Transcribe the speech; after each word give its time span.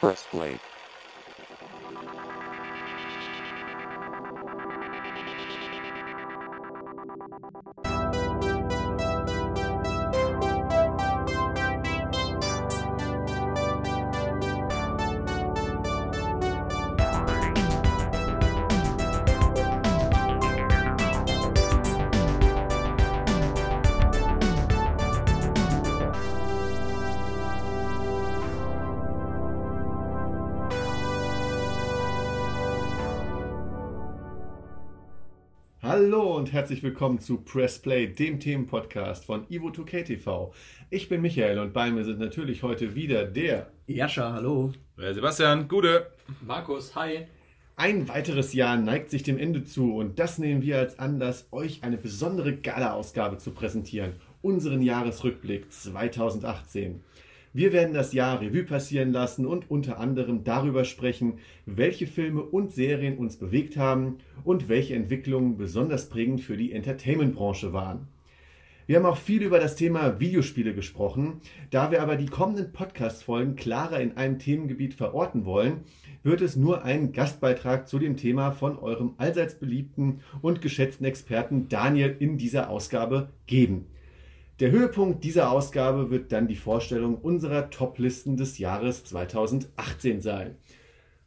Press 0.00 0.24
und 36.48 36.54
herzlich 36.54 36.82
willkommen 36.82 37.18
zu 37.18 37.42
Press 37.42 37.78
Play, 37.78 38.06
dem 38.06 38.40
Themenpodcast 38.40 39.26
von 39.26 39.46
Ivo2K 39.48 40.02
TV. 40.02 40.54
Ich 40.88 41.10
bin 41.10 41.20
Michael 41.20 41.58
und 41.58 41.74
bei 41.74 41.90
mir 41.90 42.06
sind 42.06 42.20
natürlich 42.20 42.62
heute 42.62 42.94
wieder 42.94 43.26
der 43.26 43.70
Jascha, 43.86 44.32
hallo. 44.32 44.72
Äh, 44.96 45.12
Sebastian, 45.12 45.68
Gude. 45.68 46.10
Markus, 46.40 46.96
hi. 46.96 47.26
Ein 47.76 48.08
weiteres 48.08 48.54
Jahr 48.54 48.78
neigt 48.78 49.10
sich 49.10 49.22
dem 49.22 49.36
Ende 49.36 49.64
zu 49.64 49.94
und 49.94 50.18
das 50.18 50.38
nehmen 50.38 50.62
wir 50.62 50.78
als 50.78 50.98
Anlass, 50.98 51.48
euch 51.50 51.82
eine 51.82 51.98
besondere 51.98 52.56
Gala-Ausgabe 52.56 53.36
zu 53.36 53.50
präsentieren. 53.50 54.14
Unseren 54.40 54.80
Jahresrückblick 54.80 55.70
2018. 55.70 57.02
Wir 57.54 57.72
werden 57.72 57.94
das 57.94 58.12
Jahr 58.12 58.40
Revue 58.40 58.64
passieren 58.64 59.10
lassen 59.10 59.46
und 59.46 59.70
unter 59.70 59.98
anderem 59.98 60.44
darüber 60.44 60.84
sprechen, 60.84 61.38
welche 61.64 62.06
Filme 62.06 62.42
und 62.42 62.72
Serien 62.72 63.16
uns 63.16 63.36
bewegt 63.36 63.76
haben 63.76 64.18
und 64.44 64.68
welche 64.68 64.94
Entwicklungen 64.94 65.56
besonders 65.56 66.08
prägend 66.08 66.42
für 66.42 66.56
die 66.56 66.72
Entertainment-Branche 66.72 67.72
waren. 67.72 68.08
Wir 68.88 68.96
haben 68.96 69.04
auch 69.04 69.18
viel 69.18 69.42
über 69.42 69.60
das 69.60 69.76
Thema 69.76 70.18
Videospiele 70.18 70.74
gesprochen. 70.74 71.42
Da 71.70 71.90
wir 71.90 72.00
aber 72.00 72.16
die 72.16 72.24
kommenden 72.24 72.72
Podcast-Folgen 72.72 73.54
klarer 73.54 74.00
in 74.00 74.16
einem 74.16 74.38
Themengebiet 74.38 74.94
verorten 74.94 75.44
wollen, 75.44 75.80
wird 76.22 76.40
es 76.40 76.56
nur 76.56 76.84
einen 76.84 77.12
Gastbeitrag 77.12 77.86
zu 77.86 77.98
dem 77.98 78.16
Thema 78.16 78.50
von 78.50 78.78
eurem 78.78 79.12
allseits 79.18 79.58
beliebten 79.58 80.20
und 80.40 80.62
geschätzten 80.62 81.04
Experten 81.04 81.68
Daniel 81.68 82.16
in 82.18 82.38
dieser 82.38 82.70
Ausgabe 82.70 83.28
geben. 83.46 83.88
Der 84.60 84.72
Höhepunkt 84.72 85.22
dieser 85.22 85.52
Ausgabe 85.52 86.10
wird 86.10 86.32
dann 86.32 86.48
die 86.48 86.56
Vorstellung 86.56 87.16
unserer 87.16 87.70
Top-Listen 87.70 88.36
des 88.36 88.58
Jahres 88.58 89.04
2018 89.04 90.20
sein. 90.20 90.56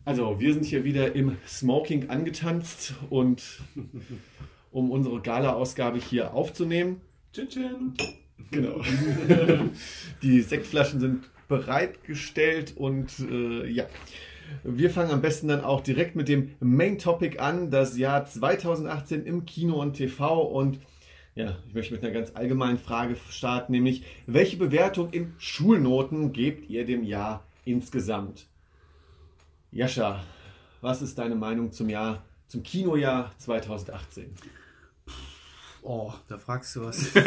Also, 0.04 0.42
wir 0.42 0.54
sind 0.54 0.66
hier 0.66 0.84
wieder 0.84 1.16
im 1.16 1.38
Smoking 1.48 2.10
angetanzt 2.10 2.96
und 3.10 3.62
um 4.72 4.92
unsere 4.92 5.22
Gala-Ausgabe 5.22 6.00
hier 6.00 6.34
aufzunehmen. 6.34 7.00
Chin 7.32 7.48
Chin. 7.48 7.94
Genau. 8.50 8.82
Die 10.22 10.42
Sektflaschen 10.42 11.00
sind 11.00 11.30
bereitgestellt 11.48 12.76
und 12.76 13.18
äh, 13.20 13.66
ja. 13.70 13.86
Wir 14.66 14.90
fangen 14.90 15.12
am 15.12 15.22
besten 15.22 15.48
dann 15.48 15.64
auch 15.64 15.80
direkt 15.80 16.18
mit 16.18 16.28
dem 16.28 16.52
Main 16.60 16.98
Topic 16.98 17.40
an, 17.40 17.72
das 17.72 17.98
Jahr 17.98 18.26
2018 18.26 19.26
im 19.26 19.46
Kino 19.46 19.82
und 19.82 19.94
TV 19.94 20.42
und 20.42 20.80
ja, 21.36 21.58
ich 21.68 21.74
möchte 21.74 21.94
mit 21.94 22.04
einer 22.04 22.14
ganz 22.14 22.32
allgemeinen 22.36 22.78
Frage 22.78 23.16
starten, 23.30 23.72
nämlich 23.72 24.04
welche 24.28 24.58
Bewertung 24.58 25.12
in 25.12 25.34
Schulnoten 25.38 26.34
gebt 26.34 26.70
ihr 26.70 26.86
dem 26.86 27.04
Jahr 27.04 27.46
insgesamt? 27.64 28.48
Jascha, 29.72 30.24
was 30.82 31.02
ist 31.02 31.18
deine 31.18 31.36
Meinung 31.36 31.72
zum 31.72 31.90
Jahr, 31.90 32.24
zum 32.48 32.64
Kinojahr 32.64 33.32
2018? 33.38 34.36
Oh, 35.84 36.14
da 36.28 36.38
fragst 36.38 36.76
du 36.76 36.82
was. 36.82 37.12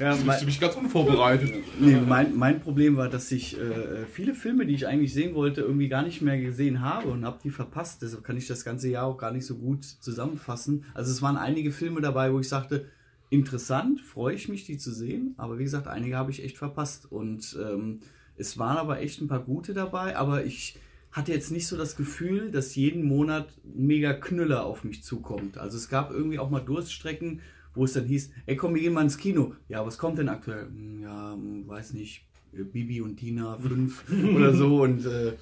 Ja, 0.00 0.16
du 0.16 0.24
mein, 0.24 0.36
bist 0.36 0.46
mich 0.46 0.60
ganz 0.60 0.76
unvorbereitet. 0.76 1.52
nee, 1.78 1.96
mein, 1.96 2.34
mein 2.36 2.60
Problem 2.60 2.96
war, 2.96 3.08
dass 3.08 3.30
ich 3.32 3.58
äh, 3.58 4.06
viele 4.10 4.34
Filme, 4.34 4.64
die 4.64 4.74
ich 4.74 4.86
eigentlich 4.86 5.12
sehen 5.12 5.34
wollte, 5.34 5.60
irgendwie 5.60 5.88
gar 5.88 6.02
nicht 6.02 6.22
mehr 6.22 6.40
gesehen 6.40 6.80
habe 6.80 7.08
und 7.08 7.24
habe 7.24 7.38
die 7.42 7.50
verpasst. 7.50 8.00
Deshalb 8.02 8.24
kann 8.24 8.36
ich 8.36 8.46
das 8.46 8.64
ganze 8.64 8.88
Jahr 8.88 9.06
auch 9.06 9.18
gar 9.18 9.32
nicht 9.32 9.44
so 9.44 9.56
gut 9.56 9.84
zusammenfassen. 9.84 10.86
Also 10.94 11.10
es 11.10 11.20
waren 11.20 11.36
einige 11.36 11.70
Filme 11.70 12.00
dabei, 12.00 12.32
wo 12.32 12.40
ich 12.40 12.48
sagte, 12.48 12.86
interessant, 13.28 14.00
freue 14.00 14.34
ich 14.34 14.48
mich, 14.48 14.64
die 14.64 14.78
zu 14.78 14.92
sehen. 14.92 15.34
Aber 15.36 15.58
wie 15.58 15.64
gesagt, 15.64 15.86
einige 15.86 16.16
habe 16.16 16.30
ich 16.30 16.42
echt 16.42 16.56
verpasst. 16.56 17.10
Und 17.10 17.58
ähm, 17.62 18.00
es 18.36 18.58
waren 18.58 18.78
aber 18.78 19.00
echt 19.00 19.20
ein 19.20 19.28
paar 19.28 19.42
gute 19.42 19.74
dabei. 19.74 20.16
Aber 20.16 20.44
ich 20.44 20.78
hatte 21.12 21.32
jetzt 21.32 21.50
nicht 21.50 21.66
so 21.66 21.76
das 21.76 21.96
Gefühl, 21.96 22.50
dass 22.50 22.74
jeden 22.76 23.02
Monat 23.04 23.48
mega 23.64 24.12
Knüller 24.12 24.64
auf 24.64 24.84
mich 24.84 25.02
zukommt. 25.02 25.58
Also 25.58 25.76
es 25.76 25.88
gab 25.88 26.10
irgendwie 26.12 26.38
auch 26.38 26.50
mal 26.50 26.60
Durststrecken, 26.60 27.40
wo 27.74 27.84
es 27.84 27.92
dann 27.94 28.04
hieß, 28.04 28.30
ey 28.46 28.56
komm, 28.56 28.74
wir 28.74 28.82
gehen 28.82 28.92
mal 28.92 29.02
ins 29.02 29.18
Kino. 29.18 29.54
Ja, 29.68 29.84
was 29.84 29.98
kommt 29.98 30.18
denn 30.18 30.28
aktuell? 30.28 30.66
Hm, 30.66 31.02
Ja, 31.02 31.32
hm, 31.32 31.66
weiß 31.66 31.94
nicht, 31.94 32.24
äh, 32.52 32.62
Bibi 32.62 33.00
und 33.00 33.16
Tina 33.16 33.56
5 33.58 34.04
oder 34.36 34.54
so. 34.54 34.82
Und 34.82 35.04
äh, 35.06 35.34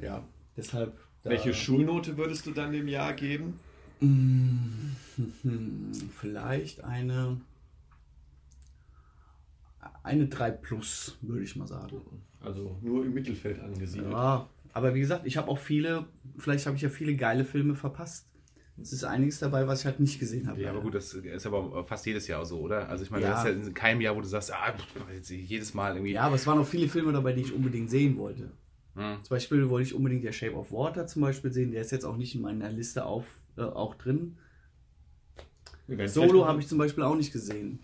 ja, 0.00 0.24
deshalb. 0.56 0.96
Welche 1.24 1.52
Schulnote 1.52 2.16
würdest 2.16 2.46
du 2.46 2.52
dann 2.52 2.72
dem 2.72 2.88
Jahr 2.88 3.12
geben? 3.12 3.54
Hm, 4.00 4.94
Vielleicht 6.20 6.84
eine. 6.84 7.40
Eine 10.02 10.26
3 10.28 10.50
plus, 10.52 11.18
würde 11.20 11.42
ich 11.44 11.54
mal 11.56 11.66
sagen. 11.66 12.00
Also 12.40 12.78
nur 12.82 13.04
im 13.04 13.12
Mittelfeld 13.14 13.60
angesiedelt. 13.60 14.12
Ja, 14.12 14.48
aber 14.72 14.94
wie 14.94 15.00
gesagt, 15.00 15.26
ich 15.26 15.36
habe 15.36 15.48
auch 15.48 15.58
viele, 15.58 16.06
vielleicht 16.38 16.66
habe 16.66 16.76
ich 16.76 16.82
ja 16.82 16.88
viele 16.88 17.14
geile 17.16 17.44
Filme 17.44 17.74
verpasst. 17.74 18.26
Es 18.80 18.92
ist 18.92 19.02
einiges 19.02 19.40
dabei, 19.40 19.66
was 19.66 19.80
ich 19.80 19.86
halt 19.86 19.98
nicht 19.98 20.20
gesehen 20.20 20.46
habe. 20.46 20.60
Ja, 20.60 20.70
aber 20.70 20.80
gut, 20.80 20.94
das 20.94 21.12
ist 21.12 21.46
aber 21.46 21.84
fast 21.84 22.06
jedes 22.06 22.28
Jahr 22.28 22.44
so, 22.46 22.60
oder? 22.60 22.88
Also 22.88 23.02
ich 23.02 23.10
meine, 23.10 23.24
Ja. 23.24 23.30
das 23.30 23.44
ist 23.44 23.46
ja 23.46 23.66
in 23.68 23.74
keinem 23.74 24.00
Jahr, 24.00 24.14
wo 24.14 24.20
du 24.20 24.28
sagst, 24.28 24.52
ah, 24.52 24.72
jetzt 25.12 25.30
jedes 25.30 25.74
Mal 25.74 25.94
irgendwie. 25.94 26.12
Ja, 26.12 26.22
aber 26.22 26.36
es 26.36 26.46
waren 26.46 26.58
auch 26.58 26.66
viele 26.66 26.88
Filme 26.88 27.12
dabei, 27.12 27.32
die 27.32 27.40
ich 27.42 27.52
unbedingt 27.52 27.90
sehen 27.90 28.16
wollte. 28.18 28.52
Hm. 28.94 29.16
Zum 29.22 29.34
Beispiel 29.34 29.68
wollte 29.68 29.88
ich 29.88 29.94
unbedingt 29.94 30.22
der 30.24 30.32
Shape 30.32 30.54
of 30.54 30.70
Water 30.70 31.08
zum 31.08 31.22
Beispiel 31.22 31.52
sehen. 31.52 31.72
Der 31.72 31.80
ist 31.80 31.90
jetzt 31.90 32.04
auch 32.04 32.16
nicht 32.16 32.36
in 32.36 32.42
meiner 32.42 32.70
Liste 32.70 33.04
auf, 33.04 33.24
äh, 33.56 33.62
auch 33.62 33.96
drin. 33.96 34.36
Solo 36.06 36.46
habe 36.46 36.60
ich 36.60 36.68
zum 36.68 36.78
Beispiel 36.78 37.02
auch 37.02 37.16
nicht 37.16 37.32
gesehen. 37.32 37.80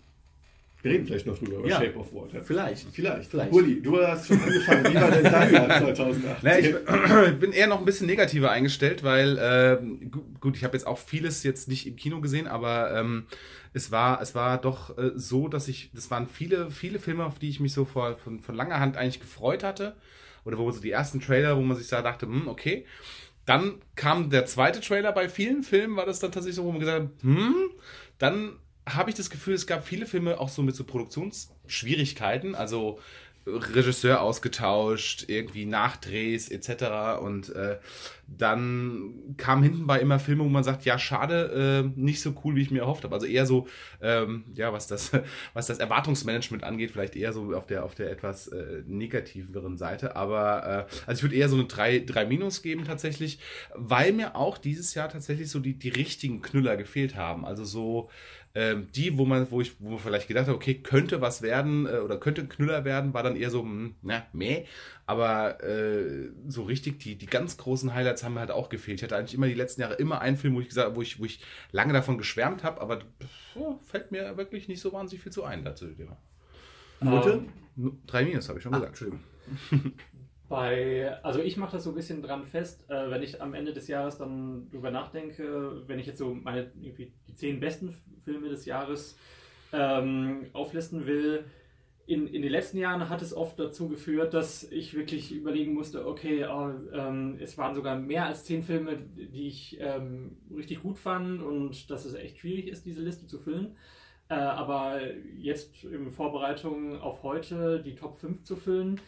Wir 0.85 0.91
reden 0.93 1.07
vielleicht 1.07 1.25
noch 1.25 1.37
drüber, 1.39 1.57
über 1.57 1.67
Ja. 1.67 1.77
Shape 1.81 1.97
of 1.97 2.13
Water. 2.13 2.43
Vielleicht. 2.43 2.85
Vielleicht. 2.93 3.31
Vielleicht. 3.31 3.51
Uli, 3.51 3.81
du 3.81 3.99
hast 4.05 4.27
schon 4.27 4.39
angefangen. 4.39 4.85
Wie 4.85 4.95
war 4.95 5.09
denn 5.09 5.23
dein 5.23 5.51
Jahr 5.53 5.67
2018? 5.79 6.35
Naja, 6.43 7.25
ich 7.31 7.39
bin- 7.39 7.51
eher 7.53 7.65
noch 7.67 7.79
ein 7.79 7.85
bisschen 7.85 8.05
negativer 8.05 8.51
eingestellt, 8.51 9.03
weil 9.03 9.39
ähm, 9.41 10.11
gu- 10.11 10.21
gut, 10.39 10.55
ich 10.55 10.63
habe 10.63 10.77
jetzt 10.77 10.85
auch 10.85 10.99
vieles 10.99 11.41
jetzt 11.41 11.67
nicht 11.67 11.87
im 11.87 11.95
Kino 11.95 12.21
gesehen, 12.21 12.45
aber 12.45 12.95
ähm, 12.95 13.25
es 13.73 13.91
war 13.91 14.21
es 14.21 14.35
war 14.35 14.61
doch 14.61 14.95
äh, 14.97 15.11
so, 15.15 15.47
dass 15.47 15.67
ich 15.67 15.89
das 15.93 16.11
waren 16.11 16.27
viele 16.27 16.69
viele 16.69 16.99
Filme, 16.99 17.25
auf 17.25 17.39
die 17.39 17.49
ich 17.49 17.59
mich 17.59 17.73
so 17.73 17.85
vor, 17.85 18.17
von, 18.19 18.39
von 18.39 18.53
langer 18.53 18.79
Hand 18.79 18.95
eigentlich 18.95 19.19
gefreut 19.19 19.63
hatte 19.63 19.95
oder 20.45 20.59
wo 20.59 20.69
so 20.69 20.81
die 20.81 20.91
ersten 20.91 21.19
Trailer, 21.19 21.57
wo 21.57 21.61
man 21.61 21.75
sich 21.75 21.87
da 21.87 22.03
dachte, 22.03 22.27
hm, 22.27 22.47
okay. 22.47 22.85
Dann 23.47 23.75
kam 23.95 24.29
der 24.29 24.45
zweite 24.45 24.81
Trailer 24.81 25.11
bei 25.11 25.29
vielen 25.29 25.63
Filmen, 25.63 25.95
war 25.97 26.05
das 26.05 26.19
dann 26.19 26.31
tatsächlich 26.31 26.55
so, 26.57 26.63
wo 26.63 26.71
man 26.71 26.79
gesagt 26.79 27.01
hat, 27.01 27.09
hm, 27.23 27.55
dann 28.19 28.53
habe 28.87 29.09
ich 29.09 29.15
das 29.15 29.29
Gefühl, 29.29 29.53
es 29.53 29.67
gab 29.67 29.85
viele 29.85 30.05
Filme 30.05 30.39
auch 30.39 30.49
so 30.49 30.61
mit 30.61 30.75
so 30.75 30.83
Produktionsschwierigkeiten, 30.83 32.55
also 32.55 32.99
Regisseur 33.47 34.21
ausgetauscht, 34.21 35.25
irgendwie 35.27 35.65
Nachdrehs 35.65 36.49
etc. 36.49 37.21
Und 37.21 37.49
äh, 37.49 37.77
dann 38.27 39.35
kam 39.37 39.61
hinten 39.61 39.85
bei 39.85 39.99
immer 39.99 40.17
Filme, 40.17 40.43
wo 40.43 40.49
man 40.49 40.63
sagt, 40.63 40.83
ja, 40.83 40.97
schade, 40.97 41.83
äh, 41.95 41.99
nicht 41.99 42.21
so 42.21 42.33
cool, 42.43 42.55
wie 42.55 42.61
ich 42.61 42.71
mir 42.71 42.79
erhofft 42.79 43.03
habe. 43.03 43.13
Also 43.13 43.27
eher 43.27 43.45
so, 43.45 43.67
ähm, 44.01 44.45
ja, 44.55 44.73
was 44.73 44.87
das, 44.87 45.11
was 45.53 45.67
das 45.67 45.77
Erwartungsmanagement 45.77 46.63
angeht, 46.63 46.91
vielleicht 46.91 47.15
eher 47.15 47.33
so 47.33 47.55
auf 47.55 47.67
der, 47.67 47.83
auf 47.83 47.93
der 47.93 48.09
etwas 48.09 48.47
äh, 48.47 48.81
negativeren 48.87 49.77
Seite. 49.77 50.15
Aber 50.15 50.87
äh, 50.89 50.93
also 51.05 51.19
ich 51.19 51.23
würde 51.23 51.35
eher 51.35 51.49
so 51.49 51.55
eine 51.55 51.65
3, 51.65 51.99
3 51.99 52.25
Minus 52.25 52.63
geben 52.63 52.83
tatsächlich, 52.83 53.39
weil 53.75 54.11
mir 54.11 54.35
auch 54.35 54.57
dieses 54.57 54.95
Jahr 54.95 55.09
tatsächlich 55.09 55.51
so 55.51 55.59
die, 55.59 55.77
die 55.77 55.89
richtigen 55.89 56.41
Knüller 56.41 56.77
gefehlt 56.77 57.15
haben. 57.15 57.45
Also 57.45 57.63
so 57.63 58.09
ähm, 58.55 58.87
die, 58.95 59.17
wo 59.17 59.25
man, 59.25 59.51
wo 59.51 59.59
ich, 59.59 59.75
wo 59.79 59.91
man 59.91 59.99
vielleicht 59.99 60.29
gedacht 60.29 60.47
hat, 60.47 60.55
okay, 60.55 60.75
könnte 60.75 61.19
was 61.19 61.41
werden 61.41 61.85
äh, 61.85 61.97
oder 61.99 62.17
könnte 62.17 62.41
ein 62.41 62.49
Knüller 62.49 62.85
werden, 62.85 63.13
war 63.13 63.21
dann 63.21 63.35
eher 63.35 63.49
so, 63.49 63.61
hm, 63.61 63.95
na, 64.01 64.25
meh. 64.31 64.63
Aber 65.05 65.61
äh, 65.63 66.29
so 66.47 66.63
richtig, 66.63 66.99
die, 66.99 67.15
die 67.15 67.25
ganz 67.25 67.57
großen 67.57 67.93
Highlights 67.93 68.23
haben 68.23 68.33
mir 68.35 68.39
halt 68.39 68.51
auch 68.51 68.69
gefehlt. 68.69 68.99
Ich 68.99 69.03
hatte 69.03 69.17
eigentlich 69.17 69.33
immer 69.35 69.47
die 69.47 69.53
letzten 69.53 69.81
Jahre 69.81 69.95
immer 69.95 70.21
einen 70.21 70.37
Film, 70.37 70.55
wo 70.55 70.61
ich 70.61 70.69
gesagt, 70.69 70.95
wo 70.95 71.01
ich, 71.01 71.19
wo 71.19 71.25
ich 71.25 71.41
lange 71.71 71.93
davon 71.93 72.17
geschwärmt 72.17 72.63
habe, 72.63 72.79
aber 72.79 72.99
ja, 73.55 73.77
fällt 73.83 74.11
mir 74.11 74.37
wirklich 74.37 74.67
nicht 74.67 74.79
so 74.79 74.93
wahnsinnig 74.93 75.21
viel 75.21 75.31
zu 75.33 75.43
ein 75.43 75.63
dazu. 75.65 75.87
Note? 77.01 77.43
Nur 77.75 77.97
Drei 78.07 78.23
Minus 78.23 78.47
habe 78.47 78.59
ich 78.59 78.63
schon 78.63 78.73
Ah, 78.73 78.79
gesagt. 78.79 79.05
Bei, 80.47 81.17
also 81.23 81.41
ich 81.41 81.57
mache 81.57 81.73
das 81.73 81.83
so 81.85 81.89
ein 81.89 81.95
bisschen 81.95 82.21
dran 82.21 82.45
fest, 82.45 82.89
äh, 82.89 83.09
wenn 83.09 83.23
ich 83.23 83.41
am 83.41 83.53
Ende 83.53 83.73
des 83.73 83.87
Jahres 83.87 84.17
dann 84.17 84.69
drüber 84.69 84.91
nachdenke, 84.91 85.83
wenn 85.87 85.97
ich 85.97 86.05
jetzt 86.05 86.19
so 86.19 86.33
meine 86.33 86.71
irgendwie 86.79 87.13
die 87.27 87.33
zehn 87.33 87.59
besten 87.59 87.95
Filme 88.23 88.49
des 88.49 88.65
Jahres 88.65 89.17
ähm, 89.73 90.45
auflisten 90.53 91.07
will, 91.07 91.45
in, 92.07 92.27
in 92.27 92.41
den 92.43 92.51
letzten 92.51 92.77
Jahren 92.77 93.09
hat 93.09 93.21
es 93.21 93.35
oft 93.35 93.59
dazu 93.59 93.89
geführt, 93.89 94.33
dass 94.33 94.63
ich 94.71 94.93
wirklich 94.93 95.31
überlegen 95.31 95.73
musste, 95.73 96.05
okay, 96.05 96.45
oh, 96.45 96.71
ähm, 96.93 97.37
es 97.39 97.57
waren 97.57 97.73
sogar 97.73 97.97
mehr 97.97 98.25
als 98.25 98.43
zehn 98.43 98.61
Filme, 98.61 98.97
die 98.97 99.47
ich 99.47 99.77
ähm, 99.79 100.37
richtig 100.55 100.83
gut 100.83 100.99
fand 100.99 101.41
und 101.41 101.89
dass 101.89 102.05
es 102.05 102.13
echt 102.13 102.37
schwierig 102.37 102.67
ist, 102.67 102.85
diese 102.85 103.01
Liste 103.01 103.25
zu 103.25 103.39
füllen. 103.39 103.75
Äh, 104.29 104.35
aber 104.35 105.01
jetzt 105.35 105.83
in 105.83 106.11
Vorbereitung 106.11 106.99
auf 106.99 107.23
heute 107.23 107.81
die 107.81 107.95
Top 107.95 108.15
5 108.15 108.43
zu 108.43 108.55
füllen, 108.55 109.01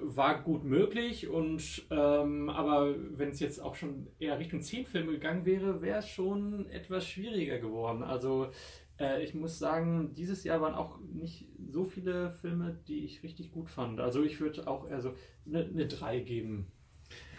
war 0.00 0.42
gut 0.42 0.64
möglich 0.64 1.28
und 1.28 1.86
ähm, 1.90 2.48
aber 2.50 2.94
wenn 3.16 3.30
es 3.30 3.40
jetzt 3.40 3.60
auch 3.60 3.74
schon 3.74 4.08
eher 4.18 4.38
Richtung 4.38 4.62
10 4.62 4.86
Filme 4.86 5.12
gegangen 5.12 5.44
wäre, 5.46 5.82
wäre 5.82 5.98
es 5.98 6.08
schon 6.08 6.68
etwas 6.70 7.06
schwieriger 7.06 7.58
geworden. 7.58 8.02
Also 8.02 8.50
äh, 8.98 9.22
ich 9.22 9.34
muss 9.34 9.58
sagen, 9.58 10.12
dieses 10.14 10.44
Jahr 10.44 10.60
waren 10.60 10.74
auch 10.74 10.98
nicht 11.12 11.48
so 11.70 11.84
viele 11.84 12.30
Filme, 12.30 12.78
die 12.86 13.04
ich 13.04 13.22
richtig 13.22 13.50
gut 13.50 13.70
fand. 13.70 14.00
Also 14.00 14.22
ich 14.22 14.40
würde 14.40 14.66
auch 14.68 14.88
eher 14.88 15.00
so 15.00 15.14
eine, 15.46 15.64
eine 15.64 15.86
3 15.86 16.20
geben. 16.20 16.70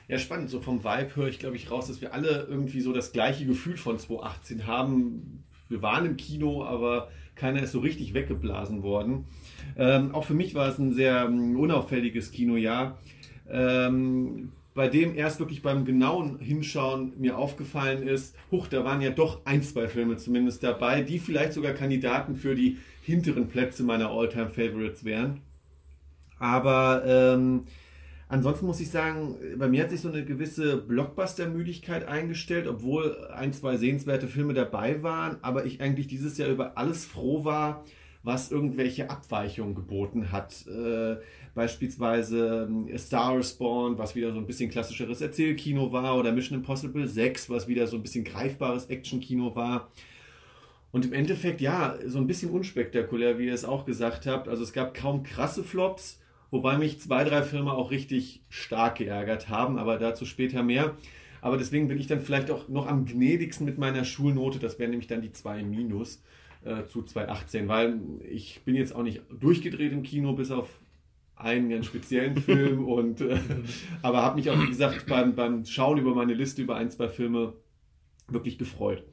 Ja, 0.07 0.17
spannend. 0.17 0.49
So 0.49 0.59
vom 0.59 0.83
Vibe 0.83 1.15
höre 1.15 1.27
ich, 1.27 1.39
glaube 1.39 1.55
ich, 1.55 1.71
raus, 1.71 1.87
dass 1.87 2.01
wir 2.01 2.13
alle 2.13 2.47
irgendwie 2.49 2.81
so 2.81 2.91
das 2.91 3.13
gleiche 3.13 3.45
Gefühl 3.45 3.77
von 3.77 3.97
2018 3.97 4.67
haben. 4.67 5.45
Wir 5.69 5.81
waren 5.81 6.05
im 6.05 6.17
Kino, 6.17 6.65
aber 6.65 7.09
keiner 7.35 7.63
ist 7.63 7.71
so 7.71 7.79
richtig 7.79 8.13
weggeblasen 8.13 8.83
worden. 8.83 9.25
Ähm, 9.77 10.13
auch 10.13 10.25
für 10.25 10.33
mich 10.33 10.55
war 10.55 10.69
es 10.69 10.77
ein 10.77 10.93
sehr 10.93 11.27
um, 11.27 11.57
unauffälliges 11.57 12.31
Kinojahr. 12.31 12.99
Ähm, 13.49 14.51
bei 14.73 14.87
dem 14.87 15.15
erst 15.15 15.39
wirklich 15.39 15.61
beim 15.61 15.83
genauen 15.83 16.39
Hinschauen 16.39 17.13
mir 17.19 17.37
aufgefallen 17.37 18.07
ist, 18.07 18.35
huch, 18.51 18.67
da 18.67 18.85
waren 18.85 19.01
ja 19.01 19.09
doch 19.09 19.45
ein, 19.45 19.63
zwei 19.63 19.87
Filme 19.87 20.15
zumindest 20.17 20.63
dabei, 20.63 21.01
die 21.01 21.19
vielleicht 21.19 21.53
sogar 21.53 21.73
Kandidaten 21.73 22.35
für 22.35 22.55
die 22.55 22.77
hinteren 23.01 23.47
Plätze 23.47 23.83
meiner 23.83 24.09
All-Time-Favorites 24.09 25.03
wären. 25.03 25.41
Aber 26.39 27.03
ähm, 27.05 27.65
ansonsten 28.29 28.65
muss 28.65 28.79
ich 28.79 28.89
sagen, 28.89 29.35
bei 29.57 29.67
mir 29.67 29.83
hat 29.83 29.89
sich 29.89 30.01
so 30.01 30.09
eine 30.09 30.23
gewisse 30.23 30.77
Blockbuster-Müdigkeit 30.77 32.07
eingestellt, 32.07 32.67
obwohl 32.67 33.27
ein, 33.35 33.51
zwei 33.51 33.75
sehenswerte 33.75 34.27
Filme 34.27 34.53
dabei 34.53 35.03
waren, 35.03 35.37
aber 35.41 35.65
ich 35.65 35.81
eigentlich 35.81 36.07
dieses 36.07 36.37
Jahr 36.37 36.49
über 36.49 36.77
alles 36.77 37.05
froh 37.05 37.43
war, 37.43 37.83
was 38.23 38.51
irgendwelche 38.51 39.09
Abweichungen 39.09 39.75
geboten 39.75 40.31
hat. 40.31 40.65
Äh, 40.67 41.17
beispielsweise 41.55 42.69
äh, 42.89 42.97
Star 42.97 43.35
Wars 43.35 43.51
Spawn, 43.51 43.97
was 43.97 44.15
wieder 44.15 44.31
so 44.31 44.37
ein 44.37 44.45
bisschen 44.45 44.69
klassischeres 44.69 45.21
Erzählkino 45.21 45.91
war, 45.91 46.17
oder 46.17 46.31
Mission 46.31 46.59
Impossible 46.59 47.07
6, 47.07 47.49
was 47.49 47.67
wieder 47.67 47.87
so 47.87 47.97
ein 47.97 48.03
bisschen 48.03 48.23
greifbares 48.23 48.87
Actionkino 48.87 49.55
war. 49.55 49.89
Und 50.91 51.05
im 51.05 51.13
Endeffekt, 51.13 51.61
ja, 51.61 51.95
so 52.05 52.19
ein 52.19 52.27
bisschen 52.27 52.51
unspektakulär, 52.51 53.39
wie 53.39 53.45
ihr 53.45 53.53
es 53.53 53.65
auch 53.65 53.85
gesagt 53.85 54.27
habt. 54.27 54.47
Also 54.47 54.63
es 54.63 54.73
gab 54.73 54.93
kaum 54.93 55.23
krasse 55.23 55.63
Flops, 55.63 56.19
wobei 56.51 56.77
mich 56.77 56.99
zwei, 56.99 57.23
drei 57.23 57.43
Filme 57.43 57.73
auch 57.73 57.91
richtig 57.91 58.43
stark 58.49 58.97
geärgert 58.97 59.49
haben, 59.49 59.77
aber 59.77 59.97
dazu 59.97 60.25
später 60.25 60.63
mehr. 60.63 60.95
Aber 61.39 61.57
deswegen 61.57 61.87
bin 61.87 61.97
ich 61.97 62.07
dann 62.07 62.19
vielleicht 62.19 62.51
auch 62.51 62.67
noch 62.67 62.87
am 62.87 63.05
gnädigsten 63.05 63.65
mit 63.65 63.77
meiner 63.77 64.05
Schulnote. 64.05 64.59
Das 64.59 64.77
wäre 64.77 64.89
nämlich 64.89 65.07
dann 65.07 65.21
die 65.21 65.31
2 65.31 65.63
minus 65.63 66.21
äh, 66.63 66.85
zu 66.85 67.03
2018, 67.03 67.67
weil 67.67 67.99
ich 68.29 68.61
bin 68.63 68.75
jetzt 68.75 68.95
auch 68.95 69.03
nicht 69.03 69.21
durchgedreht 69.29 69.91
im 69.91 70.03
Kino, 70.03 70.33
bis 70.33 70.51
auf 70.51 70.79
einen 71.35 71.69
ganz 71.69 71.87
speziellen 71.87 72.37
Film 72.41 72.85
und 72.85 73.21
äh, 73.21 73.39
aber 74.01 74.21
habe 74.21 74.35
mich 74.35 74.49
auch, 74.49 74.61
wie 74.61 74.67
gesagt, 74.67 75.07
beim, 75.07 75.35
beim 75.35 75.65
Schauen 75.65 75.97
über 75.97 76.13
meine 76.13 76.33
Liste 76.33 76.61
über 76.61 76.75
ein, 76.75 76.91
zwei 76.91 77.09
Filme 77.09 77.53
wirklich 78.27 78.57
gefreut. 78.57 79.03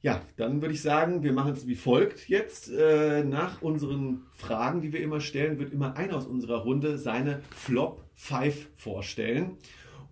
Ja, 0.00 0.22
dann 0.36 0.62
würde 0.62 0.74
ich 0.74 0.82
sagen, 0.82 1.24
wir 1.24 1.32
machen 1.32 1.52
es 1.52 1.66
wie 1.66 1.74
folgt 1.74 2.28
jetzt. 2.28 2.70
Äh, 2.70 3.24
nach 3.24 3.62
unseren 3.62 4.22
Fragen, 4.32 4.80
die 4.80 4.92
wir 4.92 5.00
immer 5.00 5.20
stellen, 5.20 5.58
wird 5.58 5.72
immer 5.72 5.96
einer 5.96 6.16
aus 6.16 6.26
unserer 6.26 6.58
Runde 6.58 6.98
seine 6.98 7.40
Flop 7.50 8.04
5 8.14 8.68
vorstellen. 8.76 9.56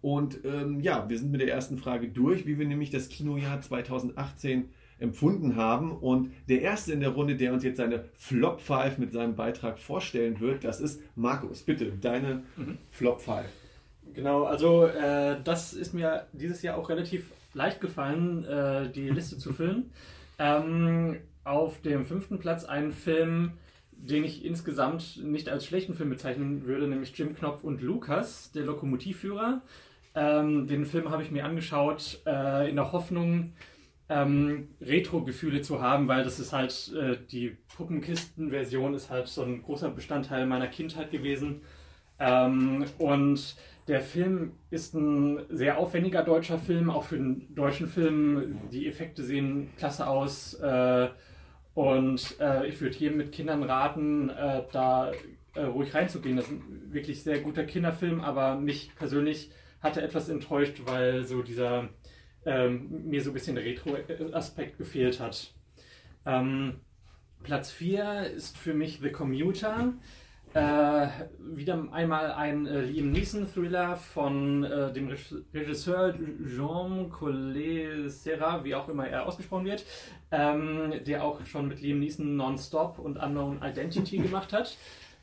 Und 0.00 0.40
ähm, 0.44 0.80
ja, 0.80 1.08
wir 1.08 1.18
sind 1.18 1.30
mit 1.30 1.40
der 1.40 1.52
ersten 1.52 1.78
Frage 1.78 2.08
durch, 2.08 2.46
wie 2.46 2.58
wir 2.58 2.66
nämlich 2.66 2.90
das 2.90 3.08
Kinojahr 3.08 3.60
2018 3.60 4.70
empfunden 4.98 5.56
haben. 5.56 5.93
Und 5.93 6.32
der 6.48 6.62
erste 6.62 6.93
in 6.93 7.00
der 7.00 7.10
Runde, 7.10 7.37
der 7.37 7.52
uns 7.52 7.64
jetzt 7.64 7.76
seine 7.76 8.04
Flop 8.14 8.60
5 8.60 8.98
mit 8.98 9.12
seinem 9.12 9.37
Beitrag 9.37 9.78
vorstellen 9.78 10.40
wird, 10.40 10.64
das 10.64 10.81
ist 10.81 11.02
Markus. 11.14 11.62
Bitte, 11.62 11.93
deine 12.00 12.43
mhm. 12.56 12.78
Flop 12.90 13.20
5. 13.20 13.44
Genau, 14.14 14.44
also 14.44 14.87
äh, 14.87 15.37
das 15.43 15.75
ist 15.75 15.93
mir 15.93 16.26
dieses 16.32 16.62
Jahr 16.62 16.78
auch 16.78 16.88
relativ 16.88 17.31
leicht 17.52 17.81
gefallen, 17.81 18.44
äh, 18.44 18.90
die 18.90 19.10
Liste 19.10 19.38
zu 19.38 19.52
füllen. 19.54 19.90
Ähm, 20.38 21.19
auf 21.44 21.81
dem 21.82 22.04
fünften 22.04 22.38
Platz 22.38 22.64
ein 22.64 22.92
Film, 22.92 23.52
den 23.92 24.25
ich 24.25 24.44
insgesamt 24.44 25.22
nicht 25.22 25.49
als 25.49 25.64
schlechten 25.64 25.94
Film 25.94 26.10
bezeichnen 26.10 26.66
würde, 26.66 26.88
nämlich 26.88 27.16
Jim 27.16 27.34
Knopf 27.34 27.64
und 27.64 27.81
Lukas, 27.82 28.52
der 28.52 28.64
Lokomotivführer. 28.64 29.62
Ähm, 30.14 30.66
den 30.66 30.87
Film 30.87 31.10
habe 31.10 31.22
ich 31.22 31.31
mir 31.31 31.44
angeschaut 31.44 32.20
äh, 32.26 32.69
in 32.69 32.76
der 32.76 32.92
Hoffnung, 32.92 33.52
ähm, 34.08 34.68
Retro-Gefühle 34.80 35.62
zu 35.62 35.80
haben, 35.80 36.08
weil 36.08 36.22
das 36.22 36.38
ist 36.38 36.52
halt, 36.52 36.92
äh, 36.96 37.16
die 37.30 37.56
Puppenkisten-Version 37.76 38.94
ist 38.94 39.10
halt 39.10 39.28
so 39.28 39.42
ein 39.42 39.62
großer 39.62 39.90
Bestandteil 39.90 40.46
meiner 40.46 40.68
Kindheit 40.68 41.10
gewesen. 41.10 41.62
Ähm, 42.18 42.84
und 42.98 43.56
der 43.88 44.00
Film 44.00 44.52
ist 44.70 44.94
ein 44.94 45.40
sehr 45.48 45.78
aufwendiger 45.78 46.22
deutscher 46.22 46.58
Film, 46.58 46.90
auch 46.90 47.04
für 47.04 47.16
einen 47.16 47.54
deutschen 47.54 47.86
Film. 47.86 48.58
Die 48.72 48.86
Effekte 48.86 49.22
sehen 49.22 49.70
klasse 49.76 50.06
aus. 50.06 50.54
Äh, 50.54 51.08
und 51.74 52.36
äh, 52.40 52.66
ich 52.66 52.80
würde 52.80 52.96
jedem 52.96 53.18
mit 53.18 53.32
Kindern 53.32 53.62
raten, 53.62 54.30
äh, 54.30 54.62
da 54.72 55.12
äh, 55.54 55.62
ruhig 55.62 55.94
reinzugehen. 55.94 56.36
Das 56.36 56.46
ist 56.46 56.52
ein 56.52 56.92
wirklich 56.92 57.22
sehr 57.22 57.40
guter 57.40 57.64
Kinderfilm, 57.64 58.20
aber 58.20 58.56
mich 58.56 58.94
persönlich 58.96 59.50
hatte 59.80 60.00
etwas 60.00 60.28
enttäuscht, 60.28 60.82
weil 60.86 61.24
so 61.24 61.42
dieser 61.42 61.88
ähm, 62.46 63.08
mir 63.08 63.20
so 63.22 63.31
ein 63.31 63.34
bisschen 63.34 63.56
der 63.56 63.64
Retro-Aspekt 63.64 64.78
gefehlt 64.78 65.20
hat. 65.20 65.52
Ähm, 66.25 66.81
Platz 67.43 67.70
4 67.70 68.31
ist 68.34 68.56
für 68.56 68.75
mich 68.75 69.00
The 69.02 69.10
Commuter. 69.10 69.93
Äh, 70.54 71.08
wieder 71.38 71.87
einmal 71.93 72.32
ein 72.32 72.66
äh, 72.66 72.81
Liam 72.81 73.10
Neeson-Thriller 73.12 73.96
von 73.96 74.64
äh, 74.64 74.90
dem 74.90 75.14
Regisseur 75.52 76.14
Jean 76.46 77.10
Collet 77.10 78.10
Serra, 78.10 78.64
wie 78.64 78.75
auch 78.75 78.88
immer 78.88 79.06
er 79.06 79.26
ausgesprochen 79.26 79.66
wird, 79.66 79.84
ähm, 80.31 80.94
der 81.06 81.25
auch 81.25 81.44
schon 81.44 81.69
mit 81.69 81.82
Liam 81.82 81.99
Neeson 81.99 82.37
Nonstop 82.37 82.99
und 82.99 83.19
Unknown 83.19 83.60
Identity 83.62 84.16
gemacht 84.16 84.54
hat. 84.54 84.78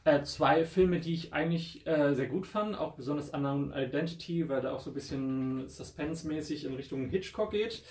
Äh, 0.06 0.24
zwei 0.24 0.66
Filme, 0.66 1.00
die 1.00 1.14
ich 1.14 1.34
eigentlich 1.34 1.88
äh, 1.88 2.14
sehr 2.14 2.28
gut 2.28 2.46
fand, 2.46 2.78
auch 2.78 2.96
besonders 2.96 3.30
Unknown 3.30 3.74
Identity, 3.74 4.50
weil 4.50 4.62
da 4.62 4.74
auch 4.74 4.82
so 4.82 4.92
ein 4.92 4.94
bisschen 4.94 5.70
Suspense-mäßig 5.70 6.66
in 6.66 6.76
Richtung 6.76 7.08
Hitchcock 7.08 7.52
geht. 7.52 7.84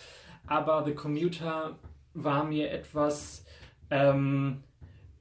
Aber 0.47 0.85
The 0.85 0.95
Commuter 0.95 1.78
war 2.12 2.45
mir 2.45 2.71
etwas. 2.71 3.47
Ähm, 3.90 4.62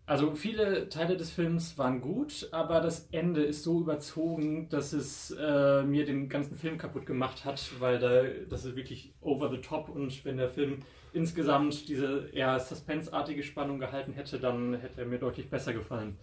also 0.06 0.36
viele 0.36 0.90
Teile 0.90 1.16
des 1.16 1.32
Films 1.32 1.78
waren 1.78 2.02
gut, 2.02 2.50
aber 2.52 2.82
das 2.82 3.08
Ende 3.14 3.44
ist 3.44 3.64
so 3.64 3.80
überzogen, 3.80 4.68
dass 4.68 4.92
es 4.92 5.32
äh, 5.40 5.84
mir 5.84 6.04
den 6.06 6.28
ganzen 6.28 6.58
Film 6.58 6.78
kaputt 6.78 7.06
gemacht 7.06 7.46
hat, 7.46 7.72
weil 7.80 8.00
da 8.00 8.24
das 8.50 8.66
ist 8.66 8.76
wirklich 8.76 9.14
over 9.22 9.50
the 9.50 9.62
top 9.62 9.88
und 9.88 10.26
wenn 10.26 10.36
der 10.36 10.50
Film 10.50 10.80
insgesamt 11.14 11.88
diese 11.88 12.28
eher 12.34 12.60
suspenseartige 12.60 13.44
Spannung 13.44 13.80
gehalten 13.80 14.12
hätte, 14.12 14.38
dann 14.40 14.74
hätte 14.74 15.02
er 15.02 15.08
mir 15.08 15.20
deutlich 15.20 15.50
besser 15.50 15.72
gefallen. 15.72 16.18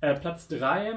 Äh, 0.00 0.14
Platz 0.14 0.48
3, 0.48 0.92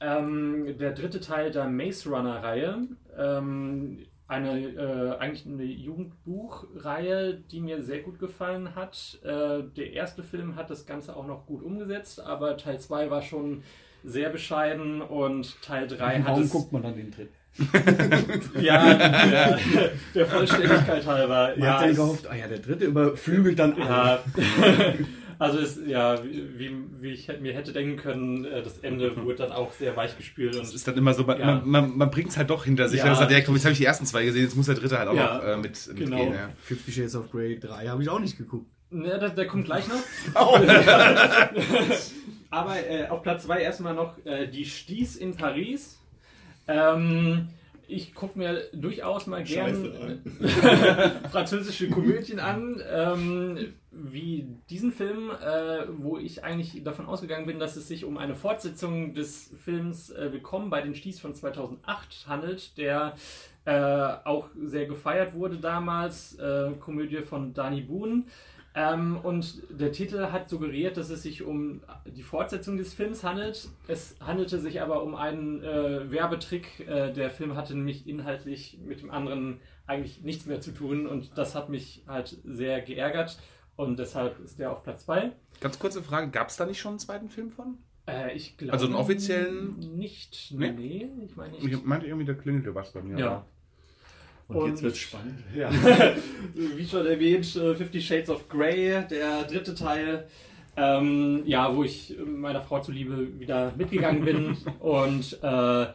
ähm, 0.00 0.76
der 0.78 0.92
dritte 0.92 1.20
Teil 1.20 1.50
der 1.50 1.66
Maze 1.68 2.08
Runner-Reihe. 2.08 2.82
Ähm, 3.18 4.06
eine, 4.26 4.58
äh, 4.58 5.18
eigentlich 5.18 5.46
eine 5.46 5.64
Jugendbuchreihe, 5.64 7.34
die 7.34 7.60
mir 7.60 7.82
sehr 7.82 8.00
gut 8.00 8.18
gefallen 8.18 8.74
hat. 8.74 9.18
Äh, 9.22 9.64
der 9.76 9.92
erste 9.92 10.22
Film 10.22 10.56
hat 10.56 10.70
das 10.70 10.86
Ganze 10.86 11.14
auch 11.14 11.26
noch 11.26 11.46
gut 11.46 11.62
umgesetzt, 11.62 12.20
aber 12.20 12.56
Teil 12.56 12.80
2 12.80 13.10
war 13.10 13.22
schon 13.22 13.62
sehr 14.02 14.30
bescheiden 14.30 15.02
und 15.02 15.60
Teil 15.62 15.86
3 15.88 16.20
hat 16.20 16.26
Warum 16.26 16.42
es... 16.42 16.50
guckt 16.50 16.72
man 16.72 16.82
dann 16.82 16.96
den 16.96 17.10
dritten? 17.10 17.34
ja, 18.60 18.94
der, 18.94 19.58
der 20.14 20.26
Vollständigkeit 20.26 21.06
halber. 21.06 21.50
Man 21.56 21.64
ja, 21.64 21.74
hat 21.74 21.82
dann 21.82 21.90
es- 21.90 21.96
gehofft, 21.96 22.26
ah 22.28 22.34
ja, 22.34 22.48
der 22.48 22.58
dritte 22.58 22.86
überflügelt 22.86 23.58
dann. 23.58 23.78
Ja, 23.78 24.18
also 25.44 25.58
es, 25.58 25.78
ja, 25.86 26.22
wie, 26.24 26.74
wie 27.00 27.10
ich 27.10 27.28
mir 27.40 27.52
hätte 27.54 27.72
denken 27.72 27.96
können, 27.96 28.44
äh, 28.44 28.62
das 28.62 28.78
Ende 28.78 29.14
wurde 29.16 29.36
dann 29.36 29.52
auch 29.52 29.72
sehr 29.72 29.94
weich 29.96 30.16
gespült 30.16 30.54
Das 30.54 30.70
und 30.70 30.74
ist 30.74 30.88
dann 30.88 30.96
immer 30.96 31.12
so, 31.14 31.24
man, 31.24 31.38
Ja. 31.38 31.46
man, 31.46 31.68
man, 31.68 31.96
man 31.98 32.10
bringt 32.10 32.30
es 32.30 32.36
halt 32.36 32.50
doch 32.50 32.64
hinter 32.64 32.88
sich. 32.88 33.00
Ja. 33.00 33.06
Ja. 33.06 33.14
Sagt, 33.14 33.30
ja, 33.30 33.40
komm, 33.42 33.54
jetzt 33.54 33.64
habe 33.64 33.72
ich 33.72 33.78
die 33.78 33.84
ersten 33.84 34.06
zwei 34.06 34.24
gesehen, 34.24 34.42
jetzt 34.42 34.56
muss 34.56 34.66
der 34.66 34.74
dritte 34.74 34.98
halt 34.98 35.08
auch 35.08 35.14
Ja, 35.14 35.36
noch 35.38 35.44
äh, 35.44 35.56
mit, 35.56 35.86
mit 35.88 35.96
genau. 35.96 36.16
gehen. 36.16 36.32
Ja. 36.34 36.50
Fifty 36.62 36.92
Shades 36.92 37.14
of 37.16 37.30
Grey 37.30 37.58
3 37.58 37.86
habe 37.88 38.02
ich 38.02 38.08
auch 38.08 38.20
nicht 38.20 38.38
geguckt. 38.38 38.66
Ne, 38.90 39.18
der, 39.18 39.30
der 39.30 39.46
kommt 39.46 39.64
gleich 39.66 39.86
noch. 39.88 39.96
Oh. 40.34 40.58
Aber 42.50 42.76
äh, 42.88 43.08
auf 43.08 43.22
Platz 43.22 43.44
2 43.44 43.60
erstmal 43.62 43.94
noch 43.94 44.24
äh, 44.24 44.46
Die 44.46 44.64
Stieß 44.64 45.16
in 45.16 45.36
Paris. 45.36 45.98
Ähm, 46.68 47.48
ich 47.88 48.14
gucke 48.14 48.38
mir 48.38 48.62
durchaus 48.72 49.26
mal 49.26 49.46
Scheiße, 49.46 49.90
gern 49.90 51.20
französische 51.30 51.90
Komödien 51.90 52.40
an, 52.40 52.82
ähm, 52.90 53.74
wie 53.90 54.48
diesen 54.70 54.92
Film, 54.92 55.30
äh, 55.30 55.86
wo 55.98 56.18
ich 56.18 56.44
eigentlich 56.44 56.82
davon 56.82 57.06
ausgegangen 57.06 57.46
bin, 57.46 57.58
dass 57.58 57.76
es 57.76 57.88
sich 57.88 58.04
um 58.04 58.18
eine 58.18 58.34
Fortsetzung 58.34 59.14
des 59.14 59.52
Films 59.62 60.10
äh, 60.10 60.32
Willkommen 60.32 60.70
bei 60.70 60.80
den 60.80 60.94
Sties 60.94 61.20
von 61.20 61.34
2008 61.34 62.26
handelt, 62.28 62.76
der 62.78 63.14
äh, 63.64 63.72
auch 64.24 64.48
sehr 64.62 64.86
gefeiert 64.86 65.34
wurde 65.34 65.56
damals, 65.56 66.34
äh, 66.38 66.70
Komödie 66.80 67.22
von 67.22 67.54
Danny 67.54 67.80
Boone. 67.80 68.24
Ähm, 68.76 69.18
und 69.22 69.62
der 69.70 69.92
Titel 69.92 70.26
hat 70.32 70.48
suggeriert, 70.48 70.96
dass 70.96 71.08
es 71.10 71.22
sich 71.22 71.42
um 71.44 71.82
die 72.06 72.22
Fortsetzung 72.24 72.76
des 72.76 72.92
Films 72.92 73.22
handelt. 73.22 73.68
Es 73.86 74.16
handelte 74.20 74.58
sich 74.58 74.82
aber 74.82 75.04
um 75.04 75.14
einen 75.14 75.62
äh, 75.62 76.10
Werbetrick. 76.10 76.80
Äh, 76.88 77.12
der 77.12 77.30
Film 77.30 77.54
hatte 77.54 77.74
nämlich 77.76 78.08
inhaltlich 78.08 78.78
mit 78.84 79.00
dem 79.00 79.10
anderen 79.12 79.60
eigentlich 79.86 80.22
nichts 80.22 80.46
mehr 80.46 80.60
zu 80.60 80.72
tun 80.72 81.06
und 81.06 81.38
das 81.38 81.54
hat 81.54 81.68
mich 81.68 82.02
halt 82.08 82.36
sehr 82.44 82.80
geärgert 82.80 83.38
und 83.76 83.98
deshalb 83.98 84.40
ist 84.40 84.58
der 84.58 84.72
auf 84.72 84.82
Platz 84.82 85.04
2. 85.04 85.30
Ganz 85.60 85.78
kurze 85.78 86.02
Frage, 86.02 86.30
gab 86.30 86.48
es 86.48 86.56
da 86.56 86.66
nicht 86.66 86.80
schon 86.80 86.92
einen 86.92 86.98
zweiten 86.98 87.28
Film 87.28 87.50
von? 87.50 87.78
Äh, 88.08 88.34
ich 88.34 88.56
glaube. 88.56 88.72
Also 88.72 88.86
einen 88.86 88.94
offiziellen- 88.96 89.78
Nicht. 89.96 90.52
Nee? 90.56 90.72
Nee, 90.72 91.10
ich 91.24 91.36
meine 91.36 91.52
nicht. 91.52 91.64
Ich 91.64 91.84
meinte 91.84 92.06
irgendwie, 92.06 92.26
da 92.26 92.34
klingelte 92.34 92.74
was 92.74 92.92
bei 92.92 93.02
mir. 93.02 93.18
Ja. 93.18 93.46
Und, 94.48 94.56
Und- 94.56 94.70
jetzt 94.70 94.82
wird's 94.82 94.98
spannend. 94.98 95.38
Ja, 95.56 95.70
wie 96.54 96.86
schon 96.86 97.06
erwähnt, 97.06 97.56
äh, 97.56 97.74
Fifty 97.74 98.00
Shades 98.00 98.30
of 98.30 98.48
Grey, 98.48 99.02
der 99.10 99.44
dritte 99.44 99.74
Teil. 99.74 100.26
Ähm, 100.76 101.42
ja, 101.46 101.74
wo 101.74 101.84
ich 101.84 102.16
meiner 102.26 102.60
Frau 102.60 102.80
zuliebe 102.80 103.38
wieder 103.38 103.72
mitgegangen 103.78 104.24
bin. 104.24 104.56
Und 104.80 105.38
äh, 105.40 105.86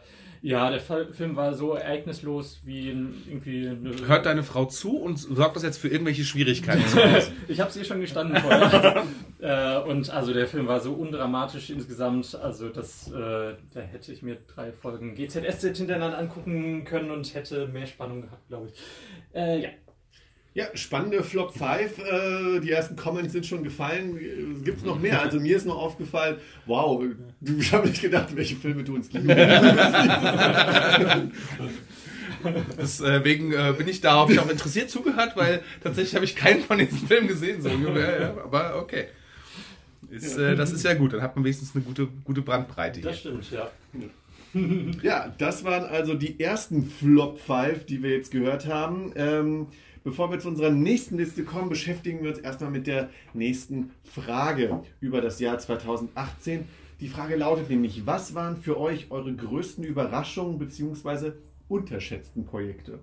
ja, 0.42 0.70
der 0.70 0.80
Film 0.80 1.36
war 1.36 1.52
so 1.54 1.74
ereignislos 1.74 2.60
wie 2.64 2.88
irgendwie 2.88 3.68
eine. 3.68 3.92
Hört 4.08 4.24
deine 4.24 4.42
Frau 4.42 4.64
zu 4.64 4.96
und 4.96 5.18
sorgt 5.18 5.56
das 5.56 5.62
jetzt 5.64 5.76
für 5.76 5.88
irgendwelche 5.88 6.24
Schwierigkeiten 6.24 6.82
ich 7.46 7.60
habe 7.60 7.70
sie 7.70 7.84
schon 7.84 8.00
gestanden 8.00 8.38
vorher. 8.38 9.04
Äh, 9.40 9.78
und 9.78 10.10
also 10.10 10.34
der 10.34 10.46
Film 10.46 10.66
war 10.66 10.80
so 10.80 10.92
undramatisch 10.92 11.70
insgesamt, 11.70 12.34
also 12.34 12.68
das, 12.68 13.08
äh, 13.08 13.54
da 13.72 13.80
hätte 13.80 14.12
ich 14.12 14.22
mir 14.22 14.36
drei 14.46 14.72
Folgen 14.72 15.14
GZSZ 15.14 15.78
hintereinander 15.78 16.18
angucken 16.18 16.84
können 16.84 17.10
und 17.10 17.34
hätte 17.34 17.66
mehr 17.68 17.86
Spannung 17.86 18.22
gehabt, 18.22 18.46
glaube 18.48 18.68
ich. 18.68 18.74
Äh, 19.34 19.62
ja. 19.62 19.68
Ja, 20.52 20.66
spannende 20.74 21.22
Flop 21.22 21.52
5. 21.52 21.64
Äh, 21.98 22.60
die 22.60 22.72
ersten 22.72 22.96
Comments 22.96 23.32
sind 23.32 23.46
schon 23.46 23.62
gefallen. 23.62 24.62
Gibt 24.64 24.78
es 24.78 24.84
noch 24.84 24.98
mehr? 24.98 25.22
Also 25.22 25.38
mir 25.38 25.56
ist 25.56 25.64
noch 25.64 25.78
aufgefallen, 25.78 26.38
wow, 26.66 27.00
du 27.40 27.58
ich 27.58 27.72
habe 27.72 27.88
nicht 27.88 28.02
gedacht, 28.02 28.34
welche 28.34 28.56
Filme 28.56 28.82
du 28.82 28.96
ins 28.96 29.08
Kino 29.08 29.32
Deswegen 32.76 33.52
äh, 33.52 33.74
bin 33.78 33.86
ich 33.86 34.00
da, 34.00 34.14
habe 34.14 34.32
ich 34.32 34.40
auch 34.40 34.50
interessiert 34.50 34.90
zugehört, 34.90 35.36
weil 35.36 35.62
tatsächlich 35.82 36.16
habe 36.16 36.24
ich 36.24 36.34
keinen 36.34 36.62
von 36.62 36.78
diesen 36.78 37.06
Filmen 37.06 37.28
gesehen. 37.28 37.62
So, 37.62 37.68
ja, 37.68 38.34
aber 38.42 38.76
okay. 38.76 39.06
Ist, 40.10 40.36
äh, 40.36 40.56
das 40.56 40.72
ist 40.72 40.84
ja 40.84 40.94
gut, 40.94 41.12
dann 41.12 41.22
hat 41.22 41.36
man 41.36 41.44
wenigstens 41.44 41.74
eine 41.74 41.84
gute, 41.84 42.08
gute 42.24 42.42
Brandbreite 42.42 43.00
hier. 43.00 43.08
Das 43.08 43.20
stimmt, 43.20 43.50
ja. 43.50 43.70
Ja, 45.02 45.32
das 45.38 45.62
waren 45.62 45.84
also 45.84 46.14
die 46.14 46.40
ersten 46.40 46.84
Flop 46.84 47.38
5, 47.38 47.86
die 47.86 48.02
wir 48.02 48.10
jetzt 48.10 48.32
gehört 48.32 48.66
haben. 48.66 49.12
Ähm, 49.14 49.68
bevor 50.02 50.32
wir 50.32 50.40
zu 50.40 50.48
unserer 50.48 50.70
nächsten 50.70 51.16
Liste 51.16 51.44
kommen, 51.44 51.68
beschäftigen 51.68 52.22
wir 52.22 52.30
uns 52.30 52.40
erstmal 52.40 52.70
mit 52.70 52.88
der 52.88 53.10
nächsten 53.32 53.92
Frage 54.02 54.82
über 55.00 55.20
das 55.20 55.38
Jahr 55.38 55.58
2018. 55.58 56.64
Die 56.98 57.08
Frage 57.08 57.36
lautet 57.36 57.70
nämlich, 57.70 58.06
was 58.06 58.34
waren 58.34 58.56
für 58.56 58.78
euch 58.78 59.10
eure 59.10 59.32
größten 59.34 59.84
Überraschungen 59.84 60.58
bzw. 60.58 61.32
unterschätzten 61.68 62.44
Projekte? 62.44 62.98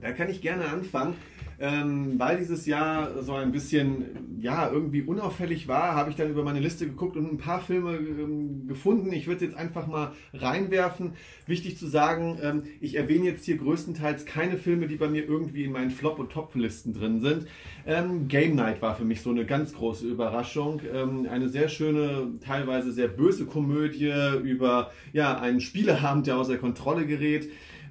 Da 0.00 0.12
kann 0.12 0.28
ich 0.28 0.40
gerne 0.40 0.66
anfangen. 0.66 1.14
Ähm, 1.60 2.18
weil 2.18 2.38
dieses 2.38 2.66
Jahr 2.66 3.22
so 3.22 3.34
ein 3.34 3.52
bisschen, 3.52 4.38
ja, 4.40 4.68
irgendwie 4.70 5.02
unauffällig 5.02 5.68
war, 5.68 5.94
habe 5.94 6.10
ich 6.10 6.16
dann 6.16 6.28
über 6.28 6.42
meine 6.42 6.58
Liste 6.58 6.86
geguckt 6.86 7.16
und 7.16 7.32
ein 7.32 7.38
paar 7.38 7.60
Filme 7.60 7.96
ähm, 7.96 8.66
gefunden. 8.66 9.12
Ich 9.12 9.26
würde 9.28 9.36
es 9.36 9.52
jetzt 9.52 9.56
einfach 9.56 9.86
mal 9.86 10.12
reinwerfen. 10.32 11.12
Wichtig 11.46 11.78
zu 11.78 11.86
sagen, 11.86 12.38
ähm, 12.42 12.64
ich 12.80 12.96
erwähne 12.96 13.26
jetzt 13.26 13.44
hier 13.44 13.56
größtenteils 13.56 14.26
keine 14.26 14.56
Filme, 14.56 14.88
die 14.88 14.96
bei 14.96 15.08
mir 15.08 15.24
irgendwie 15.24 15.64
in 15.64 15.72
meinen 15.72 15.90
Flop- 15.90 16.18
und 16.18 16.32
Top-Listen 16.32 16.92
drin 16.92 17.20
sind. 17.20 17.46
Ähm, 17.86 18.26
Game 18.26 18.56
Night 18.56 18.82
war 18.82 18.96
für 18.96 19.04
mich 19.04 19.20
so 19.22 19.30
eine 19.30 19.46
ganz 19.46 19.74
große 19.74 20.08
Überraschung. 20.08 20.80
Ähm, 20.92 21.28
eine 21.30 21.48
sehr 21.48 21.68
schöne, 21.68 22.32
teilweise 22.44 22.90
sehr 22.90 23.08
böse 23.08 23.46
Komödie 23.46 24.12
über 24.42 24.90
ja, 25.12 25.38
einen 25.38 25.60
Spieleabend, 25.60 26.26
der 26.26 26.36
außer 26.36 26.58
Kontrolle 26.58 27.06
gerät. 27.06 27.48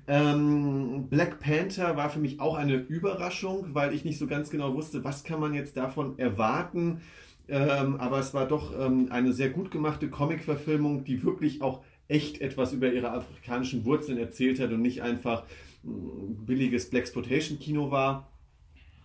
Ähm, 0.08 1.08
Black 1.10 1.40
Panther 1.40 1.96
war 1.96 2.10
für 2.10 2.20
mich 2.20 2.40
auch 2.40 2.56
eine 2.56 2.76
Überraschung, 2.76 3.74
weil 3.74 3.94
ich 3.94 4.04
nicht 4.04 4.18
so 4.18 4.28
ganz 4.28 4.50
genau 4.50 4.74
wusste, 4.74 5.04
was 5.04 5.24
kann 5.24 5.40
man 5.40 5.54
jetzt 5.54 5.78
davon 5.78 6.20
erwarten. 6.20 7.02
Ähm, 7.48 7.98
aber 7.98 8.20
es 8.20 8.34
war 8.34 8.48
doch 8.48 8.78
ähm, 8.78 9.08
eine 9.12 9.34
sehr 9.34 9.50
gut 9.50 9.72
gemachte 9.72 10.10
Comic-Verfilmung, 10.10 11.04
die 11.04 11.24
wirklich 11.24 11.62
auch 11.62 11.84
echt 12.08 12.42
etwas 12.42 12.74
über 12.74 12.92
ihre 12.92 13.12
afrikanischen 13.12 13.86
Wurzeln 13.86 14.18
erzählt 14.18 14.60
hat 14.60 14.72
und 14.72 14.82
nicht 14.82 15.02
einfach 15.02 15.44
mh, 15.84 16.46
billiges 16.46 16.90
Blaxploitation-Kino 16.90 17.92
war. 17.92 18.30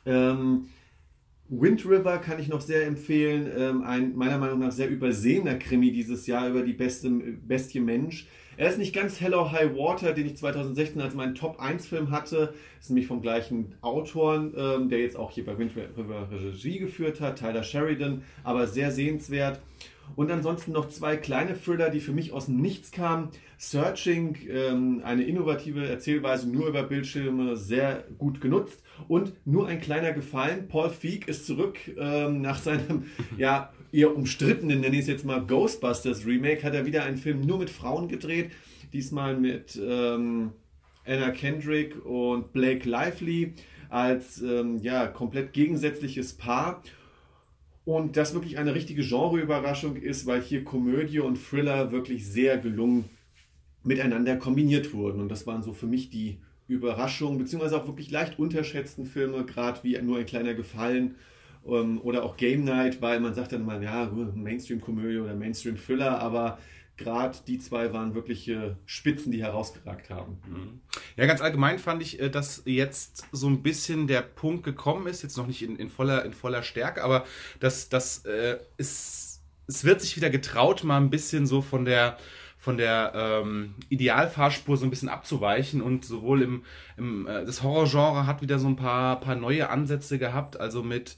Ähm, 0.07 0.69
Wind 1.49 1.85
River 1.87 2.19
kann 2.19 2.39
ich 2.39 2.49
noch 2.49 2.61
sehr 2.61 2.87
empfehlen. 2.87 3.51
Ähm, 3.57 3.83
ein 3.83 4.17
meiner 4.17 4.39
Meinung 4.39 4.59
nach 4.61 4.73
sehr 4.73 4.89
übersehener 4.89 5.55
Krimi 5.55 5.93
dieses 5.93 6.27
Jahr 6.27 6.49
über 6.49 6.63
die 6.63 6.75
beste 6.75 7.09
Bestie 7.11 7.81
Mensch. 7.81 8.29
Er 8.59 8.69
ist 8.71 8.79
nicht 8.79 8.93
ganz 8.93 9.21
Hello 9.21 9.53
High 9.53 9.77
Water, 9.77 10.13
den 10.13 10.27
ich 10.27 10.37
2016 10.37 11.01
als 11.01 11.15
meinen 11.15 11.37
Top 11.37 11.61
1 11.61 11.87
Film 11.87 12.11
hatte. 12.11 12.55
Ist 12.81 12.91
nämlich 12.91 13.07
vom 13.07 13.23
gleichen 13.23 13.77
Autor, 13.83 14.35
ähm, 14.35 14.89
der 14.89 14.99
jetzt 14.99 15.17
auch 15.17 15.31
hier 15.31 15.47
bei 15.47 15.57
Wind 15.57 15.77
River 15.77 16.29
Regie 16.33 16.81
geführt 16.81 17.21
hat, 17.21 17.39
Tyler 17.39 17.63
Sheridan, 17.63 18.25
aber 18.43 18.67
sehr 18.67 18.91
sehenswert. 18.91 19.61
Und 20.17 20.33
ansonsten 20.33 20.73
noch 20.73 20.89
zwei 20.89 21.17
kleine 21.17 21.55
Thriller, 21.55 21.91
die 21.91 22.01
für 22.01 22.11
mich 22.11 22.33
aus 22.33 22.47
dem 22.47 22.61
Nichts 22.61 22.91
kamen. 22.91 23.29
Searching, 23.59 24.37
ähm, 24.51 25.03
eine 25.05 25.23
innovative 25.23 25.87
Erzählweise 25.87 26.49
nur 26.51 26.67
über 26.67 26.83
Bildschirme, 26.83 27.57
sehr 27.57 28.07
gut 28.19 28.41
genutzt. 28.41 28.83
Und 29.07 29.35
nur 29.45 29.69
ein 29.69 29.81
kleiner 29.81 30.13
Gefallen, 30.13 30.67
Paul 30.67 30.91
Feig 30.91 31.29
ist 31.29 31.47
zurück 31.47 31.79
ähm, 31.97 32.41
nach 32.41 32.59
seinem 32.59 33.05
ja, 33.37 33.73
eher 33.93 34.15
umstrittenen, 34.15 34.81
nenne 34.81 34.97
ich 34.97 35.03
es 35.03 35.09
jetzt 35.09 35.25
mal, 35.25 35.45
Ghostbusters 35.45 36.27
Remake, 36.27 36.63
hat 36.63 36.75
er 36.75 36.87
wieder 36.87 37.05
einen 37.05 37.17
Film 37.17 37.41
nur 37.41 37.59
mit 37.59 37.71
Frauen 37.71 38.09
gedreht. 38.09 38.51
Diesmal 38.93 39.37
mit 39.37 39.79
ähm, 39.83 40.53
Anna 41.07 41.31
Kendrick 41.31 42.05
und 42.05 42.53
Blake 42.53 42.89
Lively 42.89 43.55
als 43.89 44.41
ähm, 44.43 44.79
ja, 44.83 45.07
komplett 45.07 45.53
gegensätzliches 45.53 46.35
Paar. 46.35 46.83
Und 47.85 48.19
das 48.19 48.35
wirklich 48.35 48.59
eine 48.59 48.75
richtige 48.75 49.03
Genreüberraschung 49.03 49.97
ist, 49.97 50.27
weil 50.27 50.43
hier 50.43 50.63
Komödie 50.63 51.21
und 51.21 51.39
Thriller 51.39 51.91
wirklich 51.91 52.27
sehr 52.27 52.59
gelungen 52.59 53.07
miteinander 53.83 54.37
kombiniert 54.37 54.93
wurden. 54.93 55.21
Und 55.21 55.31
das 55.31 55.47
waren 55.47 55.63
so 55.63 55.73
für 55.73 55.87
mich 55.87 56.11
die 56.11 56.39
Überraschungen, 56.67 57.39
beziehungsweise 57.39 57.79
auch 57.81 57.87
wirklich 57.87 58.11
leicht 58.11 58.39
unterschätzten 58.39 59.07
Filme, 59.07 59.45
gerade 59.47 59.81
wie 59.83 59.99
nur 60.03 60.19
ein 60.19 60.27
kleiner 60.27 60.53
Gefallen 60.53 61.15
oder 61.69 62.25
auch 62.25 62.37
Game 62.37 62.65
Night, 62.65 63.03
weil 63.03 63.21
man 63.21 63.35
sagt 63.35 63.53
dann 63.53 63.65
mal, 63.65 63.83
ja, 63.83 64.11
Mainstream-Komödie 64.11 65.19
oder 65.19 65.35
Mainstream-Thriller, 65.35 66.19
aber 66.21 66.59
gerade 66.97 67.39
die 67.47 67.59
zwei 67.59 67.93
waren 67.93 68.15
wirkliche 68.15 68.77
Spitzen, 68.85 69.33
die 69.33 69.43
herausgeragt 69.43 70.11
haben. 70.11 70.39
Ja, 71.17 71.27
ganz 71.27 71.41
allgemein 71.41 71.79
fand 71.79 72.03
ich, 72.03 72.21
äh, 72.21 72.29
dass 72.29 72.63
jetzt 72.65 73.27
so 73.33 73.49
ein 73.49 73.63
bisschen 73.63 74.07
der 74.07 74.23
Punkt 74.23 74.65
gekommen 74.65 75.07
ist, 75.07 75.23
jetzt 75.23 75.37
noch 75.37 75.47
nicht 75.47 75.63
in, 75.63 75.77
in, 75.77 75.91
voller, 75.91 76.25
in 76.25 76.33
voller 76.33 76.63
Stärke, 76.63 77.03
aber 77.03 77.25
dass 77.61 77.89
das 77.89 78.25
äh, 78.25 78.59
ist, 78.77 79.43
es 79.67 79.85
wird 79.85 80.01
sich 80.01 80.17
wieder 80.17 80.29
getraut, 80.29 80.85
mal 80.85 80.99
ein 80.99 81.11
bisschen 81.11 81.47
so 81.47 81.63
von 81.63 81.85
der 81.85 82.19
von 82.61 82.77
der 82.77 83.13
ähm, 83.15 83.77
Idealfahrspur 83.89 84.77
so 84.77 84.85
ein 84.85 84.91
bisschen 84.91 85.09
abzuweichen 85.09 85.81
und 85.81 86.05
sowohl 86.05 86.43
im, 86.43 86.65
im 86.97 87.27
äh, 87.29 87.45
das 87.45 87.63
Horrorgenre 87.63 88.27
hat 88.27 88.43
wieder 88.43 88.59
so 88.59 88.67
ein 88.67 88.75
paar, 88.75 89.21
paar 89.21 89.37
neue 89.37 89.71
Ansätze 89.71 90.19
gehabt, 90.19 90.59
also 90.59 90.83
mit 90.83 91.17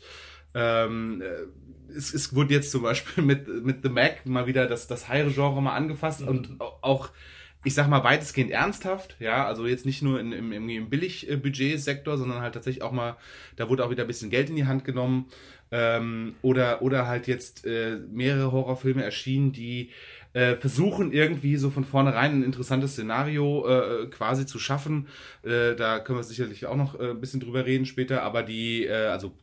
ähm, 0.55 1.23
äh, 1.23 1.93
es, 1.97 2.15
es 2.15 2.35
wurde 2.35 2.55
jetzt 2.55 2.71
zum 2.71 2.83
Beispiel 2.83 3.25
mit, 3.25 3.49
mit 3.65 3.83
The 3.83 3.89
Mac 3.89 4.25
mal 4.27 4.47
wieder 4.47 4.67
das, 4.67 4.87
das 4.87 5.09
Heire-Genre 5.09 5.61
mal 5.63 5.75
angefasst 5.75 6.23
und 6.23 6.61
au- 6.61 6.79
auch 6.83 7.11
ich 7.63 7.75
sag 7.75 7.89
mal, 7.89 8.03
weitestgehend 8.05 8.51
ernsthaft, 8.53 9.17
ja, 9.21 9.47
also 9.47 9.67
jetzt 9.67 9.85
nicht 9.85 10.01
nur 10.01 10.19
in, 10.19 10.33
im, 10.33 10.51
im, 10.51 10.67
im 10.71 10.89
Billig-Budget-Sektor, 10.89 12.17
sondern 12.17 12.41
halt 12.41 12.55
tatsächlich 12.55 12.83
auch 12.83 12.93
mal, 12.93 13.19
da 13.57 13.69
wurde 13.69 13.85
auch 13.85 13.91
wieder 13.91 14.05
ein 14.05 14.07
bisschen 14.07 14.31
Geld 14.31 14.49
in 14.49 14.57
die 14.57 14.65
Hand 14.65 14.85
genommen. 14.87 15.27
Ähm, 15.71 16.35
oder, 16.43 16.81
oder 16.83 17.07
halt 17.07 17.27
jetzt 17.29 17.67
äh, 17.67 17.99
mehrere 18.11 18.51
Horrorfilme 18.51 19.05
erschienen, 19.05 19.53
die 19.53 19.91
äh, 20.33 20.57
versuchen 20.57 21.13
irgendwie 21.13 21.57
so 21.57 21.71
von 21.71 21.85
vornherein 21.85 22.33
ein 22.33 22.43
interessantes 22.45 22.93
Szenario 22.93 23.67
äh, 23.67 24.07
quasi 24.07 24.47
zu 24.47 24.59
schaffen. 24.59 25.09
Äh, 25.43 25.75
da 25.75 25.99
können 25.99 26.19
wir 26.19 26.23
sicherlich 26.23 26.67
auch 26.67 26.77
noch 26.77 26.99
äh, 26.99 27.11
ein 27.11 27.21
bisschen 27.21 27.41
drüber 27.41 27.67
reden 27.67 27.87
später, 27.87 28.23
aber 28.23 28.43
die, 28.43 28.87
äh, 28.87 29.07
also 29.07 29.35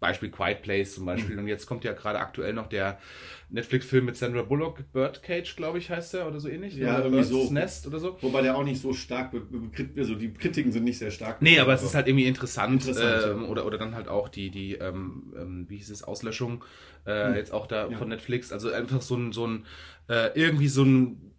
Beispiel 0.00 0.30
Quiet 0.30 0.62
Place 0.62 0.94
zum 0.94 1.06
Beispiel, 1.06 1.36
mhm. 1.36 1.42
und 1.42 1.48
jetzt 1.48 1.66
kommt 1.66 1.84
ja 1.84 1.92
gerade 1.92 2.18
aktuell 2.18 2.52
noch 2.52 2.66
der 2.66 2.98
Netflix-Film 3.50 4.06
mit 4.06 4.16
Sandra 4.16 4.42
Bullock, 4.42 4.90
Birdcage, 4.92 5.54
glaube 5.56 5.78
ich, 5.78 5.90
heißt 5.90 6.14
der 6.14 6.26
oder 6.26 6.40
so 6.40 6.48
ähnlich. 6.48 6.74
Ja, 6.74 6.96
oder 6.96 7.04
irgendwie 7.04 7.22
so. 7.22 7.52
Nest 7.52 7.86
oder 7.86 8.00
so. 8.00 8.16
Wobei 8.22 8.40
der 8.40 8.56
auch 8.56 8.64
nicht 8.64 8.80
so 8.80 8.94
stark, 8.94 9.32
also 9.96 10.14
die 10.14 10.32
Kritiken 10.32 10.72
sind 10.72 10.84
nicht 10.84 10.98
sehr 10.98 11.10
stark. 11.10 11.42
Nee, 11.42 11.58
aber 11.60 11.74
es 11.74 11.82
ist 11.82 11.94
halt 11.94 12.08
irgendwie 12.08 12.26
interessant. 12.26 12.86
interessant 12.86 13.36
ähm, 13.36 13.42
ja. 13.42 13.48
oder, 13.48 13.66
oder 13.66 13.78
dann 13.78 13.94
halt 13.94 14.08
auch 14.08 14.28
die, 14.28 14.50
die 14.50 14.74
ähm, 14.74 15.34
ähm, 15.38 15.66
wie 15.68 15.76
hieß 15.76 15.90
es, 15.90 16.02
Auslöschung, 16.02 16.64
äh, 17.04 17.28
hm. 17.28 17.34
jetzt 17.34 17.52
auch 17.52 17.66
da 17.66 17.88
ja. 17.88 17.96
von 17.96 18.08
Netflix. 18.08 18.52
Also 18.52 18.72
einfach 18.72 19.02
so 19.02 19.16
ein, 19.16 19.32
so 19.32 19.46
ein 19.46 19.66
äh, 20.08 20.30
irgendwie 20.38 20.68
so 20.68 20.84
ein 20.84 21.31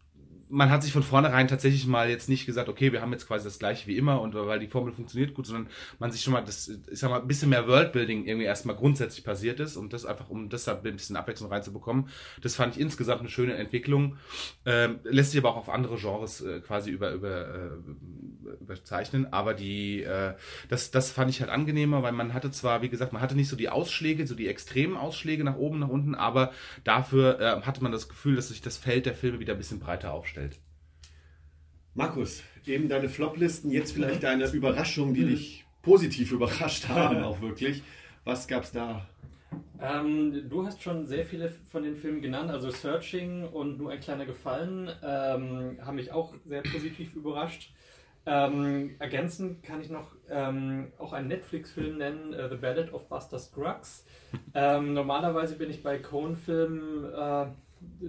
man 0.54 0.70
hat 0.70 0.84
sich 0.84 0.94
von 0.94 1.02
vornherein 1.02 1.48
tatsächlich 1.48 1.88
mal 1.88 2.10
jetzt 2.10 2.30
nicht 2.30 2.46
gesagt, 2.46 2.70
okay, 2.70 2.92
wir 2.92 3.02
haben 3.02 3.12
jetzt 3.12 3.28
quasi 3.28 3.44
das 3.46 3.58
gleiche 3.58 3.88
wie 3.88 3.98
immer 3.98 4.22
und 4.22 4.36
weil 4.36 4.60
die 4.60 4.68
Formel 4.68 4.94
funktioniert 4.94 5.34
gut, 5.34 5.48
sondern 5.48 5.68
man 5.98 6.12
sich 6.12 6.22
schon 6.22 6.32
mal 6.32 6.42
das, 6.42 6.68
ich 6.92 7.00
sag 7.00 7.10
mal, 7.10 7.22
ein 7.22 7.28
bisschen 7.28 7.50
mehr 7.50 7.68
Worldbuilding 7.68 8.26
irgendwie 8.26 8.46
erstmal 8.46 8.76
grundsätzlich 8.76 9.26
passiert 9.26 9.60
ist 9.60 9.78
und 9.78 9.94
das 9.94 10.06
einfach, 10.06 10.30
um 10.30 10.50
das 10.50 10.68
ein 10.68 10.84
bisschen 10.84 11.16
Abwechslung 11.16 11.52
reinzubekommen. 11.52 12.08
Das 12.42 12.56
fand 12.56 12.76
ich 12.76 12.82
insgesamt 12.82 13.22
eine 13.22 13.30
schöne 13.30 13.56
Entwicklung. 13.56 14.18
Ähm, 14.66 15.00
lässt 15.04 15.32
sich 15.32 15.40
aber 15.40 15.50
auch 15.50 15.58
auf 15.58 15.70
andere 15.70 15.98
Genres 15.98 16.42
äh, 16.42 16.60
quasi 16.60 16.92
über, 16.92 17.12
über, 17.14 17.48
äh, 17.48 18.62
überzeichnen, 18.62 19.34
aber 19.34 19.56
die, 19.56 20.04
äh, 20.04 20.36
das, 20.70 20.92
das 20.92 21.10
fand 21.10 21.32
ich 21.32 21.42
halt 21.42 21.50
angenehmer, 21.50 22.04
weil 22.04 22.12
man 22.12 22.36
hatte 22.36 22.52
zwar, 22.52 22.84
wie 22.84 22.90
gesagt, 22.90 23.12
man 23.12 23.24
hatte 23.24 23.36
nicht 23.36 23.50
so 23.50 23.56
die 23.56 23.70
Ausschläge, 23.70 24.28
so 24.28 24.36
die 24.36 24.48
extremen 24.48 24.98
Ausschläge 24.98 25.44
nach 25.44 25.58
oben, 25.58 25.80
nach 25.80 25.90
unten, 25.90 26.14
aber 26.14 26.52
dafür 26.84 27.40
äh, 27.40 27.62
hatte 27.62 27.82
man 27.82 27.92
das 27.92 28.08
Gefühl, 28.08 28.36
dass 28.36 28.50
sich 28.50 28.62
das 28.62 28.78
Feld 28.78 29.08
der 29.08 29.16
Filme 29.16 29.40
wieder 29.40 29.54
ein 29.54 29.58
bisschen 29.58 29.80
breiter 29.80 30.14
aufstellt 30.14 30.43
darstellt. 30.44 30.60
Markus, 31.96 32.44
eben 32.66 32.90
deine 32.90 33.10
Floplisten, 33.10 33.72
jetzt 33.72 33.92
vielleicht 33.94 34.24
deine 34.24 34.50
Überraschungen, 34.52 35.14
die 35.14 35.26
dich 35.26 35.66
positiv 35.82 36.32
überrascht 36.32 36.88
haben, 36.90 37.24
auch 37.24 37.40
wirklich. 37.42 37.84
Was 38.24 38.48
gab 38.48 38.64
es 38.64 38.72
da? 38.72 39.06
Ähm, 39.80 40.50
du 40.50 40.66
hast 40.66 40.82
schon 40.82 41.06
sehr 41.06 41.26
viele 41.26 41.50
von 41.72 41.84
den 41.84 41.96
Filmen 41.96 42.22
genannt, 42.22 42.50
also 42.50 42.72
Searching 42.72 43.44
und 43.44 43.78
Nur 43.78 43.92
ein 43.92 44.00
kleiner 44.00 44.26
Gefallen 44.26 44.90
ähm, 45.04 45.78
haben 45.86 45.96
mich 45.96 46.12
auch 46.12 46.34
sehr 46.46 46.64
positiv 46.64 47.14
überrascht. 47.16 47.72
Ähm, 48.26 48.96
ergänzend 49.00 49.62
kann 49.64 49.82
ich 49.82 49.90
noch 49.90 50.16
ähm, 50.30 50.94
auch 50.98 51.12
einen 51.12 51.28
Netflix-Film 51.28 51.98
nennen, 51.98 52.34
uh, 52.34 52.48
The 52.50 52.56
Ballad 52.56 52.94
of 52.94 53.10
Buster 53.10 53.38
Scruggs. 53.38 54.06
Ähm, 54.54 54.94
normalerweise 54.94 55.58
bin 55.58 55.70
ich 55.70 55.84
bei 55.84 56.00
Cohen-Filmen 56.00 57.14
äh, 57.14 57.46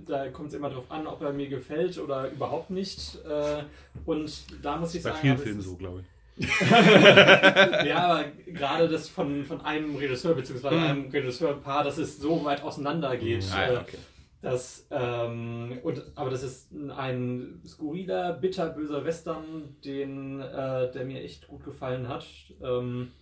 da 0.06 0.28
kommt 0.28 0.48
es 0.48 0.54
immer 0.54 0.68
darauf 0.68 0.90
an, 0.90 1.06
ob 1.06 1.22
er 1.22 1.32
mir 1.32 1.48
gefällt 1.48 1.98
oder 1.98 2.30
überhaupt 2.30 2.70
nicht. 2.70 3.18
Äh, 3.24 3.62
und 4.04 4.44
da 4.62 4.76
muss 4.76 4.94
ich 4.94 5.02
Bei 5.02 5.10
sagen. 5.10 5.20
Bei 5.20 5.22
vielen 5.22 5.38
Filmen 5.38 5.60
so, 5.60 5.76
glaube 5.76 6.00
ich. 6.00 6.06
ja, 6.70 8.08
aber 8.08 8.24
gerade 8.46 8.88
das 8.88 9.08
von, 9.08 9.44
von 9.44 9.60
einem 9.60 9.94
Regisseur 9.94 10.34
bzw. 10.34 10.70
Mhm. 10.70 10.82
einem 10.82 11.10
Regisseurpaar, 11.10 11.84
dass 11.84 11.98
es 11.98 12.18
so 12.18 12.44
weit 12.44 12.62
auseinander 12.62 13.16
geht. 13.16 13.44
Ah, 13.54 13.72
ja, 13.72 13.80
okay. 13.80 13.98
Das, 14.42 14.86
ähm, 14.90 15.78
und, 15.82 16.02
aber 16.16 16.28
das 16.28 16.42
ist 16.42 16.70
ein 16.72 17.62
skurriler, 17.66 18.34
bitterböser 18.34 19.04
Western, 19.04 19.76
den, 19.84 20.40
äh, 20.40 20.90
der 20.92 21.04
mir 21.06 21.22
echt 21.22 21.48
gut 21.48 21.64
gefallen 21.64 22.08
hat. 22.08 22.26
Ähm, 22.62 23.12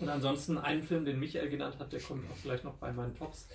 und 0.00 0.08
ansonsten 0.08 0.58
einen 0.58 0.82
Film, 0.82 1.04
den 1.04 1.20
Michael 1.20 1.48
genannt 1.48 1.76
hat, 1.78 1.92
der 1.92 2.00
kommt 2.00 2.28
auch 2.30 2.36
vielleicht 2.36 2.64
noch 2.64 2.74
bei 2.74 2.92
meinen 2.92 3.14
Tops. 3.14 3.48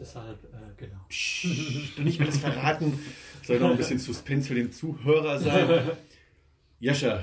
Deshalb, 0.00 0.42
äh, 0.44 0.56
genau. 0.78 0.96
Psst, 1.10 1.98
nicht 1.98 2.18
alles 2.22 2.38
verraten. 2.38 2.98
Soll 3.42 3.60
noch 3.60 3.72
ein 3.72 3.76
bisschen 3.76 3.98
Suspense 3.98 4.48
für 4.48 4.54
den 4.54 4.72
Zuhörer 4.72 5.38
sein. 5.38 5.90
Jascha, 6.80 7.22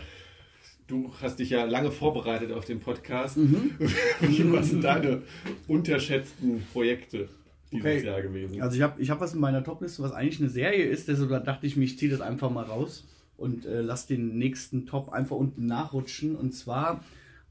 du 0.86 1.12
hast 1.20 1.40
dich 1.40 1.50
ja 1.50 1.66
lange 1.66 1.92
vorbereitet 1.92 2.52
auf 2.52 2.66
den 2.66 2.80
Podcast. 2.80 3.38
Mhm. 3.38 3.72
Was 4.54 4.70
sind 4.70 4.84
deine 4.84 5.24
unterschätzten 5.68 6.68
Projekte 6.72 7.30
dieses 7.72 7.84
okay. 7.84 8.06
Jahr 8.06 8.22
gewesen? 8.22 8.62
Also 8.62 8.78
ich 8.78 8.84
habe 8.84 9.02
ich 9.02 9.10
hab 9.10 9.22
was 9.22 9.34
in 9.34 9.40
meiner 9.40 9.64
Topliste, 9.64 10.04
was 10.04 10.12
eigentlich 10.12 10.40
eine 10.40 10.50
Serie 10.50 10.86
ist. 10.86 11.08
Deshalb 11.08 11.46
dachte 11.46 11.66
ich 11.66 11.78
mir, 11.78 11.86
ich 11.86 11.98
ziehe 11.98 12.12
das 12.12 12.22
einfach 12.22 12.52
mal 12.52 12.66
raus 12.66 13.08
und 13.38 13.66
äh, 13.66 13.82
lass 13.82 14.06
den 14.06 14.38
nächsten 14.38 14.86
Top 14.86 15.10
einfach 15.10 15.36
unten 15.36 15.66
nachrutschen. 15.66 16.36
Und 16.36 16.54
zwar 16.54 17.04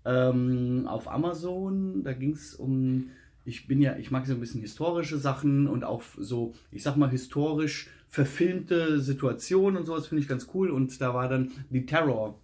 ähm, 0.04 0.86
auf 0.86 1.10
Amazon, 1.10 2.04
da 2.04 2.12
ging 2.12 2.34
es 2.34 2.54
um 2.54 3.10
ich 3.46 3.68
bin 3.68 3.80
ja, 3.80 3.96
ich 3.96 4.10
mag 4.10 4.26
so 4.26 4.34
ein 4.34 4.40
bisschen 4.40 4.60
historische 4.60 5.18
Sachen 5.18 5.68
und 5.68 5.84
auch 5.84 6.02
so, 6.18 6.52
ich 6.72 6.82
sag 6.82 6.96
mal, 6.96 7.08
historisch 7.08 7.88
verfilmte 8.08 9.00
Situationen 9.00 9.78
und 9.78 9.86
sowas 9.86 10.08
finde 10.08 10.22
ich 10.22 10.28
ganz 10.28 10.48
cool. 10.52 10.70
Und 10.70 11.00
da 11.00 11.14
war 11.14 11.28
dann 11.28 11.52
die 11.70 11.86
Terror 11.86 12.38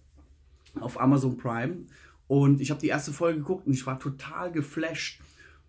auf 0.79 0.99
Amazon 0.99 1.37
Prime. 1.37 1.85
Und 2.27 2.61
ich 2.61 2.71
habe 2.71 2.79
die 2.79 2.87
erste 2.87 3.11
Folge 3.11 3.39
geguckt 3.39 3.67
und 3.67 3.73
ich 3.73 3.85
war 3.85 3.99
total 3.99 4.51
geflasht, 4.51 5.21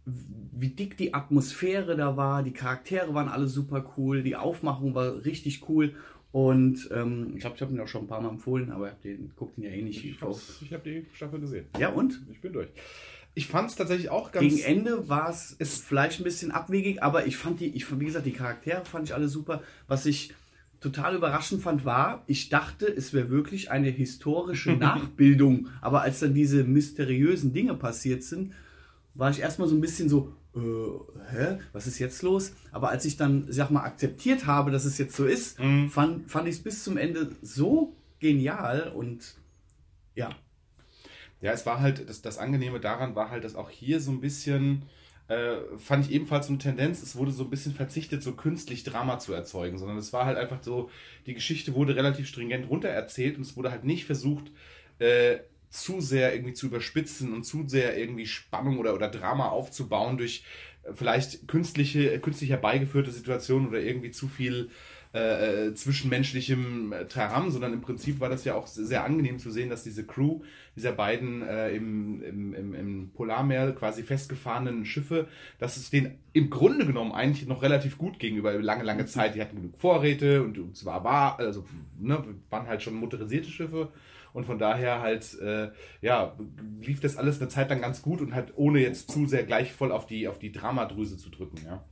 wie 0.06 0.68
dick 0.68 0.96
die 0.96 1.14
Atmosphäre 1.14 1.96
da 1.96 2.16
war. 2.16 2.42
Die 2.44 2.52
Charaktere 2.52 3.12
waren 3.12 3.28
alle 3.28 3.48
super 3.48 3.92
cool, 3.96 4.22
die 4.22 4.36
Aufmachung 4.36 4.94
war 4.94 5.24
richtig 5.24 5.68
cool. 5.68 5.94
Und 6.30 6.88
ähm, 6.92 7.32
ich 7.34 7.40
glaube, 7.40 7.56
ich 7.56 7.62
habe 7.62 7.72
ihn 7.72 7.80
auch 7.80 7.88
schon 7.88 8.04
ein 8.04 8.08
paar 8.08 8.20
Mal 8.20 8.30
empfohlen, 8.30 8.70
aber 8.70 8.90
den, 8.90 9.32
guckt 9.36 9.58
ihn 9.58 9.64
ja 9.64 9.70
eh 9.70 9.82
nicht. 9.82 10.04
Ich, 10.04 10.16
ich 10.20 10.72
habe 10.72 10.82
die 10.84 11.06
Staffel 11.12 11.40
gesehen. 11.40 11.66
Ja, 11.78 11.90
und? 11.90 12.20
Ich 12.30 12.40
bin 12.40 12.52
durch. 12.52 12.68
Ich 13.34 13.48
fand 13.48 13.68
es 13.68 13.76
tatsächlich 13.76 14.10
auch 14.10 14.30
ganz. 14.30 14.46
Gegen 14.46 14.62
Ende 14.62 15.08
war 15.08 15.28
es 15.28 15.56
vielleicht 15.58 16.20
ein 16.20 16.24
bisschen 16.24 16.52
abwegig, 16.52 17.02
aber 17.02 17.26
ich 17.26 17.36
fand 17.36 17.60
die, 17.60 17.66
ich, 17.66 17.98
wie 17.98 18.04
gesagt, 18.04 18.26
die 18.26 18.32
Charaktere 18.32 18.84
fand 18.84 19.08
ich 19.08 19.14
alle 19.14 19.28
super. 19.28 19.62
Was 19.88 20.06
ich 20.06 20.32
total 20.80 21.16
überraschend 21.16 21.62
fand, 21.62 21.84
war, 21.84 22.22
ich 22.26 22.50
dachte, 22.50 22.86
es 22.86 23.12
wäre 23.12 23.30
wirklich 23.30 23.70
eine 23.70 23.88
historische 23.88 24.72
Nachbildung. 24.76 25.68
aber 25.80 26.02
als 26.02 26.20
dann 26.20 26.34
diese 26.34 26.62
mysteriösen 26.62 27.52
Dinge 27.52 27.74
passiert 27.74 28.22
sind, 28.22 28.52
war 29.14 29.30
ich 29.30 29.40
erstmal 29.40 29.66
so 29.66 29.74
ein 29.74 29.80
bisschen 29.80 30.08
so, 30.08 30.36
äh, 30.54 30.58
hä, 31.32 31.58
was 31.72 31.86
ist 31.86 31.98
jetzt 31.98 32.22
los? 32.22 32.52
Aber 32.70 32.90
als 32.90 33.04
ich 33.04 33.16
dann, 33.16 33.46
sag 33.48 33.70
mal, 33.70 33.82
akzeptiert 33.82 34.46
habe, 34.46 34.70
dass 34.70 34.84
es 34.84 34.98
jetzt 34.98 35.16
so 35.16 35.24
ist, 35.24 35.58
mhm. 35.58 35.88
fand, 35.88 36.30
fand 36.30 36.48
ich 36.48 36.56
es 36.56 36.62
bis 36.62 36.84
zum 36.84 36.96
Ende 36.96 37.32
so 37.42 37.96
genial 38.20 38.92
und 38.94 39.36
ja, 40.14 40.30
ja, 41.44 41.52
es 41.52 41.66
war 41.66 41.80
halt, 41.80 42.08
das, 42.08 42.22
das 42.22 42.38
Angenehme 42.38 42.80
daran 42.80 43.14
war 43.14 43.30
halt, 43.30 43.44
dass 43.44 43.54
auch 43.54 43.68
hier 43.68 44.00
so 44.00 44.10
ein 44.10 44.22
bisschen, 44.22 44.84
äh, 45.28 45.56
fand 45.76 46.06
ich 46.06 46.10
ebenfalls 46.10 46.46
so 46.46 46.52
eine 46.54 46.58
Tendenz, 46.58 47.02
es 47.02 47.16
wurde 47.16 47.32
so 47.32 47.44
ein 47.44 47.50
bisschen 47.50 47.74
verzichtet, 47.74 48.22
so 48.22 48.32
künstlich 48.32 48.82
Drama 48.82 49.18
zu 49.18 49.34
erzeugen, 49.34 49.76
sondern 49.76 49.98
es 49.98 50.14
war 50.14 50.24
halt 50.24 50.38
einfach 50.38 50.62
so, 50.62 50.88
die 51.26 51.34
Geschichte 51.34 51.74
wurde 51.74 51.96
relativ 51.96 52.28
stringent 52.28 52.70
runtererzählt 52.70 53.36
und 53.36 53.42
es 53.42 53.58
wurde 53.58 53.70
halt 53.70 53.84
nicht 53.84 54.06
versucht, 54.06 54.52
äh, 55.00 55.36
zu 55.68 56.00
sehr 56.00 56.34
irgendwie 56.34 56.54
zu 56.54 56.68
überspitzen 56.68 57.34
und 57.34 57.44
zu 57.44 57.68
sehr 57.68 57.98
irgendwie 57.98 58.26
Spannung 58.26 58.78
oder, 58.78 58.94
oder 58.94 59.10
Drama 59.10 59.50
aufzubauen 59.50 60.16
durch 60.16 60.44
äh, 60.84 60.94
vielleicht 60.94 61.46
künstliche, 61.46 62.18
künstlich 62.20 62.48
herbeigeführte 62.48 63.10
Situationen 63.10 63.68
oder 63.68 63.80
irgendwie 63.80 64.12
zu 64.12 64.28
viel 64.28 64.70
äh, 65.14 65.68
äh, 65.68 65.74
zwischenmenschlichem 65.74 66.92
äh, 66.92 67.06
Taram, 67.06 67.52
sondern 67.52 67.72
im 67.72 67.80
Prinzip 67.82 68.18
war 68.18 68.28
das 68.28 68.44
ja 68.44 68.56
auch 68.56 68.66
sehr 68.66 69.04
angenehm 69.04 69.38
zu 69.38 69.52
sehen, 69.52 69.70
dass 69.70 69.84
diese 69.84 70.04
Crew 70.04 70.40
dieser 70.74 70.90
beiden 70.90 71.42
äh, 71.42 71.70
im, 71.70 72.20
im, 72.20 72.52
im, 72.52 72.74
im 72.74 73.10
Polarmeer 73.12 73.70
quasi 73.76 74.02
festgefahrenen 74.02 74.84
Schiffe, 74.84 75.28
dass 75.60 75.76
es 75.76 75.90
denen 75.90 76.18
im 76.32 76.50
Grunde 76.50 76.84
genommen 76.84 77.12
eigentlich 77.12 77.46
noch 77.46 77.62
relativ 77.62 77.96
gut 77.96 78.18
gegenüber 78.18 78.54
lange, 78.54 78.82
lange 78.82 79.06
Zeit. 79.06 79.36
Die 79.36 79.40
hatten 79.40 79.54
genug 79.54 79.78
Vorräte 79.78 80.42
und, 80.42 80.58
und 80.58 80.76
zwar 80.76 81.04
war, 81.04 81.38
also 81.38 81.64
ne, 81.96 82.20
waren 82.50 82.66
halt 82.66 82.82
schon 82.82 82.94
motorisierte 82.94 83.50
Schiffe. 83.50 83.92
Und 84.32 84.46
von 84.46 84.58
daher 84.58 85.00
halt, 85.00 85.38
äh, 85.38 85.70
ja, 86.00 86.36
lief 86.80 86.98
das 86.98 87.16
alles 87.16 87.40
eine 87.40 87.48
Zeit 87.48 87.70
lang 87.70 87.80
ganz 87.80 88.02
gut 88.02 88.20
und 88.20 88.34
halt 88.34 88.52
ohne 88.56 88.80
jetzt 88.80 89.12
zu 89.12 89.26
sehr 89.26 89.44
gleich 89.44 89.72
voll 89.72 89.92
auf 89.92 90.06
die, 90.08 90.26
auf 90.26 90.40
die 90.40 90.50
Dramadrüse 90.50 91.18
zu 91.18 91.30
drücken, 91.30 91.58
ja. 91.64 91.84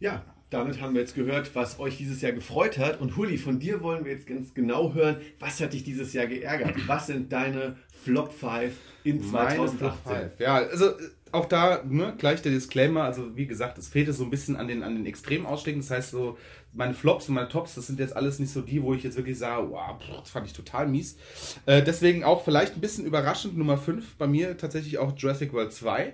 Ja, 0.00 0.24
damit 0.52 0.80
haben 0.80 0.94
wir 0.94 1.00
jetzt 1.00 1.14
gehört, 1.14 1.54
was 1.54 1.78
euch 1.80 1.96
dieses 1.96 2.20
Jahr 2.20 2.32
gefreut 2.32 2.78
hat. 2.78 3.00
Und 3.00 3.16
Huli, 3.16 3.38
von 3.38 3.58
dir 3.58 3.82
wollen 3.82 4.04
wir 4.04 4.12
jetzt 4.12 4.26
ganz 4.26 4.52
genau 4.52 4.92
hören, 4.92 5.16
was 5.40 5.60
hat 5.60 5.72
dich 5.72 5.82
dieses 5.82 6.12
Jahr 6.12 6.26
geärgert? 6.26 6.74
Was 6.86 7.06
sind 7.06 7.32
deine 7.32 7.76
Flop 8.04 8.32
5 8.32 8.74
in 9.04 9.22
2018? 9.22 10.30
Ja, 10.38 10.56
also 10.56 10.90
äh, 10.90 10.92
auch 11.32 11.46
da 11.46 11.82
ne, 11.88 12.14
gleich 12.18 12.42
der 12.42 12.52
Disclaimer. 12.52 13.04
Also 13.04 13.34
wie 13.36 13.46
gesagt, 13.46 13.78
es 13.78 13.88
fehlte 13.88 14.12
so 14.12 14.24
ein 14.24 14.30
bisschen 14.30 14.56
an 14.56 14.68
den, 14.68 14.82
an 14.82 14.94
den 14.94 15.06
Extremausschlägen. 15.06 15.80
Das 15.80 15.90
heißt 15.90 16.10
so, 16.10 16.36
meine 16.74 16.92
Flops 16.92 17.28
und 17.28 17.34
meine 17.34 17.48
Tops, 17.48 17.74
das 17.74 17.86
sind 17.86 17.98
jetzt 17.98 18.14
alles 18.14 18.38
nicht 18.38 18.52
so 18.52 18.60
die, 18.60 18.82
wo 18.82 18.92
ich 18.92 19.02
jetzt 19.02 19.16
wirklich 19.16 19.38
sage, 19.38 19.70
wow, 19.70 19.98
das 20.20 20.30
fand 20.30 20.46
ich 20.46 20.52
total 20.52 20.86
mies. 20.86 21.16
Äh, 21.64 21.82
deswegen 21.82 22.24
auch 22.24 22.44
vielleicht 22.44 22.76
ein 22.76 22.80
bisschen 22.80 23.06
überraschend 23.06 23.56
Nummer 23.56 23.78
5 23.78 24.16
bei 24.16 24.26
mir 24.26 24.56
tatsächlich 24.58 24.98
auch 24.98 25.16
Jurassic 25.16 25.52
World 25.54 25.72
2 25.72 26.12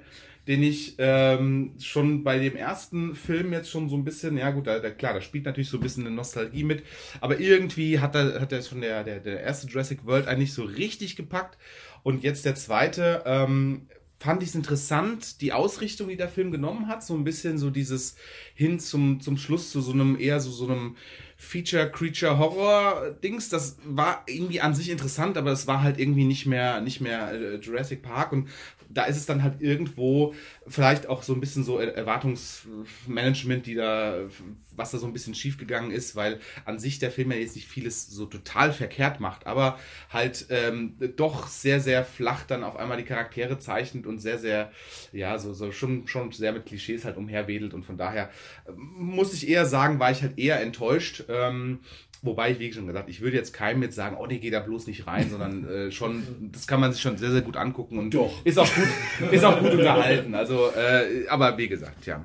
den 0.49 0.63
ich 0.63 0.95
ähm, 0.99 1.75
schon 1.79 2.25
bei 2.25 2.39
dem 2.39 2.57
ersten 2.57 3.15
Film 3.15 3.53
jetzt 3.53 3.71
schon 3.71 3.91
so 3.91 3.97
ein 3.97 4.05
bisschen, 4.05 4.39
ja 4.39 4.51
gut, 4.51 4.67
da, 4.67 4.81
da, 4.81 4.91
klar, 4.91 5.13
da 5.13 5.21
spielt 5.21 5.45
natürlich 5.45 5.69
so 5.69 5.77
ein 5.77 5.83
bisschen 5.83 6.07
eine 6.07 6.17
Nostalgie 6.17 6.65
mit, 6.65 6.83
aber 7.21 7.39
irgendwie 7.39 8.01
hat 8.01 8.15
er 8.15 8.41
hat 8.41 8.51
er 8.51 8.63
schon 8.63 8.81
der, 8.81 9.05
der, 9.05 9.21
der 9.21 9.43
erste 9.43 9.67
Jurassic 9.69 10.07
World 10.07 10.27
eigentlich 10.27 10.55
so 10.55 10.65
richtig 10.65 11.17
gepackt 11.17 11.59
und 12.03 12.25
jetzt 12.25 12.47
der 12.47 12.55
zweite, 12.55 13.23
ähm, 13.27 13.89
fand 14.19 14.43
ich 14.43 14.49
es 14.49 14.57
interessant, 14.57 15.43
die 15.43 15.53
Ausrichtung, 15.53 16.09
die 16.09 16.17
der 16.17 16.29
Film 16.29 16.51
genommen 16.51 16.89
hat, 16.89 17.05
so 17.05 17.15
ein 17.15 17.23
bisschen 17.25 17.59
so 17.59 17.71
dieses 17.71 18.17
hin 18.55 18.81
zum, 18.81 19.21
zum 19.21 19.37
Schluss 19.37 19.71
zu 19.71 19.81
so 19.81 19.93
einem 19.93 20.19
eher 20.19 20.41
so, 20.41 20.51
so 20.51 20.67
einem 20.67 20.97
Feature-Creature-Horror-Dings. 21.37 23.49
Das 23.49 23.77
war 23.85 24.25
irgendwie 24.27 24.61
an 24.61 24.75
sich 24.75 24.91
interessant, 24.91 25.37
aber 25.37 25.53
es 25.53 25.69
war 25.69 25.83
halt 25.83 26.01
irgendwie 26.01 26.25
nicht 26.25 26.47
mehr, 26.47 26.81
nicht 26.81 27.01
mehr 27.01 27.33
äh, 27.33 27.55
Jurassic 27.57 28.03
Park 28.03 28.33
und 28.33 28.49
da 28.91 29.05
ist 29.05 29.17
es 29.17 29.27
dann 29.27 29.43
halt 29.43 29.61
irgendwo 29.61 30.35
vielleicht 30.67 31.09
auch 31.09 31.23
so 31.23 31.35
ein 31.35 31.41
bisschen 31.41 31.65
so 31.65 31.79
Erwartungsmanagement, 31.79 33.67
die 33.67 33.75
da, 33.75 34.29
was 34.75 34.91
da 34.91 34.99
so 34.99 35.07
ein 35.07 35.13
bisschen 35.13 35.35
schiefgegangen 35.35 35.91
ist, 35.91 36.17
weil 36.17 36.41
an 36.65 36.79
sich 36.79 36.99
der 36.99 37.11
Film 37.11 37.31
ja 37.31 37.39
jetzt 37.39 37.57
nicht 37.57 37.69
vieles 37.69 38.09
so 38.09 38.27
total 38.27 38.73
verkehrt 38.73 39.21
macht, 39.21 39.47
aber 39.47 39.79
halt 40.11 40.47
ähm, 40.51 40.97
doch 41.17 41.49
sehr, 41.49 41.81
sehr 41.81 42.05
flach 42.05 42.45
dann 42.45 42.65
auf 42.65 42.77
einmal 42.77 42.97
die 42.97 43.05
Charaktere 43.05 43.59
zeichnet 43.59 44.07
und 44.07 44.21
sehr, 44.21 44.39
sehr, 44.39 44.73
ja, 45.13 45.39
so, 45.39 45.53
so 45.53 45.71
schon, 45.73 46.07
schon 46.09 46.33
sehr 46.33 46.53
mit 46.53 46.67
Klischees 46.67 47.05
halt 47.05 47.17
umherwedelt 47.17 47.75
und 47.75 47.85
von 47.85 47.99
daher 47.99 48.31
äh, 48.67 48.73
muss 48.75 49.35
ich 49.35 49.49
eher 49.49 49.67
sagen, 49.67 49.99
war 49.99 50.11
ich 50.11 50.23
halt 50.23 50.39
eher 50.39 50.61
enttäuscht. 50.61 51.25
Ähm, 51.29 51.81
Wobei 52.23 52.51
ich, 52.51 52.59
wie 52.59 52.73
schon 52.73 52.87
gesagt, 52.87 53.09
ich 53.09 53.21
würde 53.21 53.37
jetzt 53.37 53.53
keinem 53.53 53.83
jetzt 53.83 53.95
sagen, 53.95 54.17
oh 54.19 54.27
nee, 54.27 54.39
geh 54.39 54.51
da 54.51 54.61
bloß 54.61 54.89
nicht 54.89 55.07
rein, 55.07 55.31
sondern 55.31 55.69
äh, 55.69 55.91
schon, 55.93 56.51
das 56.53 56.67
kann 56.67 56.81
man 56.81 56.93
sich 56.93 57.01
schon 57.01 57.17
sehr, 57.17 57.31
sehr 57.31 57.43
gut 57.43 57.57
angucken 57.57 57.99
und 57.99 58.13
Doch. 58.13 58.45
ist 58.45 58.59
auch 58.59 58.69
gut, 58.75 59.31
ist 59.31 59.45
auch 59.45 59.61
gut 59.61 59.71
unterhalten. 59.73 60.35
Also, 60.35 60.71
äh, 60.77 61.29
aber 61.29 61.57
wie 61.59 61.69
gesagt, 61.69 62.07
ja. 62.07 62.25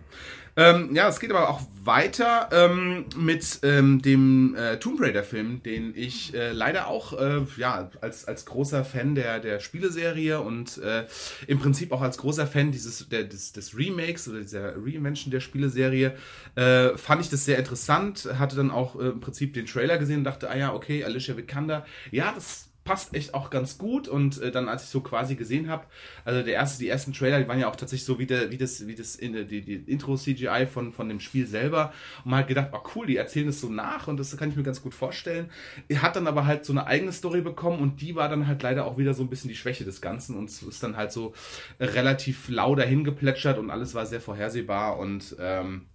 Ähm, 0.55 0.93
ja, 0.93 1.07
es 1.07 1.19
geht 1.19 1.31
aber 1.31 1.49
auch 1.49 1.61
weiter 1.83 2.49
ähm, 2.51 3.05
mit 3.17 3.59
ähm, 3.63 4.01
dem 4.01 4.55
äh, 4.55 4.77
Tomb 4.77 5.01
Raider-Film, 5.01 5.63
den 5.63 5.93
ich 5.95 6.33
äh, 6.35 6.51
leider 6.51 6.87
auch 6.87 7.19
äh, 7.19 7.41
ja, 7.57 7.89
als, 8.01 8.25
als 8.25 8.45
großer 8.45 8.85
Fan 8.85 9.15
der, 9.15 9.39
der 9.39 9.59
Spieleserie 9.59 10.39
und 10.39 10.77
äh, 10.77 11.07
im 11.47 11.59
Prinzip 11.59 11.91
auch 11.91 12.01
als 12.01 12.17
großer 12.19 12.45
Fan 12.45 12.71
dieses, 12.71 13.09
der, 13.09 13.23
des, 13.23 13.51
des 13.51 13.75
Remakes 13.75 14.27
oder 14.27 14.39
dieser 14.39 14.75
Reinvention 14.75 15.31
der 15.31 15.39
Spieleserie 15.39 16.15
äh, 16.55 16.97
fand 16.97 17.21
ich 17.21 17.29
das 17.29 17.45
sehr 17.45 17.57
interessant. 17.57 18.29
Hatte 18.37 18.55
dann 18.55 18.69
auch 18.69 18.99
äh, 18.99 19.09
im 19.09 19.19
Prinzip 19.19 19.53
den 19.55 19.65
Trailer 19.65 19.97
gesehen 19.97 20.19
und 20.19 20.23
dachte, 20.23 20.49
ah 20.49 20.55
ja, 20.55 20.73
okay, 20.73 21.03
Alicia 21.03 21.35
Vikander, 21.35 21.85
ja, 22.11 22.31
das 22.33 22.69
passt 22.83 23.13
echt 23.15 23.33
auch 23.33 23.49
ganz 23.49 23.77
gut 23.77 24.07
und 24.07 24.41
äh, 24.41 24.51
dann 24.51 24.67
als 24.67 24.83
ich 24.83 24.89
so 24.89 25.01
quasi 25.01 25.35
gesehen 25.35 25.69
habe, 25.69 25.85
also 26.25 26.43
der 26.43 26.53
erste 26.53 26.79
die 26.79 26.89
ersten 26.89 27.13
Trailer, 27.13 27.39
die 27.39 27.47
waren 27.47 27.59
ja 27.59 27.69
auch 27.69 27.75
tatsächlich 27.75 28.05
so 28.05 28.19
wie 28.19 28.25
der 28.25 28.51
wie 28.51 28.57
das 28.57 28.85
wie 28.87 28.95
das 28.95 29.15
in, 29.15 29.47
die, 29.47 29.61
die 29.61 29.75
Intro 29.75 30.15
CGI 30.15 30.67
von 30.69 30.91
von 30.91 31.07
dem 31.07 31.19
Spiel 31.19 31.47
selber 31.47 31.93
und 32.25 32.31
man 32.31 32.41
hat 32.41 32.47
gedacht, 32.47 32.69
oh 32.73 32.81
cool, 32.95 33.07
die 33.07 33.17
erzählen 33.17 33.47
es 33.47 33.61
so 33.61 33.69
nach 33.69 34.07
und 34.07 34.17
das 34.17 34.35
kann 34.37 34.49
ich 34.49 34.55
mir 34.55 34.63
ganz 34.63 34.81
gut 34.81 34.93
vorstellen. 34.93 35.49
Er 35.87 36.01
hat 36.01 36.15
dann 36.15 36.27
aber 36.27 36.45
halt 36.45 36.65
so 36.65 36.73
eine 36.73 36.85
eigene 36.85 37.11
Story 37.11 37.41
bekommen 37.41 37.79
und 37.79 38.01
die 38.01 38.15
war 38.15 38.29
dann 38.29 38.47
halt 38.47 38.61
leider 38.63 38.85
auch 38.85 38.97
wieder 38.97 39.13
so 39.13 39.23
ein 39.23 39.29
bisschen 39.29 39.49
die 39.49 39.55
Schwäche 39.55 39.85
des 39.85 40.01
Ganzen 40.01 40.37
und 40.37 40.49
es 40.49 40.61
ist 40.61 40.83
dann 40.83 40.97
halt 40.97 41.11
so 41.11 41.33
relativ 41.79 42.49
lau 42.49 42.75
dahin 42.75 43.03
geplätschert 43.03 43.57
und 43.57 43.69
alles 43.69 43.93
war 43.93 44.05
sehr 44.05 44.21
vorhersehbar 44.21 44.97
und 44.99 45.35
ähm, 45.39 45.87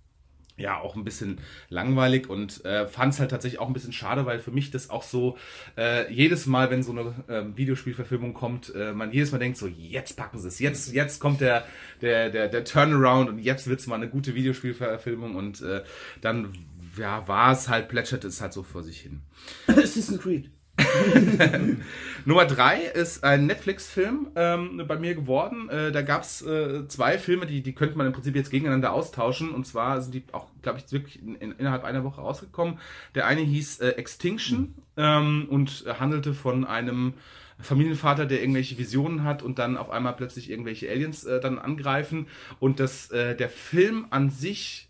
ja 0.58 0.78
auch 0.78 0.96
ein 0.96 1.04
bisschen 1.04 1.40
langweilig 1.68 2.28
und 2.28 2.64
äh, 2.64 2.86
fand 2.86 3.14
es 3.14 3.20
halt 3.20 3.30
tatsächlich 3.30 3.60
auch 3.60 3.68
ein 3.68 3.72
bisschen 3.72 3.92
schade, 3.92 4.26
weil 4.26 4.38
für 4.38 4.50
mich 4.50 4.70
das 4.70 4.90
auch 4.90 5.02
so 5.02 5.38
äh, 5.76 6.12
jedes 6.12 6.46
Mal, 6.46 6.70
wenn 6.70 6.82
so 6.82 6.92
eine 6.92 7.14
äh, 7.28 7.56
Videospielverfilmung 7.56 8.34
kommt, 8.34 8.74
äh, 8.74 8.92
man 8.92 9.12
jedes 9.12 9.32
Mal 9.32 9.38
denkt 9.38 9.56
so, 9.56 9.66
jetzt 9.66 10.16
packen 10.16 10.38
sie 10.38 10.48
es, 10.48 10.58
jetzt 10.58 10.92
jetzt 10.92 11.20
kommt 11.20 11.40
der 11.40 11.64
der 12.02 12.30
der 12.30 12.48
der 12.48 12.64
Turnaround 12.64 13.28
und 13.30 13.38
jetzt 13.38 13.68
wird's 13.68 13.86
mal 13.86 13.96
eine 13.96 14.08
gute 14.08 14.34
Videospielverfilmung 14.34 15.36
und 15.36 15.62
äh, 15.62 15.82
dann 16.20 16.52
ja 16.96 17.26
war 17.28 17.52
es 17.52 17.68
halt 17.68 17.88
plätschert 17.88 18.24
es 18.24 18.40
halt 18.40 18.52
so 18.52 18.62
vor 18.62 18.82
sich 18.82 19.00
hin. 19.00 19.20
Assassin's 19.68 20.20
Creed. 20.20 20.50
Nummer 22.24 22.44
drei 22.44 22.82
ist 22.82 23.24
ein 23.24 23.46
Netflix-Film 23.46 24.28
ähm, 24.36 24.84
bei 24.86 24.98
mir 24.98 25.14
geworden. 25.14 25.68
Äh, 25.68 25.92
da 25.92 26.02
gab 26.02 26.22
es 26.22 26.42
äh, 26.42 26.86
zwei 26.88 27.18
Filme, 27.18 27.46
die, 27.46 27.62
die 27.62 27.74
könnte 27.74 27.96
man 27.96 28.06
im 28.06 28.12
Prinzip 28.12 28.36
jetzt 28.36 28.50
gegeneinander 28.50 28.92
austauschen. 28.92 29.50
Und 29.50 29.66
zwar 29.66 30.00
sind 30.02 30.14
die 30.14 30.24
auch, 30.32 30.48
glaube 30.62 30.78
ich, 30.78 30.92
wirklich 30.92 31.22
in, 31.22 31.34
in, 31.36 31.52
innerhalb 31.52 31.84
einer 31.84 32.04
Woche 32.04 32.20
rausgekommen. 32.20 32.78
Der 33.14 33.26
eine 33.26 33.40
hieß 33.40 33.80
äh, 33.80 33.88
Extinction 33.90 34.74
ähm, 34.96 35.46
und 35.48 35.84
handelte 35.98 36.34
von 36.34 36.64
einem 36.64 37.14
Familienvater, 37.60 38.26
der 38.26 38.40
irgendwelche 38.40 38.78
Visionen 38.78 39.24
hat 39.24 39.42
und 39.42 39.58
dann 39.58 39.76
auf 39.76 39.90
einmal 39.90 40.14
plötzlich 40.14 40.50
irgendwelche 40.50 40.88
Aliens 40.90 41.24
äh, 41.24 41.40
dann 41.40 41.58
angreifen. 41.58 42.28
Und 42.60 42.78
das, 42.78 43.10
äh, 43.10 43.34
der 43.36 43.48
Film 43.48 44.06
an 44.10 44.30
sich 44.30 44.87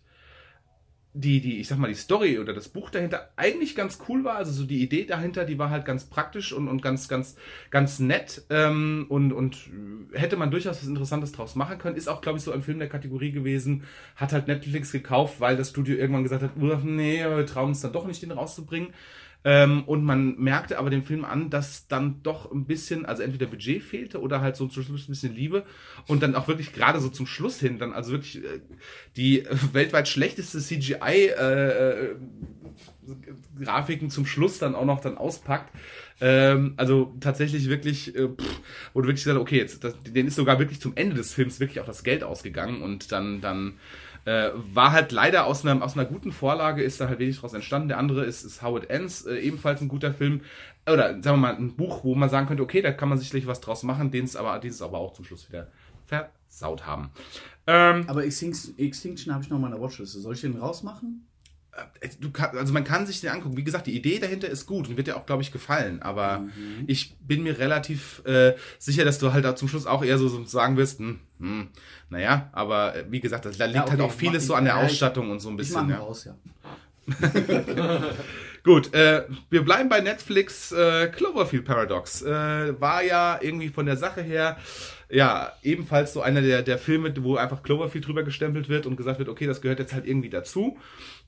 die, 1.13 1.41
die, 1.41 1.59
ich 1.59 1.67
sag 1.67 1.79
mal, 1.79 1.87
die 1.87 1.95
Story 1.95 2.37
oder 2.37 2.53
das 2.53 2.69
Buch 2.69 2.91
dahinter 2.91 3.31
eigentlich 3.35 3.75
ganz 3.75 3.97
cool 4.07 4.23
war. 4.23 4.35
Also 4.35 4.51
so 4.51 4.65
die 4.65 4.83
Idee 4.83 5.05
dahinter, 5.05 5.43
die 5.43 5.57
war 5.57 5.71
halt 5.71 5.85
ganz 5.85 6.05
praktisch 6.05 6.53
und, 6.53 6.67
und 6.67 6.83
ganz, 6.83 7.07
ganz, 7.07 7.35
ganz 7.71 7.99
nett. 7.99 8.43
Ähm, 8.49 9.07
und, 9.09 9.33
und 9.33 9.57
hätte 10.13 10.37
man 10.37 10.51
durchaus 10.51 10.77
was 10.81 10.87
Interessantes 10.87 11.31
draus 11.31 11.55
machen 11.55 11.79
können. 11.79 11.95
Ist 11.95 12.09
auch, 12.09 12.21
glaube 12.21 12.37
ich, 12.37 12.43
so 12.43 12.51
ein 12.51 12.61
Film 12.61 12.77
der 12.77 12.89
Kategorie 12.89 13.31
gewesen. 13.31 13.83
Hat 14.15 14.33
halt 14.33 14.47
Netflix 14.47 14.91
gekauft, 14.91 15.39
weil 15.39 15.57
das 15.57 15.69
Studio 15.69 15.97
irgendwann 15.97 16.23
gesagt 16.23 16.43
hat, 16.43 16.57
nee, 16.57 17.23
wir 17.23 17.45
trauen 17.45 17.69
uns 17.69 17.81
dann 17.81 17.93
doch 17.93 18.05
nicht, 18.05 18.21
den 18.21 18.31
rauszubringen. 18.31 18.93
Ähm, 19.45 19.83
und 19.85 20.03
man 20.03 20.35
merkte 20.37 20.77
aber 20.77 20.89
dem 20.89 21.03
Film 21.03 21.23
an, 21.23 21.49
dass 21.49 21.87
dann 21.87 22.21
doch 22.23 22.51
ein 22.51 22.65
bisschen, 22.65 23.05
also 23.05 23.23
entweder 23.23 23.45
Budget 23.45 23.81
fehlte 23.81 24.19
oder 24.19 24.41
halt 24.41 24.57
so 24.57 24.67
zum 24.67 24.83
Schluss 24.83 25.07
ein 25.07 25.11
bisschen 25.11 25.33
Liebe. 25.33 25.63
Und 26.07 26.21
dann 26.23 26.35
auch 26.35 26.47
wirklich 26.47 26.73
gerade 26.73 26.99
so 26.99 27.09
zum 27.09 27.25
Schluss 27.25 27.59
hin, 27.59 27.79
dann 27.79 27.93
also 27.93 28.11
wirklich 28.11 28.43
äh, 28.43 28.59
die 29.15 29.45
äh, 29.45 29.55
weltweit 29.71 30.09
schlechteste 30.09 30.59
CGI 30.59 31.29
äh, 31.37 32.09
äh, 32.09 32.15
Grafiken 33.63 34.09
zum 34.09 34.25
Schluss 34.25 34.59
dann 34.59 34.75
auch 34.75 34.85
noch 34.85 34.99
dann 34.99 35.17
auspackt. 35.17 35.73
Ähm, 36.21 36.73
also 36.75 37.15
tatsächlich 37.21 37.69
wirklich, 37.69 38.13
äh, 38.15 38.27
pff, 38.27 38.61
wo 38.93 39.01
du 39.01 39.07
wirklich 39.07 39.23
sagst, 39.23 39.39
okay, 39.39 39.57
jetzt, 39.57 39.83
das, 39.83 39.95
denen 40.03 40.27
ist 40.27 40.35
sogar 40.35 40.59
wirklich 40.59 40.81
zum 40.81 40.97
Ende 40.97 41.15
des 41.15 41.33
Films 41.33 41.61
wirklich 41.61 41.79
auch 41.79 41.85
das 41.85 42.03
Geld 42.03 42.23
ausgegangen 42.23 42.81
und 42.81 43.13
dann, 43.13 43.39
dann 43.39 43.75
äh, 44.25 44.49
war 44.55 44.91
halt 44.91 45.11
leider 45.11 45.45
aus 45.45 45.65
einer, 45.65 45.83
aus 45.83 45.95
einer 45.97 46.05
guten 46.05 46.31
Vorlage, 46.31 46.83
ist 46.83 46.99
da 47.01 47.07
halt 47.07 47.19
wenig 47.19 47.39
draus 47.39 47.53
entstanden. 47.53 47.89
Der 47.89 47.97
andere 47.97 48.25
ist, 48.25 48.43
ist 48.43 48.61
How 48.61 48.77
It 48.81 48.89
Ends, 48.89 49.25
äh, 49.25 49.37
ebenfalls 49.39 49.81
ein 49.81 49.87
guter 49.87 50.13
Film. 50.13 50.41
Oder 50.85 51.21
sagen 51.21 51.23
wir 51.23 51.37
mal, 51.37 51.55
ein 51.55 51.75
Buch, 51.75 52.03
wo 52.03 52.15
man 52.15 52.29
sagen 52.29 52.47
könnte, 52.47 52.63
okay, 52.63 52.81
da 52.81 52.91
kann 52.91 53.09
man 53.09 53.17
sicherlich 53.17 53.47
was 53.47 53.61
draus 53.61 53.83
machen, 53.83 54.11
den 54.11 54.25
es 54.25 54.35
aber, 54.35 54.57
den 54.59 54.71
es 54.71 54.81
aber 54.81 54.97
auch 54.97 55.13
zum 55.13 55.25
Schluss 55.25 55.47
wieder 55.49 55.67
versaut 56.05 56.85
haben. 56.85 57.11
Ähm, 57.67 58.05
Aber 58.07 58.25
Extinction, 58.25 58.77
Extinction 58.77 59.33
habe 59.33 59.43
ich 59.43 59.49
noch 59.49 59.59
mal 59.59 59.67
in 59.67 59.73
der 59.73 59.81
Watchliste. 59.81 60.19
Soll 60.19 60.33
ich 60.33 60.41
den 60.41 60.57
rausmachen? 60.57 61.27
Äh, 62.01 62.09
du 62.19 62.31
kann, 62.31 62.57
also 62.57 62.73
man 62.73 62.83
kann 62.83 63.05
sich 63.05 63.21
den 63.21 63.29
angucken. 63.29 63.55
Wie 63.57 63.63
gesagt, 63.63 63.87
die 63.87 63.95
Idee 63.95 64.19
dahinter 64.19 64.47
ist 64.49 64.65
gut 64.65 64.87
und 64.89 64.97
wird 64.97 65.07
dir 65.07 65.15
auch, 65.17 65.25
glaube 65.25 65.41
ich, 65.41 65.51
gefallen. 65.51 66.01
Aber 66.01 66.39
Mhm. 66.39 66.83
ich 66.87 67.15
bin 67.21 67.43
mir 67.43 67.57
relativ 67.59 68.21
äh, 68.25 68.55
sicher, 68.77 69.05
dass 69.05 69.19
du 69.19 69.31
halt 69.33 69.45
da 69.45 69.55
zum 69.55 69.67
Schluss 69.67 69.85
auch 69.85 70.03
eher 70.03 70.17
so, 70.17 70.27
so 70.27 70.43
sagen 70.45 70.77
wirst, 70.77 70.99
hm, 70.99 71.19
hm, 71.39 71.67
naja, 72.09 72.49
aber 72.53 72.95
äh, 72.95 73.05
wie 73.09 73.19
gesagt, 73.19 73.45
da 73.45 73.49
liegt 73.49 73.59
Ja, 73.75 73.81
okay, 73.83 73.91
halt 73.91 74.01
auch 74.01 74.11
vieles 74.11 74.45
so 74.47 74.53
ich- 74.53 74.57
an 74.57 74.65
der 74.65 74.75
ja, 74.75 74.83
ich- 74.83 74.91
Ausstattung 74.91 75.29
und 75.31 75.39
so 75.39 75.49
ein 75.49 75.53
Ich 75.53 75.57
bisschen. 75.59 75.85
ihn 75.85 75.89
Ja. 75.91 75.97
raus, 75.99 76.25
ja. 76.25 76.35
Gut, 78.63 78.93
äh, 78.93 79.23
wir 79.49 79.63
bleiben 79.63 79.89
bei 79.89 80.01
Netflix. 80.01 80.71
Äh, 80.71 81.07
Cloverfield 81.07 81.65
Paradox 81.65 82.21
äh, 82.21 82.79
war 82.79 83.01
ja 83.03 83.39
irgendwie 83.41 83.69
von 83.69 83.85
der 83.85 83.95
Sache 83.97 84.21
her 84.21 84.57
ja 85.09 85.53
ebenfalls 85.63 86.13
so 86.13 86.21
einer 86.21 86.41
der, 86.41 86.61
der 86.61 86.77
Filme, 86.77 87.11
wo 87.23 87.35
einfach 87.37 87.63
Cloverfield 87.63 88.05
drüber 88.05 88.21
gestempelt 88.23 88.69
wird 88.69 88.85
und 88.85 88.95
gesagt 88.95 89.17
wird, 89.17 89.29
okay, 89.29 89.47
das 89.47 89.61
gehört 89.61 89.79
jetzt 89.79 89.93
halt 89.93 90.05
irgendwie 90.05 90.29
dazu. 90.29 90.77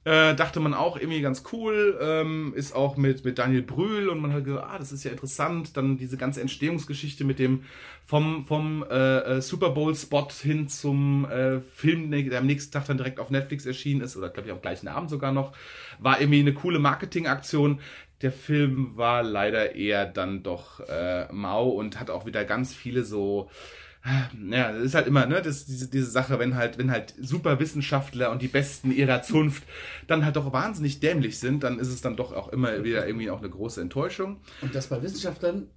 Äh, 0.04 0.34
dachte 0.34 0.60
man 0.60 0.74
auch 0.74 0.98
irgendwie 0.98 1.22
ganz 1.22 1.44
cool, 1.52 1.96
ähm, 2.02 2.54
ist 2.56 2.74
auch 2.74 2.98
mit, 2.98 3.24
mit 3.24 3.38
Daniel 3.38 3.62
Brühl 3.62 4.10
und 4.10 4.20
man 4.20 4.34
hat 4.34 4.46
gesagt, 4.46 4.66
ah, 4.68 4.80
das 4.80 4.92
ist 4.92 5.04
ja 5.04 5.12
interessant. 5.12 5.78
Dann 5.78 5.98
diese 5.98 6.18
ganze 6.18 6.42
Entstehungsgeschichte 6.42 7.24
mit 7.24 7.38
dem 7.38 7.66
vom, 8.04 8.44
vom 8.48 8.84
äh, 8.90 9.20
äh, 9.20 9.42
Super 9.42 9.70
Bowl-Spot 9.70 10.28
hin 10.42 10.68
zum 10.68 11.26
äh, 11.26 11.62
Film, 11.62 12.10
der 12.10 12.40
am 12.40 12.48
nächsten 12.48 12.72
Tag 12.72 12.88
dann 12.88 12.98
direkt 12.98 13.20
auf 13.20 13.30
Netflix 13.30 13.68
erschienen 13.68 14.02
ist, 14.02 14.18
oder 14.18 14.30
glaube 14.30 14.48
ich 14.50 14.54
am 14.54 14.62
gleichen 14.62 14.88
Abend 14.88 15.12
sogar 15.12 15.32
noch, 15.32 15.54
war 16.00 16.20
irgendwie 16.20 16.40
eine 16.40 16.56
coole 16.56 16.80
Marketingaktion. 16.80 17.80
Der 18.24 18.32
Film 18.32 18.98
war 18.98 19.22
leider 19.22 19.76
eher 19.76 20.08
dann 20.08 20.42
doch 20.42 20.80
äh, 20.80 21.32
mau 21.32 21.70
und 21.70 22.00
hat 22.00 22.10
auch 22.10 22.26
wieder 22.26 22.44
ganz 22.44 22.74
viele 22.74 23.04
so 23.04 23.52
ja, 24.50 24.72
das 24.72 24.84
ist 24.84 24.96
halt 24.96 25.08
immer, 25.08 25.26
ne, 25.28 25.42
das, 25.42 25.66
diese, 25.66 25.90
diese 25.90 26.10
Sache, 26.10 26.40
wenn 26.40 26.56
halt, 26.56 26.78
wenn 26.78 26.90
halt 26.90 27.14
super 27.20 27.60
Wissenschaftler 27.60 28.32
und 28.32 28.42
die 28.42 28.48
Besten 28.48 28.92
ihrer 28.92 29.22
Zunft 29.22 29.64
dann 30.08 30.26
halt 30.26 30.36
doch 30.36 30.52
wahnsinnig 30.52 31.00
dämlich 31.00 31.40
sind, 31.40 31.64
dann 31.64 31.78
ist 31.78 31.90
es 31.90 32.02
dann 32.02 32.16
doch 32.16 32.34
auch 32.34 32.50
immer 32.50 32.84
wieder 32.84 33.06
irgendwie 33.06 33.30
auch 33.30 33.40
eine 33.40 33.50
große 33.50 33.80
Enttäuschung. 33.80 34.42
Und 34.62 34.74
dass 34.74 34.88
bei 34.88 35.02
Wissenschaftlern 35.02 35.68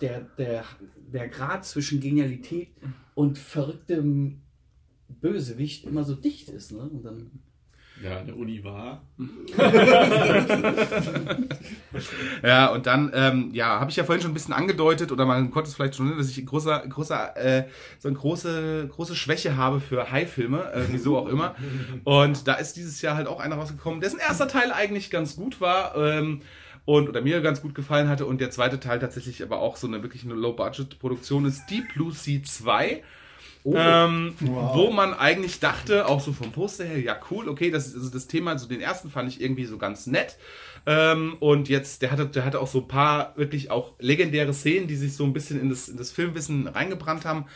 der, 0.00 0.20
der, 0.38 0.64
der 1.12 1.28
Grad 1.28 1.64
zwischen 1.64 2.00
Genialität 2.00 2.68
und 3.14 3.38
verrücktem 3.38 4.40
Bösewicht 5.20 5.84
immer 5.84 6.04
so 6.04 6.14
dicht 6.14 6.48
ist. 6.48 6.72
Ne? 6.72 6.78
Und 6.78 7.04
dann, 7.04 7.30
Ja, 8.02 8.22
der 8.22 8.36
Uni 8.36 8.62
war. 8.64 9.02
Ja, 12.42 12.66
und 12.66 12.86
dann, 12.86 13.10
ähm, 13.14 13.50
ja, 13.52 13.80
habe 13.80 13.90
ich 13.90 13.96
ja 13.96 14.04
vorhin 14.04 14.20
schon 14.20 14.32
ein 14.32 14.34
bisschen 14.34 14.52
angedeutet, 14.52 15.12
oder 15.12 15.24
man 15.24 15.50
konnte 15.50 15.68
es 15.68 15.76
vielleicht 15.76 15.94
schon, 15.94 16.08
sehen, 16.08 16.18
dass 16.18 16.28
ich 16.28 16.44
großer, 16.44 16.86
großer, 16.88 17.36
äh, 17.36 17.64
so 17.98 18.08
eine 18.08 18.16
große, 18.16 18.88
große 18.90 19.14
Schwäche 19.16 19.56
habe 19.56 19.80
für 19.80 20.10
High-Filme, 20.10 20.72
äh, 20.72 20.82
wieso 20.90 21.16
auch 21.16 21.28
immer. 21.28 21.54
Und 22.04 22.48
da 22.48 22.54
ist 22.54 22.76
dieses 22.76 23.00
Jahr 23.00 23.16
halt 23.16 23.28
auch 23.28 23.40
einer 23.40 23.56
rausgekommen, 23.56 24.00
dessen 24.00 24.18
erster 24.18 24.48
Teil 24.48 24.72
eigentlich 24.72 25.10
ganz 25.10 25.36
gut 25.36 25.60
war. 25.60 25.96
Ähm, 25.96 26.42
und 26.86 27.08
oder 27.08 27.22
mir 27.22 27.40
ganz 27.40 27.62
gut 27.62 27.74
gefallen 27.74 28.08
hatte 28.08 28.26
und 28.26 28.42
der 28.42 28.50
zweite 28.50 28.78
Teil 28.78 28.98
tatsächlich 28.98 29.42
aber 29.42 29.60
auch 29.60 29.76
so 29.76 29.86
eine 29.86 30.02
wirklich 30.02 30.24
eine 30.24 30.34
Low-Budget-Produktion 30.34 31.46
ist 31.46 31.64
Deep 31.70 31.94
Blue 31.94 32.12
Sea 32.12 32.42
2. 32.42 33.02
ähm, 33.64 34.34
wo 34.40 34.90
man 34.90 35.14
eigentlich 35.14 35.58
dachte, 35.58 36.06
auch 36.06 36.20
so 36.20 36.32
vom 36.32 36.52
Poster 36.52 36.84
her, 36.84 37.00
ja 37.00 37.18
cool, 37.30 37.48
okay, 37.48 37.70
das 37.70 37.88
ist 37.88 37.96
also 37.96 38.10
das 38.10 38.26
Thema, 38.26 38.50
also 38.50 38.68
den 38.68 38.80
ersten 38.80 39.10
fand 39.10 39.28
ich 39.28 39.40
irgendwie 39.40 39.64
so 39.64 39.78
ganz 39.78 40.06
nett. 40.06 40.36
Ähm, 40.86 41.36
und 41.40 41.70
jetzt, 41.70 42.02
der 42.02 42.10
hatte, 42.10 42.26
der 42.26 42.44
hatte 42.44 42.60
auch 42.60 42.66
so 42.66 42.80
ein 42.80 42.88
paar 42.88 43.36
wirklich 43.36 43.70
auch 43.70 43.94
legendäre 43.98 44.52
Szenen, 44.52 44.86
die 44.86 44.96
sich 44.96 45.16
so 45.16 45.24
ein 45.24 45.32
bisschen 45.32 45.58
in 45.58 45.70
das, 45.70 45.88
in 45.88 45.96
das 45.96 46.10
Filmwissen 46.10 46.66
reingebrannt 46.66 47.24
haben. 47.24 47.46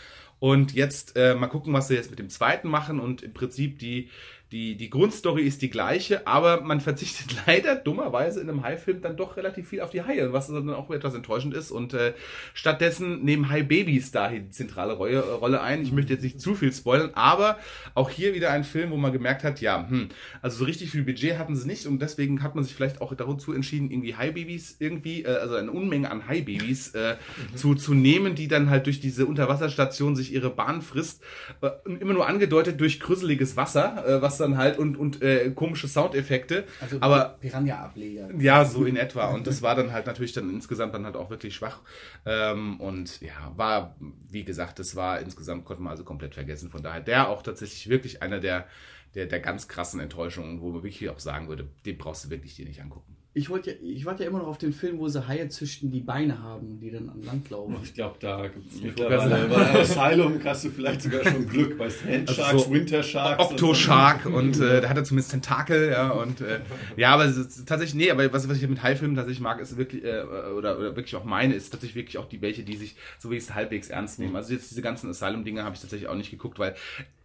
Und 0.41 0.73
jetzt 0.73 1.17
äh, 1.17 1.35
mal 1.35 1.49
gucken, 1.49 1.73
was 1.73 1.89
sie 1.89 1.95
jetzt 1.95 2.11
mit 2.11 2.21
dem 2.21 2.31
zweiten 2.31 2.69
machen. 2.69 3.01
Und 3.01 3.23
im 3.23 3.35
Prinzip 3.35 3.79
die, 3.79 4.09
die, 4.51 4.77
die 4.77 4.89
Grundstory 4.89 5.43
ist 5.43 5.61
die 5.61 5.69
gleiche, 5.69 6.27
aber 6.27 6.63
man 6.63 6.81
verzichtet 6.81 7.37
leider 7.47 7.77
dummerweise 7.77 8.41
in 8.41 8.49
einem 8.49 8.63
Hai-Film 8.63 9.03
dann 9.03 9.17
doch 9.17 9.37
relativ 9.37 9.69
viel 9.69 9.83
auf 9.83 9.91
die 9.91 10.03
Haie, 10.03 10.33
was 10.33 10.47
dann 10.47 10.71
auch 10.71 10.91
etwas 10.91 11.15
enttäuschend 11.15 11.53
ist. 11.53 11.71
Und 11.71 11.93
äh, 11.93 12.15
stattdessen 12.55 13.23
nehmen 13.25 13.51
Hai-Babys 13.51 14.11
da 14.11 14.29
die 14.29 14.49
zentrale 14.49 14.95
Rolle, 14.95 15.21
Rolle 15.21 15.61
ein. 15.61 15.83
Ich 15.83 15.93
möchte 15.93 16.15
jetzt 16.15 16.23
nicht 16.23 16.41
zu 16.41 16.55
viel 16.55 16.73
spoilern, 16.73 17.11
aber 17.15 17.59
auch 17.95 18.09
hier 18.09 18.35
wieder 18.35 18.51
ein 18.51 18.65
Film, 18.65 18.91
wo 18.91 18.97
man 18.97 19.13
gemerkt 19.13 19.45
hat, 19.45 19.61
ja, 19.61 19.87
hm, 19.87 20.09
also 20.41 20.59
so 20.59 20.65
richtig 20.65 20.91
viel 20.91 21.03
Budget 21.03 21.39
hatten 21.39 21.55
sie 21.55 21.67
nicht 21.67 21.87
und 21.87 22.01
deswegen 22.01 22.43
hat 22.43 22.55
man 22.55 22.65
sich 22.65 22.75
vielleicht 22.75 23.03
auch 23.03 23.15
dazu 23.15 23.53
entschieden, 23.53 23.91
irgendwie 23.91 24.15
Hai-Babys 24.15 24.77
irgendwie, 24.79 25.25
äh, 25.25 25.37
also 25.37 25.57
eine 25.57 25.71
Unmenge 25.71 26.11
an 26.11 26.27
Hai-Babys 26.27 26.95
äh, 26.95 27.17
mhm. 27.53 27.57
zu, 27.57 27.75
zu 27.75 27.93
nehmen, 27.93 28.35
die 28.35 28.49
dann 28.49 28.71
halt 28.71 28.87
durch 28.87 29.01
diese 29.01 29.27
Unterwasserstation 29.27 30.17
sich 30.17 30.33
ihre 30.33 30.49
Bahn 30.49 30.81
frisst. 30.81 31.23
Äh, 31.61 31.71
immer 32.01 32.15
nur 32.15 32.27
angedeutet 32.27 32.81
durch 32.81 32.99
krüsseliges 32.99 33.55
Wasser, 33.55 34.05
äh, 34.07 34.23
was 34.23 34.38
dann 34.39 34.57
halt 34.57 34.79
und, 34.79 34.97
und 34.97 35.23
äh, 35.23 35.51
komische 35.51 35.89
Soundeffekte. 35.89 36.65
Also 36.81 36.99
aber 37.01 37.37
Piranha-Ableger. 37.41 38.31
Ja, 38.39 38.65
so 38.65 38.85
in 38.85 38.97
etwa. 39.09 39.27
Und 39.27 39.47
das 39.47 39.63
war 39.63 39.75
dann 39.75 39.93
halt 39.93 40.07
natürlich 40.07 40.33
dann 40.33 40.51
insgesamt 40.51 40.95
dann 40.95 41.05
halt 41.05 41.17
auch 41.17 41.31
wirklich 41.31 41.55
schwach. 41.55 41.81
Ähm, 42.25 42.81
und 42.81 43.21
ja, 43.21 43.53
war, 43.57 43.97
wie 44.31 44.45
gesagt, 44.45 44.79
das 44.79 44.97
war 44.97 45.21
insgesamt, 45.21 45.65
konnte 45.65 45.83
man 45.83 45.91
also 45.91 46.05
komplett 46.05 46.35
vergessen. 46.35 46.71
Von 46.71 46.83
daher 46.83 47.01
der 47.01 47.29
auch 47.29 47.43
tatsächlich 47.43 47.89
wirklich 47.89 48.23
einer 48.23 48.41
der, 48.41 48.67
der, 49.15 49.27
der 49.27 49.41
ganz 49.41 49.69
krassen 49.69 50.01
Enttäuschungen, 50.01 50.61
wo 50.61 50.71
man 50.71 50.83
wirklich 50.83 51.09
auch 51.11 51.19
sagen 51.19 51.49
würde, 51.49 51.69
den 51.85 51.99
brauchst 51.99 52.25
du 52.25 52.31
wirklich 52.31 52.57
dir 52.57 52.67
nicht 52.67 52.81
angucken. 52.81 53.18
Ich, 53.39 53.49
wollte 53.49 53.71
ja, 53.71 53.77
ich 53.81 54.05
warte 54.05 54.25
ja 54.25 54.29
immer 54.29 54.41
noch 54.41 54.49
auf 54.49 54.59
den 54.59 54.73
Film, 54.73 54.99
wo 54.99 55.07
sie 55.09 55.27
Haie 55.27 55.49
züchten, 55.49 55.93
die 55.93 56.01
Beine 56.01 56.43
haben, 56.43 56.81
die 56.81 56.91
dann 56.91 57.09
an 57.09 57.23
Land 57.23 57.51
laufen. 57.51 57.77
Ich 57.85 57.95
glaube, 57.95 58.17
da 58.19 58.49
gibt 58.49 58.73
es 58.73 58.83
mittlerweile 58.83 59.47
bei 59.47 59.81
Asylum 59.81 60.41
hast 60.45 60.65
du 60.65 60.71
vielleicht 60.71 61.03
sogar 61.03 61.25
schon 61.25 61.49
Glück 61.49 61.79
bei 61.79 61.89
Sand 61.89 62.29
Sharks, 62.31 62.53
also 62.53 62.65
so 62.65 62.73
Winter 62.73 63.03
Sharks. 63.03 63.45
Octo-Shark 63.45 64.27
und, 64.27 64.35
und 64.35 64.61
äh, 64.61 64.81
da 64.81 64.89
hat 64.89 64.97
er 64.97 65.05
zumindest 65.05 65.31
Tentakel, 65.31 65.91
ja, 65.91 66.11
und 66.11 66.41
äh, 66.41 66.61
ja, 66.97 67.15
aber 67.15 67.33
tatsächlich, 67.67 67.95
nee, 67.95 68.11
aber 68.11 68.33
was, 68.33 68.49
was 68.49 68.57
ich 68.57 68.69
mit 68.69 68.83
Haifilmen 68.83 69.15
tatsächlich 69.15 69.41
mag, 69.41 69.61
ist 69.61 69.77
wirklich, 69.77 70.05
äh, 70.05 70.23
oder, 70.57 70.79
oder 70.79 70.97
wirklich 70.97 71.15
auch 71.15 71.25
meine, 71.25 71.55
ist 71.55 71.71
tatsächlich 71.71 71.95
wirklich 71.95 72.19
auch 72.19 72.29
die 72.29 72.43
welche, 72.43 72.65
die 72.65 72.77
sich 72.77 72.97
so 73.19 73.31
wie 73.31 73.37
es 73.37 73.55
halbwegs 73.55 73.89
ernst 73.89 74.19
nehmen. 74.19 74.35
Also 74.35 74.53
jetzt 74.53 74.71
diese 74.71 74.83
ganzen 74.83 75.11
Asylum-Dinge 75.11 75.63
habe 75.63 75.75
ich 75.77 75.81
tatsächlich 75.81 76.09
auch 76.09 76.17
nicht 76.17 76.31
geguckt, 76.31 76.59
weil 76.59 76.75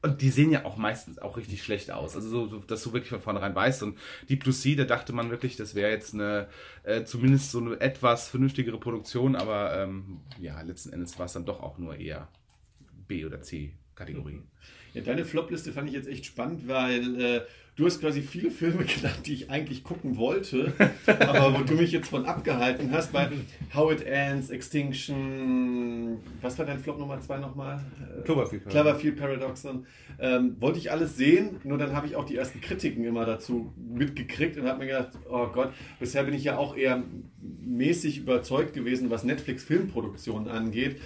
und 0.03 0.21
die 0.21 0.29
sehen 0.29 0.51
ja 0.51 0.65
auch 0.65 0.75
meistens 0.75 1.17
auch 1.17 1.37
richtig 1.37 1.63
schlecht 1.63 1.89
aus. 1.89 2.15
Also 2.15 2.47
so, 2.47 2.59
dass 2.59 2.83
du 2.83 2.91
wirklich 2.91 3.09
von 3.09 3.21
vornherein 3.21 3.55
weißt. 3.55 3.83
Und 3.83 3.97
die 4.27 4.35
Plus 4.35 4.61
C, 4.61 4.75
da 4.75 4.83
dachte 4.83 5.13
man 5.13 5.31
wirklich, 5.31 5.55
das 5.55 5.75
wäre 5.75 5.91
jetzt 5.91 6.13
eine 6.13 6.47
äh, 6.83 7.05
zumindest 7.05 7.51
so 7.51 7.59
eine 7.59 7.79
etwas 7.79 8.27
vernünftigere 8.27 8.79
Produktion, 8.79 9.35
aber 9.35 9.81
ähm, 9.81 10.19
ja, 10.39 10.61
letzten 10.61 10.91
Endes 10.91 11.17
war 11.17 11.25
es 11.25 11.33
dann 11.33 11.45
doch 11.45 11.61
auch 11.61 11.77
nur 11.77 11.95
eher 11.95 12.27
B- 13.07 13.25
oder 13.25 13.41
C-Kategorie. 13.41 14.41
Ja, 14.93 15.01
deine 15.01 15.23
Flopliste 15.23 15.71
fand 15.71 15.87
ich 15.87 15.95
jetzt 15.95 16.09
echt 16.09 16.25
spannend, 16.25 16.67
weil 16.67 17.21
äh, 17.21 17.41
du 17.75 17.85
hast 17.85 17.99
quasi 17.99 18.21
viele 18.21 18.51
Filme 18.51 18.83
genannt, 18.85 19.21
die 19.25 19.33
ich 19.33 19.49
eigentlich 19.49 19.83
gucken 19.83 20.17
wollte, 20.17 20.73
aber 21.07 21.59
wo 21.59 21.63
du 21.63 21.73
mich 21.73 21.91
jetzt 21.91 22.09
von 22.09 22.25
abgehalten 22.25 22.91
hast, 22.91 23.11
bei 23.11 23.29
How 23.73 23.91
It 23.91 24.05
Ends, 24.05 24.49
Extinction, 24.49 26.19
was 26.41 26.57
war 26.59 26.65
dein 26.65 26.79
Flop 26.79 26.99
Nummer 26.99 27.19
zwei 27.19 27.37
nochmal? 27.37 27.83
Cloverfield, 28.25 28.69
Cloverfield 28.69 29.17
Paradoxon. 29.17 29.85
Ähm, 30.19 30.55
wollte 30.59 30.77
ich 30.77 30.91
alles 30.91 31.17
sehen, 31.17 31.59
nur 31.63 31.77
dann 31.77 31.95
habe 31.95 32.07
ich 32.07 32.15
auch 32.15 32.25
die 32.25 32.35
ersten 32.35 32.61
Kritiken 32.61 33.03
immer 33.03 33.25
dazu 33.25 33.73
mitgekriegt 33.75 34.57
und 34.57 34.67
habe 34.67 34.79
mir 34.79 34.87
gedacht, 34.87 35.11
oh 35.29 35.47
Gott, 35.47 35.73
bisher 35.99 36.23
bin 36.23 36.33
ich 36.33 36.43
ja 36.43 36.57
auch 36.57 36.77
eher 36.77 37.03
mäßig 37.41 38.19
überzeugt 38.19 38.73
gewesen, 38.73 39.09
was 39.09 39.23
Netflix-Filmproduktionen 39.23 40.47
angeht 40.47 40.99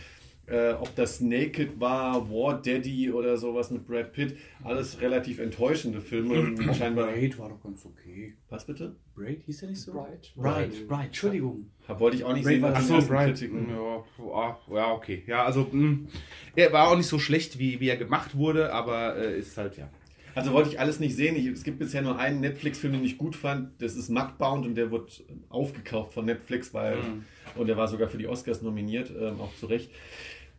äh, 0.48 0.72
ob 0.74 0.96
das 0.96 1.20
Naked 1.22 1.80
war, 1.80 2.30
War 2.30 2.62
Daddy 2.62 3.12
oder 3.12 3.38
sowas 3.38 3.70
mit 3.70 3.86
Brad 3.86 4.14
Pitt, 4.14 4.38
alles 4.64 5.02
relativ 5.02 5.40
enttäuschende 5.40 6.00
Filme. 6.02 6.56
Scheinbar. 6.74 7.08
Braid 7.08 7.38
war 7.38 7.50
doch 7.50 7.62
ganz 7.62 7.86
okay. 7.86 8.34
Was 8.50 8.66
bitte? 8.66 8.96
Braid 9.14 9.44
hieß 9.46 9.60
der 9.60 9.70
nicht 9.70 9.82
so? 9.82 9.92
Bright. 9.94 10.32
Bright, 10.36 10.88
Bright, 10.88 11.06
Entschuldigung. 11.08 11.70
Ja, 11.88 12.00
wollte 12.00 12.18
ich 12.18 12.24
auch 12.24 12.34
nicht 12.34 12.44
Braid 12.46 12.56
sehen. 12.56 12.62
war- 12.64 12.74
was 12.76 12.88
so, 12.88 13.02
Brian. 13.08 13.26
Kritiken- 13.34 13.68
Ja, 13.70 14.58
ja, 14.74 14.92
okay. 14.94 15.24
Ja, 15.28 15.44
also 15.46 15.68
mh, 15.72 16.08
er 16.56 16.72
war 16.74 16.90
auch 16.92 16.98
nicht 16.98 17.08
so 17.08 17.20
schlecht, 17.20 17.60
wie, 17.60 17.80
wie 17.80 17.90
er 17.90 17.98
gemacht 17.98 18.36
wurde, 18.38 18.72
aber 18.74 19.18
äh, 19.18 19.38
ist 19.40 19.58
halt, 19.58 19.78
ja. 19.78 19.90
Also 20.36 20.54
wollte 20.54 20.70
ich 20.70 20.80
alles 20.80 21.00
nicht 21.00 21.16
sehen. 21.16 21.36
Ich, 21.36 21.48
es 21.48 21.64
gibt 21.64 21.80
bisher 21.80 22.04
nur 22.04 22.20
einen 22.20 22.42
Netflix-Film, 22.42 22.94
den 22.94 23.04
ich 23.04 23.18
gut 23.18 23.36
fand. 23.36 23.82
Das 23.82 23.96
ist 23.96 24.10
Mudbound 24.10 24.68
und 24.68 24.76
der 24.76 24.92
wird 24.92 25.24
aufgekauft 25.50 26.14
von 26.14 26.26
Netflix, 26.26 26.76
weil 26.76 26.98
Mhm. 26.98 27.26
und 27.56 27.66
der 27.66 27.76
war 27.76 27.88
sogar 27.88 28.08
für 28.08 28.20
die 28.20 28.28
Oscars 28.28 28.62
nominiert, 28.62 29.12
ähm, 29.20 29.42
auch 29.42 29.52
zu 29.56 29.66
Recht. 29.66 29.90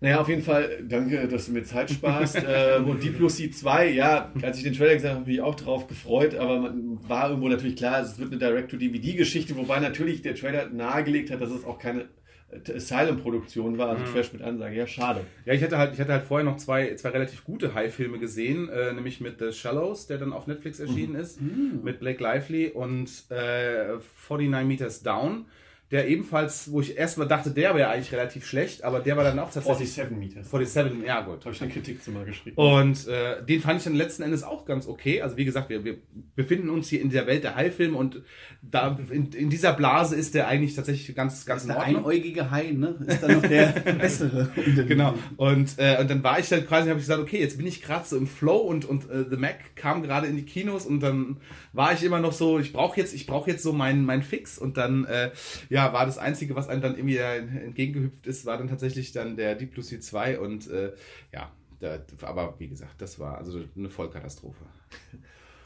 Naja, 0.01 0.21
auf 0.21 0.29
jeden 0.29 0.43
Fall, 0.43 0.85
danke, 0.87 1.27
dass 1.27 1.47
du 1.47 1.53
mir 1.53 1.65
Zeit 1.65 1.91
sparst. 1.91 2.41
ähm, 2.49 2.87
und 2.87 3.03
Deep 3.03 3.17
Blue 3.17 3.29
Sea 3.29 3.51
2, 3.51 3.91
ja, 3.91 4.31
als 4.43 4.59
ich 4.59 4.63
den 4.63 4.75
Trailer 4.75 4.95
gesehen 4.95 5.11
habe, 5.11 5.21
habe 5.21 5.31
ich 5.31 5.39
mich 5.39 5.45
auch 5.45 5.57
drauf 5.57 5.89
gefreut, 5.89 6.37
aber 6.37 6.61
man 6.61 6.99
war 7.09 7.31
irgendwo 7.31 7.49
natürlich 7.49 7.77
klar, 7.77 8.01
es 8.01 8.19
wird 8.19 8.31
eine 8.31 8.39
Direct-to-DVD-Geschichte, 8.39 9.57
wobei 9.57 9.81
natürlich 9.81 10.23
der 10.23 10.37
Trailer 10.37 10.69
nahegelegt 10.69 11.33
hat, 11.33 11.41
dass 11.41 11.51
es 11.51 11.65
auch 11.65 11.81
keine 11.81 12.09
äh, 12.51 12.73
Asylum-Produktion 12.77 13.77
war, 13.77 13.89
also 13.89 14.05
Trash 14.13 14.33
mit 14.33 14.43
Ansage. 14.43 14.77
Ja, 14.77 14.87
schade. 14.87 15.23
Ja, 15.45 15.53
ich 15.53 15.65
hatte 15.65 15.79
halt, 15.79 15.95
ich 15.95 16.01
hatte 16.01 16.13
halt 16.13 16.25
vorher 16.25 16.45
noch 16.45 16.59
zwei, 16.59 16.95
zwei 16.95 17.09
relativ 17.09 17.43
gute 17.43 17.75
High-Filme 17.75 18.21
gesehen, 18.21 18.69
äh, 18.69 18.93
nämlich 18.93 19.21
mit 19.21 19.41
The 19.41 19.51
Shallows, 19.51 20.07
der 20.07 20.19
dann 20.19 20.33
auf 20.33 20.47
Netflix 20.47 20.79
erschienen 20.79 21.17
ist, 21.17 21.41
mit 21.83 21.99
Blake 21.99 22.23
Lively 22.23 22.69
und 22.69 23.11
äh, 23.31 23.99
49 24.29 24.65
Meters 24.65 25.03
Down, 25.03 25.47
der 25.91 26.07
ebenfalls, 26.07 26.71
wo 26.71 26.83
ich 26.83 26.99
erstmal 26.99 27.27
dachte, 27.27 27.51
der 27.51 27.75
wäre 27.75 27.89
eigentlich 27.89 28.13
relativ 28.13 28.47
schlecht, 28.47 28.85
aber 28.85 29.01
der 29.01 29.17
war 29.17 29.25
dann 29.25 29.39
auch 29.39 29.51
tatsächlich 29.51 29.91
47 29.91 30.19
Meters. 30.19 30.51
47, 30.51 31.07
ja 31.07 31.23
gut. 31.23 31.45
Habe 31.47 31.55
ich 31.55 31.63
eine 31.63 31.73
Kritik 31.73 32.03
zu 32.03 32.11
mal 32.11 32.27
geschrieben. 32.27 32.57
Und 32.57 33.09
äh, 33.09 33.43
den 33.45 33.63
fand 33.63 33.79
ich 33.79 33.85
dann 33.85 33.95
letzten 33.95 34.23
Endes 34.23 34.43
auch 34.43 34.67
ganz 34.67 34.87
okay. 34.87 35.23
Also 35.23 35.39
wie 35.39 35.47
gesagt, 35.47 35.71
wir, 35.71 35.85
wir 35.85 35.97
befinden 36.37 36.69
uns 36.69 36.89
hier 36.91 37.01
in 37.01 37.09
der 37.09 37.27
Welt 37.27 37.43
der 37.43 37.57
High-Filme 37.57 37.97
und 37.97 38.21
da 38.61 38.99
in, 39.11 39.33
in 39.33 39.49
dieser 39.49 39.73
Blase 39.73 40.15
ist 40.15 40.35
der 40.35 40.47
eigentlich 40.49 40.75
tatsächlich 40.75 41.17
ganz, 41.17 41.47
ganz 41.47 41.63
in 41.63 41.69
Der 41.69 41.79
Ordnung. 41.79 41.97
einäugige 41.97 42.51
Hai, 42.51 42.73
ne? 42.73 42.97
Ist 43.07 43.23
dann 43.23 43.33
noch 43.33 43.43
der 43.49 43.67
bessere. 43.99 44.51
Genau. 44.87 45.15
Und, 45.39 45.79
äh, 45.79 45.97
und 46.01 46.11
dann 46.11 46.23
war 46.23 46.39
ich 46.39 46.51
dann 46.51 46.67
quasi, 46.67 46.89
habe 46.91 47.01
ich 47.01 47.07
gesagt, 47.07 47.23
okay, 47.23 47.41
jetzt 47.41 47.57
bin 47.57 47.67
ich 47.67 47.81
gerade 47.81 48.07
so 48.07 48.17
im 48.19 48.27
Flow 48.27 48.59
und, 48.59 48.85
und 48.85 49.09
äh, 49.11 49.25
The 49.31 49.37
Mac 49.37 49.75
kam 49.75 50.03
gerade 50.03 50.27
in 50.27 50.37
die 50.37 50.45
Kinos 50.45 50.85
und 50.85 51.01
dann 51.01 51.39
war 51.73 51.95
ich 51.95 52.03
immer 52.03 52.21
noch 52.21 52.33
so, 52.33 52.59
ich 52.59 52.75
brauche 52.75 53.01
jetzt, 53.01 53.15
ich 53.15 53.27
brauche 53.27 53.51
jetzt 53.51 53.63
so 53.63 53.73
meinen 53.73 54.05
mein 54.05 54.23
Fix 54.23 54.59
und 54.59 54.77
dann 54.77 55.05
äh, 55.07 55.31
ja 55.79 55.93
war 55.93 56.07
das 56.07 56.19
Einzige, 56.19 56.57
was 56.57 56.69
einem 56.69 56.83
dann 56.83 56.97
irgendwie 56.97 57.17
entgegengehüpft 57.17 58.27
ist, 58.27 58.47
war 58.47 58.59
dann 58.59 58.69
tatsächlich 58.69 59.13
dann 59.13 59.37
der 59.37 59.55
Deep 59.55 59.73
Blue 59.73 59.85
Sea 59.85 60.01
2 60.01 60.41
und 60.41 60.69
äh, 60.71 60.93
ja, 61.33 61.53
da, 61.81 62.01
aber 62.23 62.55
wie 62.59 62.69
gesagt, 62.69 63.01
das 63.01 63.19
war 63.21 63.39
also 63.39 63.61
eine 63.77 63.89
Vollkatastrophe. 63.89 64.65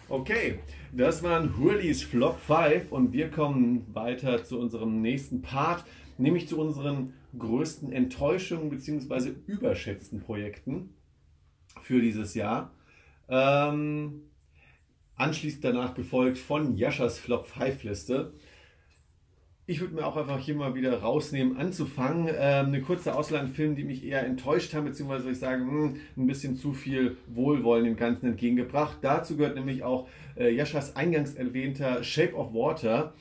Okay, 0.09 0.59
das 0.92 1.22
waren 1.22 1.57
Hurleys 1.57 2.03
Flop 2.03 2.38
5 2.38 2.92
und 2.92 3.12
wir 3.12 3.31
kommen 3.31 3.87
weiter 3.94 4.44
zu 4.44 4.59
unserem 4.59 5.01
nächsten 5.01 5.40
Part, 5.40 5.85
nämlich 6.18 6.48
zu 6.48 6.61
unseren 6.61 7.14
größten 7.38 7.90
Enttäuschungen 7.92 8.68
bzw. 8.68 9.31
überschätzten 9.46 10.20
Projekten 10.20 10.90
für 11.81 12.03
dieses 12.03 12.35
Jahr. 12.35 12.75
Ähm, 13.29 14.25
anschließend 15.16 15.64
danach 15.64 15.94
gefolgt 15.94 16.37
von 16.37 16.77
Jaschas 16.77 17.18
Flop 17.18 17.46
5 17.46 17.85
Liste. 17.85 18.35
Ich 19.64 19.81
würde 19.81 19.94
mir 19.94 20.05
auch 20.05 20.16
einfach 20.16 20.40
hier 20.40 20.57
mal 20.57 20.75
wieder 20.75 21.01
rausnehmen, 21.03 21.57
anzufangen. 21.57 22.27
Ähm, 22.29 22.66
eine 22.66 22.81
kurze 22.81 23.14
Auswahl 23.14 23.38
an 23.38 23.48
Filmen, 23.48 23.77
die 23.77 23.85
mich 23.85 24.05
eher 24.05 24.27
enttäuscht 24.27 24.75
haben, 24.75 24.87
beziehungsweise 24.87 25.31
ich 25.31 25.38
sage, 25.38 25.62
hm, 25.62 26.01
ein 26.16 26.27
bisschen 26.27 26.57
zu 26.57 26.72
viel 26.72 27.16
Wohlwollen 27.29 27.85
dem 27.85 27.96
Ganzen 27.96 28.27
entgegengebracht. 28.27 28.98
Dazu 29.03 29.37
gehört 29.37 29.55
nämlich 29.55 29.85
auch 29.85 30.09
äh, 30.37 30.53
Jaschas 30.53 30.96
eingangs 30.96 31.35
erwähnter 31.35 32.03
Shape 32.03 32.35
of 32.35 32.53
Water. 32.53 33.14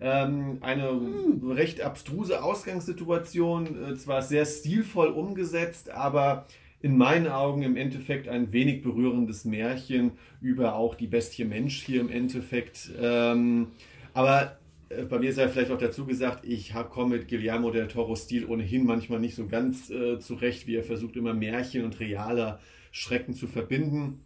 Ähm, 0.00 0.58
eine 0.60 1.00
recht 1.48 1.80
abstruse 1.80 2.44
Ausgangssituation, 2.44 3.90
äh, 3.90 3.96
zwar 3.96 4.22
sehr 4.22 4.46
stilvoll 4.46 5.08
umgesetzt, 5.08 5.90
aber 5.90 6.46
in 6.80 6.96
meinen 6.96 7.26
Augen 7.26 7.62
im 7.62 7.76
Endeffekt 7.76 8.28
ein 8.28 8.52
wenig 8.52 8.82
berührendes 8.82 9.44
Märchen 9.44 10.12
über 10.40 10.76
auch 10.76 10.94
die 10.94 11.08
Bestie 11.08 11.44
Mensch 11.44 11.82
hier 11.82 12.00
im 12.00 12.08
Endeffekt. 12.08 12.92
Ähm, 13.00 13.72
aber 14.14 14.57
bei 15.08 15.18
mir 15.18 15.32
sei 15.32 15.48
vielleicht 15.48 15.70
auch 15.70 15.78
dazu 15.78 16.06
gesagt, 16.06 16.44
ich 16.44 16.72
komme 16.90 17.16
mit 17.16 17.28
Guillermo 17.28 17.70
del 17.70 17.88
Toro 17.88 18.16
Stil 18.16 18.46
ohnehin 18.46 18.86
manchmal 18.86 19.20
nicht 19.20 19.34
so 19.34 19.46
ganz 19.46 19.90
äh, 19.90 20.18
zurecht, 20.18 20.66
wie 20.66 20.76
er 20.76 20.84
versucht 20.84 21.16
immer 21.16 21.34
Märchen 21.34 21.84
und 21.84 22.00
realer 22.00 22.60
Schrecken 22.90 23.34
zu 23.34 23.46
verbinden. 23.46 24.24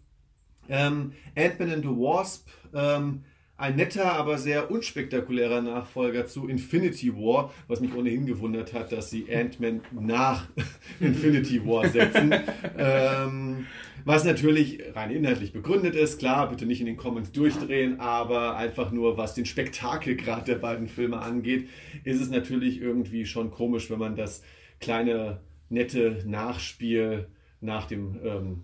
Ähm, 0.69 1.13
Ant-Man 1.37 1.73
and 1.73 1.83
the 1.83 1.91
Wasp, 1.91 2.49
ähm, 2.73 3.25
ein 3.57 3.77
netter, 3.77 4.13
aber 4.13 4.39
sehr 4.39 4.71
unspektakulärer 4.71 5.61
Nachfolger 5.61 6.27
zu 6.27 6.49
Infinity 6.49 7.15
War, 7.15 7.53
was 7.69 7.81
mich 7.81 7.95
ohnehin 7.95 8.27
gewundert 8.27 8.73
hat, 8.73 8.93
dass 8.93 9.11
sie 9.11 9.27
Ant-Man 9.33 9.83
nach 9.93 10.49
Infinity 11.01 11.65
War 11.67 11.89
setzen. 11.89 12.33
ähm, 12.79 13.67
was 14.05 14.25
natürlich 14.25 14.81
rein 14.95 15.11
inhaltlich 15.11 15.53
begründet 15.53 15.95
ist, 15.95 16.19
klar, 16.19 16.49
bitte 16.49 16.67
nicht 16.67 16.81
in 16.81 16.87
den 16.87 16.97
Comments 16.97 17.31
durchdrehen, 17.33 18.01
aber 18.01 18.57
einfach 18.57 18.91
nur 18.91 19.17
was 19.17 19.35
den 19.35 19.47
Spektakelgrad 19.47 20.49
der 20.49 20.57
beiden 20.57 20.89
Filme 20.89 21.19
angeht, 21.19 21.69
ist 22.05 22.21
es 22.21 22.31
natürlich 22.31 22.81
irgendwie 22.81 23.27
schon 23.27 23.51
komisch, 23.51 23.91
wenn 23.91 23.99
man 23.99 24.17
das 24.17 24.43
kleine, 24.81 25.41
nette 25.69 26.23
Nachspiel 26.27 27.29
nach 27.61 27.87
dem 27.87 28.19
ähm, 28.25 28.63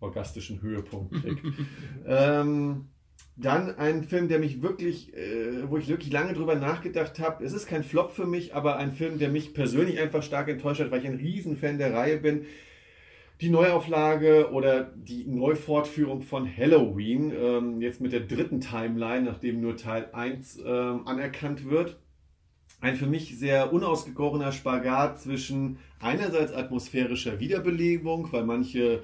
orgastischen 0.00 0.62
Höhepunkt 0.62 1.14
kriegt. 1.14 1.42
ähm, 2.06 2.86
dann 3.36 3.76
ein 3.76 4.04
Film, 4.04 4.28
der 4.28 4.38
mich 4.38 4.62
wirklich, 4.62 5.12
äh, 5.14 5.68
wo 5.68 5.76
ich 5.76 5.88
wirklich 5.88 6.12
lange 6.12 6.34
drüber 6.34 6.54
nachgedacht 6.54 7.18
habe. 7.18 7.44
Es 7.44 7.52
ist 7.52 7.66
kein 7.66 7.82
Flop 7.82 8.12
für 8.12 8.26
mich, 8.26 8.54
aber 8.54 8.76
ein 8.76 8.92
Film, 8.92 9.18
der 9.18 9.28
mich 9.28 9.54
persönlich 9.54 9.98
einfach 9.98 10.22
stark 10.22 10.48
enttäuscht 10.48 10.80
hat, 10.80 10.90
weil 10.90 11.00
ich 11.00 11.06
ein 11.06 11.16
Riesenfan 11.16 11.78
der 11.78 11.92
Reihe 11.92 12.18
bin. 12.18 12.46
Die 13.44 13.50
Neuauflage 13.50 14.52
oder 14.52 14.84
die 14.96 15.26
Neufortführung 15.26 16.22
von 16.22 16.48
Halloween, 16.48 17.30
ähm, 17.30 17.82
jetzt 17.82 18.00
mit 18.00 18.12
der 18.12 18.20
dritten 18.20 18.62
Timeline, 18.62 19.20
nachdem 19.20 19.60
nur 19.60 19.76
Teil 19.76 20.08
1 20.14 20.60
ähm, 20.64 21.06
anerkannt 21.06 21.68
wird. 21.68 21.98
Ein 22.80 22.96
für 22.96 23.06
mich 23.06 23.38
sehr 23.38 23.70
unausgegorener 23.70 24.50
Spagat 24.50 25.20
zwischen 25.20 25.76
einerseits 26.00 26.54
atmosphärischer 26.54 27.38
Wiederbelebung, 27.38 28.32
weil 28.32 28.44
manche 28.44 29.02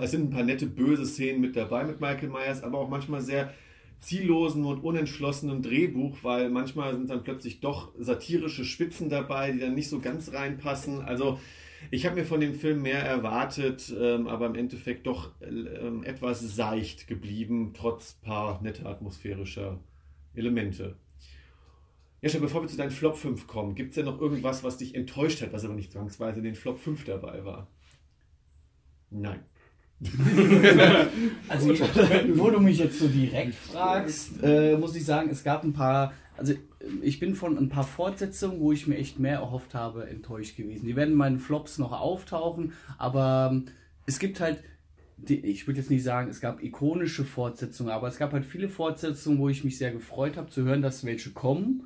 es 0.00 0.10
sind 0.10 0.24
ein 0.24 0.30
paar 0.30 0.42
nette 0.42 0.66
böse 0.66 1.06
Szenen 1.06 1.40
mit 1.40 1.54
dabei 1.54 1.84
mit 1.84 2.00
Michael 2.00 2.30
Myers, 2.30 2.64
aber 2.64 2.78
auch 2.78 2.88
manchmal 2.88 3.20
sehr 3.20 3.54
ziellosen 4.00 4.64
und 4.64 4.80
unentschlossenen 4.80 5.62
Drehbuch, 5.62 6.18
weil 6.22 6.50
manchmal 6.50 6.96
sind 6.96 7.10
dann 7.10 7.22
plötzlich 7.22 7.60
doch 7.60 7.92
satirische 7.96 8.64
Spitzen 8.64 9.08
dabei, 9.08 9.52
die 9.52 9.60
dann 9.60 9.76
nicht 9.76 9.88
so 9.88 10.00
ganz 10.00 10.32
reinpassen. 10.32 11.00
Also 11.00 11.38
ich 11.90 12.06
habe 12.06 12.16
mir 12.16 12.24
von 12.24 12.40
dem 12.40 12.54
Film 12.54 12.82
mehr 12.82 13.02
erwartet, 13.02 13.94
ähm, 13.98 14.26
aber 14.26 14.46
im 14.46 14.54
Endeffekt 14.54 15.06
doch 15.06 15.32
ähm, 15.42 16.02
etwas 16.04 16.40
seicht 16.40 17.06
geblieben, 17.06 17.72
trotz 17.74 18.14
paar 18.14 18.62
netter 18.62 18.86
atmosphärischer 18.86 19.78
Elemente. 20.34 20.96
Ja, 22.20 22.28
schon 22.28 22.40
bevor 22.40 22.62
wir 22.62 22.68
zu 22.68 22.76
deinen 22.76 22.90
Flop 22.90 23.16
5 23.16 23.46
kommen, 23.46 23.74
gibt 23.74 23.90
es 23.90 23.94
denn 23.94 24.06
noch 24.06 24.20
irgendwas, 24.20 24.64
was 24.64 24.76
dich 24.76 24.94
enttäuscht 24.94 25.40
hat, 25.40 25.52
was 25.52 25.64
aber 25.64 25.74
nicht 25.74 25.92
zwangsweise 25.92 26.38
in 26.38 26.44
den 26.44 26.56
Flop 26.56 26.78
5 26.78 27.04
dabei 27.04 27.44
war? 27.44 27.68
Nein. 29.10 29.40
also, 31.48 31.70
wo 31.70 32.50
du 32.50 32.60
mich 32.60 32.78
jetzt 32.78 32.98
so 32.98 33.08
direkt 33.08 33.54
fragst, 33.54 34.42
äh, 34.42 34.76
muss 34.76 34.94
ich 34.94 35.04
sagen, 35.04 35.28
es 35.30 35.42
gab 35.42 35.64
ein 35.64 35.72
paar, 35.72 36.12
also 36.36 36.54
ich 37.02 37.18
bin 37.18 37.34
von 37.34 37.58
ein 37.58 37.68
paar 37.68 37.84
Fortsetzungen, 37.84 38.60
wo 38.60 38.72
ich 38.72 38.86
mir 38.86 38.96
echt 38.96 39.18
mehr 39.18 39.38
erhofft 39.38 39.74
habe, 39.74 40.08
enttäuscht 40.08 40.56
gewesen. 40.56 40.86
Die 40.86 40.96
werden 40.96 41.12
in 41.12 41.16
meinen 41.16 41.38
Flops 41.38 41.78
noch 41.78 41.92
auftauchen, 41.92 42.72
aber 42.98 43.50
ähm, 43.52 43.66
es 44.06 44.18
gibt 44.18 44.40
halt, 44.40 44.62
ich 45.26 45.66
würde 45.66 45.80
jetzt 45.80 45.90
nicht 45.90 46.04
sagen, 46.04 46.30
es 46.30 46.40
gab 46.40 46.62
ikonische 46.62 47.24
Fortsetzungen, 47.24 47.92
aber 47.92 48.08
es 48.08 48.18
gab 48.18 48.32
halt 48.32 48.44
viele 48.44 48.68
Fortsetzungen, 48.68 49.38
wo 49.38 49.48
ich 49.48 49.64
mich 49.64 49.78
sehr 49.78 49.90
gefreut 49.90 50.36
habe 50.36 50.50
zu 50.50 50.62
hören, 50.62 50.82
dass 50.82 51.04
welche 51.04 51.30
kommen. 51.30 51.84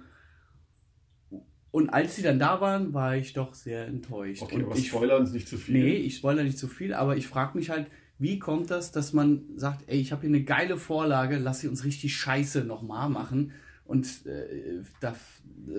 Und 1.70 1.88
als 1.88 2.16
sie 2.16 2.22
dann 2.22 2.38
da 2.38 2.60
waren, 2.60 2.92
war 2.92 3.16
ich 3.16 3.32
doch 3.32 3.54
sehr 3.54 3.86
enttäuscht. 3.86 4.42
Okay, 4.42 4.56
und 4.56 4.64
aber 4.64 4.76
ich 4.76 4.88
spoiler 4.88 5.16
uns 5.18 5.32
nicht 5.32 5.48
zu 5.48 5.56
viel. 5.56 5.82
Nee, 5.82 5.94
ich 5.94 6.16
spoilere 6.16 6.44
nicht 6.44 6.58
zu 6.58 6.68
viel, 6.68 6.92
aber 6.92 7.16
ich 7.16 7.26
frage 7.26 7.56
mich 7.56 7.70
halt, 7.70 7.86
wie 8.18 8.38
kommt 8.38 8.70
das, 8.70 8.92
dass 8.92 9.14
man 9.14 9.42
sagt, 9.56 9.84
ey, 9.88 9.98
ich 9.98 10.12
habe 10.12 10.20
hier 10.20 10.28
eine 10.28 10.44
geile 10.44 10.76
Vorlage, 10.76 11.38
lass 11.38 11.60
sie 11.60 11.68
uns 11.68 11.84
richtig 11.84 12.14
scheiße 12.14 12.64
nochmal 12.64 13.08
machen. 13.08 13.52
Und 13.84 14.26
äh, 14.26 14.82
da, 15.00 15.14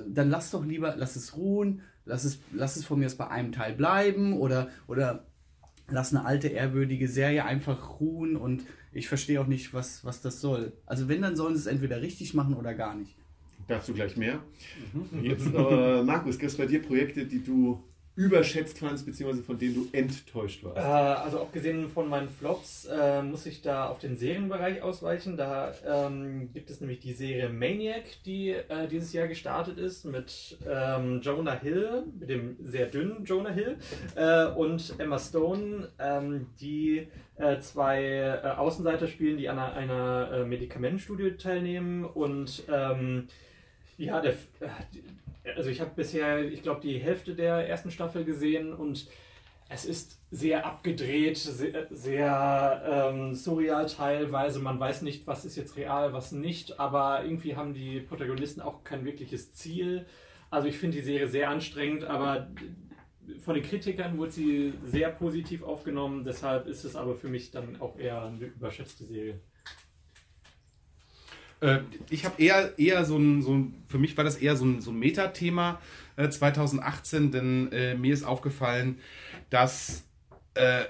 dann 0.07 0.29
lass 0.29 0.51
doch 0.51 0.65
lieber, 0.65 0.95
lass 0.97 1.15
es 1.15 1.35
ruhen, 1.35 1.81
lass 2.05 2.23
es, 2.23 2.39
lass 2.51 2.75
es 2.75 2.85
von 2.85 2.99
mir 2.99 3.05
aus 3.05 3.15
bei 3.15 3.27
einem 3.27 3.51
Teil 3.51 3.73
bleiben 3.73 4.33
oder, 4.33 4.69
oder 4.87 5.25
lass 5.89 6.13
eine 6.13 6.25
alte, 6.25 6.49
ehrwürdige 6.49 7.07
Serie 7.07 7.45
einfach 7.45 7.99
ruhen 7.99 8.35
und 8.35 8.63
ich 8.91 9.07
verstehe 9.07 9.41
auch 9.41 9.47
nicht, 9.47 9.73
was, 9.73 10.05
was 10.05 10.21
das 10.21 10.41
soll. 10.41 10.73
Also 10.85 11.07
wenn, 11.07 11.21
dann 11.21 11.35
sollen 11.35 11.55
sie 11.55 11.61
es 11.61 11.67
entweder 11.67 12.01
richtig 12.01 12.33
machen 12.33 12.53
oder 12.53 12.73
gar 12.73 12.95
nicht. 12.95 13.15
Dazu 13.67 13.93
gleich 13.93 14.17
mehr. 14.17 14.39
Jetzt, 15.21 15.47
äh, 15.53 16.03
Markus, 16.03 16.37
gibt 16.37 16.51
es 16.51 16.57
bei 16.57 16.65
dir 16.65 16.81
Projekte, 16.81 17.25
die 17.25 17.43
du 17.43 17.81
überschätzt 18.15 18.77
fandst, 18.77 19.05
beziehungsweise 19.05 19.43
von 19.43 19.57
denen 19.57 19.75
du 19.75 19.87
enttäuscht 19.91 20.63
warst? 20.63 20.77
Äh, 20.77 20.81
also 20.81 21.41
abgesehen 21.41 21.89
von 21.89 22.07
meinen 22.07 22.29
Flops 22.29 22.85
äh, 22.85 23.23
muss 23.23 23.45
ich 23.45 23.61
da 23.61 23.87
auf 23.87 23.99
den 23.99 24.15
Serienbereich 24.15 24.81
ausweichen. 24.83 25.35
Da 25.35 25.73
ähm, 25.85 26.51
gibt 26.53 26.69
es 26.69 26.79
nämlich 26.79 26.99
die 26.99 27.13
Serie 27.13 27.49
Maniac, 27.49 28.03
die 28.25 28.49
äh, 28.49 28.87
dieses 28.87 29.13
Jahr 29.13 29.27
gestartet 29.27 29.79
ist 29.79 30.05
mit 30.05 30.57
ähm, 30.67 31.21
Jonah 31.21 31.59
Hill, 31.59 32.03
mit 32.19 32.29
dem 32.29 32.55
sehr 32.63 32.85
dünnen 32.85 33.25
Jonah 33.25 33.51
Hill 33.51 33.77
äh, 34.15 34.45
und 34.45 34.93
Emma 34.99 35.17
Stone, 35.17 35.89
ähm, 35.97 36.47
die 36.61 37.07
äh, 37.37 37.59
zwei 37.59 38.03
äh, 38.03 38.47
Außenseiter 38.47 39.07
spielen, 39.07 39.37
die 39.37 39.49
an 39.49 39.57
einer, 39.57 39.73
einer 39.73 40.45
Medikamentenstudie 40.45 41.31
teilnehmen 41.31 42.05
und 42.05 42.63
ähm, 42.71 43.27
ja, 43.97 44.21
der, 44.21 44.35
also 45.55 45.69
ich 45.69 45.81
habe 45.81 45.91
bisher, 45.95 46.43
ich 46.43 46.63
glaube, 46.63 46.81
die 46.81 46.99
Hälfte 46.99 47.35
der 47.35 47.67
ersten 47.67 47.91
Staffel 47.91 48.23
gesehen 48.23 48.73
und 48.73 49.07
es 49.69 49.85
ist 49.85 50.19
sehr 50.29 50.65
abgedreht, 50.65 51.37
sehr, 51.37 51.87
sehr 51.89 53.11
ähm, 53.11 53.33
surreal 53.33 53.87
teilweise. 53.87 54.59
Man 54.59 54.79
weiß 54.79 55.01
nicht, 55.01 55.25
was 55.25 55.45
ist 55.45 55.55
jetzt 55.55 55.77
real, 55.77 56.13
was 56.13 56.31
nicht, 56.31 56.79
aber 56.79 57.23
irgendwie 57.23 57.55
haben 57.55 57.73
die 57.73 57.99
Protagonisten 57.99 58.61
auch 58.61 58.83
kein 58.83 59.05
wirkliches 59.05 59.53
Ziel. 59.53 60.05
Also 60.49 60.67
ich 60.67 60.77
finde 60.77 60.97
die 60.97 61.03
Serie 61.03 61.27
sehr 61.27 61.49
anstrengend, 61.49 62.03
aber 62.03 62.51
von 63.39 63.55
den 63.55 63.63
Kritikern 63.63 64.17
wurde 64.17 64.31
sie 64.31 64.73
sehr 64.83 65.09
positiv 65.09 65.63
aufgenommen. 65.63 66.23
Deshalb 66.23 66.67
ist 66.67 66.83
es 66.83 66.95
aber 66.95 67.15
für 67.15 67.29
mich 67.29 67.51
dann 67.51 67.79
auch 67.81 67.97
eher 67.97 68.21
eine 68.21 68.45
überschätzte 68.45 69.05
Serie. 69.05 69.39
Äh, 71.63 71.79
ich 72.09 72.25
habe 72.25 72.41
eher, 72.41 72.77
eher 72.77 73.05
so 73.05 73.17
ein, 73.17 73.41
so 73.41 73.67
für 73.87 73.97
mich 73.97 74.17
war 74.17 74.23
das 74.23 74.35
eher 74.35 74.55
so 74.57 74.65
ein, 74.65 74.81
so 74.81 74.91
ein 74.91 74.99
Metathema 74.99 75.79
äh, 76.17 76.29
2018, 76.29 77.31
denn 77.31 77.71
äh, 77.71 77.95
mir 77.95 78.13
ist 78.13 78.23
aufgefallen, 78.23 78.99
dass 79.49 80.03
äh, 80.55 80.83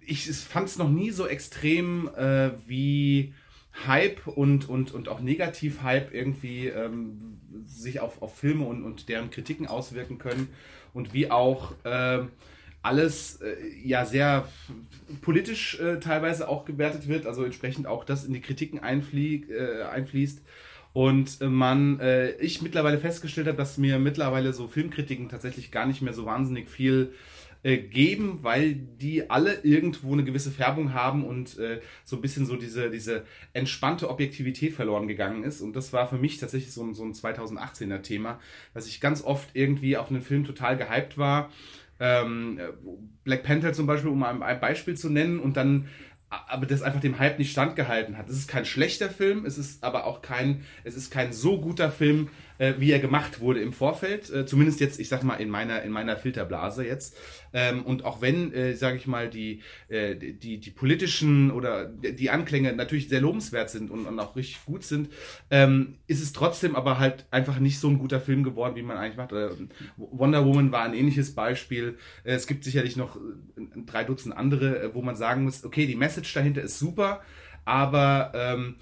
ich 0.00 0.26
fand 0.32 0.68
es 0.68 0.78
noch 0.78 0.88
nie 0.88 1.10
so 1.10 1.26
extrem 1.26 2.08
äh, 2.16 2.50
wie 2.66 3.34
Hype 3.86 4.26
und, 4.26 4.68
und, 4.68 4.92
und 4.92 5.08
auch 5.08 5.20
Negativ-Hype 5.20 6.12
irgendwie 6.12 6.66
ähm, 6.66 7.38
sich 7.66 8.00
auf, 8.00 8.22
auf 8.22 8.36
Filme 8.36 8.64
und, 8.64 8.82
und 8.82 9.08
deren 9.08 9.30
Kritiken 9.30 9.66
auswirken 9.66 10.18
können 10.18 10.48
und 10.94 11.14
wie 11.14 11.30
auch 11.30 11.72
äh, 11.84 12.20
alles 12.82 13.40
äh, 13.42 13.56
ja 13.84 14.04
sehr 14.04 14.48
politisch 15.20 15.78
äh, 15.80 15.98
teilweise 16.00 16.48
auch 16.48 16.64
gewertet 16.64 17.08
wird, 17.08 17.26
also 17.26 17.44
entsprechend 17.44 17.86
auch 17.86 18.04
das 18.04 18.24
in 18.24 18.32
die 18.32 18.40
Kritiken 18.40 18.78
einflie 18.78 19.44
äh, 19.50 19.82
einfließt. 19.84 20.42
Und 20.92 21.40
äh, 21.40 21.46
man, 21.46 22.00
äh, 22.00 22.32
ich 22.36 22.62
mittlerweile 22.62 22.98
festgestellt 22.98 23.46
habe, 23.46 23.56
dass 23.56 23.78
mir 23.78 23.98
mittlerweile 23.98 24.52
so 24.52 24.66
Filmkritiken 24.66 25.28
tatsächlich 25.28 25.70
gar 25.70 25.86
nicht 25.86 26.02
mehr 26.02 26.12
so 26.12 26.24
wahnsinnig 26.26 26.68
viel 26.68 27.12
äh, 27.62 27.76
geben, 27.76 28.38
weil 28.42 28.74
die 28.74 29.28
alle 29.28 29.60
irgendwo 29.62 30.14
eine 30.14 30.24
gewisse 30.24 30.50
Färbung 30.50 30.94
haben 30.94 31.24
und 31.24 31.58
äh, 31.58 31.80
so 32.04 32.16
ein 32.16 32.22
bisschen 32.22 32.46
so 32.46 32.56
diese, 32.56 32.90
diese 32.90 33.24
entspannte 33.52 34.08
Objektivität 34.08 34.72
verloren 34.72 35.06
gegangen 35.06 35.44
ist. 35.44 35.60
Und 35.60 35.76
das 35.76 35.92
war 35.92 36.08
für 36.08 36.16
mich 36.16 36.38
tatsächlich 36.38 36.72
so 36.72 36.82
ein, 36.82 36.94
so 36.94 37.04
ein 37.04 37.12
2018er 37.12 38.00
Thema, 38.00 38.40
dass 38.72 38.88
ich 38.88 39.00
ganz 39.00 39.22
oft 39.22 39.50
irgendwie 39.52 39.98
auf 39.98 40.08
einen 40.08 40.22
Film 40.22 40.44
total 40.44 40.78
gehypt 40.78 41.18
war 41.18 41.50
ähm, 42.00 42.58
Black 43.24 43.42
Panther 43.44 43.72
zum 43.72 43.86
Beispiel, 43.86 44.10
um 44.10 44.22
ein, 44.22 44.42
ein 44.42 44.60
Beispiel 44.60 44.96
zu 44.96 45.10
nennen, 45.10 45.38
und 45.38 45.56
dann 45.56 45.86
aber 46.30 46.66
das 46.66 46.82
einfach 46.82 47.00
dem 47.00 47.18
Hype 47.18 47.38
nicht 47.38 47.50
standgehalten 47.50 48.16
hat. 48.16 48.28
Es 48.28 48.36
ist 48.36 48.48
kein 48.48 48.64
schlechter 48.64 49.10
Film, 49.10 49.44
es 49.44 49.58
ist 49.58 49.82
aber 49.82 50.04
auch 50.06 50.22
kein, 50.22 50.62
es 50.84 50.94
ist 50.94 51.10
kein 51.10 51.32
so 51.32 51.60
guter 51.60 51.90
Film, 51.90 52.28
äh, 52.60 52.74
wie 52.78 52.92
er 52.92 52.98
gemacht 52.98 53.40
wurde 53.40 53.60
im 53.60 53.72
Vorfeld. 53.72 54.30
Äh, 54.30 54.44
zumindest 54.44 54.80
jetzt, 54.80 55.00
ich 55.00 55.08
sag 55.08 55.24
mal, 55.24 55.36
in 55.36 55.48
meiner, 55.48 55.82
in 55.82 55.90
meiner 55.90 56.16
Filterblase 56.16 56.86
jetzt. 56.86 57.16
Ähm, 57.54 57.82
und 57.84 58.04
auch 58.04 58.20
wenn, 58.20 58.52
äh, 58.52 58.74
sage 58.74 58.98
ich 58.98 59.06
mal, 59.06 59.30
die, 59.30 59.62
äh, 59.88 60.14
die, 60.14 60.58
die 60.58 60.70
politischen 60.70 61.50
oder 61.50 61.86
die 61.86 62.28
Anklänge 62.28 62.74
natürlich 62.74 63.08
sehr 63.08 63.22
lobenswert 63.22 63.70
sind 63.70 63.90
und, 63.90 64.06
und 64.06 64.20
auch 64.20 64.36
richtig 64.36 64.64
gut 64.66 64.84
sind, 64.84 65.08
ähm, 65.50 65.96
ist 66.06 66.22
es 66.22 66.34
trotzdem 66.34 66.76
aber 66.76 66.98
halt 66.98 67.24
einfach 67.30 67.58
nicht 67.58 67.80
so 67.80 67.88
ein 67.88 67.98
guter 67.98 68.20
Film 68.20 68.44
geworden, 68.44 68.76
wie 68.76 68.82
man 68.82 68.98
eigentlich 68.98 69.16
macht. 69.16 69.32
Äh, 69.32 69.48
Wonder 69.96 70.44
Woman 70.44 70.70
war 70.70 70.84
ein 70.84 70.94
ähnliches 70.94 71.34
Beispiel. 71.34 71.96
Äh, 72.24 72.34
es 72.34 72.46
gibt 72.46 72.64
sicherlich 72.64 72.94
noch 72.94 73.16
äh, 73.16 73.20
drei 73.86 74.04
Dutzend 74.04 74.36
andere, 74.36 74.90
wo 74.92 75.00
man 75.00 75.16
sagen 75.16 75.44
muss, 75.44 75.64
okay, 75.64 75.86
die 75.86 75.96
Message 75.96 76.34
dahinter 76.34 76.60
ist 76.60 76.78
super, 76.78 77.22
aber 77.64 78.32
ähm, 78.34 78.76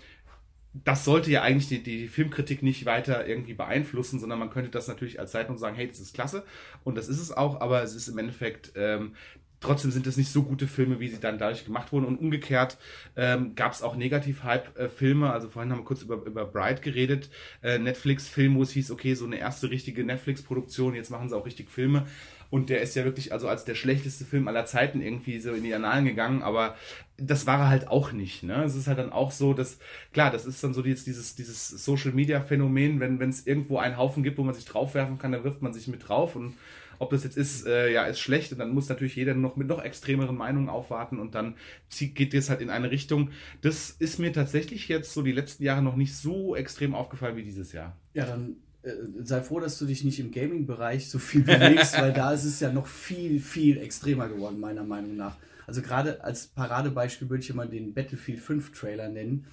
das 0.75 1.05
sollte 1.05 1.31
ja 1.31 1.43
eigentlich 1.43 1.69
die, 1.69 1.83
die 1.83 2.09
Filmkritik 2.09 2.63
nicht 2.63 2.85
weiter 2.85 3.27
irgendwie 3.27 3.55
beeinflussen, 3.55 4.21
sondern 4.21 4.39
man 4.39 4.51
könnte 4.51 4.71
das 4.71 4.87
natürlich 4.87 5.19
als 5.19 5.33
Zeitung 5.33 5.57
sagen, 5.57 5.77
hey, 5.77 5.89
das 5.89 5.99
ist 5.99 6.15
klasse 6.15 6.45
und 6.85 6.97
das 6.97 7.09
ist 7.09 7.21
es 7.21 7.33
auch, 7.33 7.61
aber 7.61 7.83
es 7.83 7.95
ist 7.95 8.09
im 8.09 8.19
Endeffekt 8.19 8.73
ähm, 8.77 9.15
trotzdem 9.61 9.91
sind 9.91 10.07
es 10.07 10.17
nicht 10.17 10.31
so 10.31 10.43
gute 10.43 10.67
Filme, 10.67 11.01
wie 11.01 11.09
sie 11.09 11.21
dann 11.21 11.39
dadurch 11.39 11.65
gemacht 11.65 11.93
wurden. 11.93 12.07
Und 12.07 12.19
umgekehrt 12.19 12.79
ähm, 13.17 13.55
gab 13.55 13.73
es 13.73 13.83
auch 13.83 13.97
Negativ-Hype-Filme. 13.97 15.33
Also 15.33 15.49
vorhin 15.49 15.73
haben 15.73 15.81
wir 15.81 15.85
kurz 15.85 16.03
über, 16.03 16.25
über 16.25 16.45
Bright 16.45 16.83
geredet. 16.83 17.31
Äh, 17.63 17.79
Netflix-Film, 17.79 18.57
wo 18.57 18.63
es 18.63 18.71
hieß, 18.71 18.91
okay, 18.91 19.15
so 19.15 19.25
eine 19.25 19.39
erste 19.39 19.71
richtige 19.71 20.05
Netflix-Produktion, 20.05 20.95
jetzt 20.95 21.11
machen 21.11 21.29
sie 21.29 21.37
auch 21.37 21.47
richtig 21.47 21.71
Filme. 21.71 22.07
Und 22.51 22.71
der 22.71 22.81
ist 22.81 22.95
ja 22.95 23.05
wirklich 23.05 23.33
also 23.33 23.49
als 23.49 23.65
der 23.65 23.75
schlechteste 23.75 24.25
Film 24.25 24.49
aller 24.49 24.65
Zeiten 24.65 25.03
irgendwie 25.03 25.39
so 25.39 25.53
in 25.53 25.63
die 25.63 25.75
Annalen 25.75 26.07
gegangen, 26.07 26.43
aber 26.43 26.77
das 27.19 27.47
war 27.47 27.59
er 27.61 27.69
halt 27.69 27.89
auch 27.89 28.13
nicht. 28.13 28.43
Ne? 28.43 28.65
Es 28.65 28.75
ist 28.75 28.87
halt 28.87 28.99
dann 28.99 29.13
auch 29.13 29.33
so, 29.33 29.53
dass, 29.53 29.79
klar, 30.13 30.31
das 30.31 30.47
ist 30.47 30.63
dann 30.65 30.73
so 30.73 30.83
jetzt 30.85 31.07
dieses, 31.07 31.35
dieses 31.35 31.69
Social 31.69 32.13
Media 32.13 32.41
Phänomen, 32.41 33.01
wenn 33.01 33.21
es 33.29 33.47
irgendwo 33.47 33.79
einen 33.79 33.97
Haufen 33.97 34.23
gibt, 34.23 34.39
wo 34.39 34.45
man 34.45 34.55
sich 34.55 34.65
draufwerfen 34.65 35.19
kann, 35.19 35.33
dann 35.33 35.45
wirft 35.45 35.61
man 35.61 35.75
sich 35.75 35.89
mit 35.89 36.09
drauf 36.09 36.37
und 36.37 36.55
ob 36.99 37.11
das 37.11 37.25
jetzt 37.25 37.37
ist, 37.37 37.67
äh, 37.67 37.93
ja, 37.93 38.05
ist 38.05 38.19
schlecht 38.19 38.53
und 38.53 38.59
dann 38.59 38.71
muss 38.71 38.89
natürlich 38.89 39.17
jeder 39.17 39.35
noch 39.35 39.57
mit 39.57 39.69
noch 39.69 39.83
extremeren 39.83 40.37
Meinungen 40.37 40.69
aufwarten 40.69 41.19
und 41.19 41.35
dann 41.35 41.55
zieht, 41.89 42.15
geht 42.15 42.35
es 42.35 42.51
halt 42.51 42.61
in 42.61 42.71
eine 42.71 42.91
Richtung. 42.91 43.31
Das 43.61 43.91
ist 43.91 44.19
mir 44.19 44.33
tatsächlich 44.33 44.89
jetzt 44.89 45.13
so 45.13 45.23
die 45.23 45.33
letzten 45.33 45.63
Jahre 45.63 45.83
noch 45.83 45.97
nicht 45.97 46.17
so 46.17 46.57
extrem 46.57 46.95
aufgefallen 46.95 47.37
wie 47.37 47.45
dieses 47.45 47.73
Jahr. 47.73 47.97
Ja, 48.15 48.27
dann 48.27 48.57
äh, 48.83 48.93
sei 49.25 49.43
froh, 49.43 49.61
dass 49.61 49.79
du 49.79 49.87
dich 49.87 50.05
nicht 50.05 50.21
im 50.21 50.31
Gaming-Bereich 50.31 51.09
so 51.09 51.19
viel 51.19 51.43
bewegst, 51.43 51.95
weil 52.01 52.13
da 52.13 52.33
ist 52.33 52.45
es 52.45 52.61
ja 52.61 52.73
noch 52.73 52.87
viel, 52.87 53.41
viel 53.41 53.79
extremer 53.79 54.29
geworden, 54.29 54.61
meiner 54.61 54.85
Meinung 54.85 55.17
nach. 55.17 55.37
Also 55.67 55.83
gerade 55.83 56.25
als 56.25 56.47
Paradebeispiel 56.47 57.29
würde 57.29 57.43
ich 57.43 57.51
immer 57.51 57.67
den 57.67 57.93
Battlefield 57.93 58.41
5 58.41 58.73
Trailer 58.73 59.09
nennen, 59.09 59.47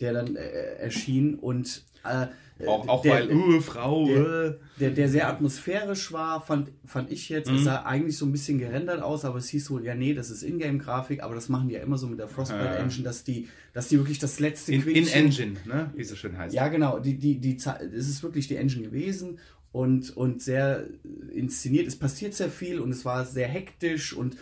der 0.00 0.14
dann 0.14 0.36
äh, 0.36 0.76
erschien 0.78 1.34
und 1.36 1.84
äh, 2.04 2.26
auch, 2.66 2.88
auch 2.88 3.02
der, 3.02 3.14
weil, 3.14 3.32
uh, 3.32 3.60
Frau. 3.60 4.06
Der, 4.06 4.16
äh. 4.16 4.54
der, 4.78 4.90
der, 4.90 5.08
sehr 5.08 5.28
atmosphärisch 5.28 6.12
war, 6.12 6.40
fand, 6.40 6.70
fand 6.84 7.10
ich 7.10 7.28
jetzt. 7.28 7.50
Mhm. 7.50 7.56
Es 7.56 7.64
sah 7.64 7.82
eigentlich 7.82 8.16
so 8.16 8.26
ein 8.26 8.32
bisschen 8.32 8.58
gerendert 8.58 9.02
aus, 9.02 9.24
aber 9.24 9.38
es 9.38 9.48
hieß 9.48 9.70
wohl, 9.70 9.84
ja, 9.84 9.94
nee, 9.94 10.14
das 10.14 10.30
ist 10.30 10.42
Ingame-Grafik, 10.42 11.22
aber 11.22 11.34
das 11.34 11.48
machen 11.48 11.68
die 11.68 11.74
ja 11.74 11.80
immer 11.80 11.98
so 11.98 12.06
mit 12.06 12.18
der 12.18 12.28
Frostbite 12.28 12.78
Engine, 12.78 13.04
dass 13.04 13.24
die, 13.24 13.48
dass 13.72 13.88
die 13.88 13.98
wirklich 13.98 14.18
das 14.18 14.40
letzte 14.40 14.72
In, 14.72 14.86
in 14.86 15.08
Engine, 15.08 15.56
ne? 15.64 15.90
wie 15.94 16.02
es 16.02 16.08
so 16.08 16.16
schön 16.16 16.36
heißt. 16.36 16.54
Ja, 16.54 16.68
genau. 16.68 16.98
Die, 16.98 17.16
die, 17.16 17.38
die, 17.38 17.56
es 17.56 18.08
ist 18.08 18.22
wirklich 18.22 18.48
die 18.48 18.56
Engine 18.56 18.84
gewesen 18.84 19.38
und, 19.72 20.16
und 20.16 20.42
sehr 20.42 20.86
inszeniert. 21.32 21.86
Es 21.86 21.96
passiert 21.96 22.34
sehr 22.34 22.50
viel 22.50 22.80
und 22.80 22.90
es 22.90 23.04
war 23.04 23.24
sehr 23.24 23.48
hektisch 23.48 24.12
und 24.12 24.36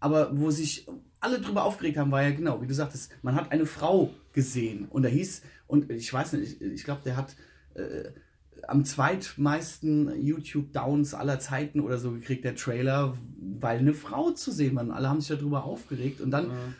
aber 0.00 0.30
wo 0.38 0.50
sich 0.50 0.86
alle 1.20 1.40
drüber 1.40 1.64
aufgeregt 1.64 1.96
haben, 1.96 2.10
war 2.10 2.22
ja 2.22 2.30
genau, 2.30 2.60
wie 2.62 2.66
du 2.66 2.74
sagtest, 2.74 3.10
man 3.22 3.34
hat 3.34 3.50
eine 3.50 3.66
Frau 3.66 4.12
gesehen 4.32 4.86
und 4.90 5.02
da 5.02 5.08
hieß, 5.08 5.42
und 5.66 5.90
ich 5.90 6.12
weiß 6.12 6.34
nicht, 6.34 6.60
ich, 6.60 6.62
ich 6.62 6.84
glaube, 6.84 7.02
der 7.04 7.16
hat 7.16 7.34
äh, 7.74 8.10
am 8.66 8.84
zweitmeisten 8.84 10.20
YouTube-Downs 10.20 11.14
aller 11.14 11.38
Zeiten 11.38 11.80
oder 11.80 11.98
so 11.98 12.12
gekriegt, 12.12 12.44
der 12.44 12.56
Trailer, 12.56 13.16
weil 13.38 13.78
eine 13.78 13.94
Frau 13.94 14.30
zu 14.30 14.50
sehen 14.50 14.74
war. 14.76 14.88
Alle 14.90 15.08
haben 15.08 15.20
sich 15.20 15.36
darüber 15.36 15.64
aufgeregt 15.64 16.20
und 16.20 16.30
dann. 16.30 16.48
Mhm. 16.48 16.74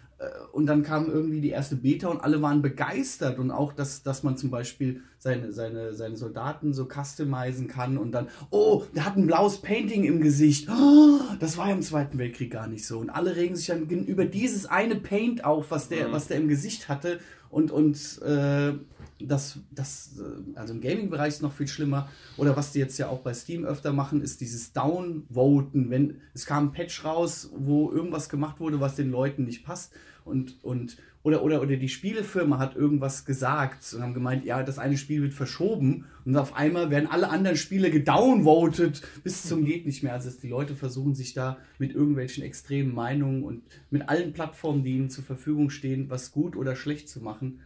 Und 0.52 0.64
dann 0.64 0.82
kam 0.82 1.10
irgendwie 1.10 1.42
die 1.42 1.50
erste 1.50 1.76
Beta 1.76 2.08
und 2.08 2.22
alle 2.22 2.40
waren 2.40 2.62
begeistert 2.62 3.38
und 3.38 3.50
auch, 3.50 3.74
dass, 3.74 4.02
dass 4.02 4.22
man 4.22 4.38
zum 4.38 4.50
Beispiel 4.50 5.02
seine, 5.18 5.52
seine, 5.52 5.92
seine 5.92 6.16
Soldaten 6.16 6.72
so 6.72 6.88
customizen 6.88 7.68
kann 7.68 7.98
und 7.98 8.12
dann, 8.12 8.28
oh, 8.50 8.84
der 8.94 9.04
hat 9.04 9.16
ein 9.16 9.26
blaues 9.26 9.58
Painting 9.58 10.04
im 10.04 10.22
Gesicht. 10.22 10.70
Oh, 10.70 11.20
das 11.38 11.58
war 11.58 11.68
ja 11.68 11.74
im 11.74 11.82
Zweiten 11.82 12.16
Weltkrieg 12.16 12.50
gar 12.50 12.66
nicht 12.66 12.86
so. 12.86 12.98
Und 12.98 13.10
alle 13.10 13.36
regen 13.36 13.56
sich 13.56 13.66
dann 13.66 13.82
über 13.82 14.24
dieses 14.24 14.64
eine 14.64 14.96
Paint 14.96 15.44
auf, 15.44 15.70
was 15.70 15.90
der, 15.90 16.08
mhm. 16.08 16.12
was 16.12 16.28
der 16.28 16.38
im 16.38 16.48
Gesicht 16.48 16.88
hatte 16.88 17.20
und, 17.50 17.70
und 17.70 18.22
äh, 18.22 18.72
das, 19.20 19.58
das, 19.70 20.18
äh, 20.18 20.58
also 20.58 20.74
im 20.74 20.80
Gaming-Bereich 20.80 21.34
ist 21.34 21.42
noch 21.42 21.52
viel 21.52 21.68
schlimmer. 21.68 22.08
Oder 22.36 22.56
was 22.56 22.72
die 22.72 22.78
jetzt 22.78 22.98
ja 22.98 23.08
auch 23.08 23.20
bei 23.20 23.34
Steam 23.34 23.64
öfter 23.64 23.92
machen, 23.92 24.20
ist 24.22 24.40
dieses 24.40 24.72
Downvoten. 24.72 25.90
Wenn 25.90 26.20
es 26.34 26.46
kam 26.46 26.66
ein 26.66 26.72
Patch 26.72 27.04
raus, 27.04 27.50
wo 27.56 27.90
irgendwas 27.90 28.28
gemacht 28.28 28.60
wurde, 28.60 28.80
was 28.80 28.96
den 28.96 29.10
Leuten 29.10 29.44
nicht 29.44 29.64
passt. 29.64 29.92
Und, 30.24 30.62
und, 30.64 30.96
oder, 31.22 31.42
oder, 31.44 31.62
oder 31.62 31.76
die 31.76 31.88
Spielefirma 31.88 32.58
hat 32.58 32.76
irgendwas 32.76 33.24
gesagt 33.24 33.94
und 33.94 34.02
haben 34.02 34.14
gemeint, 34.14 34.44
ja, 34.44 34.62
das 34.62 34.78
eine 34.78 34.96
Spiel 34.96 35.22
wird 35.22 35.34
verschoben. 35.34 36.04
Und 36.24 36.36
auf 36.36 36.54
einmal 36.54 36.90
werden 36.90 37.08
alle 37.08 37.30
anderen 37.30 37.56
Spiele 37.56 37.90
gedownvotet 37.90 39.02
bis 39.22 39.44
zum 39.44 39.64
geht 39.64 39.86
nicht 39.86 40.02
mehr. 40.02 40.12
Also 40.12 40.30
die 40.30 40.48
Leute 40.48 40.74
versuchen 40.74 41.14
sich 41.14 41.32
da 41.32 41.58
mit 41.78 41.94
irgendwelchen 41.94 42.44
extremen 42.44 42.92
Meinungen 42.94 43.44
und 43.44 43.62
mit 43.90 44.08
allen 44.08 44.32
Plattformen, 44.32 44.82
die 44.82 44.96
ihnen 44.96 45.10
zur 45.10 45.24
Verfügung 45.24 45.70
stehen, 45.70 46.10
was 46.10 46.32
gut 46.32 46.56
oder 46.56 46.76
schlecht 46.76 47.08
zu 47.08 47.20
machen 47.20 47.60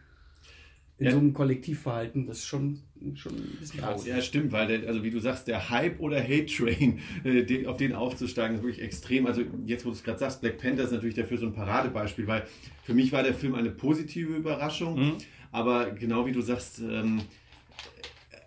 in 1.01 1.07
ja. 1.07 1.13
so 1.13 1.19
einem 1.19 1.33
Kollektivverhalten, 1.33 2.27
das 2.27 2.41
ist 2.41 2.47
schon, 2.47 2.79
schon 3.15 3.33
ein 3.33 3.57
bisschen 3.59 3.81
traurig. 3.81 4.05
Ja, 4.05 4.21
stimmt, 4.21 4.53
weil, 4.53 4.67
der, 4.67 4.87
also 4.87 5.03
wie 5.03 5.11
du 5.11 5.19
sagst, 5.19 5.49
der 5.49 5.71
Hype 5.71 5.99
oder 5.99 6.23
Hate-Train, 6.23 7.01
äh, 7.25 7.67
auf 7.67 7.79
den 7.79 7.95
aufzusteigen, 7.95 8.57
ist 8.57 8.63
wirklich 8.63 8.83
extrem. 8.83 9.27
Also 9.27 9.43
jetzt, 9.65 9.87
wo 9.87 9.89
du 9.89 9.95
es 9.95 10.05
gerade 10.05 10.19
sagst, 10.19 10.43
Black 10.43 10.59
Panther 10.59 10.85
ist 10.85 10.93
natürlich 10.93 11.15
dafür 11.15 11.39
so 11.39 11.47
ein 11.47 11.55
Paradebeispiel, 11.55 12.27
weil 12.27 12.47
für 12.83 12.93
mich 12.93 13.13
war 13.13 13.23
der 13.23 13.33
Film 13.33 13.55
eine 13.55 13.71
positive 13.71 14.35
Überraschung, 14.35 14.99
mhm. 14.99 15.13
aber 15.53 15.91
genau 15.93 16.27
wie 16.27 16.33
du 16.33 16.43
sagst, 16.43 16.81
ähm, 16.81 17.23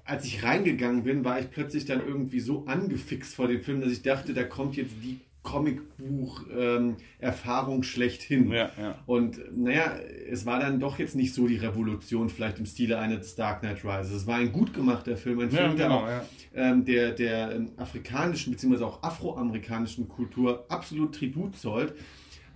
als 0.06 0.26
ich 0.26 0.44
reingegangen 0.44 1.04
bin, 1.04 1.26
war 1.26 1.40
ich 1.40 1.50
plötzlich 1.50 1.86
dann 1.86 2.06
irgendwie 2.06 2.40
so 2.40 2.66
angefixt 2.68 3.34
vor 3.34 3.48
dem 3.48 3.64
Film, 3.64 3.82
dass 3.82 3.92
ich 3.92 4.04
dachte, 4.04 4.36
da 4.36 4.44
kommt 4.44 4.76
jetzt 4.76 4.94
die 5.02 5.20
Comicbuch-Erfahrung 5.44 7.78
ähm, 7.78 7.84
schlechthin. 7.84 8.52
Ja, 8.52 8.72
ja. 8.80 8.96
Und 9.06 9.40
naja, 9.56 9.96
es 10.30 10.46
war 10.46 10.60
dann 10.60 10.80
doch 10.80 11.00
jetzt 11.00 11.16
nicht 11.16 11.34
so 11.34 11.48
die 11.48 11.56
Revolution, 11.58 12.30
vielleicht 12.30 12.60
im 12.60 12.66
Stile 12.66 12.98
eines 12.98 13.36
Dark 13.36 13.60
Knight 13.60 13.84
Rises. 13.84 14.14
Es 14.14 14.26
war 14.26 14.38
ein 14.38 14.54
gut 14.54 14.74
gemachter 14.74 15.18
Film, 15.18 15.42
ein 15.42 15.52
Film, 15.52 15.76
der 15.76 15.88
genau, 15.88 16.00
auch 16.00 16.08
ähm, 16.56 16.86
der, 16.86 17.12
der 17.12 17.56
ähm, 17.56 17.72
afrikanischen 17.78 18.54
bzw. 18.54 18.84
auch 18.84 19.04
afroamerikanischen 19.04 20.08
Kultur 20.08 20.66
absolut 20.70 21.14
Tribut 21.16 21.58
zollt. 21.58 21.94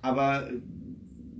Aber 0.01 0.47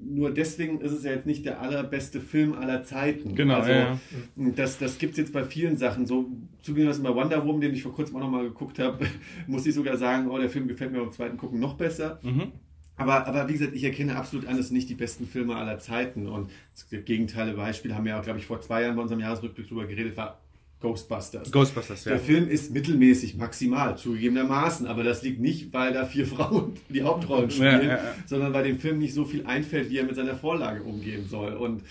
nur 0.10 0.34
deswegen 0.34 0.80
ist 0.82 0.92
es 0.92 1.04
ja 1.04 1.12
jetzt 1.12 1.26
nicht 1.26 1.46
der 1.46 1.62
allerbeste 1.62 2.22
Film 2.22 2.54
aller 2.54 2.84
Zeiten. 2.84 3.36
Genau. 3.36 3.56
Also, 3.56 3.72
ja. 3.72 4.00
Das, 4.36 4.80
das 4.80 4.98
gibt 4.98 5.14
es 5.14 5.18
jetzt 5.18 5.34
bei 5.34 5.44
vielen 5.44 5.78
Sachen. 5.78 6.06
So 6.06 6.32
zugegebenermaßen 6.62 7.04
bei 7.04 7.14
Wonder 7.14 7.46
Woman, 7.46 7.62
den 7.62 7.74
ich 7.74 7.84
vor 7.84 7.94
kurzem 7.94 8.16
auch 8.16 8.22
nochmal 8.22 8.44
geguckt 8.44 8.80
habe, 8.80 9.06
muss 9.48 9.66
ich 9.66 9.76
sogar 9.76 9.98
sagen, 9.98 10.30
oh, 10.30 10.38
der 10.38 10.50
Film 10.50 10.68
gefällt 10.68 10.92
mir 10.92 11.00
beim 11.00 11.12
zweiten 11.12 11.38
Gucken 11.38 11.60
noch 11.60 11.76
besser. 11.76 12.20
Mhm. 12.24 12.52
Aber, 12.96 13.28
aber 13.28 13.48
wie 13.48 13.54
gesagt, 13.54 13.76
ich 13.76 13.84
erkenne 13.84 14.16
absolut 14.16 14.48
an, 14.48 14.58
es 14.58 14.70
sind 14.70 14.78
nicht 14.78 14.90
die 14.90 14.96
besten 14.96 15.28
Filme 15.28 15.56
aller 15.56 15.78
Zeiten. 15.78 16.28
Und 16.28 16.50
das 16.74 16.88
Gegenteile 17.06 17.54
Beispiel 17.54 17.94
haben 17.94 18.06
wir 18.06 18.14
ja, 18.14 18.22
glaube 18.22 18.40
ich, 18.40 18.48
vor 18.48 18.60
zwei 18.62 18.82
Jahren 18.84 18.96
bei 18.96 19.04
unserem 19.04 19.22
Jahresrückblick 19.22 19.68
drüber 19.68 19.86
geredet, 19.86 20.18
war 20.18 20.42
Ghostbusters. 20.80 21.52
Ghostbusters, 21.52 22.06
ja. 22.06 22.12
Der 22.12 22.20
Film 22.20 22.48
ist 22.48 22.72
mittelmäßig, 22.72 23.36
maximal, 23.36 23.98
zugegebenermaßen, 23.98 24.86
aber 24.86 25.04
das 25.04 25.24
liegt 25.24 25.40
nicht, 25.40 25.74
weil 25.74 25.94
da 25.94 26.06
vier 26.06 26.28
Frauen 26.36 26.76
die 26.90 27.02
Hauptrollen 27.04 27.50
spielen, 27.50 27.82
ja, 27.82 27.88
ja, 27.88 27.96
ja. 27.96 28.16
sondern 28.26 28.54
weil 28.54 28.64
dem 28.64 28.80
Film 28.80 29.00
nicht 29.00 29.14
so 29.14 29.26
viel 29.26 29.46
einfällt, 29.46 29.90
wie 29.90 29.98
er 29.98 30.06
mit 30.06 30.16
seiner 30.16 30.36
Vorlage 30.36 30.84
umgehen 30.84 31.28
soll. 31.28 31.54
Und 31.54 31.84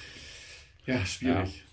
ja, 0.86 1.04
schwierig. 1.04 1.64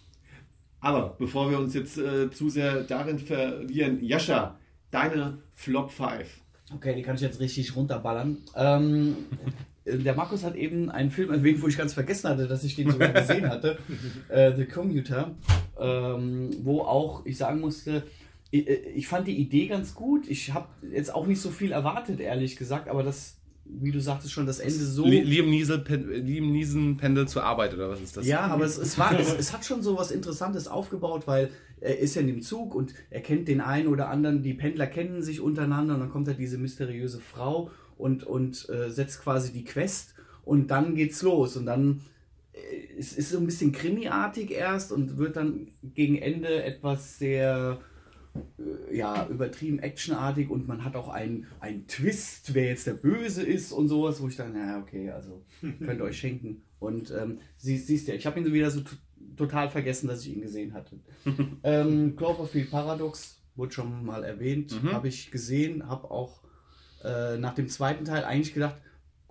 Aber 0.80 1.16
bevor 1.18 1.50
wir 1.50 1.60
uns 1.60 1.74
jetzt 1.74 1.98
äh, 1.98 2.32
zu 2.32 2.50
sehr 2.50 2.84
darin 2.84 3.20
verlieren, 3.20 4.04
Jascha, 4.04 4.60
deine 4.92 5.38
Flop 5.54 5.92
5. 5.92 6.28
Okay, 6.76 6.96
die 6.96 7.04
kann 7.04 7.16
ich 7.16 7.22
jetzt 7.22 7.40
richtig 7.40 7.76
runterballern. 7.76 8.38
Ähm, 8.56 9.16
der 9.86 10.16
Markus 10.16 10.44
hat 10.44 10.56
eben 10.56 10.90
einen 10.90 11.12
Film 11.12 11.32
erwähnt, 11.32 11.62
wo 11.62 11.68
ich 11.68 11.78
ganz 11.78 11.94
vergessen 11.94 12.30
hatte, 12.30 12.48
dass 12.48 12.64
ich 12.64 12.76
den 12.76 12.90
sogar 12.90 13.10
gesehen 13.14 13.50
hatte. 13.50 13.78
Äh, 14.30 14.56
The 14.56 14.66
Commuter. 14.66 15.36
Ähm, 15.80 16.52
wo 16.64 16.82
auch 16.82 17.26
ich 17.26 17.38
sagen 17.38 17.60
musste, 17.60 18.04
ich, 18.52 18.68
äh, 18.70 18.76
ich, 18.96 19.08
fand 19.08 19.28
die 19.28 19.38
Idee 19.38 19.68
ganz 19.68 19.96
gut. 19.96 20.28
Ich 20.30 20.54
habe 20.54 20.68
jetzt 20.92 21.14
auch 21.14 21.26
nicht 21.26 21.42
so 21.42 21.50
viel 21.50 21.72
erwartet, 21.72 22.20
ehrlich 22.20 22.56
gesagt, 22.56 22.88
aber 22.88 23.04
das, 23.04 23.38
wie 23.66 23.92
du 23.92 24.00
sagtest 24.00 24.32
schon, 24.32 24.46
das 24.46 24.60
Ende 24.60 24.76
so. 24.76 25.06
Liam 25.06 25.50
Neeson, 25.50 25.84
Liam 25.88 26.52
Neeson 26.52 26.98
pendelt 26.98 27.30
zur 27.30 27.44
Arbeit 27.44 27.74
oder 27.74 27.90
was 27.90 28.02
ist 28.02 28.16
das? 28.16 28.28
Ja, 28.28 28.42
aber 28.42 28.66
es, 28.66 28.78
es, 28.78 28.98
war, 28.98 29.20
es, 29.20 29.34
es 29.38 29.52
hat 29.52 29.66
schon 29.66 29.82
so 29.82 29.98
was 29.98 30.12
Interessantes 30.12 30.68
aufgebaut, 30.68 31.24
weil 31.26 31.50
er 31.82 31.98
ist 32.00 32.16
ja 32.16 32.22
in 32.22 32.28
dem 32.28 32.42
Zug 32.42 32.76
und 32.76 32.94
er 33.10 33.22
kennt 33.22 33.48
den 33.48 33.60
einen 33.60 33.88
oder 33.88 34.10
anderen, 34.10 34.44
die 34.44 34.54
Pendler 34.54 34.88
kennen 34.88 35.22
sich 35.22 35.42
untereinander 35.42 35.96
und 35.96 36.00
dann 36.00 36.10
kommt 36.12 36.28
da 36.28 36.34
diese 36.34 36.58
mysteriöse 36.58 37.20
Frau 37.20 37.72
und, 38.04 38.26
und 38.26 38.68
äh, 38.70 38.92
setzt 38.92 39.22
quasi 39.22 39.54
die 39.54 39.64
Quest 39.64 40.14
und 40.44 40.68
dann 40.68 40.94
geht's 40.94 41.22
los 41.22 41.56
und 41.56 41.66
dann 41.66 42.02
äh, 42.52 43.00
es 43.00 43.14
ist 43.14 43.30
so 43.30 43.38
ein 43.38 43.46
bisschen 43.46 43.72
krimiartig 43.72 44.52
erst 44.52 44.92
und 44.92 45.18
wird 45.18 45.38
dann 45.38 45.70
gegen 45.82 46.18
Ende 46.18 46.64
etwas 46.64 47.18
sehr 47.18 47.80
äh, 48.36 48.98
ja, 48.98 49.26
übertrieben 49.30 49.80
actionartig 49.80 50.50
und 50.50 50.68
man 50.68 50.84
hat 50.84 50.98
auch 50.98 51.08
einen, 51.08 51.48
einen 51.62 51.88
Twist, 51.88 52.54
wer 52.54 52.66
jetzt 52.66 52.88
der 52.88 52.94
Böse 52.94 53.42
ist 53.42 53.72
und 53.72 53.88
sowas, 53.88 54.22
wo 54.22 54.28
ich 54.28 54.36
dann, 54.36 54.54
ja, 54.54 54.80
okay, 54.80 55.10
also 55.10 55.46
könnt 55.62 56.02
ihr 56.02 56.04
euch 56.04 56.20
schenken. 56.20 56.62
Und 56.80 57.10
ähm, 57.12 57.40
sie, 57.56 57.78
siehst 57.78 58.10
ja, 58.10 58.16
ich 58.16 58.26
habe 58.26 58.38
ihn 58.38 58.46
so 58.46 58.52
wieder 58.52 58.70
so 58.70 58.82
total 59.38 59.70
vergessen, 59.70 60.10
dass 60.10 60.26
ich 60.26 60.36
ihn 60.36 60.42
gesehen 60.42 60.74
hatte. 60.74 61.00
ähm, 61.64 62.18
Cloverfield 62.18 62.70
Paradox 62.70 63.42
wurde 63.56 63.72
schon 63.72 64.04
mal 64.04 64.26
erwähnt, 64.26 64.84
mhm. 64.84 64.92
habe 64.92 65.08
ich 65.08 65.32
gesehen, 65.32 65.88
habe 65.88 66.12
auch 66.12 66.43
äh, 67.04 67.38
nach 67.38 67.54
dem 67.54 67.68
zweiten 67.68 68.06
Teil 68.06 68.24
eigentlich 68.24 68.54
gedacht, 68.54 68.76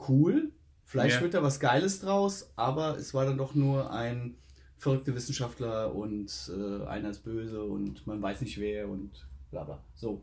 cool, 0.09 0.51
vielleicht 0.85 1.17
ja. 1.17 1.23
wird 1.23 1.35
da 1.35 1.43
was 1.43 1.61
Geiles 1.61 2.01
draus, 2.01 2.53
aber 2.57 2.97
es 2.97 3.15
war 3.15 3.25
dann 3.25 3.39
doch 3.39 3.55
nur 3.55 3.93
ein 3.93 4.35
verrückter 4.79 5.15
Wissenschaftler 5.15 5.95
und 5.95 6.51
äh, 6.51 6.87
einer 6.87 7.11
ist 7.11 7.25
böse 7.25 7.63
und 7.63 8.07
man 8.07 8.21
weiß 8.21 8.41
nicht 8.41 8.59
wer 8.59 8.89
und 8.89 9.11
bla 9.51 9.65
bla. 9.65 9.79
So. 9.95 10.23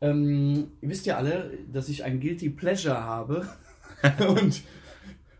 Ähm, 0.00 0.72
ihr 0.80 0.88
wisst 0.88 1.06
ja 1.06 1.16
alle, 1.16 1.58
dass 1.72 1.88
ich 1.88 2.02
ein 2.02 2.20
Guilty 2.20 2.50
Pleasure 2.50 3.02
habe. 3.02 3.46
Und 4.28 4.62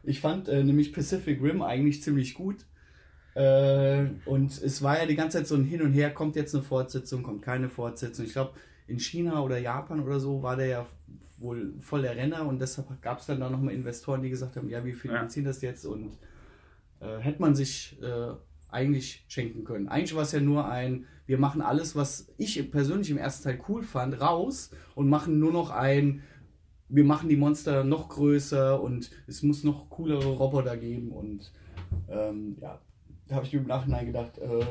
ich 0.04 0.20
fand 0.20 0.48
äh, 0.48 0.62
nämlich 0.62 0.92
Pacific 0.92 1.42
Rim 1.42 1.60
eigentlich 1.60 2.02
ziemlich 2.02 2.34
gut. 2.34 2.64
Äh, 3.34 4.06
und 4.26 4.62
es 4.62 4.80
war 4.80 4.98
ja 4.98 5.06
die 5.06 5.16
ganze 5.16 5.38
Zeit 5.38 5.48
so 5.48 5.56
ein 5.56 5.64
Hin 5.64 5.82
und 5.82 5.92
Her, 5.92 6.14
kommt 6.14 6.36
jetzt 6.36 6.54
eine 6.54 6.62
Fortsetzung, 6.62 7.22
kommt 7.22 7.42
keine 7.42 7.68
Fortsetzung. 7.68 8.24
Ich 8.24 8.32
glaube, 8.32 8.52
in 8.86 9.00
China 9.00 9.42
oder 9.42 9.58
Japan 9.58 10.00
oder 10.00 10.20
so 10.20 10.42
war 10.42 10.56
der 10.56 10.66
ja 10.66 10.86
wohl 11.44 11.74
voll 11.80 12.02
der 12.02 12.16
Renner 12.16 12.46
und 12.46 12.60
deshalb 12.60 13.00
gab 13.00 13.20
es 13.20 13.26
dann 13.26 13.38
da 13.38 13.48
nochmal 13.48 13.74
Investoren, 13.74 14.22
die 14.22 14.30
gesagt 14.30 14.56
haben, 14.56 14.68
ja, 14.68 14.84
wir 14.84 14.96
finanzieren 14.96 15.46
ja. 15.46 15.50
das 15.50 15.62
jetzt 15.62 15.84
und 15.84 16.18
äh, 17.00 17.18
hätte 17.18 17.40
man 17.40 17.54
sich 17.54 17.96
äh, 18.02 18.32
eigentlich 18.68 19.24
schenken 19.28 19.64
können. 19.64 19.88
Eigentlich 19.88 20.16
war 20.16 20.22
es 20.22 20.32
ja 20.32 20.40
nur 20.40 20.68
ein, 20.68 21.06
wir 21.26 21.38
machen 21.38 21.62
alles, 21.62 21.94
was 21.94 22.32
ich 22.38 22.70
persönlich 22.70 23.10
im 23.10 23.18
ersten 23.18 23.44
Teil 23.44 23.60
cool 23.68 23.82
fand, 23.82 24.20
raus 24.20 24.70
und 24.94 25.08
machen 25.08 25.38
nur 25.38 25.52
noch 25.52 25.70
ein, 25.70 26.22
wir 26.88 27.04
machen 27.04 27.28
die 27.28 27.36
Monster 27.36 27.84
noch 27.84 28.08
größer 28.08 28.80
und 28.80 29.10
es 29.26 29.42
muss 29.42 29.64
noch 29.64 29.88
coolere 29.90 30.26
Roboter 30.26 30.76
geben 30.76 31.12
und 31.12 31.52
ähm, 32.08 32.56
ja, 32.60 32.80
da 33.28 33.36
habe 33.36 33.46
ich 33.46 33.52
mir 33.52 33.60
im 33.60 33.66
Nachhinein 33.66 34.06
gedacht, 34.06 34.38
äh, 34.38 34.64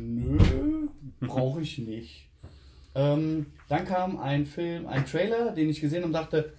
nö, 0.00 0.88
brauche 1.20 1.60
ich 1.60 1.78
nicht. 1.78 2.31
Ähm, 2.94 3.46
dann 3.68 3.84
kam 3.84 4.18
ein 4.18 4.44
Film, 4.44 4.86
ein 4.86 5.06
Trailer, 5.06 5.52
den 5.52 5.68
ich 5.68 5.80
gesehen 5.80 6.04
und 6.04 6.12
dachte, 6.12 6.52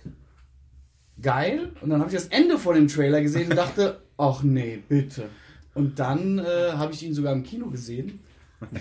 geil. 1.22 1.72
Und 1.82 1.90
dann 1.90 2.00
habe 2.00 2.10
ich 2.10 2.16
das 2.16 2.28
Ende 2.28 2.58
von 2.58 2.76
dem 2.76 2.88
Trailer 2.88 3.22
gesehen 3.22 3.50
und 3.52 3.58
dachte, 3.58 4.02
ach 4.18 4.44
nee, 4.44 4.80
bitte. 4.88 5.30
Und 5.74 6.00
dann 6.00 6.40
äh, 6.40 6.72
habe 6.74 6.94
ich 6.94 7.04
ihn 7.04 7.14
sogar 7.14 7.34
im 7.34 7.44
Kino 7.44 7.68
gesehen. 7.70 8.20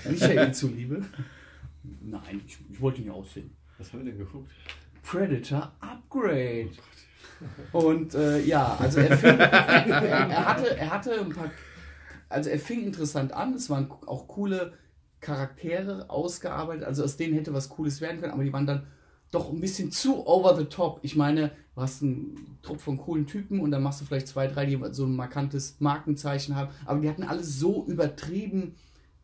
Michael 0.09 0.53
zuliebe. 0.55 1.05
Nein, 1.83 2.41
ich, 2.47 2.59
ich 2.71 2.81
wollte 2.81 3.01
ihn 3.01 3.09
ja 3.09 3.13
aussehen. 3.13 3.51
Was 3.79 3.93
haben 3.93 4.05
wir 4.05 4.13
denn 4.13 4.19
geguckt? 4.19 4.51
Predator 5.03 5.73
Upgrade. 5.81 6.71
Und 7.73 8.15
äh, 8.15 8.41
ja, 8.43 8.77
also 8.79 9.01
er, 9.01 9.17
fing, 9.17 9.31
er, 9.39 9.51
er, 9.51 10.47
hatte, 10.47 10.77
er 10.77 10.91
hatte 10.91 11.21
ein 11.21 11.31
paar. 11.31 11.51
Also 12.29 12.51
er 12.51 12.59
fing 12.59 12.85
interessant 12.85 13.33
an, 13.33 13.55
es 13.55 13.69
waren 13.69 13.91
auch 14.07 14.29
coole 14.29 14.73
Charaktere 15.23 16.11
ausgearbeitet, 16.11 16.85
also 16.85 17.03
aus 17.03 17.17
denen 17.17 17.33
hätte 17.33 17.55
was 17.55 17.71
Cooles 17.71 18.03
werden 18.03 18.21
können, 18.21 18.35
aber 18.35 18.45
die 18.45 18.53
waren 18.53 18.67
dann 18.67 18.87
doch 19.31 19.51
ein 19.51 19.61
bisschen 19.61 19.91
zu 19.91 20.27
over 20.27 20.55
the 20.57 20.67
top. 20.67 20.99
Ich 21.03 21.17
meine, 21.17 21.53
du 21.75 21.81
hast 21.81 22.03
einen 22.03 22.59
Trupp 22.61 22.81
von 22.81 22.99
coolen 22.99 23.27
Typen 23.27 23.61
und 23.61 23.71
dann 23.71 23.83
machst 23.83 24.03
du 24.03 24.05
vielleicht 24.05 24.29
zwei, 24.29 24.47
drei, 24.47 24.67
die 24.67 24.79
so 24.91 25.07
ein 25.07 25.17
markantes 25.17 25.77
Markenzeichen 25.79 26.55
haben, 26.55 26.71
aber 26.85 27.01
die 27.01 27.09
hatten 27.09 27.23
alle 27.23 27.43
so 27.43 27.87
übertrieben 27.87 28.75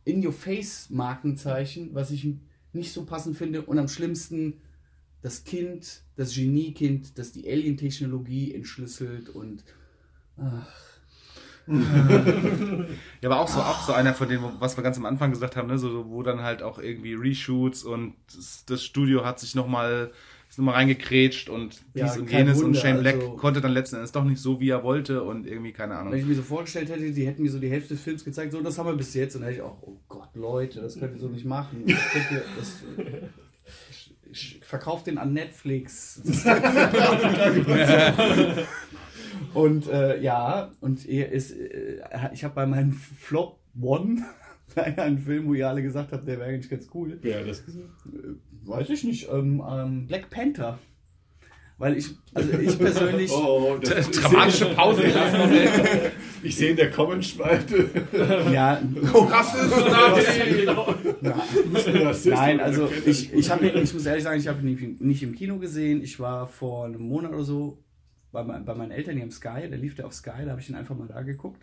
in 0.05 0.25
your 0.25 0.33
face 0.33 0.89
Markenzeichen, 0.89 1.91
was 1.93 2.11
ich 2.11 2.27
nicht 2.73 2.93
so 2.93 3.05
passend 3.05 3.37
finde 3.37 3.63
und 3.63 3.79
am 3.79 3.89
schlimmsten 3.89 4.63
das 5.21 5.45
Kind, 5.45 6.03
das 6.17 6.35
Geniekind, 6.35 7.19
das 7.19 7.33
die 7.33 7.51
Alien-Technologie 7.51 8.55
entschlüsselt 8.55 9.29
und 9.29 9.65
ach, 10.37 10.88
ja, 11.69 13.31
aber 13.31 13.41
auch 13.41 13.49
so, 13.49 13.61
auch 13.61 13.87
so 13.87 13.93
einer 13.93 14.15
von 14.15 14.29
denen, 14.29 14.45
was 14.59 14.77
wir 14.77 14.85
ganz 14.85 14.97
am 14.97 15.07
Anfang 15.07 15.31
gesagt 15.31 15.57
haben, 15.57 15.69
ne, 15.69 15.79
so, 15.79 16.07
wo 16.09 16.23
dann 16.23 16.43
halt 16.43 16.63
auch 16.63 16.79
irgendwie 16.79 17.15
Reshoots 17.15 17.85
und 17.85 18.15
das, 18.35 18.65
das 18.67 18.85
Studio 18.85 19.25
hat 19.25 19.41
sich 19.41 19.55
nochmal 19.55 20.11
noch 20.57 20.75
reingekrätscht 20.75 21.49
und 21.49 21.81
dies 21.95 22.03
ja, 22.03 22.13
und 22.15 22.31
jenes 22.31 22.57
Wunder, 22.57 22.69
und 22.69 22.77
Shane 22.77 23.01
Black 23.01 23.17
also, 23.17 23.37
konnte 23.37 23.61
dann 23.61 23.73
letzten 23.73 23.97
Endes 23.97 24.13
doch 24.13 24.25
nicht 24.25 24.41
so, 24.41 24.61
wie 24.61 24.71
er 24.71 24.83
wollte 24.83 25.23
und 25.23 25.47
irgendwie, 25.47 25.73
keine 25.73 25.97
Ahnung. 25.97 26.13
Wenn 26.13 26.21
ich 26.21 26.27
mir 26.27 26.35
so 26.35 26.43
vorgestellt 26.43 26.89
hätte, 26.89 27.13
die 27.13 27.27
hätten 27.27 27.43
mir 27.43 27.51
so 27.51 27.59
die 27.59 27.71
Hälfte 27.71 27.95
des 27.95 28.03
Films 28.03 28.25
gezeigt, 28.25 28.53
so, 28.53 28.61
das 28.61 28.79
haben 28.79 28.87
wir 28.87 28.97
bis 28.97 29.15
jetzt 29.15 29.37
und 29.37 29.43
dann 29.43 29.51
hätte 29.51 29.63
ich 29.63 29.67
auch, 29.67 29.77
oh 29.83 29.99
Gott, 30.09 30.35
Leute, 30.35 30.81
das 30.81 30.99
könnt 30.99 31.15
ihr 31.15 31.21
so 31.21 31.29
nicht 31.29 31.45
machen. 31.45 31.85
Das 31.87 31.99
ihr, 32.31 32.43
verkaufe 34.63 35.05
den 35.05 35.19
an 35.19 35.33
Netflix. 35.33 36.21
Und 39.55 39.89
äh, 39.89 40.21
ja, 40.21 40.71
und 40.81 41.09
er 41.09 41.33
ist, 41.33 41.53
äh, 41.53 42.01
ich 42.33 42.45
habe 42.45 42.55
bei 42.55 42.67
meinem 42.67 42.93
Flop 42.93 43.59
One 43.81 44.25
einen 44.97 45.19
Film, 45.19 45.47
wo 45.47 45.55
ihr 45.55 45.69
alle 45.69 45.83
gesagt 45.83 46.13
habt, 46.13 46.27
der 46.27 46.39
wäre 46.39 46.51
eigentlich 46.51 46.71
ganz 46.71 46.89
cool. 46.95 47.19
Wer 47.21 47.41
hat 47.41 47.49
das 47.49 47.65
gesagt? 47.65 47.89
Äh, 48.07 48.69
weiß 48.69 48.91
ich 48.91 49.05
nicht. 49.05 49.29
Ähm, 49.31 49.63
ähm, 49.69 50.07
Black 50.07 50.31
Panther. 50.31 50.79
Weil 51.79 51.97
ich, 51.97 52.09
also 52.35 52.59
ich 52.59 52.77
persönlich. 52.81 53.31
Oh, 53.31 53.79
das 53.81 54.11
dramatische 54.11 54.67
Pause. 54.75 55.05
ich 56.43 56.57
sehe 56.57 56.71
in 56.71 56.77
der 56.77 56.91
Comment-Spalte. 56.91 57.89
Ja. 58.53 58.83
Oh, 59.15 59.21
Rassist, 59.21 59.71
Nazi. 61.23 62.31
Nein, 62.31 62.59
also 62.59 62.89
ich, 63.07 63.33
ich, 63.33 63.49
hab, 63.49 63.63
ich 63.63 63.95
muss 63.95 64.07
ehrlich 64.07 64.25
sagen, 64.25 64.41
ich 64.41 64.49
habe 64.49 64.69
ihn 64.69 64.97
nicht 64.99 65.23
im 65.23 65.37
Kino 65.37 65.59
gesehen. 65.59 66.03
Ich 66.03 66.19
war 66.19 66.49
vor 66.49 66.87
einem 66.87 67.03
Monat 67.03 67.33
oder 67.33 67.45
so 67.45 67.79
bei, 68.33 68.43
bei 68.43 68.75
meinen 68.75 68.91
Eltern 68.91 69.15
hier 69.15 69.25
im 69.25 69.31
Sky, 69.31 69.69
der 69.69 69.79
lief 69.79 69.95
der 69.95 70.07
auf 70.07 70.15
Sky, 70.15 70.45
da 70.45 70.51
habe 70.51 70.61
ich 70.61 70.69
ihn 70.69 70.77
einfach 70.77 70.97
mal 70.97 71.09
da 71.09 71.23
geguckt. 71.23 71.63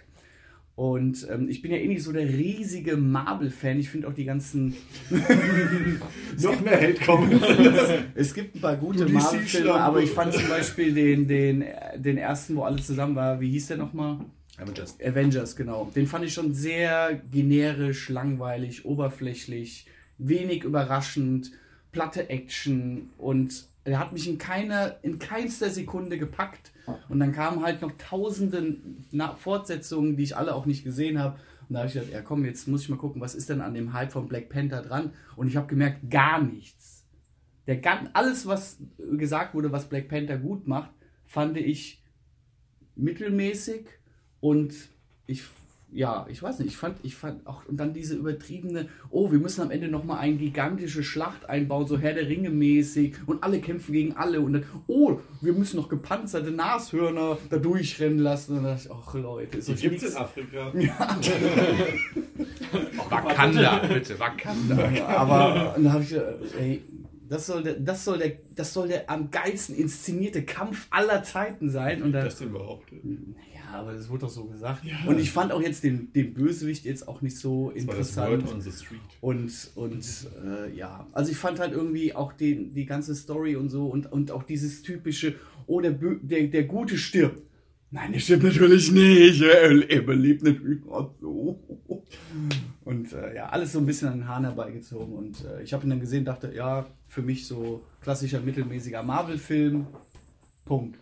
Und 0.75 1.25
ähm, 1.31 1.47
ich 1.47 1.61
bin 1.61 1.71
ja 1.71 1.77
eh 1.77 1.87
nicht 1.87 2.03
so 2.03 2.11
der 2.11 2.27
riesige 2.27 2.97
Marvel-Fan. 2.97 3.79
Ich 3.79 3.89
finde 3.89 4.09
auch 4.09 4.13
die 4.13 4.25
ganzen. 4.25 4.75
Noch 6.41 6.59
mehr 6.59 6.81
Hate 6.81 7.05
kommen. 7.05 7.41
es 8.15 8.33
gibt 8.33 8.55
ein 8.55 8.61
paar 8.61 8.75
gute 8.75 9.07
Marvel-Filme, 9.07 9.73
aber 9.73 10.01
ich 10.01 10.11
fand 10.11 10.33
zum 10.33 10.49
Beispiel 10.49 10.93
den, 10.93 11.29
den, 11.29 11.63
den 11.95 12.17
ersten, 12.17 12.57
wo 12.57 12.63
alle 12.63 12.81
zusammen 12.81 13.15
waren. 13.15 13.39
Wie 13.39 13.51
hieß 13.51 13.67
der 13.67 13.77
nochmal? 13.77 14.19
Avengers. 14.57 14.97
Avengers, 15.01 15.55
genau. 15.55 15.91
Den 15.95 16.07
fand 16.07 16.25
ich 16.25 16.33
schon 16.33 16.53
sehr 16.53 17.21
generisch, 17.31 18.09
langweilig, 18.09 18.83
oberflächlich, 18.83 19.85
wenig 20.17 20.65
überraschend, 20.65 21.51
platte 21.93 22.29
Action 22.29 23.11
und 23.17 23.69
er 23.85 23.99
hat 23.99 24.13
mich 24.13 24.27
in 24.27 24.37
keiner, 24.37 24.97
in 25.03 25.19
keinster 25.19 25.69
Sekunde 25.69 26.17
gepackt. 26.17 26.71
Und 27.07 27.19
dann 27.19 27.31
kamen 27.31 27.63
halt 27.63 27.81
noch 27.81 27.91
tausende 27.97 28.77
Fortsetzungen, 29.37 30.17
die 30.17 30.23
ich 30.23 30.35
alle 30.35 30.53
auch 30.55 30.65
nicht 30.65 30.83
gesehen 30.83 31.19
habe. 31.19 31.39
Und 31.67 31.73
da 31.73 31.79
habe 31.79 31.87
ich 31.87 31.93
gedacht, 31.93 32.11
ja 32.11 32.21
komm, 32.21 32.45
jetzt 32.45 32.67
muss 32.67 32.81
ich 32.81 32.89
mal 32.89 32.97
gucken, 32.97 33.21
was 33.21 33.35
ist 33.35 33.49
denn 33.49 33.61
an 33.61 33.73
dem 33.73 33.93
Hype 33.93 34.11
von 34.11 34.27
Black 34.27 34.49
Panther 34.49 34.81
dran? 34.81 35.13
Und 35.35 35.47
ich 35.47 35.55
habe 35.55 35.67
gemerkt, 35.67 36.09
gar 36.09 36.41
nichts. 36.41 37.05
Der, 37.67 37.79
alles, 38.13 38.45
was 38.47 38.77
gesagt 39.17 39.55
wurde, 39.55 39.71
was 39.71 39.87
Black 39.87 40.07
Panther 40.07 40.37
gut 40.37 40.67
macht, 40.67 40.91
fand 41.25 41.57
ich 41.57 42.03
mittelmäßig. 42.95 43.87
Und 44.39 44.73
ich 45.27 45.43
ja, 45.91 46.25
ich 46.29 46.43
weiß 46.43 46.59
nicht, 46.59 46.69
ich 46.69 46.77
fand, 46.77 46.97
ich 47.03 47.15
fand 47.15 47.47
auch, 47.47 47.65
und 47.67 47.77
dann 47.77 47.93
diese 47.93 48.15
übertriebene, 48.15 48.89
oh, 49.09 49.31
wir 49.31 49.39
müssen 49.39 49.61
am 49.61 49.71
Ende 49.71 49.87
nochmal 49.87 50.19
eine 50.19 50.35
gigantische 50.35 51.03
Schlacht 51.03 51.47
einbauen, 51.49 51.87
so 51.87 51.97
Herr 51.97 52.13
der 52.13 52.27
Ringe 52.27 52.49
mäßig, 52.49 53.15
und 53.27 53.43
alle 53.43 53.59
kämpfen 53.59 53.93
gegen 53.93 54.13
alle, 54.17 54.41
und 54.41 54.53
dann, 54.53 54.63
oh, 54.87 55.19
wir 55.41 55.53
müssen 55.53 55.77
noch 55.77 55.87
gepanzerte 55.87 56.51
Nashörner 56.51 57.37
da 57.49 57.57
durchrennen 57.57 58.19
lassen, 58.19 58.57
und 58.57 58.63
dann 58.63 58.75
dachte 58.75 58.89
ich, 58.89 58.93
ach 58.93 59.13
Leute, 59.13 59.57
ist 59.57 59.69
Die 59.69 59.75
gibt 59.75 60.01
es 60.03 60.11
in 60.11 60.17
Afrika. 60.17 60.71
Ja. 60.75 61.17
Wakanda, 63.09 63.77
bitte, 63.87 64.19
Wakanda. 64.19 65.07
Aber, 65.07 65.73
dann 65.75 65.93
habe 65.93 66.03
ich 66.03 66.09
gedacht, 66.09 66.35
ey, 66.59 66.81
das 67.29 67.47
soll, 67.47 67.63
der, 67.63 67.73
das, 67.75 68.05
soll 68.05 68.17
der, 68.19 68.33
das 68.55 68.73
soll 68.73 68.87
der 68.87 69.09
am 69.09 69.31
geilsten 69.31 69.75
inszenierte 69.75 70.43
Kampf 70.43 70.87
aller 70.91 71.23
Zeiten 71.23 71.69
sein. 71.69 72.03
Und 72.03 72.11
dann, 72.11 72.25
das 72.25 72.37
denn 72.37 72.49
überhaupt? 72.49 72.91
Ja, 72.91 73.54
aber 73.75 73.93
das 73.93 74.09
wurde 74.09 74.21
doch 74.21 74.29
so 74.29 74.45
gesagt. 74.45 74.83
Ja. 74.83 74.95
Und 75.07 75.19
ich 75.19 75.31
fand 75.31 75.51
auch 75.51 75.61
jetzt 75.61 75.83
den, 75.83 76.11
den 76.13 76.33
Bösewicht 76.33 76.85
jetzt 76.85 77.07
auch 77.07 77.21
nicht 77.21 77.37
so 77.37 77.71
das 77.71 77.81
interessant. 77.83 78.29
War 78.29 78.37
das 78.37 78.45
Word 78.45 78.53
on 78.55 78.61
the 78.61 78.71
Street. 78.71 78.99
Und, 79.21 79.71
und 79.75 80.05
äh, 80.45 80.75
ja, 80.75 81.07
also 81.11 81.31
ich 81.31 81.37
fand 81.37 81.59
halt 81.59 81.73
irgendwie 81.73 82.13
auch 82.13 82.33
den, 82.33 82.73
die 82.73 82.85
ganze 82.85 83.15
Story 83.15 83.55
und 83.55 83.69
so 83.69 83.87
und, 83.87 84.11
und 84.11 84.31
auch 84.31 84.43
dieses 84.43 84.81
typische, 84.81 85.35
oh, 85.67 85.81
der, 85.81 85.91
der, 85.91 86.47
der 86.47 86.63
Gute 86.63 86.97
stirbt. 86.97 87.41
Nein, 87.91 88.11
der 88.11 88.19
stimmt 88.19 88.43
natürlich 88.43 88.91
nicht. 88.91 89.41
Er 89.41 89.71
überlebt 89.71 90.43
natürlich 90.43 90.85
auch 90.89 91.11
so. 91.21 91.59
Und 92.83 93.13
äh, 93.13 93.35
ja, 93.35 93.47
alles 93.47 93.71
so 93.71 93.79
ein 93.79 93.85
bisschen 93.85 94.09
an 94.09 94.19
den 94.19 94.27
Haaren 94.27 94.43
herbeigezogen. 94.43 95.13
Und 95.13 95.45
äh, 95.45 95.63
ich 95.63 95.73
habe 95.73 95.85
ihn 95.85 95.91
dann 95.91 95.99
gesehen 95.99 96.25
dachte, 96.25 96.53
ja, 96.53 96.85
für 97.07 97.21
mich 97.21 97.47
so 97.47 97.83
klassischer 98.01 98.41
mittelmäßiger 98.41 99.01
Marvel-Film. 99.01 99.87
Punkt. 100.65 100.99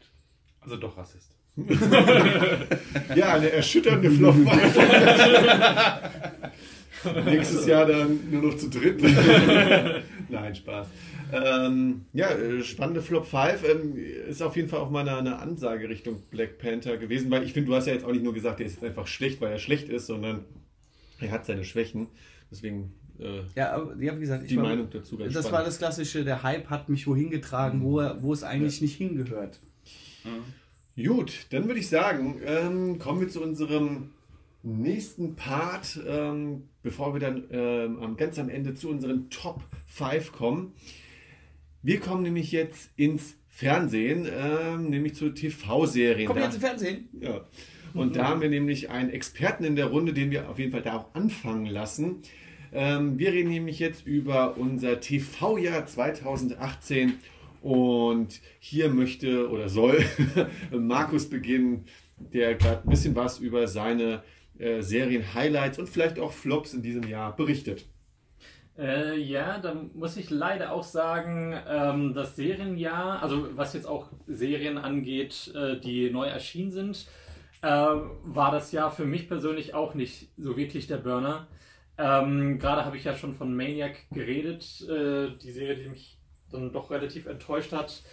Also 0.62 0.78
doch 0.78 0.98
Rassist. 0.98 1.33
ja, 3.16 3.34
eine 3.36 3.52
erschütternde 3.52 4.10
Flop. 4.10 4.36
Nächstes 7.26 7.68
Jahr 7.68 7.86
dann 7.86 8.20
nur 8.32 8.44
noch 8.44 8.58
zu 8.58 8.70
dritt. 8.70 9.02
Nein, 10.30 10.56
Spaß. 10.56 10.88
Ähm, 11.32 12.06
ja, 12.14 12.30
äh, 12.30 12.64
spannende 12.64 13.02
Flop 13.02 13.26
5 13.26 13.64
ähm, 13.70 13.98
ist 14.28 14.42
auf 14.42 14.56
jeden 14.56 14.70
Fall 14.70 14.80
auch 14.80 14.90
mal 14.90 15.08
eine, 15.08 15.18
eine, 15.18 15.40
Ansage 15.40 15.90
Richtung 15.90 16.24
Black 16.32 16.58
Panther 16.60 16.98
gewesen, 16.98 17.30
weil 17.30 17.44
ich 17.44 17.54
finde, 17.54 17.70
du 17.70 17.76
hast 17.76 17.88
ja 17.88 17.94
jetzt 17.94 18.06
auch 18.06 18.12
nicht 18.12 18.24
nur 18.24 18.34
gesagt, 18.34 18.60
er 18.60 18.66
ist 18.66 18.74
jetzt 18.74 18.84
einfach 18.84 19.08
schlecht, 19.08 19.42
weil 19.42 19.52
er 19.52 19.60
schlecht 19.60 19.90
ist, 19.90 20.08
sondern 20.08 20.46
er 21.20 21.32
hat 21.32 21.46
seine 21.46 21.66
Schwächen. 21.66 22.08
Deswegen 22.52 22.94
äh, 23.20 23.42
ja, 23.56 23.74
aber, 23.74 23.96
ja, 24.02 24.16
wie 24.16 24.22
gesagt, 24.22 24.50
die 24.50 24.58
war, 24.58 24.64
Meinung 24.64 24.90
dazu. 24.90 25.18
das 25.18 25.32
spannend. 25.32 25.52
war 25.52 25.64
das 25.64 25.78
Klassische, 25.78 26.24
der 26.24 26.44
Hype 26.44 26.70
hat 26.70 26.90
mich 26.90 27.06
wohin 27.06 27.30
getragen, 27.30 27.80
mhm. 27.80 27.84
wo, 27.84 28.00
er, 28.00 28.22
wo 28.22 28.34
es 28.34 28.44
eigentlich 28.44 28.80
ja. 28.80 28.86
nicht 28.86 28.98
hingehört. 28.98 29.60
Mhm. 30.24 30.44
Gut, 30.96 31.48
dann 31.50 31.66
würde 31.68 31.80
ich 31.80 31.90
sagen, 31.90 32.40
ähm, 32.46 33.00
kommen 33.00 33.22
wir 33.22 33.28
zu 33.28 33.42
unserem 33.42 34.12
nächsten 34.62 35.36
Part, 35.36 36.00
ähm, 36.08 36.70
bevor 36.84 37.14
wir 37.14 37.20
dann 37.20 37.46
ähm, 37.52 38.16
ganz 38.16 38.38
am 38.38 38.48
Ende 38.48 38.76
zu 38.76 38.90
unseren 38.90 39.30
Top 39.32 39.64
5 39.88 40.32
kommen. 40.32 40.74
Wir 41.82 42.00
kommen 42.00 42.22
nämlich 42.22 42.52
jetzt 42.52 42.92
ins 42.96 43.36
Fernsehen, 43.50 44.28
ähm, 44.32 44.90
nämlich 44.90 45.16
zu 45.16 45.30
TV-Serien. 45.30 46.28
Kommen 46.28 46.40
wir 46.40 46.46
jetzt 46.46 46.56
im 46.56 46.62
Fernsehen? 46.62 47.10
ja. 47.20 47.42
Und 47.94 48.16
da 48.16 48.28
haben 48.28 48.42
wir 48.42 48.50
nämlich 48.50 48.90
einen 48.90 49.12
Experten 49.12 49.64
in 49.64 49.76
der 49.76 49.86
Runde, 49.86 50.14
den 50.14 50.32
wir 50.32 50.50
auf 50.50 50.58
jeden 50.58 50.72
Fall 50.72 50.82
da 50.82 50.98
auch 50.98 51.14
anfangen 51.14 51.68
lassen. 51.68 52.24
Ähm, 52.72 53.20
wir 53.20 53.34
reden 53.34 53.50
nämlich 53.50 53.78
jetzt 53.78 54.08
über 54.08 54.58
unser 54.58 55.00
TV-Jahr 55.00 55.86
2018 55.86 57.14
und 57.64 58.42
hier 58.60 58.90
möchte 58.90 59.50
oder 59.50 59.70
soll 59.70 60.04
Markus 60.72 61.30
beginnen, 61.30 61.86
der 62.18 62.56
gerade 62.56 62.84
ein 62.84 62.90
bisschen 62.90 63.16
was 63.16 63.40
über 63.40 63.68
seine 63.68 64.22
äh, 64.60 64.82
Serien-Highlights 64.82 65.80
und 65.80 65.90
vielleicht 65.90 66.20
auch 66.20 66.34
Flops 66.34 66.74
in 66.74 66.82
diesem 66.82 67.08
Jahr 67.08 67.36
berichtet. 67.36 67.86
Äh, 68.78 69.18
ja, 69.18 69.60
dann 69.60 69.92
muss 69.94 70.18
ich 70.18 70.30
leider 70.30 70.74
auch 70.74 70.84
sagen, 70.84 71.56
ähm, 71.68 72.14
das 72.14 72.36
Serienjahr, 72.36 73.22
also 73.22 73.56
was 73.56 73.74
jetzt 73.74 73.86
auch 73.86 74.10
Serien 74.28 74.78
angeht, 74.78 75.54
äh, 75.56 75.80
die 75.80 76.10
neu 76.10 76.26
erschienen 76.26 76.72
sind, 76.72 77.08
äh, 77.62 77.68
war 77.68 78.52
das 78.52 78.72
Jahr 78.72 78.92
für 78.92 79.06
mich 79.06 79.28
persönlich 79.28 79.74
auch 79.74 79.94
nicht 79.94 80.30
so 80.38 80.58
wirklich 80.58 80.88
der 80.88 80.98
Burner. 80.98 81.48
Ähm, 81.98 82.60
Gerade 82.60 82.84
habe 82.84 82.98
ich 82.98 83.04
ja 83.04 83.16
schon 83.16 83.36
von 83.36 83.56
Maniac 83.56 83.96
geredet, 84.12 84.82
äh, 84.90 85.38
die 85.38 85.52
Serie, 85.52 85.78
die 85.78 85.90
mich 85.90 86.18
dann 86.54 86.72
doch 86.72 86.92
relativ 86.92 87.26
enttäuscht 87.26 87.74
hat. 87.74 88.04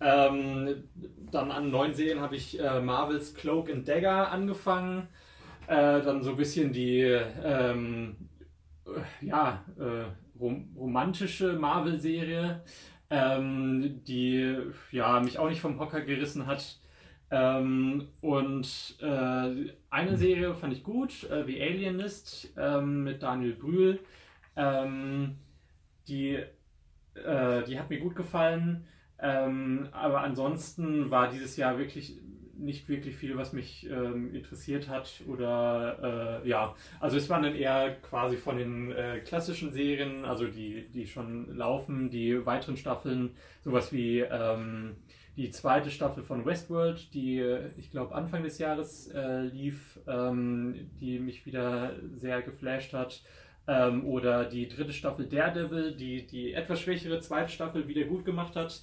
Ähm, 0.00 0.84
dann 1.30 1.50
an 1.50 1.70
neuen 1.70 1.94
Serien 1.94 2.20
habe 2.20 2.34
ich 2.36 2.58
äh, 2.58 2.80
Marvels 2.80 3.34
Cloak 3.34 3.70
and 3.70 3.86
Dagger 3.86 4.30
angefangen. 4.30 5.08
Äh, 5.66 6.02
dann 6.02 6.22
so 6.22 6.30
ein 6.30 6.36
bisschen 6.36 6.72
die 6.72 7.00
ähm, 7.44 8.16
äh, 8.86 9.26
ja, 9.26 9.64
äh, 9.78 10.04
rom 10.40 10.74
romantische 10.76 11.52
Marvel-Serie, 11.52 12.62
ähm, 13.10 14.00
die 14.06 14.56
ja, 14.90 15.20
mich 15.20 15.38
auch 15.38 15.48
nicht 15.48 15.60
vom 15.60 15.78
Hocker 15.78 16.00
gerissen 16.00 16.46
hat. 16.46 16.78
Ähm, 17.30 18.08
und 18.20 18.96
äh, 19.00 19.72
eine 19.90 20.16
Serie 20.16 20.54
fand 20.54 20.72
ich 20.72 20.82
gut, 20.82 21.24
äh, 21.30 21.44
The 21.44 21.62
Alienist 21.62 22.52
ähm, 22.56 23.04
mit 23.04 23.22
Daniel 23.22 23.52
Brühl. 23.52 24.00
Ähm, 24.56 25.36
die, 26.08 26.38
äh, 27.24 27.64
die 27.64 27.78
hat 27.78 27.90
mir 27.90 28.00
gut 28.00 28.16
gefallen. 28.16 28.86
Ähm, 29.18 29.88
aber 29.92 30.20
ansonsten 30.22 31.10
war 31.10 31.30
dieses 31.30 31.56
Jahr 31.56 31.78
wirklich 31.78 32.18
nicht 32.60 32.88
wirklich 32.88 33.16
viel, 33.16 33.36
was 33.36 33.52
mich 33.52 33.88
ähm, 33.90 34.34
interessiert 34.34 34.88
hat. 34.88 35.22
Oder 35.26 36.42
äh, 36.44 36.48
ja, 36.48 36.74
also 37.00 37.16
es 37.16 37.28
waren 37.28 37.42
dann 37.42 37.54
eher 37.54 37.96
quasi 38.02 38.36
von 38.36 38.58
den 38.58 38.92
äh, 38.92 39.20
klassischen 39.20 39.72
Serien, 39.72 40.24
also 40.24 40.46
die, 40.46 40.86
die 40.92 41.06
schon 41.06 41.56
laufen, 41.56 42.10
die 42.10 42.44
weiteren 42.46 42.76
Staffeln, 42.76 43.30
sowas 43.62 43.92
wie 43.92 44.20
ähm, 44.20 44.96
die 45.36 45.50
zweite 45.50 45.90
Staffel 45.90 46.22
von 46.22 46.44
Westworld, 46.44 47.14
die 47.14 47.42
ich 47.78 47.90
glaube 47.90 48.14
Anfang 48.14 48.42
des 48.42 48.58
Jahres 48.58 49.08
äh, 49.08 49.42
lief, 49.42 49.98
ähm, 50.06 50.90
die 51.00 51.18
mich 51.18 51.46
wieder 51.46 51.94
sehr 52.14 52.42
geflasht 52.42 52.92
hat. 52.92 53.22
Ähm, 53.70 54.04
oder 54.04 54.46
die 54.46 54.66
dritte 54.66 54.92
Staffel 54.92 55.28
Daredevil, 55.28 55.94
die 55.94 56.26
die 56.26 56.54
etwas 56.54 56.80
schwächere 56.80 57.20
zweite 57.20 57.52
Staffel 57.52 57.86
wieder 57.86 58.02
gut 58.02 58.24
gemacht 58.24 58.56
hat. 58.56 58.82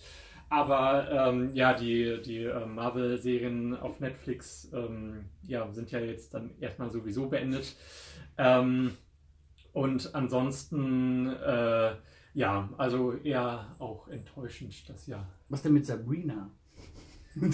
Aber 0.49 1.11
ähm, 1.11 1.53
ja, 1.53 1.73
die, 1.73 2.21
die 2.21 2.45
äh, 2.45 2.65
Marvel-Serien 2.65 3.75
auf 3.75 3.99
Netflix 3.99 4.71
ähm, 4.73 5.25
ja, 5.43 5.69
sind 5.73 5.91
ja 5.91 5.99
jetzt 5.99 6.33
dann 6.33 6.51
erstmal 6.61 6.89
sowieso 6.89 7.27
beendet. 7.27 7.75
Ähm, 8.37 8.93
und 9.73 10.15
ansonsten, 10.15 11.35
äh, 11.35 11.91
ja, 12.33 12.69
also 12.77 13.11
eher 13.11 13.75
auch 13.79 14.07
enttäuschend 14.07 14.87
das 14.87 15.05
Jahr. 15.05 15.27
Was 15.49 15.63
denn 15.63 15.73
mit 15.73 15.85
Sabrina? 15.85 16.49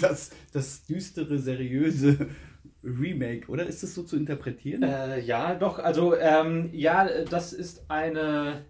Das, 0.00 0.30
das 0.50 0.86
düstere, 0.86 1.38
seriöse 1.38 2.30
Remake, 2.84 3.48
oder? 3.48 3.66
Ist 3.66 3.82
das 3.82 3.94
so 3.94 4.02
zu 4.02 4.16
interpretieren? 4.16 4.82
Äh, 4.82 5.20
ja, 5.20 5.54
doch, 5.54 5.78
also 5.78 6.16
ähm, 6.16 6.68
ja, 6.72 7.08
das 7.24 7.52
ist 7.52 7.84
eine, 7.88 8.64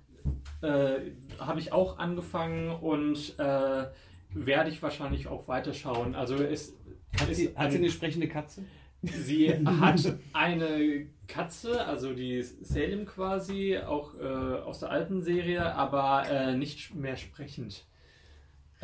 äh, 0.63 0.97
habe 1.39 1.59
ich 1.61 1.73
auch 1.73 1.99
angefangen 1.99 2.71
und 2.71 3.35
äh, 3.39 3.85
werde 4.31 4.71
ich 4.71 4.83
wahrscheinlich 4.83 5.27
auch 5.29 5.49
weiterschauen. 5.49 6.15
Also 6.15 6.37
es 6.37 6.75
hat, 7.21 7.29
ist 7.29 7.37
sie, 7.39 7.49
hat 7.49 7.57
ein- 7.67 7.71
sie 7.73 7.79
eine 7.79 7.91
sprechende 7.91 8.29
Katze? 8.29 8.65
Sie 9.03 9.53
hat 9.53 10.15
eine 10.33 11.07
Katze, 11.29 11.85
also 11.87 12.15
die 12.15 12.43
Salem 12.43 13.05
quasi, 13.05 13.77
auch 13.79 14.15
äh, 14.19 14.25
aus 14.25 14.81
der 14.81 14.91
alten 14.91 15.21
Serie, 15.23 15.75
aber 15.75 16.25
äh, 16.31 16.57
nicht 16.57 16.95
mehr 16.95 17.17
sprechend. 17.17 17.85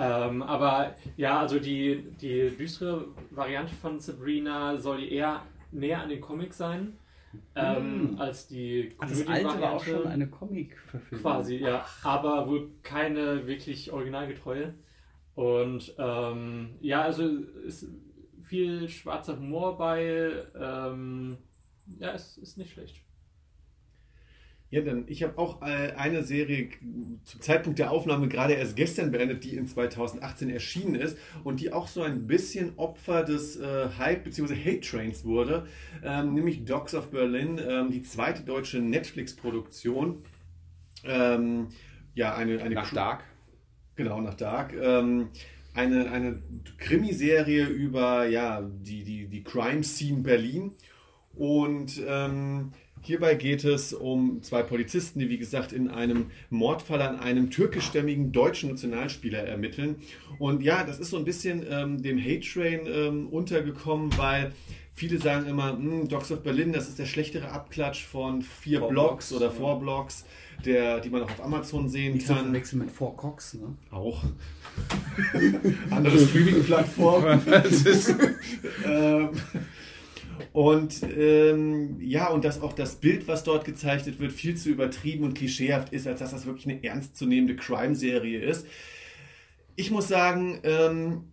Ähm, 0.01 0.43
aber 0.43 0.95
ja, 1.17 1.41
also 1.41 1.59
die, 1.59 2.05
die 2.21 2.51
düstere 2.57 3.07
Variante 3.31 3.75
von 3.75 4.01
Sabrina 4.01 4.77
soll 4.77 5.05
eher 5.05 5.43
näher 5.73 6.03
an 6.03 6.09
den 6.09 6.21
Comic 6.21 6.55
sein, 6.55 6.97
ähm, 7.55 8.11
Hm. 8.11 8.21
als 8.21 8.49
die 8.49 8.91
Ach, 8.99 9.09
das 9.09 9.27
alte 9.27 9.61
war 9.61 9.73
auch 9.73 9.85
schon 9.85 10.07
eine 10.07 10.29
Comic-Verfilmung. 10.29 11.23
Quasi, 11.23 11.57
ja. 11.57 11.85
Aber 12.03 12.49
wohl 12.49 12.71
keine 12.83 13.47
wirklich 13.47 13.93
originalgetreue. 13.93 14.75
Und 15.35 15.95
ähm, 15.99 16.71
ja, 16.81 17.03
also 17.03 17.25
ist 17.67 17.87
viel 18.43 18.89
schwarzer 18.89 19.39
Humor 19.39 19.79
bei. 19.79 20.33
Ähm, 20.59 21.39
ja, 21.99 22.13
es 22.13 22.37
ist 22.39 22.59
nicht 22.59 22.73
schlecht. 22.73 23.01
Ja, 24.71 24.83
dann 24.83 25.05
ich 25.09 25.25
habe 25.25 25.37
auch 25.37 25.63
äh, 25.63 25.93
eine 25.97 26.23
Serie 26.23 26.69
zum 27.25 27.41
Zeitpunkt 27.41 27.81
der 27.81 27.91
Aufnahme 27.91 28.29
gerade 28.29 28.55
erst 28.55 28.77
gestern 28.77 29.11
beendet, 29.11 29.43
die 29.43 29.57
in 29.57 29.67
2018 29.67 30.49
erschienen 30.49 30.95
ist 30.95 31.19
und 31.43 31.59
die 31.59 31.73
auch 31.73 31.89
so 31.89 32.03
ein 32.03 32.29
bisschen 32.29 32.79
Opfer 32.79 33.25
des 33.25 33.57
äh, 33.57 33.89
Hype 33.99 34.23
bzw. 34.23 34.55
Hate 34.55 34.81
Trains 34.81 35.25
wurde, 35.25 35.67
ähm, 36.05 36.35
nämlich 36.35 36.65
Dogs 36.65 36.95
of 36.95 37.11
Berlin, 37.11 37.61
ähm, 37.69 37.91
die 37.91 38.03
zweite 38.03 38.43
deutsche 38.43 38.79
Netflix-Produktion. 38.79 40.23
Ähm, 41.05 41.69
ja, 42.15 42.37
eine, 42.37 42.63
eine 42.63 42.75
Nach 42.77 42.93
Dark. 42.93 43.25
Genau, 43.97 44.21
nach 44.21 44.35
Dark. 44.35 44.73
Ähm, 44.81 45.31
eine, 45.75 46.11
eine 46.11 46.43
Krimiserie 46.79 47.67
über 47.67 48.27
ja, 48.27 48.63
die, 48.63 49.03
die, 49.03 49.27
die 49.27 49.43
Crime 49.43 49.83
Scene 49.83 50.23
Berlin. 50.23 50.73
Und 51.35 52.01
ähm, 52.07 52.73
hierbei 53.03 53.35
geht 53.35 53.65
es 53.65 53.93
um 53.93 54.43
zwei 54.43 54.63
Polizisten, 54.63 55.19
die 55.19 55.29
wie 55.29 55.39
gesagt 55.39 55.73
in 55.73 55.89
einem 55.89 56.27
Mordfall 56.51 57.03
an 57.03 57.19
einem 57.19 57.51
türkischstämmigen 57.51 58.33
deutschen 58.33 58.71
Nationalspieler 58.71 59.41
ermitteln. 59.41 59.97
Und 60.39 60.63
ja, 60.63 60.85
das 60.85 60.99
ist 60.99 61.11
so 61.11 61.17
ein 61.17 61.25
bisschen 61.25 61.65
ähm, 61.69 62.03
dem 62.03 62.19
Hate 62.19 62.41
Train 62.41 62.81
ähm, 62.87 63.29
untergekommen, 63.29 64.17
weil 64.17 64.53
viele 64.95 65.19
sagen 65.19 65.47
immer, 65.47 65.73
"Hm, 65.77 66.09
Dogs 66.09 66.31
of 66.31 66.43
Berlin, 66.43 66.73
das 66.73 66.89
ist 66.89 66.99
der 66.99 67.07
schlechtere 67.07 67.51
Abklatsch 67.51 68.05
von 68.05 68.43
vier 68.43 68.81
Four 68.81 68.89
Blocks 68.91 69.29
Blocks, 69.29 69.33
oder 69.33 69.47
ja. 69.47 69.59
Four 69.59 69.81
Blocks, 69.81 70.25
der, 70.65 71.01
die 71.01 71.09
man 71.09 71.23
auch 71.23 71.31
auf 71.31 71.43
Amazon 71.43 71.89
sehen 71.89 72.15
Nicht 72.15 72.27
kann. 72.27 72.45
verwechseln 72.45 72.81
mit 72.81 72.91
Four 72.91 73.17
Cox, 73.17 73.55
ne? 73.55 73.75
Auch. 73.91 74.23
Andere 75.91 76.17
ist, 77.87 78.09
ähm, 78.87 79.31
und 80.53 81.03
ähm, 81.17 81.97
ja, 82.01 82.29
und 82.29 82.45
dass 82.45 82.61
auch 82.61 82.73
das 82.73 82.97
Bild, 82.97 83.29
was 83.29 83.45
dort 83.45 83.65
gezeichnet 83.65 84.21
wird, 84.21 84.33
viel 84.33 84.57
zu 84.57 84.71
übertrieben 84.71 85.25
und 85.25 85.35
klischeehaft 85.35 85.93
ist, 85.93 86.07
als 86.07 86.21
dass 86.21 86.31
das 86.33 86.47
wirklich 86.47 86.67
eine 86.67 86.83
ernstzunehmende 86.83 87.57
Crime-Serie 87.57 88.41
ist. 88.41 88.67
Ich 89.77 89.91
muss 89.91 90.09
sagen, 90.09 90.61
ähm, 90.65 91.25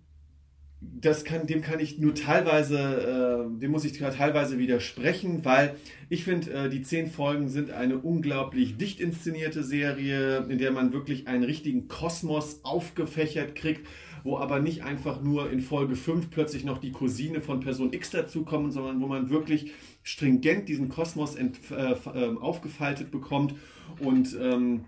das 0.80 1.24
kann, 1.24 1.48
dem 1.48 1.62
kann 1.62 1.80
ich 1.80 1.98
nur 1.98 2.14
teilweise, 2.14 2.78
äh, 2.78 3.60
dem 3.60 3.72
muss 3.72 3.84
ich 3.84 3.98
teilweise 3.98 4.60
widersprechen, 4.60 5.44
weil 5.44 5.76
ich 6.10 6.24
finde, 6.24 6.52
äh, 6.52 6.70
die 6.70 6.84
zehn 6.84 7.10
Folgen 7.10 7.50
sind 7.50 7.72
eine 7.72 7.98
unglaublich 7.98 8.78
dicht 8.78 9.00
inszenierte 9.00 9.64
Serie, 9.64 10.46
in 10.50 10.60
der 10.60 10.72
man 10.72 10.94
wirklich 10.94 11.28
einen 11.28 11.44
richtigen 11.44 11.88
Kosmos 11.88 12.60
aufgefächert 12.64 13.56
kriegt, 13.56 13.88
wo 14.28 14.38
aber 14.38 14.60
nicht 14.60 14.84
einfach 14.84 15.22
nur 15.22 15.50
in 15.50 15.62
Folge 15.62 15.96
5 15.96 16.30
plötzlich 16.30 16.66
noch 16.66 16.80
die 16.80 16.92
Cousine 16.92 17.40
von 17.40 17.62
Person 17.62 17.94
X 17.94 18.12
dazukommen, 18.12 18.72
sondern 18.72 19.00
wo 19.00 19.08
man 19.08 19.30
wirklich 19.30 19.72
stringent 20.04 20.68
diesen 20.68 20.90
Kosmos 20.90 21.36
ent, 21.36 21.58
äh, 21.72 21.94
äh, 21.94 22.36
aufgefaltet 22.38 23.10
bekommt 23.10 23.56
und 24.00 24.38
ähm, 24.40 24.84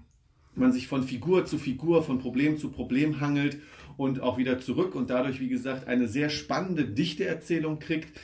man 0.55 0.73
sich 0.73 0.87
von 0.87 1.03
Figur 1.03 1.45
zu 1.45 1.57
Figur, 1.57 2.03
von 2.03 2.19
Problem 2.19 2.57
zu 2.57 2.69
Problem 2.69 3.21
hangelt 3.21 3.59
und 3.95 4.19
auch 4.19 4.37
wieder 4.37 4.59
zurück 4.59 4.93
und 4.93 5.09
dadurch, 5.09 5.39
wie 5.39 5.47
gesagt, 5.47 5.87
eine 5.87 6.09
sehr 6.09 6.29
spannende, 6.29 6.83
dichte 6.83 7.25
Erzählung 7.25 7.79
kriegt. 7.79 8.19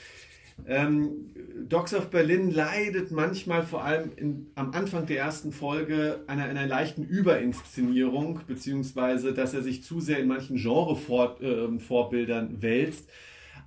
Ähm, 0.68 1.32
Dogs 1.68 1.94
of 1.94 2.10
Berlin 2.10 2.52
leidet 2.52 3.12
manchmal 3.12 3.64
vor 3.64 3.84
allem 3.84 4.12
in, 4.16 4.48
am 4.56 4.72
Anfang 4.72 5.06
der 5.06 5.20
ersten 5.20 5.52
Folge 5.52 6.24
einer, 6.28 6.46
einer 6.46 6.68
leichten 6.68 7.04
Überinszenierung, 7.04 8.42
beziehungsweise 8.48 9.34
dass 9.34 9.54
er 9.54 9.62
sich 9.62 9.84
zu 9.84 10.00
sehr 10.00 10.20
in 10.20 10.28
manchen 10.28 10.58
Genre-Vorbildern 10.58 12.62
wälzt. 12.62 13.10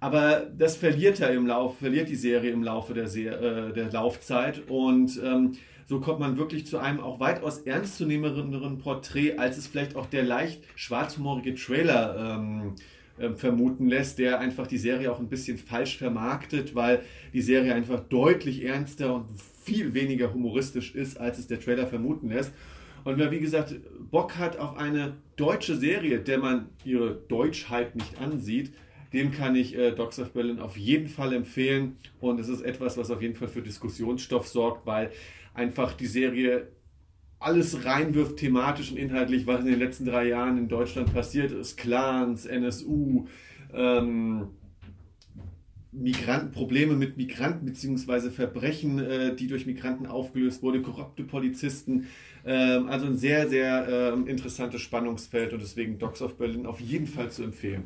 Aber 0.00 0.46
das 0.56 0.76
verliert 0.76 1.20
er 1.20 1.32
im 1.32 1.46
Lauf, 1.46 1.78
verliert 1.78 2.08
die 2.08 2.16
Serie 2.16 2.52
im 2.52 2.62
Laufe 2.62 2.94
der, 2.94 3.08
Se 3.08 3.26
äh, 3.26 3.72
der 3.72 3.90
Laufzeit 3.90 4.62
und 4.68 5.20
ähm, 5.24 5.56
So 5.88 6.00
kommt 6.00 6.20
man 6.20 6.36
wirklich 6.36 6.66
zu 6.66 6.78
einem 6.78 7.00
auch 7.00 7.18
weitaus 7.18 7.60
ernstzunehmenderen 7.60 8.78
Porträt, 8.78 9.38
als 9.38 9.56
es 9.56 9.66
vielleicht 9.66 9.96
auch 9.96 10.06
der 10.06 10.22
leicht 10.22 10.62
schwarzhumorige 10.76 11.54
Trailer 11.54 12.36
ähm, 12.36 12.74
äh, 12.76 12.80
vermuten 13.36 13.88
lässt, 13.88 14.18
der 14.18 14.38
einfach 14.40 14.66
die 14.66 14.78
Serie 14.78 15.12
auch 15.12 15.18
ein 15.18 15.28
bisschen 15.28 15.58
falsch 15.58 15.98
vermarktet, 15.98 16.74
weil 16.74 17.02
die 17.32 17.42
Serie 17.42 17.74
einfach 17.74 18.00
deutlich 18.00 18.64
ernster 18.64 19.14
und 19.14 19.26
viel 19.62 19.94
weniger 19.94 20.32
humoristisch 20.32 20.94
ist, 20.94 21.18
als 21.18 21.38
es 21.38 21.46
der 21.46 21.60
Trailer 21.60 21.86
vermuten 21.86 22.28
lässt. 22.28 22.52
Und 23.04 23.18
wer, 23.18 23.30
wie 23.30 23.40
gesagt, 23.40 23.74
Bock 24.10 24.36
hat 24.36 24.58
auf 24.58 24.76
eine 24.76 25.16
deutsche 25.36 25.76
Serie, 25.76 26.18
der 26.18 26.38
man 26.38 26.68
ihre 26.84 27.14
Deutschheit 27.14 27.94
nicht 27.96 28.20
ansieht, 28.20 28.72
dem 29.12 29.32
kann 29.32 29.56
ich 29.56 29.76
äh, 29.76 29.92
Dogs 29.92 30.18
of 30.18 30.32
Berlin 30.32 30.58
auf 30.58 30.76
jeden 30.76 31.08
Fall 31.08 31.32
empfehlen. 31.32 31.96
Und 32.20 32.40
es 32.40 32.48
ist 32.48 32.60
etwas, 32.60 32.98
was 32.98 33.10
auf 33.10 33.22
jeden 33.22 33.34
Fall 33.34 33.48
für 33.48 33.62
Diskussionsstoff 33.62 34.46
sorgt, 34.46 34.86
weil 34.86 35.10
einfach 35.54 35.94
die 35.94 36.06
Serie 36.06 36.68
alles 37.40 37.84
reinwirft, 37.84 38.36
thematisch 38.36 38.90
und 38.90 38.96
inhaltlich, 38.96 39.46
was 39.46 39.60
in 39.60 39.66
den 39.66 39.78
letzten 39.78 40.04
drei 40.04 40.28
Jahren 40.28 40.58
in 40.58 40.68
Deutschland 40.68 41.12
passiert 41.12 41.52
ist. 41.52 41.76
Clans, 41.76 42.46
NSU, 42.46 43.26
ähm, 43.72 44.48
Migranten, 45.92 46.50
Probleme 46.52 46.94
mit 46.94 47.16
Migranten 47.16 47.64
bzw. 47.64 48.30
Verbrechen, 48.30 48.98
äh, 48.98 49.34
die 49.34 49.46
durch 49.46 49.66
Migranten 49.66 50.06
aufgelöst 50.06 50.62
wurde, 50.62 50.82
korrupte 50.82 51.24
Polizisten. 51.24 52.06
Ähm, 52.44 52.88
also 52.88 53.06
ein 53.06 53.16
sehr, 53.16 53.48
sehr 53.48 53.86
ähm, 53.88 54.26
interessantes 54.26 54.80
Spannungsfeld 54.80 55.52
und 55.52 55.62
deswegen 55.62 55.98
Dogs 55.98 56.20
of 56.22 56.36
Berlin 56.36 56.66
auf 56.66 56.80
jeden 56.80 57.06
Fall 57.06 57.30
zu 57.30 57.42
empfehlen. 57.42 57.84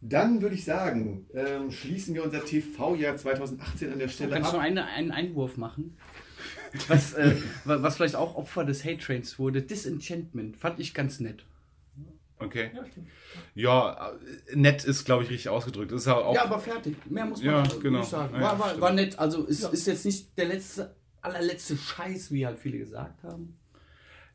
Dann 0.00 0.42
würde 0.42 0.54
ich 0.54 0.64
sagen, 0.64 1.26
ähm, 1.34 1.70
schließen 1.70 2.14
wir 2.14 2.24
unser 2.24 2.44
TV-Jahr 2.44 3.16
2018 3.16 3.92
an 3.92 3.98
der 3.98 4.08
Stelle 4.08 4.32
Kannst 4.34 4.52
du 4.52 4.56
ab. 4.56 4.62
noch 4.62 4.68
eine, 4.68 4.84
einen 4.84 5.10
Einwurf 5.10 5.56
machen? 5.56 5.96
Was, 6.88 7.14
äh, 7.14 7.36
wa- 7.64 7.82
was 7.82 7.96
vielleicht 7.96 8.16
auch 8.16 8.34
Opfer 8.34 8.64
des 8.64 8.84
Hate 8.84 8.98
Trains 8.98 9.38
wurde, 9.38 9.62
Disenchantment, 9.62 10.56
fand 10.56 10.80
ich 10.80 10.92
ganz 10.94 11.20
nett. 11.20 11.44
Okay. 12.38 12.70
Ja, 13.54 14.10
äh, 14.50 14.56
nett 14.56 14.84
ist, 14.84 15.04
glaube 15.04 15.22
ich, 15.22 15.30
richtig 15.30 15.48
ausgedrückt. 15.48 15.92
Ist 15.92 16.06
ja 16.06 16.16
auch. 16.16 16.34
Ja, 16.34 16.44
aber 16.44 16.58
fertig. 16.58 16.96
Mehr 17.08 17.24
muss 17.26 17.42
man 17.42 17.54
Ja, 17.54 17.62
nicht 17.62 17.80
genau. 17.80 18.02
sagen. 18.02 18.34
Ja, 18.34 18.40
War, 18.42 18.58
war, 18.58 18.80
war 18.80 18.92
nett. 18.92 19.18
Also 19.18 19.46
es 19.48 19.62
ist 19.62 19.86
jetzt 19.86 20.04
nicht 20.04 20.36
der 20.36 20.46
letzte, 20.46 20.94
allerletzte 21.22 21.76
Scheiß, 21.76 22.32
wie 22.32 22.44
halt 22.44 22.58
viele 22.58 22.78
gesagt 22.78 23.22
haben. 23.22 23.56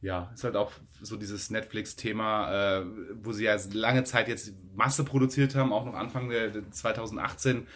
Ja, 0.02 0.32
ist 0.34 0.46
halt 0.46 0.56
auch 0.56 0.72
so 1.02 1.18
dieses 1.18 1.50
Netflix-Thema, 1.50 2.80
äh, 2.80 2.86
wo 3.22 3.34
sie 3.34 3.44
ja 3.44 3.58
lange 3.74 4.06
Zeit 4.06 4.30
jetzt 4.30 4.54
Masse 4.74 5.04
produziert 5.04 5.56
haben, 5.56 5.74
auch 5.74 5.86
noch 5.86 5.94
Anfang 5.94 6.30
der, 6.30 6.48
der 6.50 6.72
2018 6.72 7.68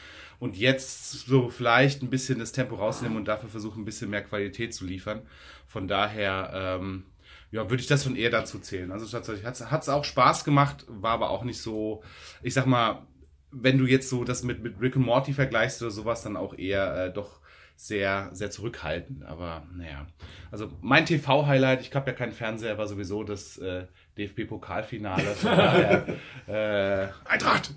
und 0.44 0.58
jetzt 0.58 1.26
so 1.26 1.48
vielleicht 1.48 2.04
ein 2.04 2.10
bisschen 2.10 2.38
das 2.38 2.52
Tempo 2.52 2.76
rausnehmen 2.76 3.16
und 3.16 3.30
dafür 3.30 3.48
versuchen, 3.48 3.84
ein 3.84 3.86
bisschen 3.86 4.10
mehr 4.10 4.26
Qualität 4.26 4.74
zu 4.74 4.86
liefern. 4.86 5.22
Von 5.68 5.88
daher, 5.88 6.52
ähm, 6.54 7.06
ja, 7.52 7.70
würde 7.70 7.80
ich 7.80 7.88
das 7.88 8.04
schon 8.04 8.18
eher 8.18 8.30
dazu 8.30 8.60
zählen. 8.60 8.92
Also 8.92 9.06
tatsächlich 9.06 9.46
hat 9.46 9.82
es 9.82 9.88
auch 9.88 10.04
Spaß 10.04 10.44
gemacht, 10.44 10.84
war 10.90 11.12
aber 11.12 11.30
auch 11.30 11.46
nicht 11.46 11.62
so, 11.62 12.04
ich 12.42 12.54
sag 12.54 12.66
mal, 12.66 13.08
wenn 13.52 13.78
du 13.78 13.86
jetzt 13.86 14.10
so 14.10 14.26
das 14.26 14.44
mit, 14.44 14.62
mit 14.62 14.82
Rick 14.82 14.98
und 14.98 15.04
Morty 15.04 15.32
vergleichst 15.32 15.82
oder 15.82 15.92
sowas, 15.92 16.24
dann 16.24 16.36
auch 16.36 16.58
eher 16.58 17.06
äh, 17.06 17.14
doch 17.14 17.40
sehr, 17.78 18.30
sehr 18.34 18.52
zurückhaltend. 18.52 19.24
Aber 19.24 19.66
naja, 19.74 20.08
also 20.52 20.70
mein 20.82 21.06
TV-Highlight, 21.06 21.80
ich 21.80 21.96
habe 21.96 22.12
ja 22.12 22.18
keinen 22.18 22.34
Fernseher, 22.34 22.78
war 22.78 22.88
sowieso 22.88 23.24
das 23.24 23.60
äh, 23.60 23.86
DFB-Pokalfinale. 24.18 25.36
Von 25.36 25.52
daher, 25.56 26.06
äh, 26.48 27.08
Eintracht! 27.30 27.74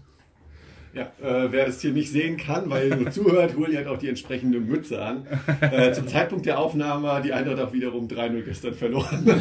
Ja, 0.97 1.13
äh, 1.23 1.53
wer 1.53 1.69
es 1.69 1.83
hier 1.83 1.93
nicht 1.93 2.11
sehen 2.11 2.39
kann, 2.39 2.71
weil 2.71 2.91
er 2.91 2.97
nur 2.97 3.11
zuhört, 3.13 3.55
Huli 3.55 3.75
hat 3.75 3.87
auch 3.87 3.99
die 3.99 4.09
entsprechende 4.09 4.61
Mütze 4.61 5.03
an. 5.03 5.27
Äh, 5.61 5.93
zum 5.93 6.09
Zeitpunkt 6.09 6.47
der 6.47 6.59
Aufnahme 6.59 7.13
hat 7.13 7.27
die 7.27 7.35
Eintracht 7.35 7.61
auch 7.61 7.73
wiederum 7.75 8.09
3-0 8.09 8.43
gestern 8.43 8.73
verloren. 8.73 9.27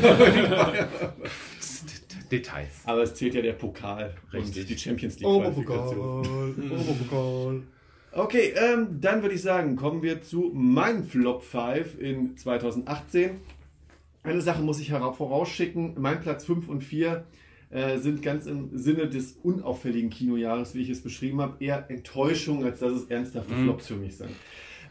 Details. 2.30 2.82
Aber 2.86 3.04
es 3.04 3.16
zählt 3.16 3.36
ja 3.36 3.42
der 3.42 3.54
Pokal 3.54 4.14
Richtig. 4.34 4.64
und 4.64 4.70
die 4.70 4.78
Champions 4.78 5.20
League 5.20 5.30
Qualifikation. 5.30 6.20
Oberpokal. 6.72 7.62
Okay, 8.18 8.54
ähm, 8.56 9.02
dann 9.02 9.22
würde 9.24 9.36
ich 9.36 9.42
sagen, 9.42 9.76
kommen 9.76 10.02
wir 10.02 10.22
zu 10.22 10.50
meinem 10.54 11.04
Flop 11.04 11.44
5 11.44 12.00
in 12.00 12.38
2018. 12.38 13.42
Eine 14.24 14.40
Sache 14.40 14.62
muss 14.62 14.80
ich 14.80 14.92
vorausschicken. 14.92 15.96
Mein 15.98 16.22
Platz 16.22 16.46
5 16.46 16.70
und 16.70 16.82
4 16.82 17.26
äh, 17.76 17.98
sind 18.00 18.22
ganz 18.22 18.46
im 18.46 18.70
Sinne 18.78 19.08
des 19.08 19.34
unauffälligen 19.44 20.10
Kinojahres, 20.10 20.74
wie 20.76 20.82
ich 20.82 20.90
es 20.90 21.02
beschrieben 21.02 21.42
habe, 21.42 21.64
eher 21.64 21.90
Enttäuschung, 21.90 22.64
als 22.64 22.80
dass 22.80 22.94
es 22.94 23.06
ernsthafte 23.06 23.54
Flops 23.54 23.88
für 23.88 23.96
mich 23.96 24.18
sind. 24.18 24.32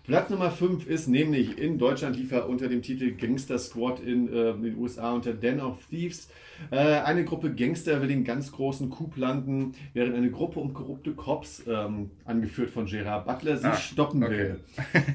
Platz 0.06 0.28
Nummer 0.28 0.50
5 0.50 0.86
ist 0.86 1.08
nämlich 1.08 1.56
in 1.58 1.78
Deutschland 1.78 2.16
lief 2.16 2.30
er 2.30 2.46
unter 2.46 2.68
dem 2.68 2.82
Titel 2.82 3.12
Gangster 3.12 3.58
Squad 3.58 4.00
in 4.00 4.28
äh, 4.28 4.52
den 4.52 4.76
USA 4.76 5.12
unter 5.12 5.32
Den 5.32 5.60
of 5.62 5.78
Thieves. 5.88 6.28
Äh, 6.70 6.76
eine 6.76 7.24
Gruppe 7.24 7.54
Gangster 7.54 8.02
will 8.02 8.08
den 8.08 8.22
ganz 8.22 8.52
großen 8.52 8.90
Coup 8.90 9.16
landen, 9.16 9.72
während 9.94 10.14
eine 10.14 10.30
Gruppe 10.30 10.60
um 10.60 10.74
korrupte 10.74 11.12
Cops, 11.12 11.62
ähm, 11.66 12.10
angeführt 12.26 12.68
von 12.70 12.84
Gerard 12.84 13.24
Butler, 13.26 13.56
sie 13.56 13.66
Ah, 13.66 13.76
stoppen 13.76 14.22
okay. 14.22 14.36
will. 14.38 14.60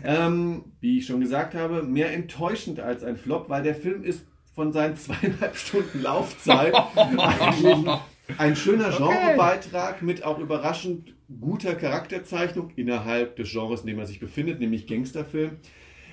ähm, 0.04 0.64
wie 0.82 0.98
ich 0.98 1.06
schon 1.06 1.22
gesagt 1.22 1.54
habe, 1.54 1.84
mehr 1.84 2.12
enttäuschend 2.12 2.80
als 2.80 3.04
ein 3.04 3.16
Flop, 3.16 3.48
weil 3.48 3.62
der 3.62 3.76
Film 3.76 4.04
ist 4.04 4.26
von 4.60 4.74
seinen 4.74 4.98
zweieinhalb 4.98 5.56
Stunden 5.56 6.02
Laufzeit 6.02 6.76
eigentlich 6.98 7.90
ein 8.38 8.58
schöner 8.58 8.90
Genrebeitrag 8.90 10.02
mit 10.02 10.26
auch 10.26 10.38
überraschend 10.38 11.14
guter 11.40 11.76
Charakterzeichnung 11.76 12.72
innerhalb 12.76 13.38
des 13.38 13.54
Genres, 13.54 13.82
in 13.82 13.88
dem 13.88 14.00
er 14.00 14.06
sich 14.06 14.20
befindet, 14.20 14.60
nämlich 14.60 14.86
Gangsterfilm. 14.86 15.52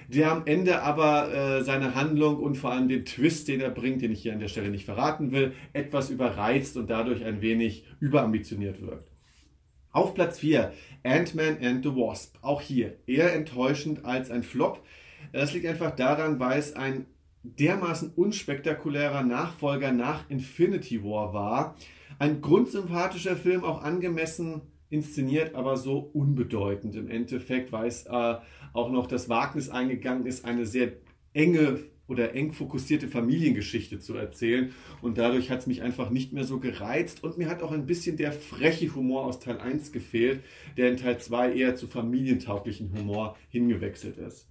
Der 0.07 0.31
am 0.31 0.47
Ende 0.47 0.81
aber 0.83 1.35
äh, 1.35 1.65
seine 1.65 1.97
Handlung 1.97 2.37
und 2.37 2.55
vor 2.55 2.71
allem 2.71 2.87
den 2.87 3.05
Twist, 3.05 3.49
den 3.49 3.61
er 3.61 3.71
bringt, 3.71 4.03
den 4.03 4.13
ich 4.13 4.23
hier 4.23 4.33
an 4.33 4.39
der 4.39 4.47
Stelle 4.47 4.71
nicht 4.71 4.85
verraten 4.85 5.33
will, 5.33 5.53
etwas 5.73 6.11
überreizt 6.11 6.77
und 6.77 6.89
dadurch 6.89 7.25
ein 7.25 7.43
wenig 7.43 7.85
überambitioniert 7.99 8.81
wirkt. 8.81 9.11
Auf 9.91 10.15
Platz 10.15 10.39
4, 10.39 10.73
Ant-Man 11.03 11.59
and 11.61 11.83
the 11.83 11.91
Wasp. 11.91 12.37
Auch 12.43 12.61
hier 12.61 12.95
eher 13.09 13.35
enttäuschend 13.35 14.05
als 14.05 14.31
ein 14.31 14.45
Flop. 14.45 14.85
Das 15.33 15.53
liegt 15.53 15.67
einfach 15.67 15.97
daran, 15.97 16.39
weil 16.39 16.61
es 16.61 16.77
ein 16.77 17.07
dermaßen 17.59 18.13
unspektakulärer 18.15 19.23
Nachfolger 19.23 19.93
nach 19.93 20.29
Infinity 20.29 21.03
War 21.03 21.33
war. 21.33 21.77
Ein 22.19 22.41
grundsympathischer 22.41 23.37
Film, 23.37 23.65
auch 23.65 23.83
angemessen 23.83 24.63
inszeniert, 24.89 25.55
aber 25.55 25.77
so 25.77 25.99
unbedeutend 25.99 26.95
im 26.95 27.09
Endeffekt, 27.09 27.73
weil 27.73 27.89
es 27.89 28.07
äh, 28.07 28.37
auch 28.73 28.91
noch 28.91 29.07
das 29.07 29.29
Wagnis 29.29 29.69
eingegangen 29.69 30.27
ist, 30.27 30.45
eine 30.45 30.65
sehr 30.67 30.93
enge 31.33 31.81
oder 32.09 32.35
eng 32.35 32.53
fokussierte 32.53 33.09
Familiengeschichte 33.09 33.99
zu 33.99 34.15
erzählen. 34.15 34.73
Und 35.03 35.19
dadurch 35.19 35.51
hat 35.51 35.61
es 35.61 35.67
mich 35.67 35.83
einfach 35.83 36.11
nicht 36.11 36.33
mehr 36.33 36.45
so 36.45 36.61
gereizt. 36.61 37.25
Und 37.25 37.37
mir 37.37 37.49
hat 37.49 37.63
auch 37.63 37.73
ein 37.73 37.87
bisschen 37.87 38.17
der 38.17 38.33
freche 38.33 38.95
Humor 38.95 39.25
aus 39.25 39.41
Teil 39.41 39.59
1 39.59 39.93
gefehlt, 39.93 40.43
der 40.77 40.89
in 40.91 40.97
Teil 40.97 41.19
2 41.19 41.55
eher 41.55 41.75
zu 41.75 41.89
familientauglichen 41.89 42.93
Humor 42.97 43.37
hingewechselt 43.49 44.19
ist. 44.19 44.49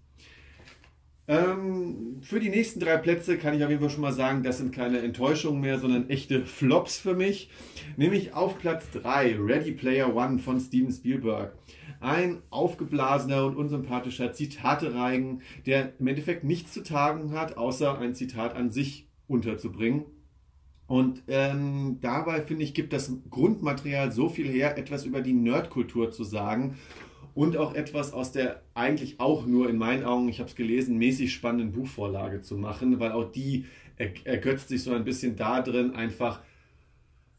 Ähm, 1.27 2.17
für 2.21 2.39
die 2.39 2.49
nächsten 2.49 2.79
drei 2.79 2.97
Plätze 2.97 3.37
kann 3.37 3.55
ich 3.55 3.63
auf 3.63 3.69
jeden 3.69 3.81
Fall 3.81 3.89
schon 3.89 4.01
mal 4.01 4.13
sagen, 4.13 4.43
das 4.43 4.59
sind 4.59 4.73
keine 4.73 4.99
Enttäuschungen 4.99 5.59
mehr, 5.59 5.79
sondern 5.79 6.09
echte 6.09 6.45
Flops 6.45 6.99
für 6.99 7.15
mich. 7.15 7.49
Nämlich 7.97 8.33
auf 8.33 8.59
Platz 8.59 8.91
3 8.91 9.37
Ready 9.39 9.71
Player 9.71 10.15
One 10.15 10.37
von 10.37 10.59
Steven 10.59 10.91
Spielberg. 10.91 11.57
Ein 11.99 12.43
aufgeblasener 12.51 13.45
und 13.45 13.55
unsympathischer 13.55 14.33
Zitatereigen, 14.33 15.41
der 15.65 15.93
im 15.99 16.07
Endeffekt 16.07 16.43
nichts 16.43 16.73
zu 16.73 16.83
tagen 16.83 17.31
hat, 17.31 17.57
außer 17.57 17.97
ein 17.97 18.13
Zitat 18.13 18.55
an 18.55 18.69
sich 18.69 19.09
unterzubringen. 19.27 20.05
Und 20.87 21.23
ähm, 21.27 21.97
dabei 22.01 22.41
finde 22.41 22.63
ich, 22.63 22.75
gibt 22.75 22.93
das 22.93 23.11
Grundmaterial 23.31 24.11
so 24.11 24.29
viel 24.29 24.47
her, 24.47 24.77
etwas 24.77 25.03
über 25.05 25.21
die 25.21 25.33
Nerdkultur 25.33 26.11
zu 26.11 26.23
sagen 26.23 26.77
und 27.35 27.57
auch 27.57 27.75
etwas 27.75 28.13
aus 28.13 28.31
der 28.31 28.61
eigentlich 28.73 29.19
auch 29.19 29.45
nur 29.45 29.69
in 29.69 29.77
meinen 29.77 30.05
Augen, 30.05 30.29
ich 30.29 30.39
habe 30.39 30.49
es 30.49 30.55
gelesen, 30.55 30.97
mäßig 30.97 31.33
spannenden 31.33 31.73
Buchvorlage 31.73 32.41
zu 32.41 32.55
machen, 32.55 32.99
weil 32.99 33.11
auch 33.11 33.29
die 33.31 33.65
er, 33.97 34.11
ergötzt 34.23 34.69
sich 34.69 34.81
so 34.81 34.93
ein 34.93 35.03
bisschen 35.03 35.35
da 35.35 35.61
drin, 35.61 35.93
einfach 35.93 36.41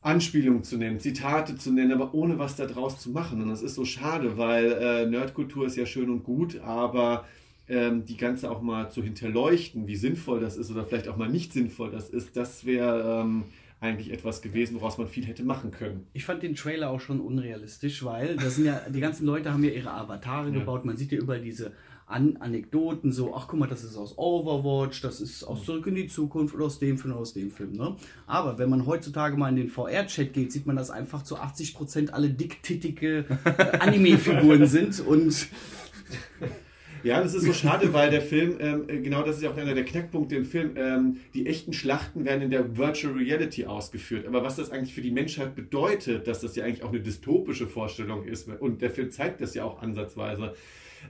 Anspielungen 0.03 0.62
zu 0.62 0.76
nennen, 0.76 1.01
Zitate 1.01 1.57
zu 1.57 1.72
nennen, 1.72 1.92
aber 1.92 2.14
ohne 2.14 2.38
was 2.38 2.57
da 2.57 2.66
draus 2.66 3.01
zu 3.01 3.11
machen. 3.11 3.42
Und 3.42 3.49
das 3.49 3.62
ist 3.62 3.74
so 3.74 3.84
schade, 3.84 4.36
weil 4.36 4.72
äh, 4.72 5.07
Nerdkultur 5.07 5.66
ist 5.66 5.76
ja 5.76 5.86
schön 5.86 6.11
und 6.11 6.22
gut, 6.22 6.61
aber 6.61 7.24
ähm, 7.66 8.05
die 8.05 8.18
Ganze 8.18 8.51
auch 8.51 8.61
mal 8.61 8.90
zu 8.90 9.03
hinterleuchten, 9.03 9.88
wie 9.88 9.97
sinnvoll 9.97 10.40
das 10.40 10.59
ist 10.59 10.70
oder 10.70 10.84
vielleicht 10.84 11.09
auch 11.09 11.16
mal 11.16 11.28
nicht 11.28 11.53
sinnvoll 11.53 11.90
das 11.90 12.11
ist, 12.11 12.36
das 12.36 12.66
wäre 12.66 13.22
ähm, 13.22 13.44
eigentlich 13.81 14.11
etwas 14.12 14.41
gewesen, 14.41 14.77
woraus 14.77 14.97
man 14.99 15.07
viel 15.07 15.27
hätte 15.27 15.45
machen 15.45 15.70
können. 15.70 16.07
Ich 16.14 16.24
fand 16.24 16.43
den 16.43 16.55
Trailer 16.55 16.91
auch 16.91 17.01
schon 17.01 17.20
unrealistisch, 17.20 18.05
weil 18.05 18.37
da 18.37 18.49
sind 18.49 18.64
ja, 18.64 18.81
die 18.89 19.01
ganzen 19.01 19.27
Leute 19.27 19.53
haben 19.53 19.64
ja 19.64 19.70
ihre 19.70 19.91
Avatare 19.91 20.51
gebaut. 20.51 20.85
Man 20.85 20.97
sieht 20.97 21.12
ja 21.12 21.18
überall 21.18 21.43
diese 21.43 21.72
An 22.07 22.39
Anekdoten, 22.39 23.12
so, 23.12 23.35
ach 23.35 23.49
guck 23.49 23.59
mal, 23.59 23.68
das 23.68 23.85
ist 23.85 23.97
aus 23.97 24.16
Overwatch, 24.16 25.03
das 25.03 25.20
ist 25.20 25.45
aus 25.45 25.64
Zurück 25.64 25.87
in 25.89 25.97
die 25.97 26.07
Zukunft 26.07 26.55
oder 26.55 26.64
aus 26.66 26.79
dem 26.79 26.97
Film 26.97 27.12
oder 27.12 27.20
aus 27.20 27.35
dem 27.35 27.51
Film. 27.51 27.72
Ne? 27.72 27.97
Aber 28.27 28.59
wenn 28.59 28.70
man 28.70 28.87
heutzutage 28.87 29.37
mal 29.37 29.51
in 29.51 29.57
den 29.57 29.68
VR-Chat 29.68 30.33
geht, 30.33 30.53
sieht 30.53 30.66
man, 30.66 30.77
dass 30.77 30.91
einfach 30.91 31.22
zu 31.22 31.37
80% 31.37 32.11
alle 32.11 32.31
dicktittige 32.31 33.27
äh, 33.45 33.79
Anime-Figuren 33.79 34.66
sind 34.66 35.01
und 35.01 35.49
Ja, 37.07 37.22
das 37.22 37.34
ist 37.34 37.44
so 37.44 37.52
schade, 37.52 37.92
weil 37.92 38.11
der 38.11 38.20
Film, 38.20 38.57
ähm, 38.59 38.88
genau 38.88 39.22
das 39.22 39.36
ist 39.36 39.42
ja 39.42 39.52
auch 39.52 39.57
einer 39.57 39.74
der 39.74 39.84
Knackpunkte 39.84 40.34
im 40.34 40.44
Film, 40.44 40.72
ähm, 40.74 41.18
die 41.34 41.46
echten 41.46 41.72
Schlachten 41.72 42.24
werden 42.24 42.42
in 42.42 42.50
der 42.50 42.76
Virtual 42.76 43.14
Reality 43.14 43.64
ausgeführt. 43.64 44.26
Aber 44.26 44.42
was 44.42 44.57
das 44.57 44.72
eigentlich 44.72 44.92
für 44.92 45.02
die 45.02 45.12
Menschheit 45.12 45.54
bedeutet, 45.54 46.26
dass 46.26 46.40
das 46.40 46.57
ja 46.57 46.64
eigentlich 46.64 46.82
auch 46.82 46.88
eine 46.88 46.98
dystopische 46.98 47.68
Vorstellung 47.68 48.24
ist, 48.24 48.48
und 48.48 48.82
der 48.82 48.90
Film 48.90 49.12
zeigt 49.12 49.40
das 49.40 49.54
ja 49.54 49.62
auch 49.62 49.80
ansatzweise, 49.80 50.54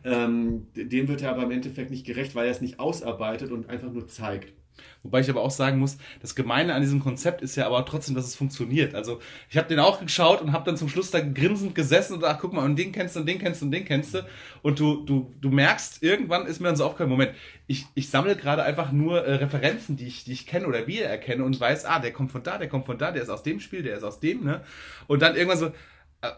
ähm, 0.05 0.67
dem 0.75 1.09
wird 1.09 1.23
er 1.23 1.31
aber 1.31 1.45
im 1.45 1.51
Endeffekt 1.51 1.91
nicht 1.91 2.05
gerecht, 2.05 2.35
weil 2.35 2.45
er 2.45 2.53
es 2.53 2.61
nicht 2.61 2.79
ausarbeitet 2.79 3.51
und 3.51 3.71
einfach 3.71 3.91
nur 3.91 4.07
zeigt. 4.07 4.53
Wobei 5.07 5.21
ich 5.21 5.31
aber 5.31 5.41
auch 5.41 5.53
sagen 5.53 5.79
muss, 5.79 5.99
das 6.21 6.35
Gemeine 6.35 6.75
an 6.75 6.83
diesem 6.83 6.99
Konzept 6.99 7.41
ist 7.41 7.55
ja 7.55 7.67
aber 7.67 7.87
trotzdem, 7.87 8.17
dass 8.17 8.27
es 8.27 8.35
funktioniert. 8.35 8.97
Also 8.97 9.21
ich 9.49 9.57
habe 9.57 9.69
den 9.69 9.79
auch 9.79 10.01
geschaut 10.01 10.43
und 10.43 10.51
habe 10.53 10.65
dann 10.65 10.77
zum 10.77 10.89
Schluss 10.89 11.13
da 11.13 11.21
grinsend 11.21 11.77
gesessen 11.77 12.15
und 12.15 12.25
ach 12.25 12.39
guck 12.41 12.53
mal, 12.53 12.65
und 12.65 12.77
den 12.77 12.91
kennst 12.91 13.15
du 13.15 13.21
und 13.21 13.27
den 13.27 13.39
kennst 13.39 13.61
du 13.61 13.67
und 13.67 13.71
den 13.71 13.85
kennst 13.85 14.15
du. 14.15 14.27
Und 14.63 14.81
du, 14.81 15.05
du, 15.05 15.33
du 15.41 15.51
merkst, 15.51 16.03
irgendwann 16.03 16.47
ist 16.47 16.61
mir 16.61 16.67
dann 16.67 16.77
so 16.77 16.85
aufgefallen, 16.85 17.11
Moment, 17.11 17.31
ich, 17.69 17.87
ich 17.95 18.11
sammle 18.11 18.35
gerade 18.35 18.65
einfach 18.65 18.91
nur 18.91 19.25
äh, 19.25 19.37
Referenzen, 19.37 19.97
die 19.97 20.09
ich, 20.09 20.25
die 20.25 20.33
ich 20.33 20.47
kenne 20.47 20.67
oder 20.67 20.89
wir 20.89 21.07
erkenne 21.07 21.45
und 21.45 21.61
weiß, 21.61 21.85
ah, 21.85 22.01
der 22.01 22.13
kommt 22.13 22.33
von 22.33 22.43
da, 22.43 22.59
der 22.59 22.69
kommt 22.69 22.87
von 22.87 22.99
da, 22.99 23.13
der 23.13 23.23
ist 23.23 23.31
aus 23.31 23.45
dem 23.45 23.61
Spiel, 23.61 23.85
der 23.85 23.97
ist 23.97 24.03
aus 24.03 24.19
dem, 24.19 24.43
ne? 24.43 24.63
Und 25.07 25.23
dann 25.23 25.37
irgendwann 25.37 25.59
so, 25.59 25.71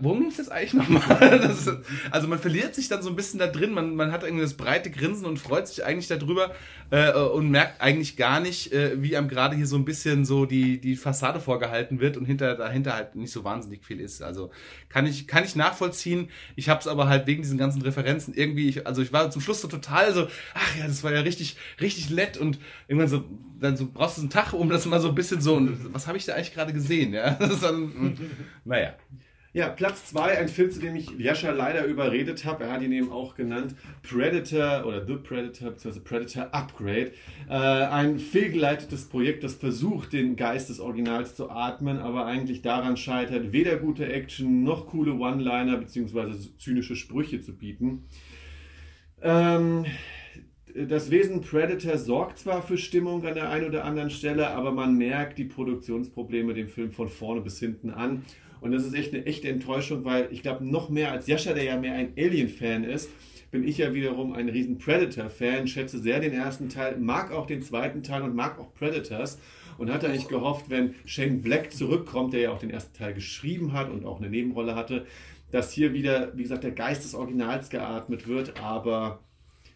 worum 0.01 0.21
ging 0.21 0.31
es 0.31 0.39
jetzt 0.39 0.53
eigentlich 0.53 0.75
nochmal? 0.75 1.41
Ist, 1.51 1.71
also 2.11 2.29
man 2.29 2.39
verliert 2.39 2.75
sich 2.75 2.89
dann 2.89 3.03
so 3.03 3.11
ein 3.11 3.17
bisschen 3.17 3.39
da 3.39 3.47
drin, 3.47 3.73
man, 3.73 3.95
man 3.95 4.13
hat 4.13 4.23
irgendwie 4.23 4.43
das 4.43 4.55
breite 4.55 4.91
Grinsen 4.91 5.27
und 5.27 5.39
freut 5.39 5.69
sich 5.69 5.85
eigentlich 5.85 6.09
darüber 6.09 6.53
äh, 6.91 7.13
und 7.13 7.51
merkt 7.51 7.81
eigentlich 7.81 8.17
gar 8.17 8.41
nicht, 8.41 8.73
äh, 8.73 9.03
wie 9.03 9.17
einem 9.17 9.29
gerade 9.29 9.57
hier 9.57 9.67
so 9.67 9.77
ein 9.77 9.85
bisschen 9.85 10.25
so 10.25 10.47
die, 10.47 10.81
die 10.81 10.97
Fassade 10.97 11.41
vorgehalten 11.41 12.01
wird 12.01 12.17
und 12.17 12.25
hinter, 12.25 12.55
dahinter 12.55 12.95
halt 12.95 13.15
nicht 13.15 13.33
so 13.33 13.45
wahnsinnig 13.45 13.85
viel 13.85 14.01
ist. 14.01 14.23
Also 14.23 14.51
kann 14.89 15.07
ich, 15.07 15.27
kann 15.27 15.45
ich 15.45 15.57
nachvollziehen. 15.57 16.29
Ich 16.57 16.69
habe 16.69 16.81
es 16.81 16.87
aber 16.87 17.09
halt 17.09 17.27
wegen 17.27 17.43
diesen 17.43 17.59
ganzen 17.59 17.83
Referenzen 17.83 18.35
irgendwie, 18.35 18.69
ich, 18.69 18.87
also 18.87 19.03
ich 19.03 19.13
war 19.13 19.31
zum 19.31 19.43
Schluss 19.43 19.61
so 19.61 19.69
total 19.69 20.13
so, 20.15 20.29
ach 20.55 20.77
ja, 20.79 20.87
das 20.87 21.05
war 21.05 21.13
ja 21.13 21.21
richtig, 21.21 21.57
richtig 21.81 22.11
nett 22.11 22.37
und 22.37 22.59
irgendwann 22.87 23.09
so, 23.09 23.25
dann 23.61 23.77
so 23.77 23.89
brauchst 23.93 24.17
du 24.17 24.23
einen 24.23 24.31
Tag, 24.31 24.53
um 24.53 24.69
das 24.69 24.87
mal 24.87 25.01
so 25.01 25.09
ein 25.09 25.15
bisschen 25.15 25.41
so, 25.41 25.61
was 25.93 26.07
habe 26.07 26.19
ich 26.19 26.25
da 26.25 26.35
eigentlich 26.35 26.55
gerade 26.55 26.73
gesehen? 26.73 27.13
Ja, 27.13 27.31
das 27.39 27.51
ist 27.51 27.63
dann, 27.63 28.17
naja. 28.65 28.95
Ja, 29.59 29.69
Platz 29.71 30.07
2, 30.11 30.39
ein 30.39 30.47
Film, 30.47 30.71
zu 30.71 30.79
dem 30.79 30.95
ich 30.95 31.11
Jascha 31.19 31.51
leider 31.51 31.85
überredet 31.85 32.45
habe. 32.45 32.63
Er 32.63 32.71
hat 32.71 32.81
ihn 32.81 32.93
eben 32.93 33.11
auch 33.11 33.35
genannt. 33.35 33.75
Predator 34.09 34.87
oder 34.87 35.05
The 35.05 35.17
Predator 35.17 35.73
bzw. 35.73 35.99
Predator 35.99 36.55
Upgrade. 36.55 37.11
Äh, 37.49 37.55
ein 37.55 38.21
fehlgeleitetes 38.21 39.09
Projekt, 39.09 39.43
das 39.43 39.55
versucht, 39.55 40.13
den 40.13 40.37
Geist 40.37 40.69
des 40.69 40.79
Originals 40.79 41.35
zu 41.35 41.51
atmen, 41.51 41.99
aber 41.99 42.25
eigentlich 42.25 42.63
daran 42.63 42.97
scheitert, 42.97 43.51
weder 43.51 43.79
gute 43.79 44.07
Action 44.07 44.63
noch 44.63 44.87
coole 44.87 45.15
One-Liner 45.15 45.79
bzw. 45.79 46.35
zynische 46.57 46.95
Sprüche 46.95 47.41
zu 47.41 47.59
bieten. 47.59 48.05
Ähm, 49.21 49.87
das 50.73 51.11
Wesen 51.11 51.41
Predator 51.41 51.99
sorgt 51.99 52.39
zwar 52.39 52.63
für 52.63 52.79
Stimmung 52.79 53.27
an 53.27 53.35
der 53.35 53.51
einen 53.51 53.67
oder 53.67 53.85
anderen 53.85 54.11
Stelle, 54.11 54.51
aber 54.51 54.71
man 54.71 54.97
merkt 54.97 55.37
die 55.37 55.47
Produktionsprobleme 55.47 56.55
dem 56.55 56.69
Film 56.69 56.93
von 56.93 57.09
vorne 57.09 57.41
bis 57.41 57.59
hinten 57.59 57.91
an. 57.91 58.23
Und 58.61 58.73
das 58.73 58.85
ist 58.85 58.95
echt 58.95 59.15
eine 59.15 59.27
echte 59.27 59.49
Enttäuschung, 59.49 60.05
weil 60.05 60.29
ich 60.31 60.43
glaube, 60.43 60.65
noch 60.65 60.89
mehr 60.89 61.13
als 61.13 61.27
Jascha, 61.27 61.53
der 61.53 61.65
ja 61.65 61.77
mehr 61.77 61.95
ein 61.95 62.13
Alien-Fan 62.17 62.85
ist, 62.85 63.11
bin 63.51 63.67
ich 63.67 63.79
ja 63.79 63.95
wiederum 63.95 64.33
ein 64.33 64.49
riesen 64.49 64.79
Predator-Fan, 64.79 65.69
schätze 65.69 65.99
sehr 65.99 66.21
den 66.21 66.33
ersten 66.33 66.69
Teil, 66.69 66.99
mag 66.99 67.33
auch 67.33 67.47
den 67.47 67.63
zweiten 67.63 68.03
Teil 68.03 68.23
und 68.23 68.35
mag 68.35 68.59
auch 68.59 68.75
Predators 68.75 69.39
und 69.79 69.91
hatte 69.91 70.09
eigentlich 70.09 70.29
gehofft, 70.29 70.69
wenn 70.69 70.95
Shane 71.07 71.41
Black 71.41 71.73
zurückkommt, 71.73 72.35
der 72.35 72.41
ja 72.41 72.53
auch 72.53 72.59
den 72.59 72.71
ersten 72.71 72.97
Teil 72.97 73.15
geschrieben 73.15 73.73
hat 73.73 73.91
und 73.91 74.05
auch 74.05 74.19
eine 74.19 74.29
Nebenrolle 74.29 74.75
hatte, 74.75 75.07
dass 75.51 75.73
hier 75.73 75.95
wieder, 75.95 76.37
wie 76.37 76.43
gesagt, 76.43 76.65
der 76.65 76.73
Geist 76.73 77.05
des 77.05 77.15
Originals 77.15 77.71
geatmet 77.71 78.29
wird, 78.29 78.61
aber 78.61 79.21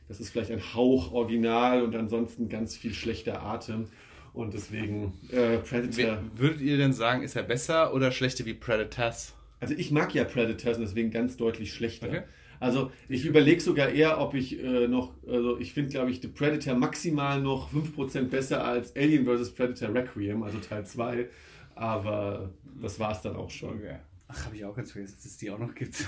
das 0.08 0.20
ist 0.20 0.30
vielleicht 0.30 0.50
ein 0.50 0.74
Hauch 0.74 1.12
Original 1.12 1.82
und 1.82 1.96
ansonsten 1.96 2.50
ganz 2.50 2.76
viel 2.76 2.92
schlechter 2.92 3.42
Atem. 3.42 3.86
Und 4.34 4.54
deswegen 4.54 5.12
äh, 5.30 5.58
Predator. 5.58 6.18
Würdet 6.36 6.60
ihr 6.60 6.76
denn 6.78 6.92
sagen, 6.92 7.22
ist 7.22 7.36
er 7.36 7.42
besser 7.42 7.92
oder 7.94 8.12
schlechter 8.12 8.46
wie 8.46 8.54
Predators? 8.54 9.34
Also 9.60 9.74
ich 9.74 9.90
mag 9.90 10.14
ja 10.14 10.24
Predators 10.24 10.78
und 10.78 10.84
deswegen 10.84 11.10
ganz 11.10 11.36
deutlich 11.36 11.72
schlechter. 11.72 12.08
Okay. 12.08 12.22
Also 12.58 12.92
ich 13.08 13.26
überlege 13.26 13.60
sogar 13.60 13.90
eher, 13.90 14.20
ob 14.20 14.34
ich 14.34 14.62
äh, 14.62 14.86
noch, 14.86 15.12
also 15.26 15.58
ich 15.58 15.72
finde, 15.74 15.90
glaube 15.90 16.10
ich, 16.10 16.20
The 16.20 16.28
Predator 16.28 16.74
maximal 16.74 17.40
noch 17.40 17.72
5% 17.72 18.28
besser 18.28 18.64
als 18.64 18.94
Alien 18.96 19.26
vs. 19.26 19.50
Predator 19.50 19.94
Requiem, 19.94 20.42
also 20.44 20.58
Teil 20.58 20.86
2. 20.86 21.28
Aber 21.74 22.50
das 22.80 23.00
war 23.00 23.12
es 23.12 23.20
dann 23.20 23.36
auch 23.36 23.50
schon. 23.50 23.70
Okay. 23.78 23.96
Ach, 24.28 24.46
habe 24.46 24.56
ich 24.56 24.64
auch 24.64 24.74
ganz 24.74 24.92
vergessen, 24.92 25.16
dass 25.16 25.26
es 25.26 25.36
die 25.36 25.50
auch 25.50 25.58
noch 25.58 25.74
gibt. 25.74 25.96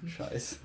Scheiße. 0.06 0.56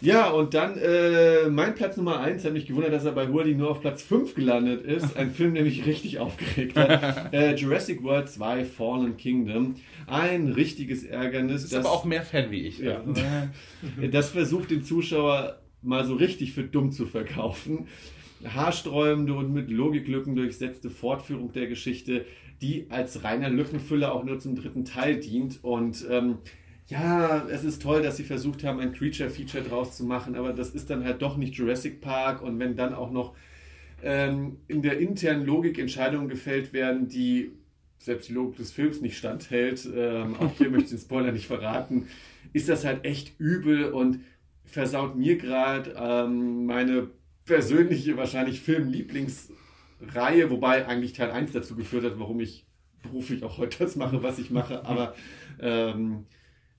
Ja, 0.00 0.30
und 0.30 0.54
dann 0.54 0.76
äh, 0.78 1.48
mein 1.48 1.74
Platz 1.74 1.96
Nummer 1.96 2.20
1, 2.20 2.44
hat 2.44 2.52
mich 2.52 2.66
gewundert, 2.66 2.92
dass 2.92 3.04
er 3.04 3.12
bei 3.12 3.28
Hurley 3.28 3.54
nur 3.54 3.70
auf 3.70 3.80
Platz 3.80 4.02
5 4.02 4.34
gelandet 4.34 4.82
ist. 4.82 5.16
Ein 5.16 5.30
Film, 5.34 5.54
der 5.54 5.64
mich 5.64 5.84
richtig 5.86 6.18
aufgeregt 6.18 6.76
hat. 6.76 7.32
Äh, 7.32 7.54
Jurassic 7.54 8.02
World 8.02 8.28
2 8.28 8.64
Fallen 8.64 9.16
Kingdom. 9.16 9.76
Ein 10.06 10.48
richtiges 10.48 11.04
Ärgernis. 11.04 11.62
Das 11.62 11.72
ist 11.72 11.78
aber 11.78 11.90
auch 11.90 12.04
mehr 12.04 12.22
Fan 12.22 12.50
wie 12.50 12.66
ich. 12.66 12.78
Ja. 12.78 13.02
das 14.10 14.30
versucht 14.30 14.70
den 14.70 14.82
Zuschauer 14.82 15.60
mal 15.82 16.04
so 16.04 16.14
richtig 16.14 16.52
für 16.52 16.64
dumm 16.64 16.92
zu 16.92 17.06
verkaufen. 17.06 17.86
Haarsträubende 18.44 19.34
und 19.34 19.52
mit 19.52 19.70
Logiklücken 19.70 20.34
durchsetzte 20.34 20.90
Fortführung 20.90 21.52
der 21.52 21.66
Geschichte, 21.66 22.24
die 22.62 22.86
als 22.90 23.22
reiner 23.24 23.50
Lückenfüller 23.50 24.12
auch 24.14 24.24
nur 24.24 24.38
zum 24.38 24.56
dritten 24.56 24.84
Teil 24.84 25.20
dient. 25.20 25.62
Und 25.62 26.06
ähm, 26.10 26.38
ja, 26.90 27.46
es 27.48 27.62
ist 27.62 27.82
toll, 27.82 28.02
dass 28.02 28.16
sie 28.16 28.24
versucht 28.24 28.64
haben, 28.64 28.80
ein 28.80 28.92
Creature-Feature 28.92 29.62
draus 29.62 29.96
zu 29.96 30.04
machen, 30.04 30.34
aber 30.34 30.52
das 30.52 30.70
ist 30.70 30.90
dann 30.90 31.04
halt 31.04 31.22
doch 31.22 31.36
nicht 31.36 31.54
Jurassic 31.54 32.00
Park. 32.00 32.42
Und 32.42 32.58
wenn 32.58 32.74
dann 32.74 32.94
auch 32.94 33.12
noch 33.12 33.34
ähm, 34.02 34.56
in 34.66 34.82
der 34.82 34.98
internen 34.98 35.46
Logik 35.46 35.78
Entscheidungen 35.78 36.28
gefällt 36.28 36.72
werden, 36.72 37.08
die 37.08 37.52
selbst 37.98 38.28
die 38.28 38.32
Logik 38.32 38.56
des 38.56 38.72
Films 38.72 39.00
nicht 39.02 39.16
standhält, 39.16 39.88
ähm, 39.94 40.34
auch 40.40 40.50
hier 40.58 40.68
möchte 40.68 40.86
ich 40.86 40.90
den 40.90 40.98
Spoiler 40.98 41.30
nicht 41.30 41.46
verraten, 41.46 42.08
ist 42.52 42.68
das 42.68 42.84
halt 42.84 43.04
echt 43.04 43.38
übel 43.38 43.92
und 43.92 44.20
versaut 44.64 45.16
mir 45.16 45.36
gerade 45.36 45.94
ähm, 45.96 46.66
meine 46.66 47.08
persönliche, 47.44 48.16
wahrscheinlich 48.16 48.60
Filmlieblingsreihe, 48.62 50.50
wobei 50.50 50.88
eigentlich 50.88 51.12
Teil 51.12 51.30
1 51.30 51.52
dazu 51.52 51.76
geführt 51.76 52.04
hat, 52.04 52.18
warum 52.18 52.40
ich 52.40 52.66
beruflich 53.04 53.44
auch 53.44 53.58
heute 53.58 53.78
das 53.78 53.94
mache, 53.94 54.24
was 54.24 54.40
ich 54.40 54.50
mache, 54.50 54.84
aber 54.84 55.14
ähm, 55.60 56.26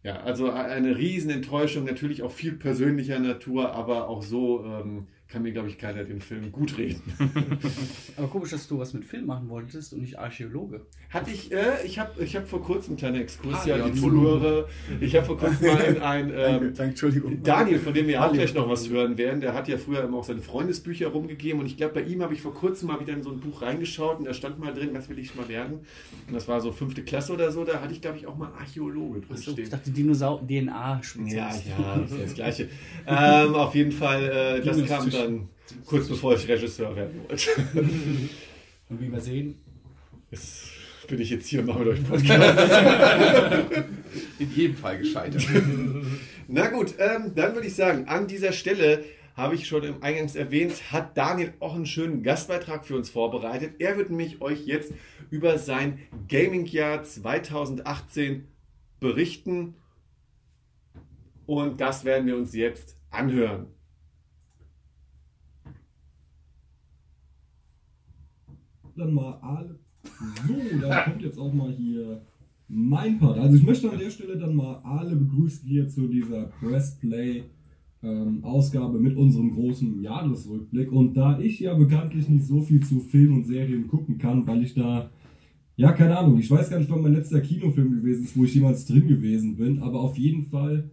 ja, 0.03 0.21
also 0.21 0.49
eine 0.51 0.97
Riesenenttäuschung, 0.97 1.85
natürlich 1.85 2.23
auch 2.23 2.31
viel 2.31 2.53
persönlicher 2.53 3.19
Natur, 3.19 3.73
aber 3.73 4.07
auch 4.09 4.23
so 4.23 4.63
ähm, 4.65 5.07
kann 5.31 5.43
mir, 5.43 5.53
glaube 5.53 5.69
ich, 5.69 5.77
keiner 5.77 6.03
den 6.03 6.19
Film 6.19 6.51
gut 6.51 6.77
reden. 6.77 7.01
Aber 8.17 8.27
komisch, 8.27 8.49
dass 8.49 8.67
du 8.67 8.79
was 8.79 8.93
mit 8.93 9.05
Film 9.05 9.27
machen 9.27 9.47
wolltest 9.47 9.93
und 9.93 10.01
nicht 10.01 10.19
Archäologe. 10.19 10.81
Hatte 11.09 11.31
ich, 11.31 11.51
äh, 11.53 11.85
ich 11.85 11.99
habe 11.99 12.21
ich 12.21 12.35
hab 12.35 12.47
vor 12.47 12.61
kurzem, 12.61 12.97
kleine 12.97 13.21
Exkurs, 13.21 13.59
ah, 13.63 13.67
ja, 13.67 13.87
die 13.87 13.97
Zuhörer, 13.97 14.67
ich 14.99 15.15
habe 15.15 15.25
vor 15.25 15.37
kurzem 15.37 15.67
mal 15.67 15.81
ein, 15.81 16.01
ein 16.01 16.33
ähm, 16.35 16.73
Entschuldigung. 16.77 17.41
Daniel, 17.43 17.79
von 17.79 17.93
dem 17.93 18.07
wir 18.07 18.23
auch 18.23 18.33
gleich 18.33 18.53
noch 18.53 18.67
was 18.69 18.89
hören 18.89 19.17
werden, 19.17 19.39
der 19.39 19.53
hat 19.53 19.69
ja 19.69 19.77
früher 19.77 20.03
immer 20.03 20.17
auch 20.17 20.23
seine 20.25 20.41
Freundesbücher 20.41 21.07
rumgegeben 21.07 21.61
und 21.61 21.65
ich 21.65 21.77
glaube, 21.77 21.93
bei 21.93 22.03
ihm 22.03 22.21
habe 22.21 22.33
ich 22.33 22.41
vor 22.41 22.53
kurzem 22.53 22.89
mal 22.89 22.99
wieder 22.99 23.13
in 23.13 23.23
so 23.23 23.31
ein 23.31 23.39
Buch 23.39 23.61
reingeschaut 23.61 24.19
und 24.19 24.25
da 24.25 24.33
stand 24.33 24.59
mal 24.59 24.73
drin, 24.73 24.89
was 24.93 25.07
will 25.09 25.19
ich 25.19 25.33
mal 25.35 25.47
werden? 25.47 25.79
Und 26.27 26.33
das 26.33 26.47
war 26.49 26.59
so 26.59 26.73
fünfte 26.73 27.03
Klasse 27.03 27.31
oder 27.31 27.51
so, 27.51 27.63
da 27.63 27.81
hatte 27.81 27.93
ich, 27.93 28.01
glaube 28.01 28.17
ich, 28.17 28.27
auch 28.27 28.35
mal 28.35 28.51
Archäologe 28.59 29.21
drin 29.21 29.37
so. 29.37 29.57
Ich 29.57 29.69
dachte 29.69 29.91
Dinosaur 29.91 30.41
DNA 30.45 31.01
Ja, 31.25 31.35
ja, 31.35 31.51
das 32.01 32.11
ist 32.11 32.23
das 32.23 32.33
Gleiche. 32.33 32.69
ähm, 33.07 33.55
auf 33.55 33.73
jeden 33.75 33.93
Fall, 33.93 34.23
äh, 34.23 34.61
das 34.61 34.83
kam 34.85 35.09
dann 35.09 35.20
dann 35.21 35.49
kurz 35.85 36.07
bevor 36.07 36.35
ich 36.35 36.47
Regisseur 36.47 36.95
werden 36.95 37.21
wollte. 37.27 37.49
Und 38.89 39.01
wie 39.01 39.11
wir 39.11 39.21
sehen, 39.21 39.55
jetzt 40.29 40.71
bin 41.07 41.21
ich 41.21 41.29
jetzt 41.29 41.47
hier 41.47 41.59
und 41.59 41.67
mache 41.67 41.79
mit 41.79 41.87
euch 41.89 42.03
Podcast. 42.07 43.85
In 44.39 44.51
jedem 44.55 44.75
Fall 44.75 44.97
gescheitert. 44.97 45.45
Na 46.47 46.67
gut, 46.67 46.95
ähm, 46.99 47.33
dann 47.35 47.53
würde 47.53 47.67
ich 47.67 47.75
sagen, 47.75 48.07
an 48.07 48.27
dieser 48.27 48.51
Stelle 48.51 49.03
habe 49.35 49.55
ich 49.55 49.67
schon 49.67 49.83
im 49.83 50.03
Eingangs 50.03 50.35
erwähnt, 50.35 50.91
hat 50.91 51.17
Daniel 51.17 51.53
auch 51.59 51.75
einen 51.75 51.85
schönen 51.85 52.23
Gastbeitrag 52.23 52.85
für 52.85 52.95
uns 52.95 53.09
vorbereitet. 53.09 53.75
Er 53.79 53.97
wird 53.97 54.09
nämlich 54.09 54.41
euch 54.41 54.65
jetzt 54.65 54.93
über 55.29 55.57
sein 55.57 55.99
Gaming-Jahr 56.27 57.03
2018 57.03 58.47
berichten. 58.99 59.75
Und 61.45 61.81
das 61.81 62.05
werden 62.05 62.27
wir 62.27 62.37
uns 62.37 62.53
jetzt 62.53 62.97
anhören. 63.09 63.67
Dann 69.01 69.13
mal 69.13 69.33
alle. 69.41 69.79
So, 70.47 70.79
da 70.79 71.03
kommt 71.03 71.21
jetzt 71.21 71.37
auch 71.37 71.53
mal 71.53 71.71
hier 71.71 72.21
mein 72.67 73.19
Part. 73.19 73.37
Also 73.37 73.57
ich 73.57 73.65
möchte 73.65 73.91
an 73.91 73.99
der 73.99 74.09
Stelle 74.09 74.37
dann 74.37 74.55
mal 74.55 74.75
alle 74.83 75.15
begrüßen 75.15 75.67
hier 75.67 75.87
zu 75.87 76.07
dieser 76.07 76.45
Press 76.45 76.97
Play 76.99 77.43
ähm, 78.03 78.43
Ausgabe 78.43 78.99
mit 78.99 79.15
unserem 79.17 79.53
großen 79.53 80.01
Jahresrückblick. 80.01 80.91
Und 80.91 81.15
da 81.15 81.39
ich 81.39 81.59
ja 81.59 81.73
bekanntlich 81.73 82.29
nicht 82.29 82.45
so 82.45 82.61
viel 82.61 82.81
zu 82.81 82.99
Filmen 82.99 83.37
und 83.37 83.45
Serien 83.45 83.87
gucken 83.87 84.17
kann, 84.17 84.47
weil 84.47 84.63
ich 84.63 84.73
da, 84.73 85.11
ja, 85.75 85.91
keine 85.91 86.17
Ahnung, 86.17 86.39
ich 86.39 86.49
weiß 86.49 86.69
gar 86.69 86.79
nicht, 86.79 86.89
wann 86.89 87.01
mein 87.01 87.13
letzter 87.13 87.41
Kinofilm 87.41 87.91
gewesen 87.91 88.23
ist, 88.23 88.37
wo 88.37 88.45
ich 88.45 88.55
jemals 88.55 88.85
drin 88.85 89.07
gewesen 89.07 89.57
bin, 89.57 89.79
aber 89.79 89.99
auf 90.01 90.17
jeden 90.17 90.43
Fall 90.43 90.89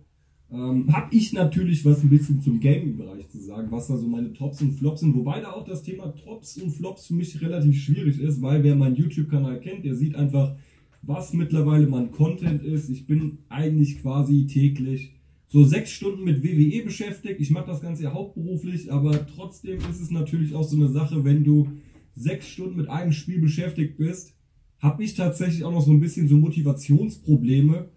ähm, 0.50 0.90
habe 0.92 1.14
ich 1.14 1.32
natürlich 1.32 1.84
was 1.84 2.02
ein 2.02 2.08
bisschen 2.08 2.40
zum 2.40 2.58
Gaming-Bereich 2.60 3.28
zu 3.28 3.38
sagen, 3.38 3.68
was 3.70 3.88
da 3.88 3.96
so 3.96 4.08
meine 4.08 4.32
Tops 4.32 4.62
und 4.62 4.72
Flops 4.72 5.00
sind. 5.00 5.14
Wobei 5.14 5.40
da 5.40 5.52
auch 5.52 5.64
das 5.64 5.82
Thema 5.82 6.14
Tops 6.24 6.56
und 6.56 6.70
Flops 6.70 7.06
für 7.06 7.14
mich 7.14 7.40
relativ 7.42 7.82
schwierig 7.82 8.18
ist, 8.18 8.40
weil 8.40 8.62
wer 8.62 8.74
meinen 8.74 8.96
YouTube-Kanal 8.96 9.60
kennt, 9.60 9.84
der 9.84 9.94
sieht 9.94 10.14
einfach, 10.14 10.56
was 11.02 11.34
mittlerweile 11.34 11.86
mein 11.86 12.10
Content 12.10 12.62
ist. 12.62 12.88
Ich 12.88 13.06
bin 13.06 13.38
eigentlich 13.48 14.00
quasi 14.00 14.46
täglich 14.46 15.12
so 15.48 15.64
sechs 15.64 15.90
Stunden 15.90 16.24
mit 16.24 16.42
WWE 16.42 16.82
beschäftigt. 16.82 17.40
Ich 17.40 17.50
mache 17.50 17.66
das 17.66 17.80
Ganze 17.80 18.04
ja 18.04 18.12
hauptberuflich, 18.12 18.92
aber 18.92 19.26
trotzdem 19.26 19.78
ist 19.90 20.00
es 20.00 20.10
natürlich 20.10 20.54
auch 20.54 20.64
so 20.64 20.76
eine 20.76 20.88
Sache, 20.88 21.24
wenn 21.24 21.44
du 21.44 21.68
sechs 22.14 22.48
Stunden 22.48 22.76
mit 22.76 22.88
einem 22.88 23.12
Spiel 23.12 23.40
beschäftigt 23.40 23.96
bist, 23.96 24.34
habe 24.78 25.02
ich 25.02 25.14
tatsächlich 25.14 25.64
auch 25.64 25.72
noch 25.72 25.84
so 25.84 25.90
ein 25.90 26.00
bisschen 26.00 26.28
so 26.28 26.36
Motivationsprobleme, 26.36 27.88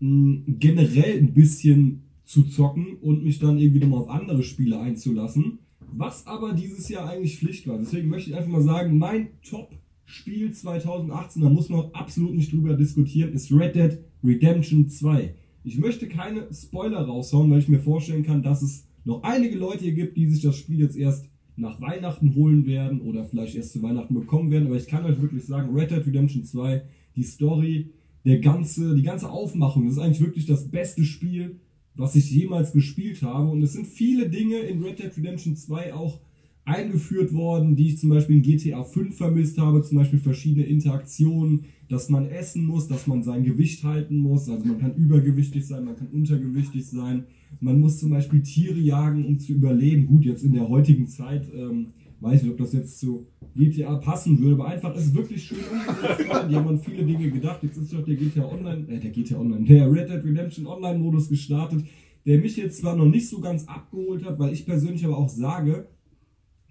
generell 0.00 1.18
ein 1.18 1.34
bisschen 1.34 2.02
zu 2.24 2.44
zocken 2.44 2.96
und 3.00 3.24
mich 3.24 3.38
dann 3.38 3.58
irgendwie 3.58 3.80
nochmal 3.80 4.00
auf 4.00 4.10
andere 4.10 4.42
Spiele 4.42 4.80
einzulassen. 4.80 5.58
Was 5.92 6.26
aber 6.26 6.52
dieses 6.52 6.88
Jahr 6.88 7.08
eigentlich 7.08 7.38
Pflicht 7.38 7.68
war. 7.68 7.78
Deswegen 7.78 8.08
möchte 8.08 8.30
ich 8.30 8.36
einfach 8.36 8.50
mal 8.50 8.62
sagen, 8.62 8.98
mein 8.98 9.28
Top-Spiel 9.48 10.52
2018, 10.52 11.42
da 11.42 11.48
muss 11.48 11.68
man 11.68 11.80
auch 11.80 11.94
absolut 11.94 12.34
nicht 12.34 12.52
drüber 12.52 12.74
diskutieren, 12.74 13.32
ist 13.32 13.52
Red 13.52 13.76
Dead 13.76 13.98
Redemption 14.24 14.88
2. 14.88 15.34
Ich 15.62 15.78
möchte 15.78 16.08
keine 16.08 16.48
Spoiler 16.52 17.02
raushauen, 17.02 17.50
weil 17.50 17.60
ich 17.60 17.68
mir 17.68 17.78
vorstellen 17.78 18.24
kann, 18.24 18.42
dass 18.42 18.62
es 18.62 18.86
noch 19.04 19.22
einige 19.22 19.56
Leute 19.56 19.84
hier 19.84 19.92
gibt, 19.92 20.16
die 20.16 20.26
sich 20.26 20.42
das 20.42 20.56
Spiel 20.56 20.80
jetzt 20.80 20.96
erst 20.96 21.28
nach 21.56 21.80
Weihnachten 21.80 22.34
holen 22.34 22.66
werden 22.66 23.00
oder 23.00 23.24
vielleicht 23.24 23.54
erst 23.54 23.72
zu 23.72 23.82
Weihnachten 23.82 24.14
bekommen 24.14 24.50
werden. 24.50 24.66
Aber 24.66 24.76
ich 24.76 24.86
kann 24.86 25.04
euch 25.04 25.20
wirklich 25.20 25.44
sagen, 25.44 25.74
Red 25.74 25.90
Dead 25.90 26.06
Redemption 26.06 26.44
2, 26.44 26.82
die 27.16 27.22
Story, 27.22 27.90
der 28.24 28.38
ganze, 28.40 28.94
die 28.94 29.02
ganze 29.02 29.30
Aufmachung, 29.30 29.84
das 29.84 29.94
ist 29.94 30.02
eigentlich 30.02 30.20
wirklich 30.20 30.46
das 30.46 30.70
beste 30.70 31.04
Spiel, 31.04 31.60
was 31.94 32.16
ich 32.16 32.30
jemals 32.30 32.72
gespielt 32.72 33.22
habe. 33.22 33.50
Und 33.50 33.62
es 33.62 33.74
sind 33.74 33.86
viele 33.86 34.28
Dinge 34.28 34.58
in 34.58 34.82
Red 34.82 34.98
Dead 34.98 35.16
Redemption 35.16 35.56
2 35.56 35.94
auch 35.94 36.20
eingeführt 36.64 37.32
worden, 37.34 37.76
die 37.76 37.88
ich 37.88 37.98
zum 37.98 38.08
Beispiel 38.08 38.36
in 38.36 38.42
GTA 38.42 38.82
5 38.82 39.14
vermisst 39.14 39.58
habe, 39.58 39.82
zum 39.82 39.98
Beispiel 39.98 40.18
verschiedene 40.18 40.64
Interaktionen, 40.64 41.64
dass 41.90 42.08
man 42.08 42.26
essen 42.26 42.64
muss, 42.64 42.88
dass 42.88 43.06
man 43.06 43.22
sein 43.22 43.44
Gewicht 43.44 43.84
halten 43.84 44.16
muss, 44.16 44.48
also 44.48 44.64
man 44.64 44.78
kann 44.78 44.94
übergewichtig 44.94 45.66
sein, 45.66 45.84
man 45.84 45.96
kann 45.96 46.08
untergewichtig 46.08 46.86
sein, 46.86 47.24
man 47.60 47.80
muss 47.80 47.98
zum 47.98 48.10
Beispiel 48.10 48.42
Tiere 48.42 48.78
jagen, 48.78 49.26
um 49.26 49.38
zu 49.38 49.52
überleben. 49.52 50.06
Gut, 50.06 50.24
jetzt 50.24 50.42
in 50.42 50.54
der 50.54 50.68
heutigen 50.68 51.06
Zeit, 51.06 51.46
ähm, 51.54 51.88
weiß 52.24 52.42
nicht, 52.42 52.52
ob 52.52 52.58
das 52.58 52.72
jetzt 52.72 52.98
zu 52.98 53.26
GTA 53.54 53.96
passen 53.96 54.38
würde, 54.40 54.54
aber 54.54 54.68
einfach 54.68 54.94
ist 54.96 55.14
wirklich 55.14 55.44
schön 55.44 55.58
umgesetzt 55.58 56.28
worden. 56.28 56.48
Die 56.48 56.56
haben 56.56 56.68
an 56.68 56.80
viele 56.80 57.04
Dinge 57.04 57.30
gedacht. 57.30 57.62
Jetzt 57.62 57.76
ist 57.76 57.92
doch 57.92 58.04
der 58.04 58.16
GTA 58.16 58.46
Online, 58.46 58.88
äh, 58.88 58.98
der 58.98 59.10
GTA 59.10 59.38
Online, 59.38 59.64
der 59.64 59.90
Red 59.90 60.08
Dead 60.08 60.24
Redemption 60.24 60.66
Online 60.66 60.98
Modus 60.98 61.28
gestartet, 61.28 61.84
der 62.26 62.38
mich 62.38 62.56
jetzt 62.56 62.78
zwar 62.78 62.96
noch 62.96 63.06
nicht 63.06 63.28
so 63.28 63.40
ganz 63.40 63.66
abgeholt 63.68 64.24
hat, 64.24 64.38
weil 64.38 64.52
ich 64.52 64.64
persönlich 64.64 65.04
aber 65.04 65.18
auch 65.18 65.28
sage, 65.28 65.88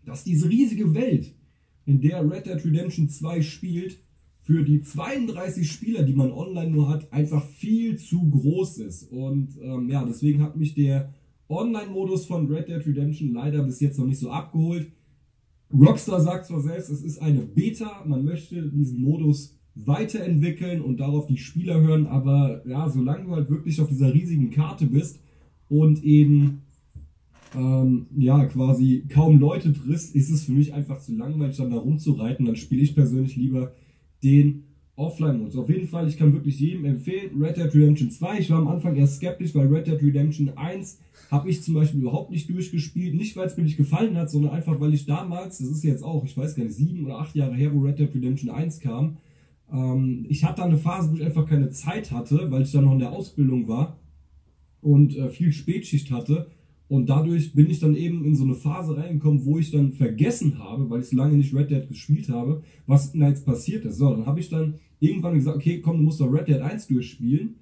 dass 0.06 0.24
diese 0.24 0.50
riesige 0.50 0.94
Welt, 0.94 1.34
in 1.86 2.02
der 2.02 2.30
Red 2.30 2.46
Dead 2.46 2.66
Redemption 2.66 3.10
2 3.10 3.42
spielt, 3.42 4.00
für 4.42 4.64
die 4.64 4.82
32 4.82 5.72
Spieler, 5.72 6.04
die 6.04 6.14
man 6.14 6.32
online 6.32 6.72
nur 6.72 6.90
hat, 6.90 7.12
einfach 7.14 7.46
viel 7.46 7.98
zu 7.98 8.30
groß 8.30 8.80
ist. 8.80 9.04
Und 9.04 9.58
ähm, 9.62 9.90
ja, 9.90 10.04
deswegen 10.06 10.42
hat 10.42 10.58
mich 10.58 10.74
der 10.74 11.14
Online-Modus 11.48 12.26
von 12.26 12.48
Red 12.48 12.68
Dead 12.68 12.86
Redemption 12.86 13.34
leider 13.34 13.64
bis 13.64 13.80
jetzt 13.80 13.98
noch 13.98 14.06
nicht 14.06 14.20
so 14.20 14.32
abgeholt. 14.32 14.92
Rockstar 15.72 16.22
sagt 16.22 16.46
zwar 16.46 16.62
selbst, 16.62 16.90
es 16.90 17.02
ist 17.04 17.22
eine 17.22 17.42
Beta, 17.42 18.04
man 18.06 18.24
möchte 18.24 18.70
diesen 18.70 19.02
Modus 19.02 19.58
weiterentwickeln 19.76 20.82
und 20.82 21.00
darauf 21.00 21.26
die 21.26 21.38
Spieler 21.38 21.82
hören, 21.82 22.06
aber 22.06 22.62
ja, 22.68 22.90
solange 22.90 23.26
du 23.26 23.32
halt 23.32 23.50
wirklich 23.50 23.82
auf 23.82 23.90
dieser 23.90 24.14
riesigen 24.14 24.52
Karte 24.52 24.86
bist 24.86 25.20
und 25.68 26.04
eben 26.04 26.62
ähm, 27.56 28.08
ja, 28.16 28.46
quasi 28.46 29.06
kaum 29.10 29.40
Leute 29.40 29.74
triffst, 29.74 30.16
ist 30.16 30.30
es 30.30 30.46
für 30.46 30.52
mich 30.52 30.74
einfach 30.74 31.00
zu 31.00 31.16
langweilig, 31.16 31.58
dann 31.58 31.72
da 31.72 31.78
rumzureiten. 31.78 32.46
Dann 32.46 32.56
spiele 32.56 32.82
ich 32.82 32.96
persönlich 32.96 33.36
lieber 33.36 33.74
den 34.24 34.64
Offline-Modus. 34.96 35.56
Auf 35.56 35.70
jeden 35.70 35.88
Fall, 35.88 36.08
ich 36.08 36.18
kann 36.18 36.34
wirklich 36.34 36.60
jedem 36.60 36.86
empfehlen, 36.86 37.42
Red 37.42 37.58
Dead 37.58 37.74
Redemption 37.74 38.12
2. 38.12 38.40
Ich 38.40 38.50
war 38.52 38.60
am 38.60 38.68
Anfang 38.68 38.96
erst 38.96 39.16
skeptisch, 39.16 39.56
weil 39.56 39.68
Red 39.68 39.88
Dead 39.88 40.02
Redemption 40.02 40.56
1 40.56 41.00
habe 41.32 41.50
ich 41.50 41.64
zum 41.64 41.74
Beispiel 41.74 42.02
überhaupt 42.02 42.30
nicht 42.30 42.50
durchgespielt. 42.50 43.16
Nicht, 43.16 43.36
weil 43.36 43.48
es 43.48 43.58
mir 43.58 43.64
nicht 43.64 43.78
gefallen 43.78 44.16
hat, 44.18 44.30
sondern 44.30 44.52
einfach, 44.52 44.80
weil 44.80 44.94
ich 44.94 45.06
damals, 45.06 45.58
das 45.58 45.68
ist 45.68 45.84
jetzt 45.84 46.04
auch, 46.04 46.24
ich 46.26 46.38
weiß 46.38 46.56
gar 46.56 46.64
nicht, 46.64 46.76
sieben 46.76 47.06
oder 47.06 47.20
acht 47.20 47.36
Jahre 47.36 47.56
her, 47.56 47.74
wo 47.74 47.80
Red 47.80 47.98
Dead 47.98 48.14
Redemption 48.14 48.52
1 48.52 48.80
kam, 48.82 49.18
ähm, 49.72 50.26
ich 50.30 50.44
hatte 50.44 50.62
da 50.62 50.66
eine 50.66 50.78
Phase, 50.78 51.12
wo 51.12 51.16
ich 51.16 51.24
einfach 51.24 51.48
keine 51.48 51.72
Zeit 51.72 52.12
hatte, 52.12 52.52
weil 52.52 52.62
ich 52.62 52.72
dann 52.72 52.86
noch 52.86 52.94
in 52.94 53.00
der 53.00 53.12
Ausbildung 53.12 53.68
war 53.68 53.98
und 54.82 55.18
äh, 55.18 55.30
viel 55.30 55.52
Spätschicht 55.52 56.12
hatte 56.12 56.48
und 56.94 57.10
dadurch 57.10 57.56
bin 57.56 57.72
ich 57.72 57.80
dann 57.80 57.96
eben 57.96 58.24
in 58.24 58.36
so 58.36 58.44
eine 58.44 58.54
Phase 58.54 58.96
reingekommen, 58.96 59.46
wo 59.46 59.58
ich 59.58 59.72
dann 59.72 59.94
vergessen 59.94 60.60
habe, 60.60 60.92
weil 60.92 61.02
ich 61.02 61.08
so 61.08 61.16
lange 61.16 61.36
nicht 61.36 61.52
Red 61.52 61.72
Dead 61.72 61.88
gespielt 61.88 62.30
habe, 62.30 62.62
was 62.86 63.14
da 63.14 63.30
jetzt 63.30 63.48
passiert 63.48 63.84
ist. 63.84 63.98
So, 63.98 64.12
dann 64.12 64.28
habe 64.28 64.40
ich 64.40 64.50
dann 64.50 64.76
irgendwann 65.00 65.34
gesagt, 65.34 65.58
okay, 65.58 65.82
komm, 65.82 65.98
du 65.98 66.04
musst 66.04 66.22
doch 66.22 66.32
Red 66.32 66.48
Dead 66.48 66.62
1 66.62 66.86
durchspielen. 66.90 67.56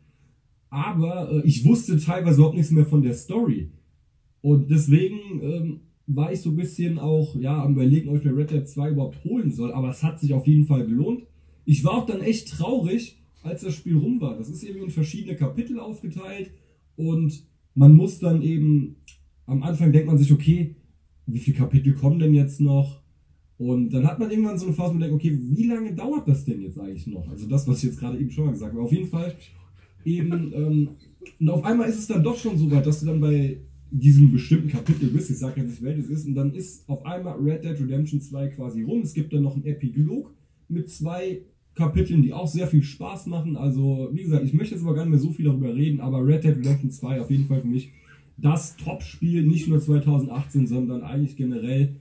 Aber 0.69 1.31
äh, 1.31 1.47
ich 1.47 1.63
wusste 1.63 1.97
teilweise 1.97 2.39
überhaupt 2.39 2.57
nichts 2.57 2.73
mehr 2.73 2.85
von 2.85 3.03
der 3.03 3.13
Story. 3.13 3.71
Und 4.41 4.69
deswegen 4.69 5.17
ähm, 5.41 5.79
war 6.07 6.33
ich 6.33 6.41
so 6.41 6.49
ein 6.49 6.57
bisschen 6.57 6.99
auch 6.99 7.33
ja, 7.37 7.63
am 7.63 7.71
überlegen, 7.71 8.09
ob 8.09 8.17
ich 8.17 8.25
mir 8.25 8.35
Red 8.35 8.51
Dead 8.51 8.67
2 8.67 8.89
überhaupt 8.89 9.23
holen 9.23 9.49
soll. 9.49 9.71
Aber 9.71 9.91
es 9.91 10.03
hat 10.03 10.19
sich 10.19 10.33
auf 10.33 10.45
jeden 10.45 10.65
Fall 10.65 10.85
gelohnt. 10.85 11.23
Ich 11.63 11.85
war 11.85 11.93
auch 11.93 12.05
dann 12.05 12.19
echt 12.19 12.49
traurig, 12.49 13.17
als 13.43 13.61
das 13.61 13.75
Spiel 13.75 13.95
rum 13.95 14.19
war. 14.19 14.37
Das 14.37 14.49
ist 14.49 14.63
eben 14.63 14.83
in 14.83 14.89
verschiedene 14.89 15.37
Kapitel 15.37 15.79
aufgeteilt 15.79 16.51
und 16.97 17.45
man 17.73 17.95
muss 17.95 18.19
dann 18.19 18.41
eben 18.41 18.97
am 19.45 19.63
Anfang 19.63 19.91
denkt 19.91 20.07
man 20.07 20.17
sich, 20.17 20.31
okay, 20.31 20.75
wie 21.25 21.39
viele 21.39 21.57
Kapitel 21.57 21.93
kommen 21.93 22.19
denn 22.19 22.33
jetzt 22.33 22.61
noch? 22.61 23.01
Und 23.57 23.91
dann 23.91 24.07
hat 24.07 24.17
man 24.17 24.31
irgendwann 24.31 24.57
so 24.57 24.65
eine 24.65 24.73
Phase, 24.73 24.89
wo 24.89 24.93
man 24.93 25.01
denkt, 25.01 25.15
okay, 25.15 25.37
wie 25.39 25.67
lange 25.67 25.93
dauert 25.93 26.27
das 26.27 26.45
denn 26.45 26.61
jetzt 26.61 26.79
eigentlich 26.79 27.05
noch? 27.07 27.29
Also 27.29 27.47
das, 27.47 27.67
was 27.67 27.77
ich 27.77 27.89
jetzt 27.89 27.99
gerade 27.99 28.17
eben 28.17 28.31
schon 28.31 28.45
mal 28.45 28.51
gesagt 28.51 28.73
habe. 28.73 28.83
Auf 28.83 28.91
jeden 28.91 29.07
Fall 29.07 29.35
eben, 30.03 30.51
ähm, 30.53 30.89
und 31.39 31.49
auf 31.49 31.63
einmal 31.63 31.87
ist 31.87 31.99
es 31.99 32.07
dann 32.07 32.23
doch 32.23 32.37
schon 32.37 32.57
so 32.57 32.71
weit, 32.71 32.85
dass 32.87 33.01
du 33.01 33.05
dann 33.05 33.21
bei 33.21 33.59
diesem 33.91 34.31
bestimmten 34.31 34.69
Kapitel 34.69 35.09
bist, 35.09 35.29
ich 35.29 35.37
sage 35.37 35.61
jetzt 35.61 35.69
nicht, 35.69 35.83
welches 35.83 36.07
ist, 36.07 36.25
und 36.25 36.33
dann 36.33 36.53
ist 36.53 36.87
auf 36.89 37.05
einmal 37.05 37.37
Red 37.37 37.63
Dead 37.63 37.79
Redemption 37.79 38.21
2 38.21 38.47
quasi 38.47 38.83
rum. 38.83 39.01
Es 39.01 39.13
gibt 39.13 39.33
dann 39.33 39.43
noch 39.43 39.55
einen 39.55 39.65
Epilog 39.65 40.33
mit 40.69 40.89
zwei 40.89 41.41
Kapiteln, 41.75 42.21
die 42.21 42.33
auch 42.33 42.47
sehr 42.47 42.67
viel 42.67 42.83
Spaß 42.83 43.27
machen. 43.27 43.57
Also, 43.57 44.09
wie 44.13 44.23
gesagt, 44.23 44.45
ich 44.45 44.53
möchte 44.53 44.75
jetzt 44.75 44.83
aber 44.83 44.95
gar 44.95 45.03
nicht 45.03 45.11
mehr 45.11 45.19
so 45.19 45.29
viel 45.29 45.45
darüber 45.45 45.75
reden, 45.75 45.99
aber 45.99 46.25
Red 46.25 46.43
Dead 46.43 46.57
Redemption 46.57 46.89
2 46.89 47.21
auf 47.21 47.29
jeden 47.29 47.45
Fall 47.45 47.61
für 47.61 47.67
mich 47.67 47.91
das 48.41 48.75
Top-Spiel, 48.77 49.43
nicht 49.43 49.67
nur 49.67 49.79
2018, 49.79 50.67
sondern 50.67 51.03
eigentlich 51.03 51.35
generell 51.37 51.95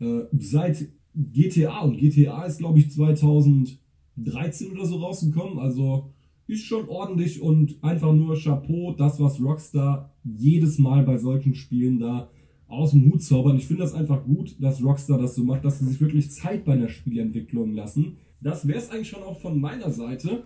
äh, 0.00 0.20
seit 0.38 0.88
GTA. 1.14 1.80
Und 1.80 1.98
GTA 1.98 2.44
ist, 2.44 2.58
glaube 2.58 2.78
ich, 2.78 2.90
2013 2.90 4.70
oder 4.72 4.86
so 4.86 4.96
rausgekommen. 4.96 5.58
Also 5.58 6.10
ist 6.46 6.64
schon 6.64 6.88
ordentlich 6.88 7.40
und 7.40 7.82
einfach 7.82 8.12
nur 8.12 8.36
Chapeau, 8.36 8.92
das, 8.92 9.20
was 9.20 9.40
Rockstar 9.40 10.10
jedes 10.24 10.78
Mal 10.78 11.02
bei 11.04 11.18
solchen 11.18 11.54
Spielen 11.54 11.98
da 11.98 12.30
aus 12.66 12.92
dem 12.92 13.10
Hut 13.10 13.22
zaubern. 13.22 13.56
Ich 13.56 13.66
finde 13.66 13.82
das 13.82 13.94
einfach 13.94 14.24
gut, 14.24 14.56
dass 14.60 14.82
Rockstar 14.82 15.18
das 15.18 15.34
so 15.34 15.44
macht, 15.44 15.64
dass 15.64 15.78
sie 15.78 15.86
sich 15.86 16.00
wirklich 16.00 16.30
Zeit 16.30 16.64
bei 16.64 16.76
der 16.76 16.88
Spielentwicklung 16.88 17.74
lassen. 17.74 18.16
Das 18.40 18.66
wäre 18.66 18.78
es 18.78 18.90
eigentlich 18.90 19.10
schon 19.10 19.22
auch 19.22 19.40
von 19.40 19.60
meiner 19.60 19.90
Seite. 19.90 20.44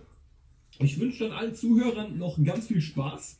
Ich 0.79 0.99
wünsche 0.99 1.23
dann 1.23 1.37
allen 1.37 1.55
Zuhörern 1.55 2.17
noch 2.17 2.41
ganz 2.43 2.67
viel 2.67 2.81
Spaß 2.81 3.39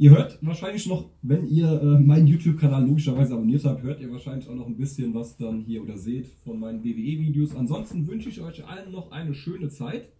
Ihr 0.00 0.10
hört 0.10 0.38
wahrscheinlich 0.42 0.86
noch, 0.86 1.10
wenn 1.22 1.48
ihr 1.48 1.82
äh, 1.82 1.98
meinen 1.98 2.28
YouTube-Kanal 2.28 2.86
logischerweise 2.86 3.34
abonniert 3.34 3.64
habt, 3.64 3.82
hört 3.82 4.00
ihr 4.00 4.12
wahrscheinlich 4.12 4.48
auch 4.48 4.54
noch 4.54 4.68
ein 4.68 4.76
bisschen 4.76 5.12
was 5.12 5.36
dann 5.36 5.58
hier 5.58 5.82
oder 5.82 5.98
seht 5.98 6.28
von 6.44 6.60
meinen 6.60 6.84
WWE-Videos. 6.84 7.56
Ansonsten 7.56 8.06
wünsche 8.06 8.28
ich 8.28 8.40
euch 8.40 8.64
allen 8.64 8.92
noch 8.92 9.10
eine 9.10 9.34
schöne 9.34 9.70
Zeit. 9.70 10.12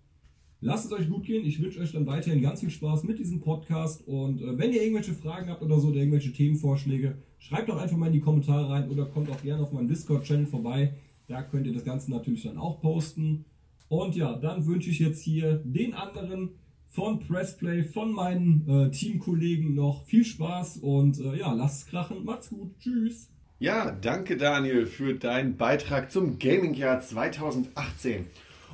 Lasst 0.61 0.87
es 0.87 0.93
euch 0.93 1.09
gut 1.09 1.23
gehen. 1.23 1.47
Ich 1.47 1.63
wünsche 1.63 1.79
euch 1.79 1.93
dann 1.93 2.09
weiterhin 2.09 2.43
ganz 2.43 2.59
viel 2.59 2.71
Spaß 2.71 3.05
mit 3.05 3.21
diesem 3.21 3.39
Podcast. 3.39 4.05
Und 4.09 4.43
äh, 4.43 4.59
wenn 4.59 4.73
ihr 4.73 4.83
irgendwelche 4.83 5.13
Fragen 5.13 5.49
habt 5.49 5.63
oder 5.63 5.79
so 5.79 5.91
oder 5.91 5.99
irgendwelche 5.99 6.33
Themenvorschläge, 6.33 7.19
schreibt 7.39 7.69
doch 7.69 7.81
einfach 7.81 7.97
mal 7.97 8.09
in 8.09 8.15
die 8.15 8.21
Kommentare 8.21 8.69
rein 8.69 8.91
oder 8.91 9.07
kommt 9.07 9.31
auch 9.31 9.41
gerne 9.43 9.63
auf 9.63 9.71
meinem 9.71 9.87
Discord-Channel 9.87 10.47
vorbei. 10.47 10.95
Da 11.29 11.43
könnt 11.43 11.69
ihr 11.69 11.73
das 11.73 11.85
Ganze 11.85 12.11
natürlich 12.11 12.43
dann 12.43 12.59
auch 12.59 12.81
posten. 12.81 13.45
Und 13.87 14.17
ja, 14.17 14.37
dann 14.37 14.67
wünsche 14.67 14.91
ich 14.91 14.99
jetzt 14.99 15.23
hier 15.23 15.63
den 15.65 15.95
anderen 15.95 16.51
von 16.89 17.21
Pressplay, 17.21 17.83
von 17.83 18.13
meinen 18.13 18.69
äh, 18.69 18.91
Teamkollegen 18.91 19.75
noch 19.75 20.05
viel 20.05 20.25
Spaß 20.25 20.79
und 20.79 21.21
äh, 21.21 21.39
ja, 21.39 21.53
lasst 21.53 21.85
es 21.85 21.91
krachen. 21.91 22.25
Macht's 22.25 22.51
gut. 22.51 22.73
Tschüss. 22.81 23.29
Ja, 23.61 23.91
danke 23.91 24.37
Daniel 24.37 24.87
für 24.87 25.15
deinen 25.15 25.57
Beitrag 25.57 26.13
zum 26.13 26.39
Gaming 26.39 26.75
Jahr 26.75 27.01
2018. 27.01 28.27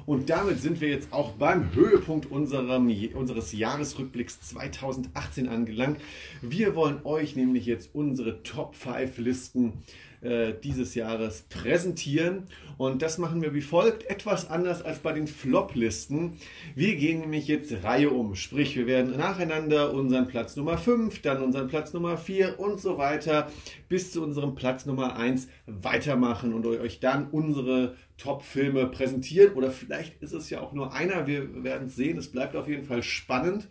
Und 0.07 0.29
damit 0.29 0.61
sind 0.61 0.83
wir 0.83 0.91
jetzt 0.91 1.13
auch 1.13 1.33
beim 1.33 1.75
Höhepunkt 1.75 2.31
unserem, 2.31 2.93
unseres 3.15 3.53
Jahresrückblicks 3.53 4.43
2018 4.43 5.49
angelangt. 5.49 5.99
Wir 6.43 6.75
wollen 6.77 7.01
euch 7.05 7.37
nämlich 7.37 7.65
jetzt 7.65 7.95
unsere 7.95 8.43
Top 8.43 8.75
5 8.75 9.17
Listen 9.17 9.73
äh, 10.25 10.55
dieses 10.63 10.95
Jahres 10.95 11.43
präsentieren. 11.49 12.45
Und 12.77 13.03
das 13.03 13.19
machen 13.19 13.43
wir 13.43 13.55
wie 13.55 13.61
folgt, 13.61 14.05
etwas 14.11 14.51
anders 14.51 14.83
als 14.83 14.99
bei 14.99 15.13
den 15.13 15.27
Flop-Listen. 15.27 16.39
Wir 16.75 16.97
gehen 16.97 17.21
nämlich 17.21 17.47
jetzt 17.47 17.85
Reihe 17.85 18.11
um, 18.11 18.35
sprich 18.35 18.75
wir 18.77 18.87
werden 18.87 19.17
nacheinander 19.17 19.93
unseren 19.93 20.27
Platz 20.27 20.57
Nummer 20.57 20.77
5, 20.77 21.23
dann 21.23 21.43
unseren 21.43 21.69
Platz 21.69 21.93
Nummer 21.93 22.17
4 22.17 22.59
und 22.59 22.81
so 22.81 22.99
weiter 22.99 23.49
bis 23.89 24.13
zu 24.13 24.23
unserem 24.23 24.55
Platz 24.55 24.87
Nummer 24.87 25.17
1 25.17 25.49
weitermachen 25.67 26.53
und 26.53 26.67
euch 26.67 26.99
dann 26.99 27.29
unsere 27.31 27.95
Top-Filme 28.17 28.87
präsentieren. 28.87 29.55
Oder 29.55 29.71
vielleicht 29.71 30.21
ist 30.23 30.33
es 30.33 30.51
ja 30.51 30.61
auch 30.61 30.73
nur 30.73 30.93
einer, 30.93 31.27
wir 31.27 31.63
werden 31.63 31.89
es 31.89 31.97
sehen. 31.97 32.19
Es 32.19 32.31
bleibt 32.31 32.57
auf 32.57 32.69
jeden 32.69 32.85
Fall 32.85 33.03
spannend. 33.03 33.69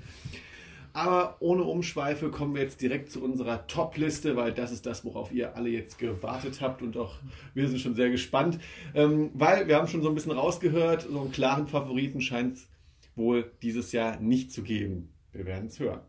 Aber 0.94 1.38
ohne 1.39 1.64
Umschweife 1.64 2.30
kommen 2.30 2.54
wir 2.54 2.62
jetzt 2.62 2.80
direkt 2.80 3.12
zu 3.12 3.24
unserer 3.24 3.66
Top-Liste, 3.66 4.36
weil 4.36 4.54
das 4.54 4.72
ist 4.72 4.86
das, 4.86 5.04
worauf 5.04 5.32
ihr 5.32 5.56
alle 5.58 5.70
jetzt 5.70 5.98
gewartet 5.98 6.62
habt 6.62 6.84
und 6.84 6.96
auch 6.98 7.16
wir 7.56 7.68
sind 7.68 7.80
schon 7.80 7.96
sehr 7.96 8.12
gespannt. 8.12 8.60
Ähm, 8.94 9.32
weil 9.34 9.68
wir 9.68 9.76
haben 9.76 9.88
schon 9.88 10.04
so 10.04 10.10
ein 10.10 10.16
bisschen 10.16 10.32
rausgehört, 10.32 11.08
so 11.10 11.20
einen 11.20 11.32
klaren 11.32 11.68
Favoriten 11.68 12.22
scheint 12.22 12.58
es 12.58 12.68
wohl 13.16 13.52
dieses 13.64 13.91
Jahr 13.91 14.20
nicht 14.20 14.52
zu 14.52 14.62
geben. 14.62 15.12
Wir 15.32 15.46
werden 15.46 15.68
es 15.68 15.80
hören. 15.80 16.02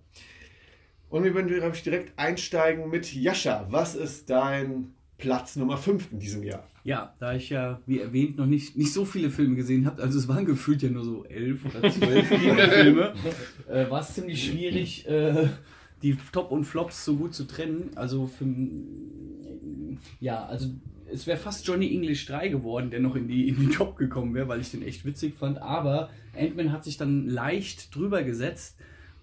Und 1.09 1.25
wir 1.25 1.35
werden 1.35 1.49
direkt 1.49 2.19
einsteigen 2.19 2.91
mit 2.91 3.15
Jascha. 3.15 3.67
Was 3.71 3.95
ist 3.95 4.29
dein 4.29 4.95
Platz 5.17 5.57
Nummer 5.57 5.79
5 5.79 6.13
in 6.13 6.19
diesem 6.19 6.43
Jahr? 6.43 6.69
Ja, 6.85 7.15
da 7.19 7.35
ich 7.35 7.49
ja, 7.49 7.81
wie 7.87 8.01
erwähnt, 8.01 8.37
noch 8.37 8.45
nicht, 8.45 8.77
nicht 8.77 8.93
so 8.93 9.07
viele 9.07 9.31
Filme 9.31 9.57
gesehen 9.57 9.87
habe, 9.87 10.03
also 10.03 10.19
es 10.19 10.29
waren 10.29 10.45
gefühlt 10.45 10.83
ja 10.83 10.91
nur 10.91 11.05
so 11.05 11.25
elf 11.25 11.65
oder 11.65 11.91
zwölf 11.91 12.29
Filme, 12.29 13.15
äh, 13.69 13.89
war 13.91 14.01
es 14.01 14.13
ziemlich 14.13 14.45
schwierig, 14.45 15.09
äh, 15.09 15.49
die 16.03 16.17
Top 16.31 16.51
und 16.51 16.65
Flops 16.65 17.03
so 17.07 17.17
gut 17.17 17.35
zu 17.35 17.45
trennen. 17.45 17.91
Also 17.95 18.27
für, 18.27 18.45
ja, 20.21 20.45
also 20.45 20.69
es 21.11 21.27
wäre 21.27 21.39
fast 21.39 21.67
Johnny 21.67 21.95
English 21.95 22.27
3 22.27 22.49
geworden, 22.49 22.91
der 22.91 23.01
noch 23.01 23.17
in 23.17 23.29
die, 23.29 23.49
in 23.49 23.59
die 23.59 23.69
Top 23.69 23.97
gekommen 23.97 24.35
wäre, 24.35 24.49
weil 24.49 24.61
ich 24.61 24.71
den 24.71 24.83
echt 24.83 25.07
witzig 25.07 25.37
fand. 25.37 25.63
Aber 25.63 26.11
Ant-Man 26.37 26.73
hat 26.73 26.85
sich 26.85 26.99
dann 26.99 27.27
leicht 27.27 27.95
drüber 27.95 28.23
gesetzt. 28.23 28.77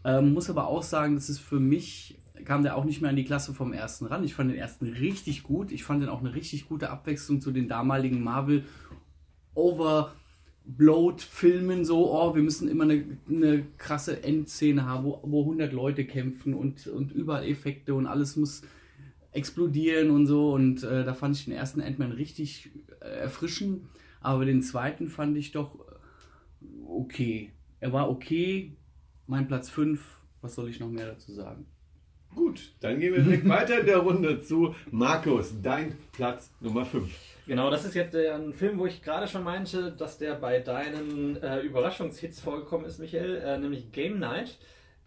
Ähm, 0.04 0.34
muss 0.34 0.50
aber 0.50 0.68
auch 0.68 0.82
sagen, 0.82 1.14
das 1.14 1.30
ist 1.30 1.40
für 1.40 1.60
mich 1.60 2.18
kam 2.46 2.64
der 2.64 2.76
auch 2.76 2.86
nicht 2.86 3.02
mehr 3.02 3.10
an 3.10 3.16
die 3.16 3.24
Klasse 3.24 3.54
vom 3.54 3.74
ersten 3.74 4.06
ran. 4.06 4.24
Ich 4.24 4.34
fand 4.34 4.52
den 4.52 4.58
ersten 4.58 4.88
richtig 4.88 5.44
gut. 5.44 5.72
Ich 5.72 5.84
fand 5.84 6.02
den 6.02 6.10
auch 6.10 6.20
eine 6.20 6.34
richtig 6.34 6.68
gute 6.68 6.90
Abwechslung 6.90 7.42
zu 7.42 7.52
den 7.52 7.68
damaligen 7.68 8.24
Marvel 8.24 8.64
Overblowed 9.54 11.22
Filmen. 11.22 11.86
So, 11.86 12.12
oh, 12.12 12.36
wir 12.36 12.44
müssen 12.44 12.68
immer 12.70 12.84
eine, 12.84 13.18
eine 13.30 13.66
krasse 13.78 14.24
Endszene 14.24 14.86
haben, 14.86 15.06
wo, 15.06 15.20
wo 15.24 15.42
100 15.42 15.74
Leute 15.74 16.06
kämpfen 16.06 16.54
und, 16.54 16.88
und 16.88 17.12
überall 17.12 17.46
Effekte 17.46 17.94
und 17.94 18.06
alles 18.06 18.36
muss 18.36 18.62
explodieren 19.32 20.12
und 20.12 20.26
so. 20.26 20.54
Und 20.54 20.84
äh, 20.84 21.04
da 21.04 21.14
fand 21.14 21.36
ich 21.36 21.46
den 21.46 21.54
ersten 21.54 21.82
Ant-Man 21.82 22.12
richtig 22.12 22.72
äh, 23.02 23.06
erfrischend. 23.06 23.86
Aber 24.20 24.46
den 24.46 24.62
zweiten 24.62 25.10
fand 25.10 25.38
ich 25.38 25.52
doch 25.52 25.80
okay. 26.88 27.52
Er 27.80 27.92
war 27.94 28.10
okay. 28.10 28.78
Mein 29.28 29.48
Platz 29.48 29.70
5. 29.70 30.20
Was 30.42 30.56
soll 30.56 30.70
ich 30.70 30.80
noch 30.80 30.90
mehr 30.90 31.08
dazu 31.08 31.34
sagen? 31.34 31.66
Gut, 32.36 32.72
dann 32.80 33.00
gehen 33.00 33.14
wir 33.14 33.24
direkt 33.24 33.48
weiter 33.50 33.80
in 33.80 33.86
der 33.86 33.98
Runde 33.98 34.42
zu 34.42 34.74
Markus, 34.90 35.54
dein 35.62 35.98
Platz 36.12 36.52
Nummer 36.60 36.86
5. 36.86 37.10
Genau, 37.48 37.70
das 37.70 37.86
ist 37.86 37.96
jetzt 37.96 38.14
der, 38.14 38.36
ein 38.36 38.54
Film, 38.54 38.80
wo 38.80 38.86
ich 38.86 39.02
gerade 39.02 39.28
schon 39.28 39.44
meinte, 39.44 39.92
dass 39.92 40.18
der 40.18 40.36
bei 40.36 40.60
deinen 40.60 41.42
äh, 41.42 41.60
Überraschungshits 41.60 42.40
vorgekommen 42.40 42.86
ist, 42.86 43.00
Michael, 43.00 43.38
äh, 43.38 43.58
nämlich 43.58 43.92
Game 43.92 44.20
Night. 44.20 44.58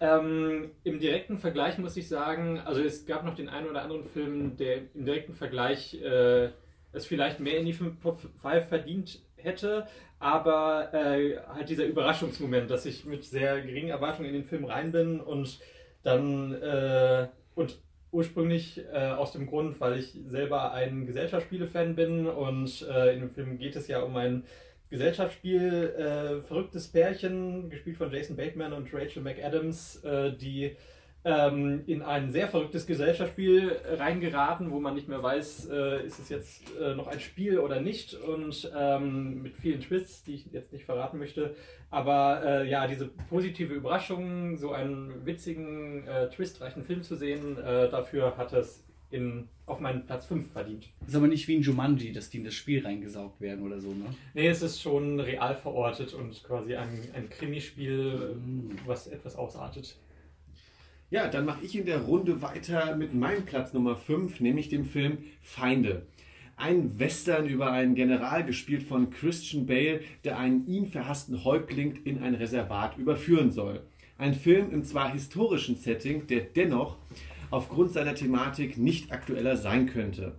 Ähm, 0.00 0.72
Im 0.82 0.98
direkten 0.98 1.38
Vergleich 1.38 1.78
muss 1.78 1.96
ich 1.96 2.08
sagen, 2.08 2.60
also 2.60 2.82
es 2.82 3.06
gab 3.06 3.24
noch 3.24 3.36
den 3.36 3.48
einen 3.48 3.68
oder 3.68 3.82
anderen 3.82 4.04
Film, 4.04 4.56
der 4.56 4.78
im 4.94 5.06
direkten 5.06 5.34
Vergleich 5.34 5.94
äh, 6.02 6.50
es 6.92 7.06
vielleicht 7.06 7.40
mehr 7.40 7.58
in 7.58 7.66
die 7.66 7.76
Top 8.02 8.18
5 8.20 8.68
verdient 8.68 9.20
hätte, 9.36 9.86
aber 10.18 10.92
äh, 10.92 11.38
halt 11.48 11.68
dieser 11.68 11.84
Überraschungsmoment, 11.84 12.70
dass 12.70 12.86
ich 12.86 13.04
mit 13.04 13.24
sehr 13.24 13.60
geringen 13.60 13.90
Erwartungen 13.90 14.28
in 14.28 14.34
den 14.34 14.44
Film 14.44 14.64
rein 14.64 14.90
bin 14.92 15.20
und 15.20 15.58
dann 16.04 16.54
äh, 16.54 17.28
und 17.54 17.78
ursprünglich 18.12 18.80
äh, 18.92 19.08
aus 19.08 19.32
dem 19.32 19.46
Grund, 19.46 19.80
weil 19.80 19.98
ich 19.98 20.14
selber 20.26 20.72
ein 20.72 21.04
Gesellschaftsspiele-Fan 21.04 21.96
bin 21.96 22.26
und 22.28 22.86
äh, 22.88 23.14
in 23.14 23.20
dem 23.20 23.30
Film 23.30 23.58
geht 23.58 23.74
es 23.74 23.88
ja 23.88 24.00
um 24.02 24.16
ein 24.16 24.44
Gesellschaftsspiel, 24.90 25.94
äh, 25.98 26.42
verrücktes 26.42 26.88
Pärchen, 26.88 27.70
gespielt 27.70 27.96
von 27.96 28.12
Jason 28.12 28.36
Bateman 28.36 28.72
und 28.72 28.94
Rachel 28.94 29.22
McAdams, 29.22 29.96
äh, 30.04 30.32
die 30.32 30.76
ähm, 31.24 31.82
in 31.86 32.02
ein 32.02 32.30
sehr 32.30 32.48
verrücktes 32.48 32.86
Gesellschaftsspiel 32.86 33.76
reingeraten, 33.98 34.70
wo 34.70 34.78
man 34.78 34.94
nicht 34.94 35.08
mehr 35.08 35.22
weiß, 35.22 35.68
äh, 35.70 36.04
ist 36.04 36.18
es 36.18 36.28
jetzt 36.28 36.62
äh, 36.78 36.94
noch 36.94 37.06
ein 37.06 37.20
Spiel 37.20 37.58
oder 37.58 37.80
nicht 37.80 38.14
und 38.14 38.70
ähm, 38.76 39.42
mit 39.42 39.56
vielen 39.56 39.80
Twists, 39.80 40.22
die 40.24 40.34
ich 40.34 40.46
jetzt 40.52 40.72
nicht 40.72 40.84
verraten 40.84 41.18
möchte. 41.18 41.54
Aber 41.90 42.42
äh, 42.44 42.68
ja, 42.68 42.86
diese 42.86 43.06
positive 43.30 43.72
Überraschung, 43.72 44.56
so 44.56 44.72
einen 44.72 45.24
witzigen, 45.24 46.06
äh, 46.06 46.28
twistreichen 46.28 46.82
Film 46.82 47.02
zu 47.02 47.16
sehen, 47.16 47.56
äh, 47.58 47.88
dafür 47.88 48.36
hat 48.36 48.52
es 48.52 48.84
in, 49.10 49.48
auf 49.64 49.80
meinen 49.80 50.04
Platz 50.04 50.26
5 50.26 50.52
verdient. 50.52 50.88
Ist 51.06 51.14
aber 51.14 51.28
nicht 51.28 51.46
wie 51.46 51.56
ein 51.56 51.62
Jumanji, 51.62 52.12
dass 52.12 52.30
die 52.30 52.38
in 52.38 52.44
das 52.44 52.54
Spiel 52.54 52.84
reingesaugt 52.84 53.40
werden 53.40 53.64
oder 53.64 53.80
so, 53.80 53.90
ne? 53.90 54.06
Nee, 54.34 54.48
es 54.48 54.60
ist 54.60 54.82
schon 54.82 55.20
real 55.20 55.54
verortet 55.54 56.12
und 56.14 56.42
quasi 56.42 56.74
ein, 56.74 56.88
ein 57.14 57.30
Krimispiel, 57.30 58.34
mhm. 58.34 58.76
was 58.86 59.06
etwas 59.06 59.36
ausartet. 59.36 59.96
Ja, 61.10 61.28
dann 61.28 61.44
mache 61.44 61.64
ich 61.64 61.76
in 61.76 61.84
der 61.84 62.00
Runde 62.00 62.40
weiter 62.40 62.96
mit 62.96 63.14
meinem 63.14 63.44
Platz 63.44 63.72
Nummer 63.72 63.94
5, 63.94 64.40
nämlich 64.40 64.70
dem 64.70 64.86
Film 64.86 65.18
Feinde. 65.42 66.06
Ein 66.56 66.98
Western 66.98 67.46
über 67.46 67.70
einen 67.72 67.94
General, 67.94 68.44
gespielt 68.44 68.84
von 68.84 69.10
Christian 69.10 69.66
Bale, 69.66 70.00
der 70.24 70.38
einen 70.38 70.66
ihn 70.66 70.86
verhassten 70.86 71.44
Häuptling 71.44 72.00
in 72.04 72.22
ein 72.22 72.34
Reservat 72.34 72.96
überführen 72.96 73.50
soll. 73.50 73.82
Ein 74.16 74.34
Film 74.34 74.72
im 74.72 74.82
zwar 74.84 75.12
historischen 75.12 75.76
Setting, 75.76 76.26
der 76.26 76.40
dennoch 76.40 76.96
aufgrund 77.50 77.92
seiner 77.92 78.14
Thematik 78.14 78.78
nicht 78.78 79.12
aktueller 79.12 79.56
sein 79.56 79.86
könnte. 79.86 80.36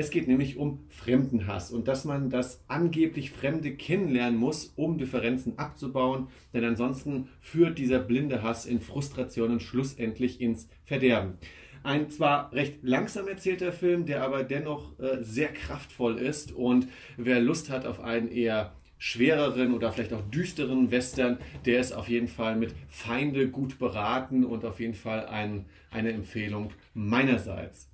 Es 0.00 0.08
geht 0.08 0.28
nämlich 0.28 0.56
um 0.56 0.78
Fremdenhass 0.88 1.70
und 1.70 1.86
dass 1.86 2.06
man 2.06 2.30
das 2.30 2.64
angeblich 2.68 3.32
Fremde 3.32 3.72
kennenlernen 3.74 4.40
muss, 4.40 4.72
um 4.74 4.96
Differenzen 4.96 5.58
abzubauen, 5.58 6.28
denn 6.54 6.64
ansonsten 6.64 7.28
führt 7.42 7.76
dieser 7.76 7.98
blinde 7.98 8.42
Hass 8.42 8.64
in 8.64 8.80
Frustrationen 8.80 9.60
schlussendlich 9.60 10.40
ins 10.40 10.70
Verderben. 10.86 11.34
Ein 11.82 12.08
zwar 12.08 12.50
recht 12.54 12.78
langsam 12.80 13.28
erzählter 13.28 13.72
Film, 13.72 14.06
der 14.06 14.22
aber 14.24 14.42
dennoch 14.42 14.98
äh, 14.98 15.18
sehr 15.20 15.48
kraftvoll 15.48 16.16
ist 16.16 16.50
und 16.52 16.88
wer 17.18 17.38
Lust 17.42 17.68
hat 17.68 17.84
auf 17.84 18.00
einen 18.00 18.28
eher 18.28 18.72
schwereren 18.96 19.74
oder 19.74 19.92
vielleicht 19.92 20.14
auch 20.14 20.22
düsteren 20.30 20.90
Western, 20.90 21.36
der 21.66 21.78
ist 21.78 21.92
auf 21.92 22.08
jeden 22.08 22.28
Fall 22.28 22.56
mit 22.56 22.74
Feinde 22.88 23.50
gut 23.50 23.78
beraten 23.78 24.46
und 24.46 24.64
auf 24.64 24.80
jeden 24.80 24.94
Fall 24.94 25.26
ein, 25.26 25.66
eine 25.90 26.12
Empfehlung 26.12 26.70
meinerseits. 26.94 27.89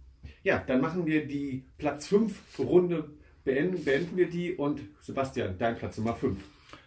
Ja, 0.46 0.62
dann 0.64 0.80
machen 0.80 1.06
wir 1.06 1.26
die 1.26 1.64
Platz 1.76 2.06
5 2.06 2.60
Runde, 2.60 3.10
beenden, 3.42 3.84
beenden 3.84 4.16
wir 4.16 4.30
die 4.30 4.54
und 4.54 4.80
Sebastian, 5.00 5.56
dein 5.58 5.74
Platz 5.74 5.98
Nummer 5.98 6.14
5. 6.14 6.38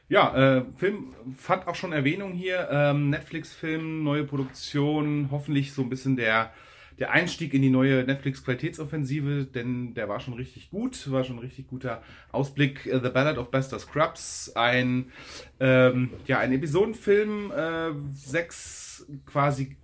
Ja, 0.08 0.60
äh, 0.60 0.64
Film 0.78 1.14
fand 1.36 1.68
auch 1.68 1.76
schon 1.76 1.92
Erwähnung 1.92 2.32
hier. 2.32 2.70
Ähm, 2.72 3.10
Netflix-Film, 3.10 4.02
neue 4.02 4.24
Produktion, 4.24 5.28
hoffentlich 5.30 5.74
so 5.74 5.82
ein 5.82 5.90
bisschen 5.90 6.16
der, 6.16 6.54
der 7.00 7.12
Einstieg 7.12 7.54
in 7.54 7.62
die 7.62 7.70
neue 7.70 8.06
Netflix-Qualitätsoffensive, 8.06 9.44
denn 9.44 9.94
der 9.94 10.08
war 10.08 10.22
schon 10.22 10.36
richtig 10.36 10.70
gut, 10.70 11.12
war 11.12 11.26
schon 11.26 11.36
ein 11.36 11.40
richtig 11.40 11.68
guter 11.68 12.02
Ausblick. 12.32 12.86
Äh, 12.86 13.02
The 13.04 13.10
Ballad 13.10 13.38
of 13.38 13.52
Buster 13.52 13.78
Scrubs, 13.78 14.54
ein, 14.56 15.12
ähm, 15.60 16.12
ja, 16.28 16.40
ein 16.40 16.54
Episodenfilm, 16.54 17.52
äh, 17.52 17.90
sechs 18.14 19.06
quasi 19.26 19.76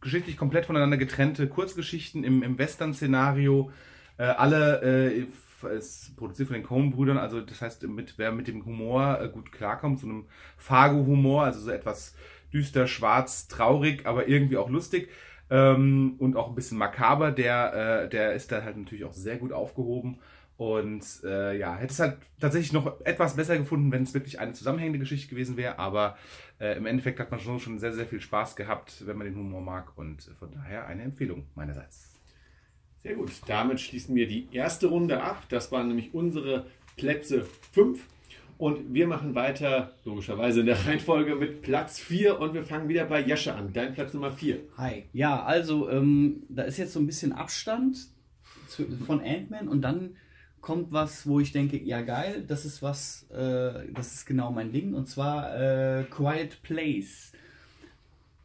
geschichtlich 0.00 0.36
komplett 0.36 0.66
voneinander 0.66 0.96
getrennte 0.96 1.48
Kurzgeschichten 1.48 2.24
im, 2.24 2.42
im 2.42 2.58
Western-Szenario. 2.58 3.70
Äh, 4.18 4.24
alle 4.24 4.82
äh, 4.82 5.26
ist 5.76 6.16
produziert 6.16 6.48
von 6.48 6.54
den 6.54 6.66
Coen-Brüdern, 6.66 7.16
also 7.16 7.40
das 7.40 7.62
heißt, 7.62 7.84
mit, 7.84 8.18
wer 8.18 8.32
mit 8.32 8.48
dem 8.48 8.66
Humor 8.66 9.20
äh, 9.20 9.28
gut 9.28 9.50
klarkommt, 9.50 10.00
so 10.00 10.06
einem 10.06 10.26
Fargo-Humor, 10.58 11.44
also 11.44 11.60
so 11.60 11.70
etwas 11.70 12.14
düster, 12.52 12.86
schwarz, 12.86 13.48
traurig, 13.48 14.06
aber 14.06 14.28
irgendwie 14.28 14.58
auch 14.58 14.68
lustig 14.68 15.08
ähm, 15.50 16.16
und 16.18 16.36
auch 16.36 16.48
ein 16.48 16.54
bisschen 16.54 16.78
makaber, 16.78 17.32
der, 17.32 18.04
äh, 18.04 18.08
der 18.08 18.34
ist 18.34 18.52
da 18.52 18.62
halt 18.62 18.76
natürlich 18.76 19.04
auch 19.04 19.12
sehr 19.12 19.36
gut 19.36 19.52
aufgehoben. 19.52 20.18
Und 20.56 21.04
äh, 21.24 21.58
ja, 21.58 21.76
hätte 21.76 21.92
es 21.92 21.98
halt 21.98 22.18
tatsächlich 22.40 22.72
noch 22.72 23.00
etwas 23.04 23.34
besser 23.34 23.58
gefunden, 23.58 23.90
wenn 23.90 24.04
es 24.04 24.14
wirklich 24.14 24.38
eine 24.38 24.52
zusammenhängende 24.52 25.00
Geschichte 25.00 25.28
gewesen 25.28 25.56
wäre. 25.56 25.78
Aber 25.78 26.16
äh, 26.60 26.76
im 26.76 26.86
Endeffekt 26.86 27.18
hat 27.18 27.30
man 27.30 27.40
schon, 27.40 27.58
schon 27.58 27.78
sehr, 27.78 27.92
sehr 27.92 28.06
viel 28.06 28.20
Spaß 28.20 28.54
gehabt, 28.54 29.04
wenn 29.06 29.16
man 29.16 29.26
den 29.26 29.36
Humor 29.36 29.60
mag. 29.60 29.98
Und 29.98 30.22
von 30.38 30.52
daher 30.52 30.86
eine 30.86 31.02
Empfehlung 31.02 31.46
meinerseits. 31.56 32.14
Sehr 33.02 33.14
gut. 33.16 33.32
Damit 33.46 33.80
schließen 33.80 34.14
wir 34.14 34.28
die 34.28 34.48
erste 34.52 34.86
Runde 34.86 35.22
ab. 35.22 35.42
Das 35.48 35.72
waren 35.72 35.88
nämlich 35.88 36.14
unsere 36.14 36.66
Plätze 36.96 37.46
5. 37.72 38.00
Und 38.56 38.94
wir 38.94 39.08
machen 39.08 39.34
weiter, 39.34 39.94
logischerweise 40.04 40.60
in 40.60 40.66
der 40.66 40.76
Reihenfolge, 40.86 41.34
mit 41.34 41.62
Platz 41.62 41.98
4 41.98 42.38
und 42.38 42.54
wir 42.54 42.62
fangen 42.62 42.88
wieder 42.88 43.04
bei 43.04 43.20
Jascha 43.20 43.56
an. 43.56 43.72
Dein 43.72 43.92
Platz 43.94 44.14
Nummer 44.14 44.30
4. 44.30 44.60
Hi. 44.76 45.04
Ja, 45.12 45.42
also 45.42 45.90
ähm, 45.90 46.44
da 46.48 46.62
ist 46.62 46.78
jetzt 46.78 46.92
so 46.92 47.00
ein 47.00 47.06
bisschen 47.06 47.32
Abstand 47.32 47.98
zu, 48.68 48.86
von 49.04 49.20
Ant-Man 49.20 49.68
und 49.68 49.82
dann 49.82 50.16
kommt 50.64 50.92
was, 50.92 51.26
wo 51.26 51.40
ich 51.40 51.52
denke, 51.52 51.78
ja 51.84 52.00
geil, 52.00 52.42
das 52.48 52.64
ist 52.64 52.82
was, 52.82 53.26
äh, 53.30 53.92
das 53.92 54.14
ist 54.14 54.24
genau 54.24 54.50
mein 54.50 54.72
Ding 54.72 54.94
und 54.94 55.06
zwar 55.06 55.54
äh, 55.60 56.04
Quiet 56.04 56.62
Place. 56.62 57.32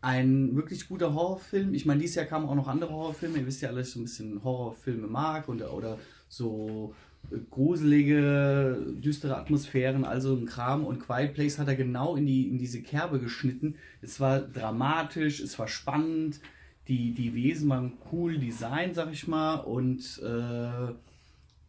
Ein 0.01 0.53
wirklich 0.55 0.89
guter 0.89 1.13
Horrorfilm. 1.13 1.73
Ich 1.73 1.85
meine, 1.85 2.01
dieses 2.01 2.17
Jahr 2.17 2.25
kamen 2.25 2.47
auch 2.47 2.55
noch 2.55 2.67
andere 2.67 2.91
Horrorfilme. 2.91 3.37
Ihr 3.37 3.47
wisst 3.47 3.61
ja 3.61 3.69
alle, 3.69 3.81
ich 3.81 3.91
so 3.91 3.99
ein 3.99 4.03
bisschen 4.03 4.43
Horrorfilme 4.43 5.07
mag 5.07 5.47
und, 5.47 5.61
oder 5.61 5.97
so 6.27 6.93
äh, 7.31 7.37
gruselige, 7.49 8.85
düstere 9.01 9.37
Atmosphären, 9.37 10.03
also 10.03 10.35
ein 10.35 10.45
Kram. 10.45 10.85
Und 10.85 10.99
Quiet 10.99 11.33
Place 11.33 11.57
hat 11.57 11.69
er 11.69 11.75
genau 11.75 12.17
in, 12.17 12.25
die, 12.25 12.49
in 12.49 12.57
diese 12.57 12.81
Kerbe 12.81 13.19
geschnitten. 13.19 13.75
Es 14.01 14.19
war 14.19 14.41
dramatisch, 14.41 15.39
es 15.39 15.57
war 15.57 15.69
spannend, 15.69 16.41
die, 16.89 17.13
die 17.13 17.33
Wesen 17.33 17.69
waren 17.69 17.93
cool 18.11 18.37
design, 18.37 18.93
sag 18.93 19.13
ich 19.13 19.25
mal. 19.25 19.55
Und 19.55 20.21
äh, 20.21 20.93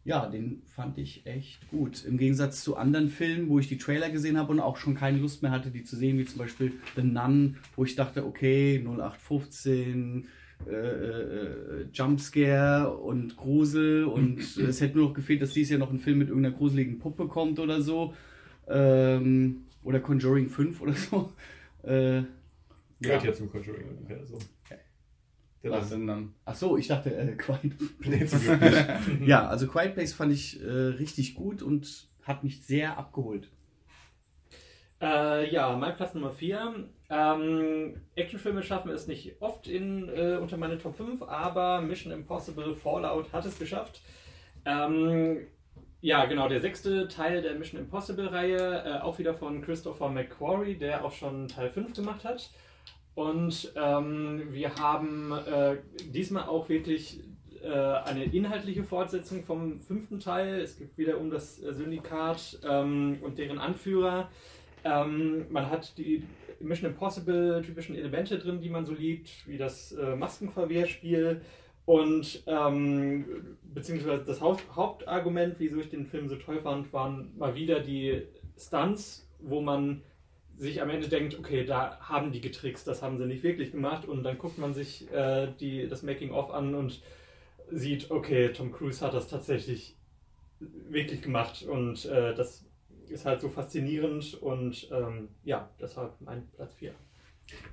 ja, 0.03 0.27
den 0.27 0.63
fand 0.65 0.97
ich 0.97 1.25
echt 1.25 1.69
gut. 1.69 2.03
Im 2.05 2.17
Gegensatz 2.17 2.63
zu 2.63 2.75
anderen 2.75 3.09
Filmen, 3.09 3.49
wo 3.49 3.59
ich 3.59 3.67
die 3.67 3.77
Trailer 3.77 4.09
gesehen 4.09 4.37
habe 4.37 4.51
und 4.51 4.59
auch 4.59 4.77
schon 4.77 4.95
keine 4.95 5.19
Lust 5.19 5.43
mehr 5.43 5.51
hatte, 5.51 5.69
die 5.69 5.83
zu 5.83 5.95
sehen, 5.95 6.17
wie 6.17 6.25
zum 6.25 6.39
Beispiel 6.39 6.73
The 6.95 7.03
Nun, 7.03 7.57
wo 7.75 7.83
ich 7.85 7.95
dachte, 7.95 8.25
okay, 8.25 8.83
0815, 8.83 10.27
äh, 10.67 10.73
äh, 10.73 11.85
Jumpscare 11.93 12.95
und 12.97 13.37
Grusel 13.37 14.05
und 14.05 14.39
es 14.57 14.81
hätte 14.81 14.97
nur 14.97 15.09
noch 15.09 15.15
gefehlt, 15.15 15.41
dass 15.41 15.53
dies 15.53 15.69
ja 15.69 15.77
noch 15.77 15.91
ein 15.91 15.99
Film 15.99 16.17
mit 16.17 16.29
irgendeiner 16.29 16.55
gruseligen 16.55 16.97
Puppe 16.97 17.27
kommt 17.27 17.59
oder 17.59 17.81
so. 17.81 18.13
Ähm, 18.67 19.65
oder 19.83 19.99
Conjuring 19.99 20.49
5 20.49 20.81
oder 20.81 20.93
so. 20.93 21.33
Äh, 21.83 22.23
Gehört 23.01 23.23
ja 23.23 23.33
zum 23.33 23.51
Conjuring 23.51 23.87
ungefähr 23.89 24.23
so. 24.25 24.37
Der 25.63 25.71
Was 25.71 25.89
dann? 25.89 26.33
Ach 26.45 26.55
so, 26.55 26.77
ich 26.77 26.87
dachte, 26.87 27.15
äh, 27.15 27.35
Quiet 27.35 27.79
nicht. 27.99 28.33
Ja, 29.27 29.47
also 29.47 29.67
Quiet 29.67 29.93
Place 29.93 30.13
fand 30.13 30.33
ich 30.33 30.61
äh, 30.61 30.67
richtig 30.67 31.35
gut 31.35 31.61
und 31.61 32.07
hat 32.23 32.43
mich 32.43 32.63
sehr 32.65 32.97
abgeholt. 32.97 33.49
Äh, 35.01 35.51
ja, 35.51 35.75
mein 35.75 35.95
Platz 35.95 36.13
Nummer 36.13 36.31
4. 36.31 36.89
Ähm, 37.09 38.01
Actionfilme 38.15 38.63
schaffen 38.63 38.91
es 38.91 39.07
nicht 39.07 39.41
oft 39.41 39.67
in, 39.67 40.09
äh, 40.09 40.37
unter 40.39 40.57
meine 40.57 40.77
Top 40.77 40.95
5, 40.95 41.23
aber 41.23 41.81
Mission 41.81 42.13
Impossible 42.13 42.75
Fallout 42.75 43.33
hat 43.33 43.45
es 43.45 43.57
geschafft. 43.57 44.01
Ähm, 44.65 45.47
ja, 46.01 46.25
genau, 46.25 46.47
der 46.47 46.61
sechste 46.61 47.07
Teil 47.07 47.41
der 47.41 47.55
Mission 47.55 47.81
Impossible-Reihe, 47.81 48.83
äh, 48.85 49.01
auch 49.01 49.19
wieder 49.19 49.33
von 49.33 49.61
Christopher 49.61 50.09
McQuarrie, 50.09 50.75
der 50.75 51.03
auch 51.03 51.11
schon 51.11 51.47
Teil 51.47 51.69
5 51.69 51.93
gemacht 51.93 52.23
hat. 52.23 52.49
Und 53.15 53.73
ähm, 53.75 54.47
wir 54.51 54.75
haben 54.75 55.33
äh, 55.33 55.77
diesmal 56.13 56.43
auch 56.43 56.69
wirklich 56.69 57.19
äh, 57.61 57.67
eine 57.69 58.23
inhaltliche 58.25 58.83
Fortsetzung 58.83 59.43
vom 59.43 59.79
fünften 59.81 60.19
Teil. 60.19 60.61
Es 60.61 60.77
geht 60.77 60.97
wieder 60.97 61.19
um 61.19 61.29
das 61.29 61.61
äh, 61.61 61.73
Syndikat 61.73 62.59
ähm, 62.67 63.19
und 63.21 63.37
deren 63.37 63.59
Anführer. 63.59 64.29
Ähm, 64.83 65.45
man 65.49 65.69
hat 65.69 65.97
die 65.97 66.23
Mission 66.59 66.91
Impossible 66.91 67.61
typischen 67.61 67.95
Elemente 67.95 68.39
drin, 68.39 68.61
die 68.61 68.69
man 68.69 68.85
so 68.85 68.93
liebt, 68.93 69.29
wie 69.47 69.57
das 69.57 69.91
äh, 69.91 70.15
Maskenverwehrspiel. 70.15 71.41
Und 71.85 72.43
ähm, 72.47 73.57
beziehungsweise 73.63 74.23
das 74.23 74.39
Haupt 74.39 74.63
Hauptargument, 74.75 75.55
wieso 75.57 75.79
ich 75.79 75.89
den 75.89 76.05
Film 76.05 76.29
so 76.29 76.35
toll 76.35 76.61
fand, 76.61 76.93
waren 76.93 77.31
mal 77.37 77.55
wieder 77.55 77.79
die 77.79 78.23
Stunts, 78.57 79.29
wo 79.39 79.61
man 79.61 80.01
sich 80.61 80.79
am 80.79 80.91
Ende 80.91 81.07
denkt, 81.07 81.39
okay, 81.39 81.65
da 81.65 81.97
haben 82.01 82.31
die 82.31 82.39
getrickst, 82.39 82.87
das 82.87 83.01
haben 83.01 83.17
sie 83.17 83.25
nicht 83.25 83.41
wirklich 83.41 83.71
gemacht. 83.71 84.07
Und 84.07 84.23
dann 84.23 84.37
guckt 84.37 84.59
man 84.59 84.75
sich 84.75 85.11
äh, 85.11 85.47
die, 85.59 85.87
das 85.87 86.03
Making-of 86.03 86.51
an 86.51 86.75
und 86.75 87.01
sieht, 87.71 88.11
okay, 88.11 88.49
Tom 88.49 88.71
Cruise 88.71 89.03
hat 89.03 89.15
das 89.15 89.27
tatsächlich 89.27 89.95
wirklich 90.59 91.23
gemacht. 91.23 91.63
Und 91.63 92.05
äh, 92.05 92.35
das 92.35 92.63
ist 93.09 93.25
halt 93.25 93.41
so 93.41 93.49
faszinierend. 93.49 94.35
Und 94.35 94.87
ähm, 94.91 95.29
ja, 95.43 95.67
deshalb 95.81 96.13
mein 96.21 96.47
Platz 96.51 96.75
4. 96.75 96.93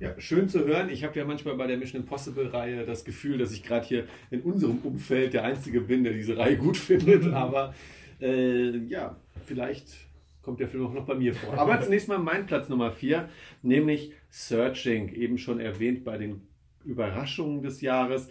Ja, 0.01 0.19
schön 0.19 0.49
zu 0.49 0.65
hören. 0.65 0.89
Ich 0.89 1.05
habe 1.05 1.19
ja 1.19 1.27
manchmal 1.27 1.57
bei 1.57 1.67
der 1.67 1.77
Mission 1.77 2.01
Impossible-Reihe 2.01 2.87
das 2.87 3.05
Gefühl, 3.05 3.37
dass 3.37 3.53
ich 3.53 3.63
gerade 3.63 3.87
hier 3.87 4.09
in 4.31 4.41
unserem 4.41 4.79
Umfeld 4.79 5.35
der 5.35 5.45
Einzige 5.45 5.83
bin, 5.83 6.05
der 6.05 6.15
diese 6.15 6.39
Reihe 6.39 6.57
gut 6.57 6.77
findet. 6.79 7.27
Aber 7.35 7.75
äh, 8.19 8.79
ja, 8.87 9.15
vielleicht 9.45 10.08
kommt 10.49 10.61
der 10.61 10.69
Film 10.69 10.87
auch 10.87 10.95
noch 10.95 11.05
bei 11.05 11.15
mir 11.15 11.35
vor. 11.35 11.59
Aber 11.59 11.79
zunächst 11.79 12.09
mal 12.09 12.17
mein 12.17 12.47
Platz 12.47 12.71
Nummer 12.71 12.91
4, 12.91 13.29
nämlich 13.61 14.13
Searching, 14.31 15.13
eben 15.13 15.37
schon 15.37 15.61
erwähnt 15.61 16.05
bei 16.05 16.17
den 16.17 16.41
Überraschungen 16.87 17.61
des 17.61 17.83
Jahres. 17.83 18.31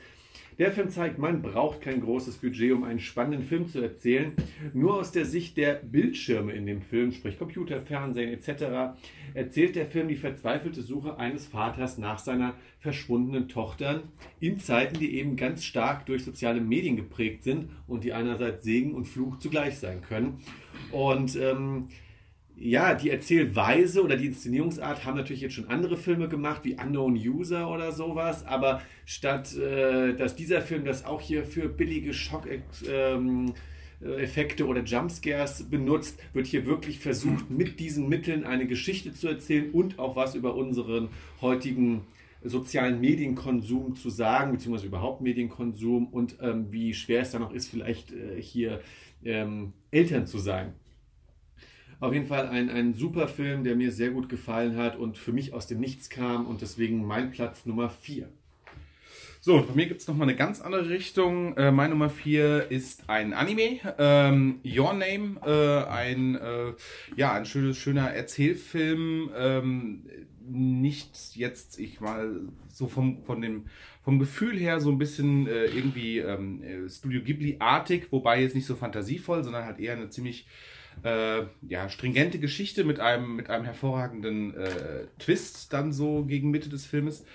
Der 0.57 0.71
Film 0.71 0.89
zeigt, 0.89 1.19
man 1.19 1.43
braucht 1.43 1.81
kein 1.81 2.01
großes 2.01 2.37
Budget, 2.37 2.71
um 2.71 2.83
einen 2.83 2.99
spannenden 2.99 3.43
Film 3.43 3.67
zu 3.67 3.79
erzählen. 3.79 4.33
Nur 4.73 4.95
aus 4.95 5.11
der 5.11 5.25
Sicht 5.25 5.57
der 5.57 5.75
Bildschirme 5.75 6.53
in 6.53 6.65
dem 6.65 6.81
Film, 6.81 7.11
sprich 7.11 7.37
Computer, 7.37 7.83
Fernsehen 7.83 8.33
etc., 8.33 8.97
erzählt 9.35 9.75
der 9.75 9.85
Film 9.85 10.07
die 10.07 10.15
verzweifelte 10.15 10.81
Suche 10.81 11.19
eines 11.19 11.45
Vaters 11.45 11.99
nach 11.99 12.17
seiner 12.17 12.55
verschwundenen 12.79 13.47
Tochter 13.47 14.01
in 14.39 14.57
Zeiten, 14.57 14.97
die 14.97 15.19
eben 15.19 15.35
ganz 15.35 15.63
stark 15.63 16.07
durch 16.07 16.25
soziale 16.25 16.61
Medien 16.61 16.95
geprägt 16.95 17.43
sind 17.43 17.69
und 17.85 18.03
die 18.03 18.13
einerseits 18.13 18.63
Segen 18.63 18.95
und 18.95 19.05
Fluch 19.05 19.37
zugleich 19.37 19.77
sein 19.77 20.01
können. 20.01 20.39
Und 20.91 21.35
ähm, 21.35 21.89
ja, 22.59 22.95
die 22.95 23.11
Erzählweise 23.11 24.03
oder 24.03 24.17
die 24.17 24.25
Inszenierungsart 24.25 25.05
haben 25.05 25.15
natürlich 25.15 25.41
jetzt 25.41 25.53
schon 25.53 25.67
andere 25.67 25.95
Filme 25.95 26.27
gemacht, 26.27 26.61
wie 26.63 26.73
Unknown 26.73 27.13
User 27.15 27.69
oder 27.69 27.91
sowas, 27.91 28.43
aber 28.45 28.81
statt 29.05 29.55
äh, 29.55 30.15
dass 30.15 30.35
dieser 30.35 30.61
Film 30.61 30.83
das 30.83 31.05
auch 31.05 31.21
hier 31.21 31.43
für 31.43 31.69
billige 31.69 32.13
Schock-Effekte 32.13 34.65
oder 34.65 34.83
Jumpscares 34.83 35.69
benutzt, 35.69 36.19
wird 36.33 36.47
hier 36.47 36.65
wirklich 36.65 36.97
versucht, 36.99 37.51
mit 37.51 37.79
diesen 37.79 38.09
Mitteln 38.09 38.43
eine 38.43 38.65
Geschichte 38.65 39.13
zu 39.13 39.27
erzählen 39.27 39.69
und 39.71 39.99
auch 39.99 40.15
was 40.15 40.33
über 40.33 40.55
unseren 40.55 41.09
heutigen 41.41 42.07
sozialen 42.43 42.99
Medienkonsum 42.99 43.95
zu 43.95 44.09
sagen, 44.09 44.53
beziehungsweise 44.53 44.87
überhaupt 44.87 45.21
Medienkonsum 45.21 46.07
und 46.07 46.37
ähm, 46.41 46.71
wie 46.71 46.95
schwer 46.95 47.21
es 47.21 47.29
dann 47.31 47.43
auch 47.43 47.51
ist, 47.51 47.69
vielleicht 47.69 48.13
äh, 48.13 48.41
hier 48.41 48.81
ähm, 49.23 49.73
Eltern 49.91 50.25
zu 50.25 50.39
sein. 50.39 50.73
Auf 51.99 52.13
jeden 52.13 52.27
Fall 52.27 52.47
ein, 52.47 52.69
ein 52.69 52.93
super 52.93 53.27
Film, 53.27 53.63
der 53.63 53.75
mir 53.75 53.91
sehr 53.91 54.11
gut 54.11 54.29
gefallen 54.29 54.77
hat 54.77 54.97
und 54.97 55.17
für 55.17 55.31
mich 55.31 55.53
aus 55.53 55.65
dem 55.65 55.79
Nichts 55.79 56.09
kam 56.09 56.45
und 56.45 56.61
deswegen 56.61 57.05
mein 57.05 57.31
Platz 57.31 57.65
Nummer 57.65 57.89
4. 57.89 58.29
So, 59.39 59.61
bei 59.61 59.73
mir 59.73 59.87
gibt 59.87 60.01
es 60.01 60.07
nochmal 60.07 60.27
eine 60.27 60.37
ganz 60.37 60.61
andere 60.61 60.89
Richtung. 60.89 61.55
Äh, 61.57 61.71
mein 61.71 61.91
Nummer 61.91 62.09
4 62.09 62.69
ist 62.69 63.09
ein 63.09 63.33
Anime, 63.33 63.79
ähm, 63.97 64.59
Your 64.63 64.93
Name, 64.93 65.39
äh, 65.45 65.89
ein, 65.89 66.35
äh, 66.35 66.73
ja, 67.15 67.33
ein 67.33 67.45
schönes, 67.45 67.77
schöner 67.77 68.11
Erzählfilm. 68.11 69.31
Ähm, 69.35 70.03
nicht 70.49 71.35
jetzt, 71.35 71.79
ich 71.79 71.99
mal, 71.99 72.41
so 72.71 72.87
vom, 72.87 73.23
von 73.23 73.41
dem, 73.41 73.65
vom 74.03 74.19
Gefühl 74.19 74.57
her 74.57 74.79
so 74.79 74.91
ein 74.91 74.97
bisschen 74.97 75.47
äh, 75.47 75.65
irgendwie 75.65 76.19
ähm, 76.19 76.61
äh, 76.61 76.89
Studio 76.89 77.21
Ghibli-artig, 77.21 78.11
wobei 78.11 78.41
jetzt 78.41 78.55
nicht 78.55 78.65
so 78.65 78.75
fantasievoll, 78.75 79.43
sondern 79.43 79.65
halt 79.65 79.79
eher 79.79 79.93
eine 79.93 80.09
ziemlich 80.09 80.45
äh, 81.03 81.43
ja, 81.67 81.89
stringente 81.89 82.39
Geschichte 82.39 82.83
mit 82.83 82.99
einem, 82.99 83.35
mit 83.35 83.49
einem 83.49 83.65
hervorragenden 83.65 84.55
äh, 84.55 85.05
Twist 85.19 85.71
dann 85.73 85.91
so 85.93 86.23
gegen 86.25 86.51
Mitte 86.51 86.69
des 86.69 86.85
Filmes. 86.85 87.25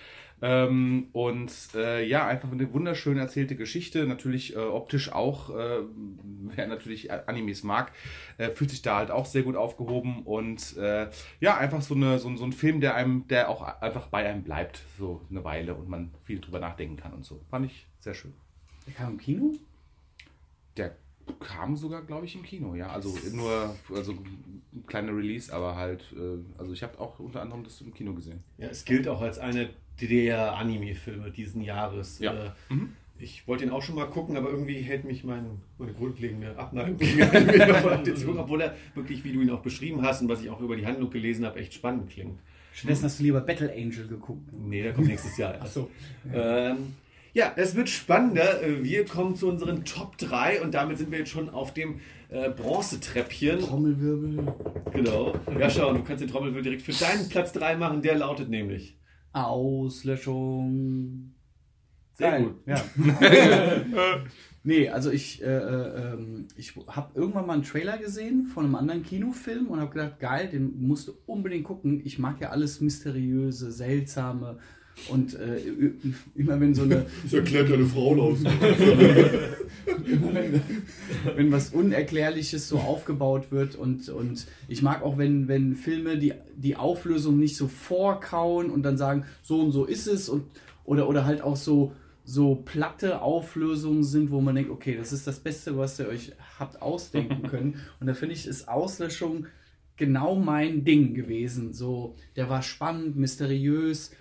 Ähm, 0.44 1.06
und 1.12 1.52
äh, 1.76 2.04
ja, 2.04 2.26
einfach 2.26 2.50
eine 2.50 2.72
wunderschön 2.72 3.16
erzählte 3.16 3.54
Geschichte. 3.54 4.06
Natürlich 4.06 4.56
äh, 4.56 4.58
optisch 4.58 5.12
auch, 5.12 5.50
äh, 5.56 5.82
wer 6.56 6.66
natürlich 6.66 7.12
Animes 7.12 7.62
mag, 7.62 7.92
äh, 8.38 8.50
fühlt 8.50 8.70
sich 8.70 8.82
da 8.82 8.96
halt 8.96 9.12
auch 9.12 9.26
sehr 9.26 9.42
gut 9.44 9.54
aufgehoben. 9.54 10.22
Und 10.24 10.76
äh, 10.78 11.08
ja, 11.38 11.56
einfach 11.56 11.80
so, 11.80 11.94
eine, 11.94 12.18
so, 12.18 12.28
ein- 12.28 12.36
so 12.38 12.44
ein 12.44 12.52
Film, 12.52 12.80
der 12.80 12.96
einem, 12.96 13.28
der 13.28 13.48
auch 13.48 13.62
einfach 13.80 14.08
bei 14.08 14.28
einem 14.28 14.42
bleibt, 14.42 14.82
so 14.98 15.20
eine 15.30 15.44
Weile 15.44 15.74
und 15.74 15.88
man 15.88 16.10
viel 16.24 16.40
drüber 16.40 16.58
nachdenken 16.58 16.96
kann 16.96 17.12
und 17.12 17.24
so. 17.24 17.40
Fand 17.48 17.66
ich 17.66 17.86
sehr 18.00 18.14
schön. 18.14 18.32
Der 18.88 18.94
kam 18.94 19.12
im 19.12 19.18
Kino? 19.18 19.52
Der 20.76 20.96
kam 21.40 21.76
sogar, 21.76 22.02
glaube 22.02 22.26
ich, 22.26 22.34
im 22.34 22.42
Kino, 22.42 22.74
ja. 22.74 22.88
Also 22.90 23.16
nur, 23.32 23.74
also 23.94 24.12
ein 24.12 24.84
kleiner 24.86 25.16
Release, 25.16 25.52
aber 25.52 25.76
halt, 25.76 26.04
äh, 26.16 26.38
also 26.58 26.72
ich 26.72 26.82
habe 26.82 26.98
auch 27.00 27.18
unter 27.18 27.42
anderem 27.42 27.64
das 27.64 27.80
im 27.80 27.92
Kino 27.94 28.14
gesehen. 28.14 28.42
Ja, 28.58 28.68
es 28.68 28.84
gilt 28.84 29.06
auch 29.08 29.20
als 29.20 29.38
eine 29.38 29.70
der 30.00 30.56
Anime-Filme 30.56 31.30
diesen 31.30 31.62
Jahres. 31.62 32.18
Ja. 32.18 32.32
Äh, 32.32 32.50
Ich 33.18 33.46
wollte 33.46 33.64
ihn 33.64 33.70
auch 33.70 33.82
schon 33.82 33.94
mal 33.94 34.06
gucken, 34.06 34.36
aber 34.36 34.50
irgendwie 34.50 34.80
hält 34.80 35.04
mich 35.04 35.22
mein, 35.22 35.60
meine 35.78 35.92
grundlegende 35.92 36.56
Abneigung 36.58 36.96
gegen 36.96 37.22
Anime 37.22 37.58
davon 37.58 37.92
ab, 37.92 38.02
den 38.04 38.16
zu 38.16 38.26
gucken, 38.26 38.40
obwohl 38.40 38.60
er 38.62 38.74
wirklich, 38.94 39.22
wie 39.22 39.32
du 39.32 39.40
ihn 39.42 39.50
auch 39.50 39.62
beschrieben 39.62 40.02
hast 40.02 40.22
und 40.22 40.28
was 40.28 40.42
ich 40.42 40.50
auch 40.50 40.60
über 40.60 40.74
die 40.74 40.86
Handlung 40.86 41.08
gelesen 41.10 41.44
habe, 41.44 41.60
echt 41.60 41.72
spannend 41.74 42.10
klingt. 42.10 42.40
Stattdessen 42.72 43.04
hast 43.04 43.20
du 43.20 43.24
lieber 43.24 43.40
Battle 43.42 43.70
Angel 43.72 44.08
geguckt. 44.08 44.50
Nee, 44.52 44.82
der 44.82 44.92
kommt 44.94 45.06
nächstes 45.06 45.36
Jahr. 45.36 45.54
erst. 45.54 45.74
so. 45.74 45.90
Ähm, 46.32 46.94
ja, 47.32 47.52
es 47.56 47.74
wird 47.74 47.88
spannender. 47.88 48.62
Äh, 48.62 48.84
Wir 48.84 49.06
kommen 49.06 49.36
zu 49.36 49.48
unseren 49.48 49.84
Top 49.84 50.18
3 50.18 50.62
und 50.62 50.74
damit 50.74 50.98
sind 50.98 51.10
wir 51.10 51.18
jetzt 51.18 51.30
schon 51.30 51.48
auf 51.48 51.72
dem 51.72 52.00
äh, 52.28 52.50
Bronzetreppchen. 52.50 53.60
Trommelwirbel. 53.60 54.52
Genau. 54.92 55.34
Ja, 55.58 55.70
schau, 55.70 55.92
du 55.94 56.02
kannst 56.02 56.22
den 56.22 56.30
Trommelwirbel 56.30 56.62
direkt 56.62 56.82
für 56.82 56.92
deinen 56.92 57.28
Platz 57.28 57.52
3 57.52 57.76
machen. 57.76 58.02
Der 58.02 58.16
lautet 58.16 58.48
nämlich. 58.48 58.98
Auslöschung. 59.32 61.34
Sehr 62.14 62.30
Geil. 62.30 62.44
gut. 62.44 62.56
Ja. 62.66 64.20
Nee, 64.64 64.88
also 64.88 65.10
ich, 65.10 65.42
äh, 65.42 65.46
äh, 65.46 66.12
ähm, 66.12 66.46
ich 66.56 66.76
habe 66.86 67.18
irgendwann 67.18 67.46
mal 67.46 67.54
einen 67.54 67.64
Trailer 67.64 67.98
gesehen 67.98 68.46
von 68.46 68.64
einem 68.64 68.76
anderen 68.76 69.02
Kinofilm 69.02 69.66
und 69.66 69.80
habe 69.80 69.90
gedacht, 69.90 70.20
geil, 70.20 70.48
den 70.48 70.86
musst 70.86 71.08
du 71.08 71.14
unbedingt 71.26 71.64
gucken. 71.64 72.00
Ich 72.04 72.20
mag 72.20 72.40
ja 72.40 72.50
alles 72.50 72.80
Mysteriöse, 72.80 73.72
Seltsame 73.72 74.58
und 75.08 75.34
äh, 75.34 75.60
immer 76.34 76.60
wenn 76.60 76.74
so 76.74 76.82
eine, 76.82 77.06
Das 77.22 77.32
erklärt 77.32 77.70
deine 77.70 77.86
Frauen 77.86 78.20
aus. 78.20 78.38
immer 80.06 80.34
wenn, 80.34 80.62
wenn 81.34 81.52
was 81.52 81.70
Unerklärliches 81.70 82.68
so 82.68 82.78
aufgebaut 82.78 83.50
wird 83.50 83.74
und, 83.74 84.08
und 84.08 84.46
ich 84.68 84.82
mag 84.82 85.02
auch, 85.02 85.18
wenn, 85.18 85.48
wenn 85.48 85.74
Filme 85.74 86.18
die, 86.18 86.34
die 86.56 86.76
Auflösung 86.76 87.38
nicht 87.38 87.56
so 87.56 87.68
vorkauen 87.68 88.70
und 88.70 88.82
dann 88.82 88.96
sagen, 88.96 89.24
so 89.42 89.60
und 89.60 89.72
so 89.72 89.84
ist 89.84 90.06
es 90.06 90.28
und 90.28 90.44
oder, 90.84 91.08
oder 91.08 91.24
halt 91.24 91.42
auch 91.42 91.56
so, 91.56 91.92
so 92.24 92.56
platte 92.56 93.20
Auflösungen 93.22 94.04
sind, 94.04 94.30
wo 94.30 94.40
man 94.40 94.54
denkt, 94.54 94.70
okay, 94.70 94.96
das 94.96 95.12
ist 95.12 95.26
das 95.26 95.40
Beste, 95.40 95.76
was 95.76 95.98
ihr 95.98 96.08
euch 96.08 96.32
habt 96.58 96.82
ausdenken 96.82 97.42
können. 97.50 97.76
Und 98.00 98.06
da 98.06 98.14
finde 98.14 98.34
ich, 98.34 98.46
ist 98.46 98.68
Auslöschung 98.68 99.46
genau 99.96 100.34
mein 100.34 100.84
Ding 100.84 101.14
gewesen. 101.14 101.72
So, 101.72 102.16
der 102.36 102.48
war 102.48 102.62
spannend, 102.62 103.16
mysteriös. 103.16 104.12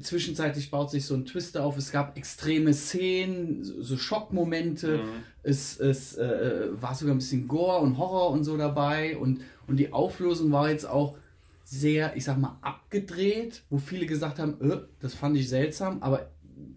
Zwischenzeitlich 0.00 0.70
baut 0.70 0.90
sich 0.90 1.04
so 1.04 1.14
ein 1.14 1.24
Twister 1.24 1.64
auf. 1.64 1.76
Es 1.76 1.92
gab 1.92 2.16
extreme 2.16 2.72
Szenen, 2.72 3.64
so 3.64 3.96
Schockmomente. 3.96 5.00
Es, 5.42 5.78
es 5.78 6.16
äh, 6.16 6.68
war 6.80 6.94
sogar 6.94 7.14
ein 7.14 7.18
bisschen 7.18 7.48
Gore 7.48 7.80
und 7.80 7.98
Horror 7.98 8.30
und 8.30 8.44
so 8.44 8.56
dabei. 8.56 9.16
Und, 9.16 9.42
und 9.66 9.76
die 9.76 9.92
Auflösung 9.92 10.50
war 10.52 10.70
jetzt 10.70 10.86
auch 10.86 11.16
sehr, 11.64 12.16
ich 12.16 12.24
sag 12.24 12.38
mal, 12.38 12.58
abgedreht, 12.62 13.64
wo 13.70 13.78
viele 13.78 14.06
gesagt 14.06 14.38
haben, 14.38 14.60
äh, 14.60 14.78
das 15.00 15.14
fand 15.14 15.36
ich 15.36 15.48
seltsam, 15.48 16.02
aber 16.02 16.30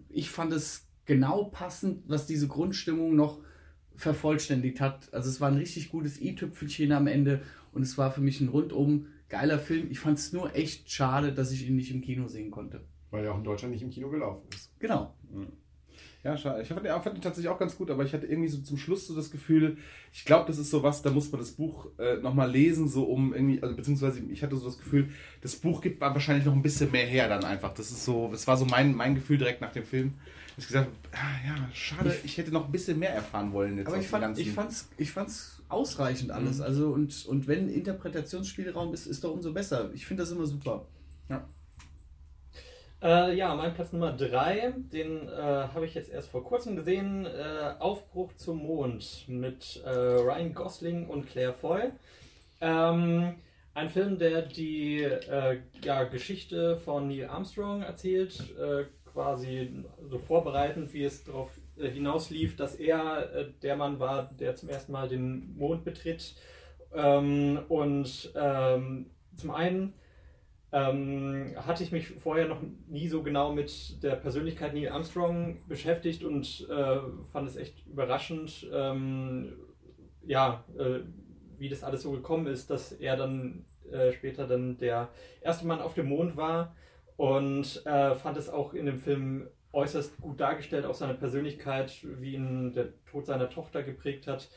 ich 0.08 0.30
fand 0.30 0.52
es 0.52 0.86
genau 1.06 1.44
passend, 1.44 2.02
was 2.08 2.26
diese 2.26 2.48
Grundstimmung 2.48 3.14
noch 3.14 3.38
vervollständigt 3.94 4.80
hat. 4.80 5.12
Also 5.12 5.28
es 5.28 5.40
war 5.40 5.48
ein 5.48 5.58
richtig 5.58 5.90
gutes 5.90 6.20
i-Tüpfelchen 6.20 6.92
am 6.92 7.06
Ende 7.06 7.42
und 7.72 7.82
es 7.82 7.98
war 7.98 8.10
für 8.10 8.20
mich 8.20 8.40
ein 8.40 8.48
rundum 8.48 9.06
geiler 9.28 9.58
Film. 9.58 9.90
Ich 9.90 10.00
fand 10.00 10.18
es 10.18 10.32
nur 10.32 10.54
echt 10.54 10.90
schade, 10.90 11.32
dass 11.32 11.52
ich 11.52 11.66
ihn 11.66 11.76
nicht 11.76 11.92
im 11.92 12.00
Kino 12.00 12.26
sehen 12.28 12.50
konnte. 12.50 12.80
Weil 13.10 13.24
er 13.24 13.32
auch 13.32 13.38
in 13.38 13.44
Deutschland 13.44 13.72
nicht 13.72 13.82
im 13.82 13.90
Kino 13.90 14.08
gelaufen 14.08 14.46
ist. 14.54 14.70
Genau. 14.78 15.14
Ja, 16.22 16.36
schade. 16.36 16.60
Ich 16.60 16.68
fand 16.68 16.84
den, 16.84 16.92
fand 16.92 17.16
den 17.16 17.22
tatsächlich 17.22 17.50
auch 17.50 17.58
ganz 17.58 17.76
gut, 17.76 17.90
aber 17.90 18.04
ich 18.04 18.12
hatte 18.12 18.26
irgendwie 18.26 18.48
so 18.48 18.60
zum 18.60 18.76
Schluss 18.76 19.06
so 19.06 19.16
das 19.16 19.30
Gefühl, 19.30 19.78
ich 20.12 20.26
glaube, 20.26 20.46
das 20.46 20.58
ist 20.58 20.70
so 20.70 20.82
was, 20.82 21.00
da 21.00 21.10
muss 21.10 21.32
man 21.32 21.40
das 21.40 21.52
Buch 21.52 21.86
äh, 21.98 22.16
nochmal 22.18 22.50
lesen, 22.50 22.88
so 22.88 23.04
um 23.04 23.32
irgendwie, 23.32 23.62
also 23.62 23.74
beziehungsweise 23.74 24.20
ich 24.20 24.42
hatte 24.42 24.56
so 24.56 24.66
das 24.66 24.78
Gefühl, 24.78 25.08
das 25.40 25.56
Buch 25.56 25.80
gibt 25.80 26.00
wahrscheinlich 26.00 26.44
noch 26.44 26.52
ein 26.52 26.60
bisschen 26.60 26.90
mehr 26.90 27.06
her 27.06 27.28
dann 27.28 27.44
einfach. 27.44 27.72
Das 27.72 27.90
ist 27.90 28.04
so, 28.04 28.28
das 28.30 28.46
war 28.46 28.58
so 28.58 28.66
mein, 28.66 28.94
mein 28.94 29.14
Gefühl 29.14 29.38
direkt 29.38 29.62
nach 29.62 29.72
dem 29.72 29.84
Film. 29.84 30.14
Ich 30.58 30.66
gesagt 30.66 30.88
habe, 30.88 30.96
ah, 31.12 31.46
ja, 31.46 31.68
schade, 31.72 32.14
ich 32.22 32.36
hätte 32.36 32.52
noch 32.52 32.66
ein 32.66 32.72
bisschen 32.72 32.98
mehr 32.98 33.14
erfahren 33.14 33.52
wollen 33.54 33.78
jetzt 33.78 33.86
Aber 33.86 33.96
ich, 33.96 34.08
fand, 34.08 34.38
ich 34.38 34.52
fand's, 34.52 34.90
ich 34.98 35.10
fand's 35.10 35.62
ausreichend 35.70 36.32
alles. 36.32 36.60
Also 36.60 36.90
und, 36.90 37.24
und 37.26 37.46
wenn 37.48 37.70
Interpretationsspielraum 37.70 38.92
ist, 38.92 39.06
ist 39.06 39.24
doch 39.24 39.32
umso 39.32 39.54
besser. 39.54 39.90
Ich 39.94 40.04
finde 40.04 40.22
das 40.22 40.32
immer 40.32 40.44
super. 40.44 40.86
Äh, 43.02 43.34
ja, 43.34 43.54
mein 43.54 43.72
Platz 43.72 43.92
Nummer 43.92 44.12
3, 44.12 44.74
den 44.92 45.26
äh, 45.26 45.32
habe 45.32 45.86
ich 45.86 45.94
jetzt 45.94 46.10
erst 46.10 46.30
vor 46.30 46.44
kurzem 46.44 46.76
gesehen. 46.76 47.24
Äh, 47.24 47.74
Aufbruch 47.78 48.34
zum 48.34 48.58
Mond 48.58 49.24
mit 49.26 49.82
äh, 49.86 49.88
Ryan 49.88 50.52
Gosling 50.52 51.08
und 51.08 51.26
Claire 51.26 51.54
Foy. 51.54 51.92
Ähm, 52.60 53.36
ein 53.72 53.88
Film, 53.88 54.18
der 54.18 54.42
die 54.42 55.02
äh, 55.02 55.60
ja, 55.82 56.04
Geschichte 56.04 56.76
von 56.76 57.08
Neil 57.08 57.28
Armstrong 57.28 57.80
erzählt, 57.82 58.38
äh, 58.58 58.84
quasi 59.10 59.82
so 60.10 60.18
vorbereitend, 60.18 60.92
wie 60.92 61.04
es 61.04 61.24
darauf 61.24 61.50
hinauslief, 61.78 62.56
dass 62.56 62.74
er 62.74 63.46
der 63.62 63.76
Mann 63.76 63.98
war, 63.98 64.30
der 64.38 64.54
zum 64.56 64.68
ersten 64.68 64.92
Mal 64.92 65.08
den 65.08 65.56
Mond 65.56 65.84
betritt. 65.84 66.34
Ähm, 66.94 67.60
und 67.68 68.30
ähm, 68.36 69.06
zum 69.36 69.50
einen 69.52 69.94
ähm, 70.72 71.54
hatte 71.56 71.82
ich 71.82 71.92
mich 71.92 72.08
vorher 72.08 72.46
noch 72.46 72.60
nie 72.88 73.08
so 73.08 73.22
genau 73.22 73.52
mit 73.52 74.02
der 74.02 74.16
Persönlichkeit 74.16 74.72
Neil 74.72 74.90
Armstrong 74.90 75.58
beschäftigt 75.66 76.24
und 76.24 76.68
äh, 76.70 76.98
fand 77.32 77.48
es 77.48 77.56
echt 77.56 77.86
überraschend, 77.86 78.68
ähm, 78.72 79.52
ja, 80.24 80.64
äh, 80.78 81.00
wie 81.58 81.68
das 81.68 81.82
alles 81.82 82.02
so 82.02 82.12
gekommen 82.12 82.46
ist, 82.46 82.70
dass 82.70 82.92
er 82.92 83.16
dann 83.16 83.64
äh, 83.90 84.12
später 84.12 84.46
dann 84.46 84.78
der 84.78 85.08
erste 85.40 85.66
Mann 85.66 85.80
auf 85.80 85.94
dem 85.94 86.06
Mond 86.08 86.36
war 86.36 86.74
und 87.16 87.84
äh, 87.84 88.14
fand 88.14 88.36
es 88.36 88.48
auch 88.48 88.72
in 88.72 88.86
dem 88.86 88.98
Film 88.98 89.48
äußerst 89.72 90.20
gut 90.20 90.40
dargestellt, 90.40 90.84
auch 90.84 90.94
seine 90.94 91.14
Persönlichkeit, 91.14 91.92
wie 92.02 92.34
ihn 92.34 92.72
der 92.72 92.88
Tod 93.06 93.26
seiner 93.26 93.50
Tochter 93.50 93.82
geprägt 93.82 94.26
hat. 94.26 94.48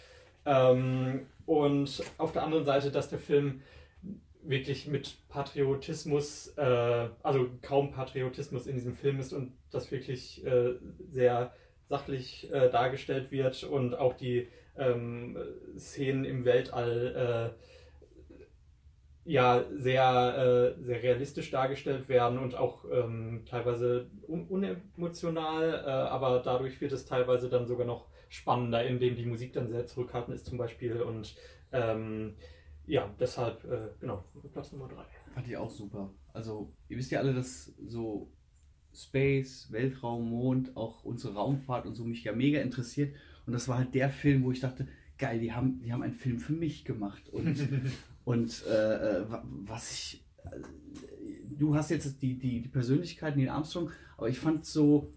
Ähm, 0.46 1.28
und 1.46 2.04
auf 2.18 2.32
der 2.32 2.44
anderen 2.44 2.66
Seite, 2.66 2.92
dass 2.92 3.10
der 3.10 3.20
Film 3.20 3.62
wirklich 4.46 4.88
mit 4.88 5.16
Patriotismus, 5.30 6.54
äh, 6.58 7.08
also 7.24 7.50
kaum 7.62 7.92
Patriotismus 7.92 8.68
in 8.68 8.76
diesem 8.76 8.94
Film 8.94 9.20
ist 9.20 9.34
und 9.34 9.54
das 9.72 9.92
wirklich 9.92 10.46
äh, 10.46 10.76
sehr 11.10 11.54
sachlich 11.88 12.52
äh, 12.52 12.70
dargestellt 12.70 13.32
wird 13.32 13.64
und 13.64 13.96
auch 13.96 14.14
die 14.14 14.48
ähm, 14.78 15.38
Szenen 15.78 16.26
im 16.26 16.46
Weltall 16.46 17.54
äh, 17.56 17.64
ja 19.26 19.64
sehr, 19.72 20.76
äh, 20.78 20.84
sehr 20.84 21.02
realistisch 21.02 21.50
dargestellt 21.52 22.10
werden 22.10 22.38
und 22.38 22.56
auch 22.56 22.86
ähm, 22.92 23.44
teilweise 23.50 24.08
un 24.28 24.48
unemotional, 24.48 25.84
äh, 25.86 25.90
aber 25.90 26.42
dadurch 26.44 26.82
wird 26.82 26.92
es 26.92 27.06
teilweise 27.06 27.50
dann 27.50 27.66
sogar 27.66 27.88
noch 27.88 28.08
spannender, 28.28 28.84
indem 28.84 29.16
die 29.16 29.26
Musik 29.26 29.54
dann 29.54 29.70
sehr 29.70 29.86
zurückhaltend 29.86 30.36
ist 30.36 30.46
zum 30.46 30.58
Beispiel 30.58 31.02
und 31.02 31.36
ähm, 31.72 32.36
ja, 32.86 33.14
deshalb, 33.20 33.64
äh, 33.66 33.90
genau, 34.00 34.24
Platz 34.52 34.72
Nummer 34.72 34.88
3. 34.88 35.04
Fand 35.34 35.48
ich 35.48 35.58
auch 35.58 35.70
super. 35.70 36.14
Also, 36.34 36.74
ihr 36.90 36.98
wisst 36.98 37.12
ja 37.12 37.20
alle, 37.20 37.34
dass 37.34 37.74
so 37.88 38.32
Space, 38.94 39.72
Weltraum, 39.72 40.30
Mond, 40.30 40.76
auch 40.78 41.04
unsere 41.04 41.34
Raumfahrt 41.36 41.86
und 41.86 41.96
so 41.96 42.04
mich 42.04 42.24
ja 42.24 42.34
mega 42.34 42.62
interessiert. 42.62 43.16
Und 43.46 43.54
das 43.54 43.68
war 43.68 43.78
halt 43.80 43.94
der 43.96 44.10
Film, 44.10 44.44
wo 44.44 44.52
ich 44.52 44.60
dachte, 44.60 44.88
geil, 45.18 45.40
die 45.40 45.52
haben, 45.54 45.80
die 45.82 45.92
haben 45.92 46.04
einen 46.04 46.14
Film 46.14 46.40
für 46.40 46.54
mich 46.54 46.86
gemacht. 46.86 47.30
Und, 47.30 47.58
und 48.26 48.64
äh, 48.68 49.20
äh, 49.22 49.30
wa- 49.30 49.44
was 49.66 49.92
ich. 49.92 50.26
äh, 50.46 50.60
Du 51.56 51.76
hast 51.76 51.92
jetzt 51.92 52.22
die, 52.22 52.38
die, 52.38 52.62
die 52.62 52.70
Persönlichkeit 52.70 53.38
Neil 53.38 53.50
Armstrong, 53.50 53.92
aber 54.18 54.28
ich 54.28 54.40
fand 54.40 54.66
so, 54.66 55.14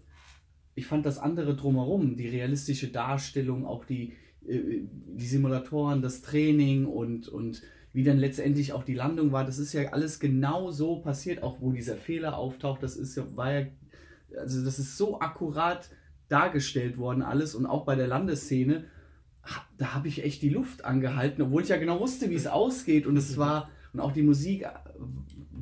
ich 0.75 0.85
fand 0.85 1.05
das 1.05 1.17
andere 1.17 1.55
drumherum, 1.55 2.15
die 2.15 2.27
realistische 2.27 2.89
Darstellung, 2.89 3.65
auch 3.65 3.85
die, 3.85 4.13
die 4.47 5.25
Simulatoren, 5.25 6.01
das 6.01 6.21
Training 6.21 6.85
und, 6.85 7.27
und 7.27 7.61
wie 7.93 8.03
dann 8.03 8.17
letztendlich 8.17 8.73
auch 8.73 8.83
die 8.83 8.93
Landung 8.93 9.31
war, 9.31 9.43
das 9.43 9.59
ist 9.59 9.73
ja 9.73 9.91
alles 9.91 10.19
genau 10.19 10.71
so 10.71 10.97
passiert, 10.97 11.43
auch 11.43 11.61
wo 11.61 11.71
dieser 11.71 11.97
Fehler 11.97 12.37
auftaucht, 12.37 12.81
das 12.83 12.95
ist 12.95 13.15
ja, 13.17 13.23
war 13.35 13.51
ja, 13.51 13.67
also 14.37 14.63
das 14.63 14.79
ist 14.79 14.97
so 14.97 15.19
akkurat 15.19 15.89
dargestellt 16.29 16.97
worden 16.97 17.21
alles 17.21 17.55
und 17.55 17.65
auch 17.65 17.85
bei 17.85 17.95
der 17.95 18.07
Landeszene, 18.07 18.85
ha- 19.43 19.65
da 19.77 19.93
habe 19.93 20.07
ich 20.07 20.23
echt 20.23 20.41
die 20.41 20.49
Luft 20.49 20.85
angehalten, 20.85 21.41
obwohl 21.41 21.63
ich 21.63 21.69
ja 21.69 21.77
genau 21.77 21.99
wusste, 21.99 22.29
wie 22.29 22.35
es 22.35 22.47
ausgeht 22.47 23.07
und 23.07 23.17
es 23.17 23.37
war, 23.37 23.69
und 23.93 23.99
auch 24.01 24.11
die 24.11 24.23
Musik 24.23 24.65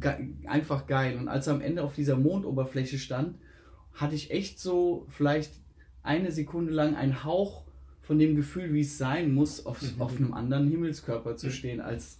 äh, 0.01 0.47
einfach 0.47 0.87
geil. 0.87 1.17
Und 1.17 1.27
als 1.27 1.47
er 1.47 1.53
am 1.53 1.61
Ende 1.61 1.83
auf 1.83 1.93
dieser 1.93 2.17
Mondoberfläche 2.17 2.97
stand, 2.97 3.37
hatte 3.93 4.15
ich 4.15 4.31
echt 4.31 4.59
so 4.59 5.05
vielleicht 5.09 5.53
eine 6.03 6.31
Sekunde 6.31 6.73
lang 6.73 6.95
einen 6.95 7.23
Hauch 7.23 7.64
von 8.05 8.19
dem 8.19 8.35
Gefühl, 8.35 8.73
wie 8.73 8.81
es 8.81 8.97
sein 8.97 9.33
muss, 9.33 9.65
auf, 9.65 9.79
auf 9.99 10.15
einem 10.17 10.33
anderen 10.33 10.69
Himmelskörper 10.69 11.35
zu 11.37 11.49
stehen, 11.51 11.81
als 11.81 12.19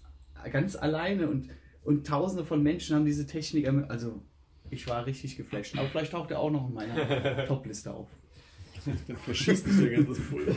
ganz 0.51 0.75
alleine 0.75 1.27
und, 1.27 1.49
und 1.83 2.07
tausende 2.07 2.43
von 2.43 2.61
Menschen 2.63 2.95
haben 2.95 3.05
diese 3.05 3.27
Technik, 3.27 3.67
ermö- 3.67 3.87
also 3.87 4.21
ich 4.71 4.87
war 4.87 5.05
richtig 5.05 5.37
geflasht. 5.37 5.77
Aber 5.77 5.87
vielleicht 5.87 6.11
taucht 6.11 6.31
er 6.31 6.39
auch 6.39 6.49
noch 6.51 6.67
in 6.67 6.73
meiner 6.73 7.45
Topliste 7.47 7.93
auf. 7.93 8.07
Dann 9.07 9.17
verschießt 9.17 9.65
sich 9.67 9.89
der 9.89 9.97
ganze 10.03 10.21
Fulda. 10.21 10.51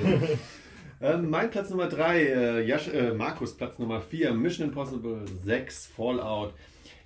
ähm, 1.01 1.31
mein 1.31 1.51
Platz 1.51 1.71
Nummer 1.71 1.89
3, 1.89 2.23
äh, 2.23 2.67
Jasch, 2.67 2.89
äh, 2.89 3.13
Markus 3.13 3.57
Platz 3.57 3.79
Nummer 3.79 4.01
4, 4.01 4.33
Mission 4.35 4.69
Impossible 4.69 5.25
6, 5.45 5.87
Fallout. 5.87 6.55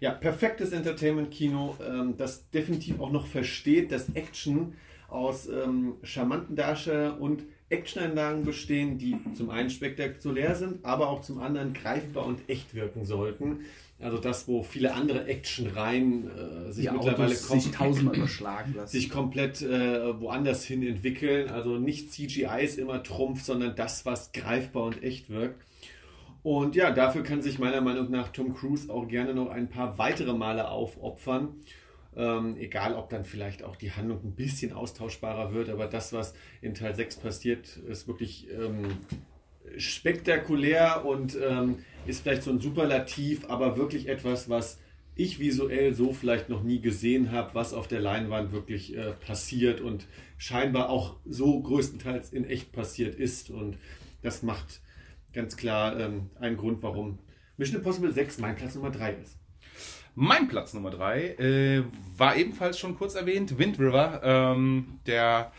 Ja, 0.01 0.13
perfektes 0.13 0.73
Entertainment-Kino, 0.73 1.77
ähm, 1.89 2.17
das 2.17 2.49
definitiv 2.51 3.01
auch 3.01 3.13
noch 3.13 3.27
versteht, 3.27 3.93
dass 3.93 4.09
Action 4.15 4.75
aus 5.09 5.49
ähm, 5.49 5.95
charmanten 6.03 6.57
Darstellern 6.57 7.19
und 7.19 7.45
Actioneinlagen 7.73 8.45
bestehen, 8.45 8.99
die 8.99 9.17
zum 9.35 9.51
einen 9.51 9.71
spektakulär 9.71 10.55
sind, 10.55 10.85
aber 10.85 11.09
auch 11.09 11.23
zum 11.23 11.41
anderen 11.41 11.73
greifbar 11.73 12.27
und 12.27 12.41
echt 12.49 12.75
wirken 12.75 13.05
sollten. 13.05 13.61
Also 14.01 14.19
das, 14.19 14.49
wo 14.49 14.63
viele 14.65 14.95
andere 14.95 15.27
Actionreihen 15.27 16.29
äh, 16.29 16.73
sich 16.73 16.89
Die 16.89 16.93
mittlerweile 16.93 17.35
Autos 17.35 17.49
sich 17.49 17.71
tausendmal 17.71 18.17
überschlagen 18.17 18.75
lassen. 18.75 18.91
sich 18.91 19.11
komplett 19.11 19.63
äh, 19.63 20.21
woanders 20.21 20.65
hin 20.65 20.83
entwickeln. 20.83 21.49
Also 21.49 21.79
nicht 21.79 22.13
CGI 22.13 22.65
ist 22.65 22.79
immer 22.79 23.03
Trumpf, 23.03 23.43
sondern 23.43 23.77
das, 23.77 24.05
was 24.05 24.33
greifbar 24.33 24.85
und 24.85 25.03
echt 25.03 25.31
wirkt. 25.31 25.63
Und 26.43 26.75
ja, 26.75 26.91
dafür 26.91 27.23
kann 27.23 27.43
sich 27.43 27.61
meiner 27.61 27.81
Meinung 27.81 28.11
nach 28.11 28.29
Tom 28.33 28.55
Cruise 28.55 28.93
auch 28.93 29.07
gerne 29.07 29.35
noch 29.35 29.51
ein 29.51 29.69
paar 29.69 29.97
weitere 29.99 30.33
Male 30.33 30.69
aufopfern. 30.69 31.51
Ähm, 32.15 32.57
egal, 32.59 32.95
ob 32.95 33.09
dann 33.09 33.25
vielleicht 33.25 33.63
auch 33.63 33.77
die 33.77 33.93
Handlung 33.93 34.21
ein 34.23 34.35
bisschen 34.35 34.73
austauschbarer 34.73 35.55
wird, 35.55 35.71
aber 35.71 35.87
das, 35.87 36.13
was 36.13 36.35
in 36.61 36.75
Teil 36.75 36.95
6 36.95 37.17
passiert, 37.17 37.77
ist 37.77 38.07
wirklich 38.07 38.49
ähm, 38.51 38.99
spektakulär 39.79 41.05
und 41.07 41.39
ähm, 41.41 41.79
ist 42.07 42.23
vielleicht 42.23 42.43
so 42.43 42.51
ein 42.51 42.61
Superlativ, 42.61 43.49
aber 43.49 43.77
wirklich 43.77 44.09
etwas, 44.09 44.51
was 44.51 44.79
ich 45.15 45.39
visuell 45.39 45.95
so 45.95 46.13
vielleicht 46.13 46.49
noch 46.49 46.63
nie 46.63 46.81
gesehen 46.81 47.33
habe, 47.33 47.55
was 47.55 47.75
auf 47.75 47.87
der 47.87 48.01
Leinwand 48.01 48.53
wirklich 48.53 48.97
äh, 48.97 49.13
passiert 49.13 49.81
und 49.81 50.07
scheinbar 50.39 50.89
auch 50.89 51.17
so 51.27 51.61
größtenteils 51.61 52.33
in 52.33 52.45
echt 52.45 52.73
passiert 52.73 53.15
ist. 53.15 53.51
Und 53.51 53.77
das 54.23 54.43
macht 54.43 54.81
ganz 55.33 55.57
klar 55.57 55.99
ähm, 56.01 56.31
einen 56.41 56.57
Grund, 56.57 56.83
warum 56.83 57.19
Mission 57.57 57.79
Impossible 57.79 58.13
6 58.13 58.39
mein 58.39 58.57
Platz 58.57 58.75
Nummer 58.75 58.91
3 58.91 59.15
ist. 59.15 59.39
Mein 60.15 60.49
Platz 60.49 60.75
Nummer 60.75 60.91
3 60.91 61.23
äh, 61.23 61.83
war 62.17 62.37
ebenfalls 62.37 62.79
schon 62.79 62.97
kurz 62.97 63.15
erwähnt, 63.15 63.59
Wind 63.59 63.79
River, 63.79 64.21
ähm, 64.23 64.99
der 65.07 65.53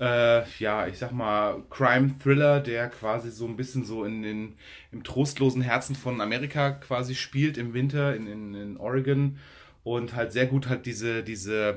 äh, 0.00 0.42
ja, 0.58 0.86
ich 0.86 0.98
sag 0.98 1.12
mal, 1.12 1.62
Crime-Thriller, 1.70 2.60
der 2.60 2.88
quasi 2.88 3.30
so 3.30 3.46
ein 3.46 3.56
bisschen 3.56 3.84
so 3.84 4.04
in 4.04 4.22
den, 4.22 4.54
im 4.92 5.04
trostlosen 5.04 5.62
Herzen 5.62 5.94
von 5.94 6.20
Amerika 6.20 6.72
quasi 6.72 7.14
spielt 7.14 7.56
im 7.56 7.74
Winter 7.74 8.14
in, 8.14 8.26
in, 8.26 8.54
in 8.54 8.76
Oregon. 8.76 9.38
Und 9.84 10.14
halt 10.14 10.32
sehr 10.32 10.46
gut 10.46 10.70
halt 10.70 10.86
diese, 10.86 11.22
diese, 11.22 11.76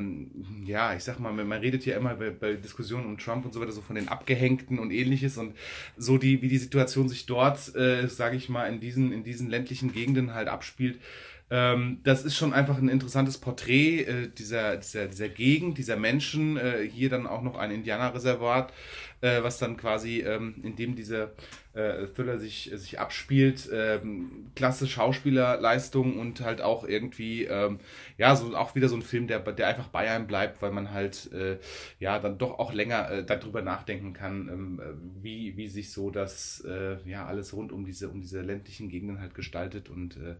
ja, 0.63 0.95
ich 0.95 1.03
sag 1.03 1.19
mal, 1.19 1.33
man 1.33 1.59
redet 1.59 1.85
ja 1.85 1.97
immer 1.97 2.15
bei, 2.15 2.29
bei, 2.29 2.53
Diskussionen 2.53 3.05
um 3.05 3.17
Trump 3.17 3.43
und 3.43 3.53
so 3.53 3.59
weiter 3.59 3.73
so 3.73 3.81
von 3.81 3.97
den 3.97 4.07
Abgehängten 4.07 4.79
und 4.79 4.91
ähnliches 4.91 5.37
und 5.37 5.53
so 5.97 6.17
die, 6.17 6.41
wie 6.41 6.47
die 6.47 6.57
Situation 6.57 7.09
sich 7.09 7.25
dort, 7.25 7.75
äh, 7.75 8.07
sage 8.07 8.37
ich 8.37 8.47
mal, 8.47 8.71
in 8.71 8.79
diesen, 8.79 9.11
in 9.11 9.25
diesen 9.25 9.49
ländlichen 9.49 9.91
Gegenden 9.91 10.33
halt 10.33 10.47
abspielt, 10.47 11.01
ähm, 11.49 12.01
das 12.03 12.25
ist 12.25 12.35
schon 12.35 12.53
einfach 12.53 12.77
ein 12.77 12.89
interessantes 12.89 13.37
Porträt 13.37 14.01
äh, 14.01 14.29
dieser, 14.29 14.77
dieser, 14.77 15.07
dieser 15.07 15.29
Gegend, 15.29 15.77
dieser 15.77 15.95
Menschen. 15.95 16.57
Äh, 16.57 16.89
hier 16.91 17.09
dann 17.09 17.25
auch 17.25 17.41
noch 17.41 17.55
ein 17.55 17.71
Indianerreservat, 17.71 18.73
äh, 19.21 19.43
was 19.43 19.57
dann 19.57 19.77
quasi, 19.77 20.19
ähm, 20.21 20.55
in 20.63 20.75
dem 20.75 20.95
dieser 20.95 21.31
äh, 21.77 22.07
Thriller 22.07 22.39
sich, 22.39 22.71
sich 22.73 22.99
abspielt. 22.99 23.69
Ähm, 23.71 24.47
klasse 24.55 24.87
Schauspielerleistung 24.87 26.17
und 26.19 26.41
halt 26.41 26.61
auch 26.61 26.83
irgendwie, 26.83 27.43
ähm, 27.43 27.79
ja, 28.17 28.35
so 28.35 28.55
auch 28.55 28.75
wieder 28.75 28.89
so 28.89 28.95
ein 28.95 29.03
Film, 29.03 29.27
der, 29.27 29.39
der 29.39 29.67
einfach 29.67 29.87
bei 29.89 30.09
einem 30.09 30.27
bleibt, 30.27 30.61
weil 30.61 30.71
man 30.71 30.91
halt, 30.91 31.31
äh, 31.33 31.57
ja, 31.99 32.19
dann 32.19 32.37
doch 32.37 32.59
auch 32.59 32.73
länger 32.73 33.09
äh, 33.11 33.23
darüber 33.23 33.61
nachdenken 33.61 34.13
kann, 34.13 34.49
ähm, 34.49 34.81
wie, 35.21 35.55
wie 35.55 35.67
sich 35.67 35.91
so 35.91 36.09
das, 36.09 36.63
äh, 36.67 36.97
ja, 37.09 37.25
alles 37.25 37.53
rund 37.53 37.71
um 37.71 37.85
diese, 37.85 38.09
um 38.09 38.21
diese 38.21 38.41
ländlichen 38.41 38.89
Gegenden 38.89 39.21
halt 39.21 39.35
gestaltet 39.35 39.89
und, 39.89 40.17
äh, 40.17 40.35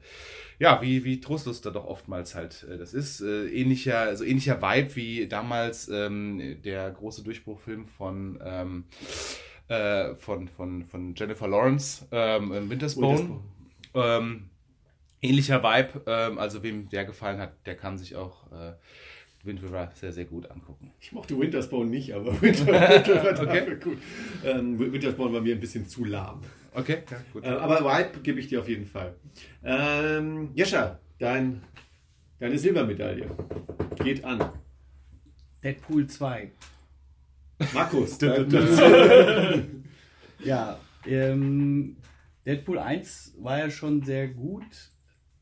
ja, 0.59 0.81
wie, 0.81 1.03
wie 1.03 1.21
trostlos 1.21 1.61
da 1.61 1.69
doch 1.69 1.85
oftmals 1.85 2.33
halt 2.33 2.65
äh, 2.69 2.77
das 2.77 2.93
ist. 2.93 3.21
Äh, 3.21 3.47
ähnlicher, 3.47 3.99
also 3.99 4.23
ähnlicher 4.23 4.61
Vibe 4.61 4.95
wie 4.95 5.27
damals 5.27 5.87
ähm, 5.89 6.57
der 6.63 6.89
große 6.89 7.23
Durchbruchfilm 7.23 7.85
von, 7.85 8.39
ähm, 8.43 8.66
äh, 9.67 10.15
von, 10.15 10.47
von, 10.47 10.85
von 10.85 11.15
Jennifer 11.15 11.47
Lawrence, 11.47 12.07
ähm, 12.11 12.69
Wintersbone. 12.69 13.19
Wintersbone. 13.19 13.41
Ähm, 13.93 14.49
ähnlicher 15.21 15.63
Vibe, 15.63 16.01
ähm, 16.05 16.37
also 16.37 16.63
wem 16.63 16.89
der 16.89 17.05
gefallen 17.05 17.39
hat, 17.39 17.53
der 17.65 17.75
kann 17.75 17.97
sich 17.97 18.15
auch 18.15 18.51
äh, 18.51 18.73
Wind 19.43 19.63
River 19.63 19.91
sehr, 19.95 20.11
sehr 20.11 20.25
gut 20.25 20.49
angucken. 20.51 20.93
Ich 20.99 21.11
mochte 21.11 21.39
Wintersbone 21.39 21.89
nicht, 21.89 22.13
aber 22.13 22.39
Winter, 22.41 22.67
Winter 22.67 23.41
okay. 23.43 23.77
gut. 23.81 23.97
Ähm, 24.43 24.79
Wintersbone 24.79 25.33
war 25.33 25.41
mir 25.41 25.55
ein 25.55 25.59
bisschen 25.59 25.87
zu 25.87 26.05
lahm. 26.05 26.41
Okay, 26.73 26.99
ja, 27.09 27.17
gut. 27.33 27.43
Äh, 27.43 27.49
aber 27.49 27.79
Vibe 27.81 28.19
gebe 28.21 28.39
ich 28.39 28.47
dir 28.47 28.59
auf 28.59 28.69
jeden 28.69 28.85
Fall. 28.85 29.15
Ähm, 29.63 30.51
Jescha, 30.53 30.99
dein, 31.17 31.63
deine 32.39 32.57
Silbermedaille 32.57 33.29
geht 34.03 34.23
an. 34.23 34.51
Deadpool 35.63 36.05
2. 36.05 36.51
Markus. 37.73 38.17
ja, 40.43 40.79
ähm, 41.05 41.97
Deadpool 42.45 42.79
1 42.79 43.35
war 43.39 43.59
ja 43.59 43.69
schon 43.69 44.03
sehr 44.03 44.27
gut. 44.27 44.91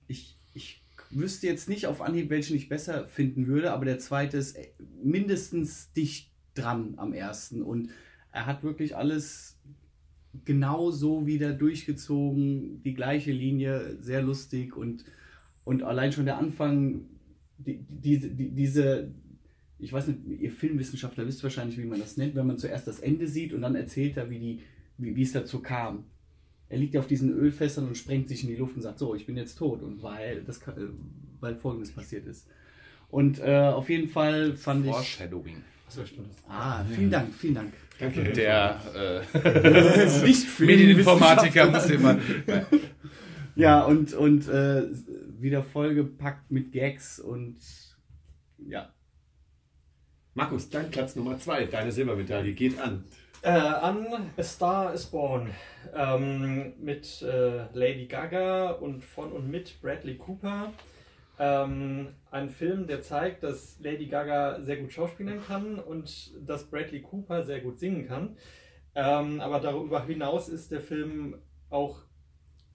Ich, 0.08 0.38
ich 0.54 0.84
wüsste 1.12 1.48
jetzt 1.48 1.70
nicht 1.70 1.88
auf 1.88 2.02
Anhieb, 2.02 2.30
welchen 2.30 2.56
ich 2.56 2.70
besser 2.70 3.08
finden 3.08 3.48
würde, 3.48 3.72
aber 3.72 3.86
der 3.86 4.00
zweite 4.00 4.38
ist 4.38 4.58
mindestens 5.04 5.92
dicht 5.94 6.32
dran 6.54 6.94
am 6.98 7.14
ersten. 7.14 7.62
Und 7.62 7.90
er 8.32 8.46
hat 8.46 8.64
wirklich 8.64 8.96
alles 8.96 9.60
genau 10.44 10.92
so 10.92 11.26
wieder 11.26 11.54
durchgezogen, 11.54 12.82
die 12.84 12.94
gleiche 12.94 13.32
Linie, 13.32 13.98
sehr 14.02 14.22
lustig 14.22 14.76
und, 14.76 15.06
und 15.64 15.84
allein 15.84 16.12
schon 16.12 16.26
der 16.26 16.38
Anfang, 16.38 17.06
die, 17.58 17.86
die, 17.88 18.20
die, 18.20 18.52
diese, 18.52 19.12
ich 19.80 19.92
weiß 19.92 20.08
nicht, 20.08 20.20
ihr 20.40 20.52
Filmwissenschaftler 20.52 21.28
wisst 21.28 21.44
wahrscheinlich, 21.44 21.78
wie 21.78 21.86
man 21.86 22.00
das 22.00 22.18
nennt, 22.18 22.36
wenn 22.36 22.48
man 22.48 22.58
zuerst 22.58 22.88
das 22.88 23.00
Ende 23.00 23.28
sieht 23.28 23.54
und 23.54 23.62
dann 23.62 23.76
erzählt 23.76 24.18
er, 24.18 24.30
wie, 24.30 24.40
die, 24.40 24.62
wie, 24.98 25.16
wie 25.16 25.22
es 25.22 25.34
dazu 25.34 25.60
kam. 25.60 26.06
Er 26.70 26.78
liegt 26.78 26.98
auf 26.98 27.08
diesen 27.08 27.32
Ölfässern 27.32 27.88
und 27.88 27.98
sprengt 27.98 28.28
sich 28.28 28.44
in 28.44 28.50
die 28.50 28.56
Luft 28.56 28.76
und 28.76 28.82
sagt, 28.82 29.00
so, 29.00 29.14
ich 29.14 29.26
bin 29.26 29.38
jetzt 29.38 29.56
tot 29.56 29.84
und 29.84 30.02
weil, 30.02 30.44
das, 30.44 30.62
weil 31.40 31.56
folgendes 31.56 31.92
passiert 31.92 32.26
ist. 32.26 32.48
Und 33.10 33.40
äh, 33.40 33.72
auf 33.74 33.90
jeden 33.90 34.08
Fall 34.08 34.56
fand 34.56 34.86
ich... 34.86 34.92
Foreshadowing. 34.92 35.62
Ah, 36.48 36.84
vielen 36.84 37.12
Dank, 37.12 37.34
vielen 37.34 37.56
Dank. 37.56 37.74
Danke. 38.00 38.24
Der 38.34 38.82
äh, 39.34 40.22
nicht 40.26 40.60
Medieninformatiker 40.60 41.70
muss 41.70 41.90
immer. 41.90 42.20
ja, 43.56 43.84
und, 43.84 44.14
und 44.14 44.48
äh, 44.48 44.84
wieder 45.40 45.64
vollgepackt 45.64 46.52
mit 46.52 46.72
Gags 46.72 47.20
und 47.20 47.58
ja, 48.68 48.90
Markus, 50.38 50.70
dein 50.70 50.92
Platz 50.92 51.16
Nummer 51.16 51.40
zwei, 51.40 51.64
deine 51.64 51.94
Silbermedaille 51.94 52.52
geht 52.52 52.78
an. 52.78 53.06
Äh, 53.42 53.52
an 53.52 54.32
A 54.36 54.44
Star 54.44 54.94
is 54.94 55.06
Born 55.06 55.50
ähm, 55.96 56.74
mit 56.78 57.22
äh, 57.22 57.68
Lady 57.72 58.06
Gaga 58.06 58.72
und 58.72 59.02
von 59.02 59.32
und 59.32 59.50
mit 59.50 59.82
Bradley 59.82 60.18
Cooper. 60.18 60.74
Ähm, 61.40 62.10
ein 62.32 62.50
Film, 62.50 62.86
der 62.86 63.02
zeigt, 63.02 63.44
dass 63.44 63.80
Lady 63.80 64.08
Gaga 64.08 64.60
sehr 64.60 64.76
gut 64.76 64.92
schauspielen 64.92 65.42
kann 65.48 65.80
und 65.80 66.34
dass 66.46 66.66
Bradley 66.66 67.02
Cooper 67.02 67.44
sehr 67.44 67.62
gut 67.62 67.80
singen 67.80 68.06
kann. 68.06 68.36
Ähm, 68.94 69.40
aber 69.40 69.62
darüber 69.62 70.06
hinaus 70.06 70.50
ist 70.50 70.70
der 70.70 70.82
Film 70.82 71.38
auch, 71.70 72.00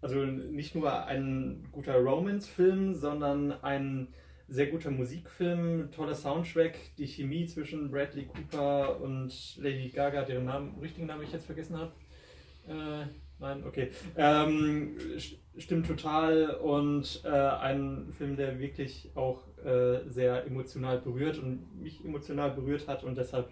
also 0.01 0.25
nicht 0.25 0.75
nur 0.75 1.05
ein 1.05 1.69
guter 1.73 1.97
Romance-Film, 1.97 2.95
sondern 2.95 3.53
ein 3.63 4.09
sehr 4.51 4.67
guter 4.67 4.91
Musikfilm, 4.91 5.91
toller 5.93 6.15
Soundtrack, 6.15 6.77
die 6.99 7.07
Chemie 7.07 7.47
zwischen 7.47 7.91
Bradley 7.91 8.27
Cooper 8.27 9.01
und 9.01 9.33
Lady 9.59 9.89
Gaga, 9.89 10.25
deren 10.25 10.45
Namen, 10.45 10.79
richtigen 10.81 11.07
Namen 11.07 11.23
ich 11.23 11.33
jetzt 11.33 11.47
vergessen 11.47 11.79
habe. 11.79 11.93
Äh, 12.69 13.07
nein, 13.39 13.65
okay. 13.65 13.91
Ähm, 14.17 14.97
stimmt 15.57 15.87
total 15.87 16.57
und 16.57 17.23
äh, 17.25 17.29
ein 17.29 18.13
Film, 18.13 18.37
der 18.37 18.59
wirklich 18.59 19.13
auch 19.15 19.45
äh, 19.65 20.01
sehr 20.09 20.45
emotional 20.47 20.99
berührt 20.99 21.39
und 21.39 21.81
mich 21.81 22.05
emotional 22.05 22.51
berührt 22.51 22.89
hat 22.89 23.05
und 23.05 23.17
deshalb 23.17 23.51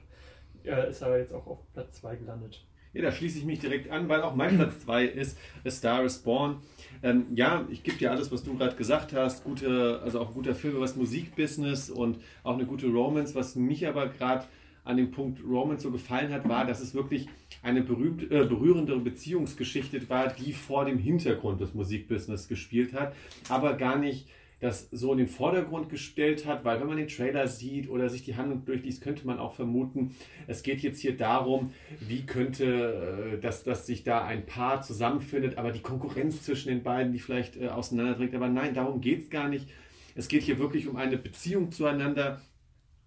äh, 0.65 0.91
ist 0.91 1.01
er 1.01 1.17
jetzt 1.19 1.33
auch 1.33 1.47
auf 1.47 1.73
Platz 1.73 2.01
2 2.01 2.17
gelandet. 2.17 2.67
Ja, 2.93 3.03
da 3.03 3.13
schließe 3.13 3.39
ich 3.39 3.45
mich 3.45 3.61
direkt 3.61 3.91
an, 3.91 4.09
weil 4.09 4.23
auch 4.23 4.35
mein 4.35 4.57
Platz 4.57 4.81
2 4.81 5.05
ist 5.05 5.39
A 5.65 5.71
Star 5.71 6.05
is 6.05 6.19
Born. 6.19 6.57
Ähm, 7.03 7.27
ja, 7.35 7.67
ich 7.71 7.83
gebe 7.83 7.97
dir 7.97 8.11
alles, 8.11 8.33
was 8.33 8.43
du 8.43 8.57
gerade 8.57 8.77
gesagt 8.77 9.13
hast. 9.13 9.45
Gute, 9.45 10.01
also 10.03 10.21
auch 10.21 10.29
ein 10.29 10.35
guter 10.35 10.55
Film 10.55 10.81
das 10.81 10.97
Musikbusiness 10.97 11.91
und 11.91 12.19
auch 12.43 12.55
eine 12.55 12.67
gute 12.67 12.89
Romance. 12.89 13.35
Was 13.35 13.57
mich 13.57 13.87
aber 13.87 14.09
gerade 14.09 14.47
an 14.85 14.97
dem 14.97 15.11
Punkt 15.11 15.41
Romance 15.45 15.83
so 15.83 15.91
gefallen 15.91 16.33
hat, 16.33 16.49
war, 16.49 16.65
dass 16.65 16.81
es 16.81 16.95
wirklich 16.95 17.29
eine 17.63 17.83
berühmt, 17.83 18.23
äh, 18.31 18.45
berührende 18.45 18.97
Beziehungsgeschichte 18.97 20.09
war, 20.09 20.29
die 20.29 20.55
vor 20.55 20.87
dem 20.87 20.99
Hintergrund 20.99 21.61
des 21.61 21.75
Musikbusiness 21.75 22.49
gespielt 22.49 22.95
hat, 22.95 23.15
aber 23.51 23.75
gar 23.75 23.99
nicht 23.99 24.27
das 24.61 24.89
so 24.91 25.13
in 25.13 25.19
den 25.19 25.29
Vordergrund 25.29 25.89
gestellt 25.89 26.45
hat, 26.45 26.65
weil 26.65 26.81
wenn 26.81 26.89
man 26.89 26.97
den 26.97 27.07
Trailer 27.07 27.47
sieht 27.47 27.89
oder 27.89 28.09
sich 28.09 28.25
die 28.25 28.35
Handlung 28.35 28.65
durchliest, 28.65 29.03
könnte 29.03 29.25
man 29.25 29.39
auch 29.39 29.53
vermuten, 29.53 30.17
es 30.49 30.65
geht 30.65 30.81
jetzt 30.81 31.01
hier 31.01 31.17
darum, 31.17 31.73
wie 32.01 32.27
könnte, 32.27 33.37
äh, 33.37 33.41
dass, 33.41 33.63
dass 33.63 33.87
sich 33.87 34.03
da 34.03 34.25
ein 34.25 34.47
Paar 34.47 34.83
zusammenfindet, 34.83 35.59
aber 35.59 35.71
die 35.71 35.81
Konkurrenz 35.81 36.43
zwischen 36.43 36.69
den 36.69 36.83
beiden, 36.83 37.13
die 37.13 37.21
vielleicht 37.21 37.57
äh, 37.57 37.69
auseinanderdrängt. 37.69 38.35
Aber 38.35 38.49
nein, 38.49 38.75
darum 38.75 39.01
geht 39.01 39.23
es 39.23 39.31
gar 39.31 39.49
nicht. 39.49 39.69
Es 40.17 40.27
geht 40.27 40.43
hier 40.43 40.59
wirklich 40.59 40.89
um 40.89 40.97
eine 40.97 41.19
Beziehung 41.19 41.71
zueinander, 41.71 42.41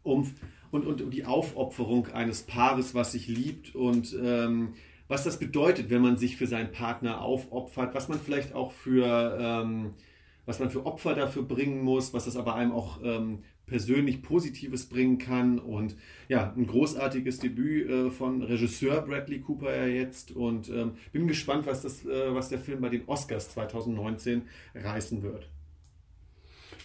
um, 0.03 0.33
und, 0.71 0.87
und 0.87 1.01
um 1.01 1.11
die 1.11 1.25
Aufopferung 1.25 2.07
eines 2.07 2.43
Paares, 2.43 2.95
was 2.95 3.11
sich 3.11 3.27
liebt 3.27 3.75
und 3.75 4.15
ähm, 4.23 4.73
was 5.09 5.25
das 5.25 5.37
bedeutet, 5.37 5.89
wenn 5.89 6.01
man 6.01 6.15
sich 6.15 6.37
für 6.37 6.47
seinen 6.47 6.71
Partner 6.71 7.21
aufopfert, 7.21 7.93
was 7.93 8.07
man 8.07 8.21
vielleicht 8.21 8.55
auch 8.55 8.71
für... 8.71 9.37
Ähm, 9.37 9.93
was 10.45 10.59
man 10.59 10.69
für 10.69 10.85
Opfer 10.85 11.15
dafür 11.15 11.43
bringen 11.43 11.83
muss, 11.83 12.13
was 12.13 12.25
das 12.25 12.35
aber 12.35 12.55
einem 12.55 12.71
auch 12.71 12.99
ähm, 13.03 13.39
persönlich 13.65 14.21
Positives 14.21 14.87
bringen 14.87 15.17
kann. 15.17 15.59
Und 15.59 15.95
ja, 16.27 16.53
ein 16.55 16.67
großartiges 16.67 17.39
Debüt 17.39 17.89
äh, 17.89 18.09
von 18.11 18.41
Regisseur 18.41 19.01
Bradley 19.01 19.39
Cooper 19.39 19.75
ja 19.75 19.87
jetzt. 19.87 20.31
Und 20.31 20.69
ähm, 20.69 20.93
bin 21.11 21.27
gespannt, 21.27 21.65
was, 21.65 21.81
das, 21.81 22.05
äh, 22.05 22.33
was 22.33 22.49
der 22.49 22.59
Film 22.59 22.81
bei 22.81 22.89
den 22.89 23.07
Oscars 23.07 23.51
2019 23.51 24.43
reißen 24.75 25.23
wird. 25.23 25.47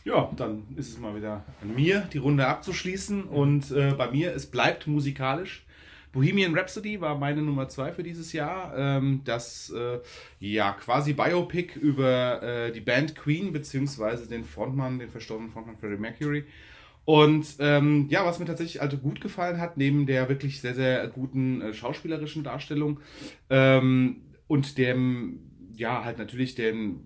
Ja, 0.05 0.31
dann 0.37 0.63
ist 0.77 0.91
es 0.91 0.99
mal 1.01 1.17
wieder 1.17 1.45
an 1.61 1.75
mir, 1.75 2.09
die 2.13 2.19
Runde 2.19 2.47
abzuschließen. 2.47 3.25
Und 3.25 3.73
äh, 3.73 3.93
bei 3.99 4.11
mir, 4.13 4.33
es 4.33 4.47
bleibt 4.47 4.87
musikalisch. 4.87 5.66
Bohemian 6.17 6.57
Rhapsody 6.57 6.99
war 6.99 7.19
meine 7.19 7.43
Nummer 7.43 7.69
zwei 7.69 7.93
für 7.93 8.03
dieses 8.03 8.33
Jahr. 8.33 8.73
Ähm, 8.75 9.21
das 9.25 9.71
äh, 9.71 9.99
ja 10.41 10.73
quasi 10.73 11.13
Biopic 11.13 11.79
über 11.79 12.43
äh, 12.43 12.73
die 12.73 12.81
Band 12.81 13.15
Queen 13.15 13.53
beziehungsweise 13.53 14.27
den 14.27 14.45
Frontmann, 14.45 14.99
den 14.99 15.11
verstorbenen 15.11 15.53
Frontmann 15.53 15.77
Freddie 15.77 15.99
Mercury. 15.99 16.45
Und 17.05 17.57
ähm, 17.59 18.07
ja, 18.09 18.25
was 18.25 18.39
mir 18.39 18.47
tatsächlich 18.47 18.81
also 18.81 18.97
gut 18.97 19.21
gefallen 19.21 19.61
hat, 19.61 19.77
neben 19.77 20.07
der 20.07 20.31
wirklich 20.31 20.63
sehr, 20.63 20.75
sehr 20.75 21.07
guten 21.09 21.61
äh, 21.61 21.75
schauspielerischen 21.75 22.43
Darstellung 22.43 23.01
ähm, 23.51 24.23
und 24.49 24.79
dem, 24.79 25.41
ja, 25.77 26.03
halt 26.03 26.17
natürlich 26.17 26.55
den 26.55 27.05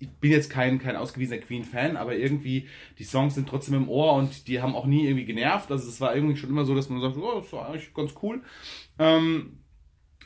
ich 0.00 0.08
bin 0.08 0.30
jetzt 0.30 0.50
kein, 0.50 0.78
kein 0.78 0.96
ausgewiesener 0.96 1.40
Queen-Fan, 1.40 1.96
aber 1.96 2.14
irgendwie, 2.14 2.68
die 2.98 3.04
Songs 3.04 3.34
sind 3.34 3.48
trotzdem 3.48 3.74
im 3.74 3.88
Ohr 3.88 4.14
und 4.14 4.46
die 4.46 4.60
haben 4.62 4.74
auch 4.74 4.86
nie 4.86 5.06
irgendwie 5.06 5.24
genervt. 5.24 5.70
Also 5.70 5.88
es 5.88 6.00
war 6.00 6.14
irgendwie 6.14 6.36
schon 6.36 6.50
immer 6.50 6.64
so, 6.64 6.74
dass 6.74 6.88
man 6.88 7.00
sagt, 7.00 7.16
oh, 7.16 7.40
das 7.40 7.52
war 7.52 7.68
eigentlich 7.68 7.92
ganz 7.94 8.14
cool. 8.22 8.42
Ähm, 8.98 9.58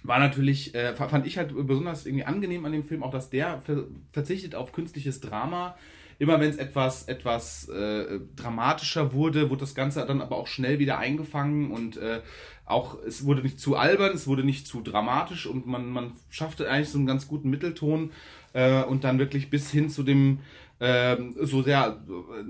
war 0.03 0.19
natürlich, 0.19 0.75
äh, 0.75 0.95
fand 0.95 1.27
ich 1.27 1.39
halt 1.39 1.55
besonders 1.67 2.07
irgendwie 2.07 2.25
angenehm 2.25 2.65
an 2.65 2.73
dem 2.73 2.85
Film, 2.85 3.03
auch 3.03 3.13
dass 3.13 3.31
der 3.31 3.61
ver 3.61 3.85
verzichtet 4.13 4.55
auf 4.55 4.73
künstliches 4.73 5.21
Drama. 5.21 5.77
Immer 6.19 6.39
wenn 6.39 6.51
es 6.51 6.57
etwas, 6.57 7.05
etwas 7.09 7.69
äh, 7.69 8.21
dramatischer 8.37 9.13
wurde, 9.13 9.49
wurde 9.51 9.61
das 9.61 9.75
Ganze 9.75 10.05
dann 10.07 10.21
aber 10.21 10.37
auch 10.37 10.47
schnell 10.47 10.79
wieder 10.79 10.99
eingefangen 10.99 11.71
und 11.71 11.97
äh, 11.97 12.21
auch 12.65 13.03
es 13.03 13.25
wurde 13.25 13.43
nicht 13.43 13.59
zu 13.59 13.77
albern, 13.77 14.13
es 14.15 14.27
wurde 14.27 14.45
nicht 14.45 14.67
zu 14.67 14.83
dramatisch 14.83 15.47
und 15.47 15.67
man, 15.67 15.91
man 15.91 16.13
schaffte 16.31 16.71
eigentlich 16.71 16.91
so 16.91 16.99
einen 16.99 17.07
ganz 17.07 17.27
guten 17.27 17.51
Mittelton 17.51 18.13
äh, 18.53 18.83
und 18.83 19.05
dann 19.05 19.19
wirklich 19.19 19.51
bis 19.51 19.71
hin 19.71 19.91
zu 19.91 20.03
dem 20.03 20.39
ähm, 20.85 21.37
so 21.41 21.63
sehr, 21.63 22.03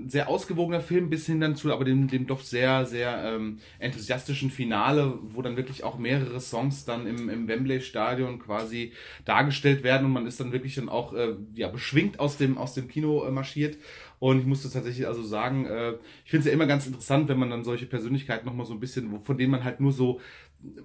sehr 0.07 0.27
ausgewogener 0.27 0.81
Film 0.81 1.11
bis 1.11 1.27
hin 1.27 1.39
dann 1.39 1.55
zu 1.55 1.71
aber 1.71 1.85
dem, 1.85 2.07
dem 2.07 2.25
doch 2.25 2.41
sehr, 2.41 2.83
sehr 2.87 3.23
ähm, 3.23 3.59
enthusiastischen 3.77 4.49
Finale, 4.49 5.19
wo 5.21 5.43
dann 5.43 5.55
wirklich 5.55 5.83
auch 5.83 5.99
mehrere 5.99 6.41
Songs 6.41 6.83
dann 6.83 7.05
im, 7.05 7.29
im 7.29 7.47
Wembley-Stadion 7.47 8.39
quasi 8.39 8.91
dargestellt 9.23 9.83
werden 9.83 10.05
und 10.05 10.13
man 10.13 10.25
ist 10.25 10.39
dann 10.39 10.51
wirklich 10.51 10.73
dann 10.73 10.89
auch 10.89 11.13
äh, 11.13 11.35
ja, 11.53 11.67
beschwingt 11.67 12.19
aus 12.19 12.37
dem, 12.37 12.57
aus 12.57 12.73
dem 12.73 12.87
Kino 12.87 13.23
äh, 13.23 13.29
marschiert. 13.29 13.77
Und 14.23 14.39
ich 14.39 14.45
musste 14.45 14.69
tatsächlich 14.69 15.05
also 15.05 15.21
sagen, 15.21 15.65
äh, 15.65 15.95
ich 16.23 16.31
finde 16.31 16.39
es 16.39 16.45
ja 16.45 16.53
immer 16.53 16.65
ganz 16.65 16.87
interessant, 16.87 17.27
wenn 17.27 17.37
man 17.37 17.49
dann 17.49 17.65
solche 17.65 17.85
Persönlichkeiten 17.85 18.45
nochmal 18.45 18.65
so 18.65 18.71
ein 18.71 18.79
bisschen, 18.79 19.21
von 19.21 19.37
denen 19.37 19.51
man 19.51 19.65
halt 19.65 19.81
nur 19.81 19.91
so 19.91 20.21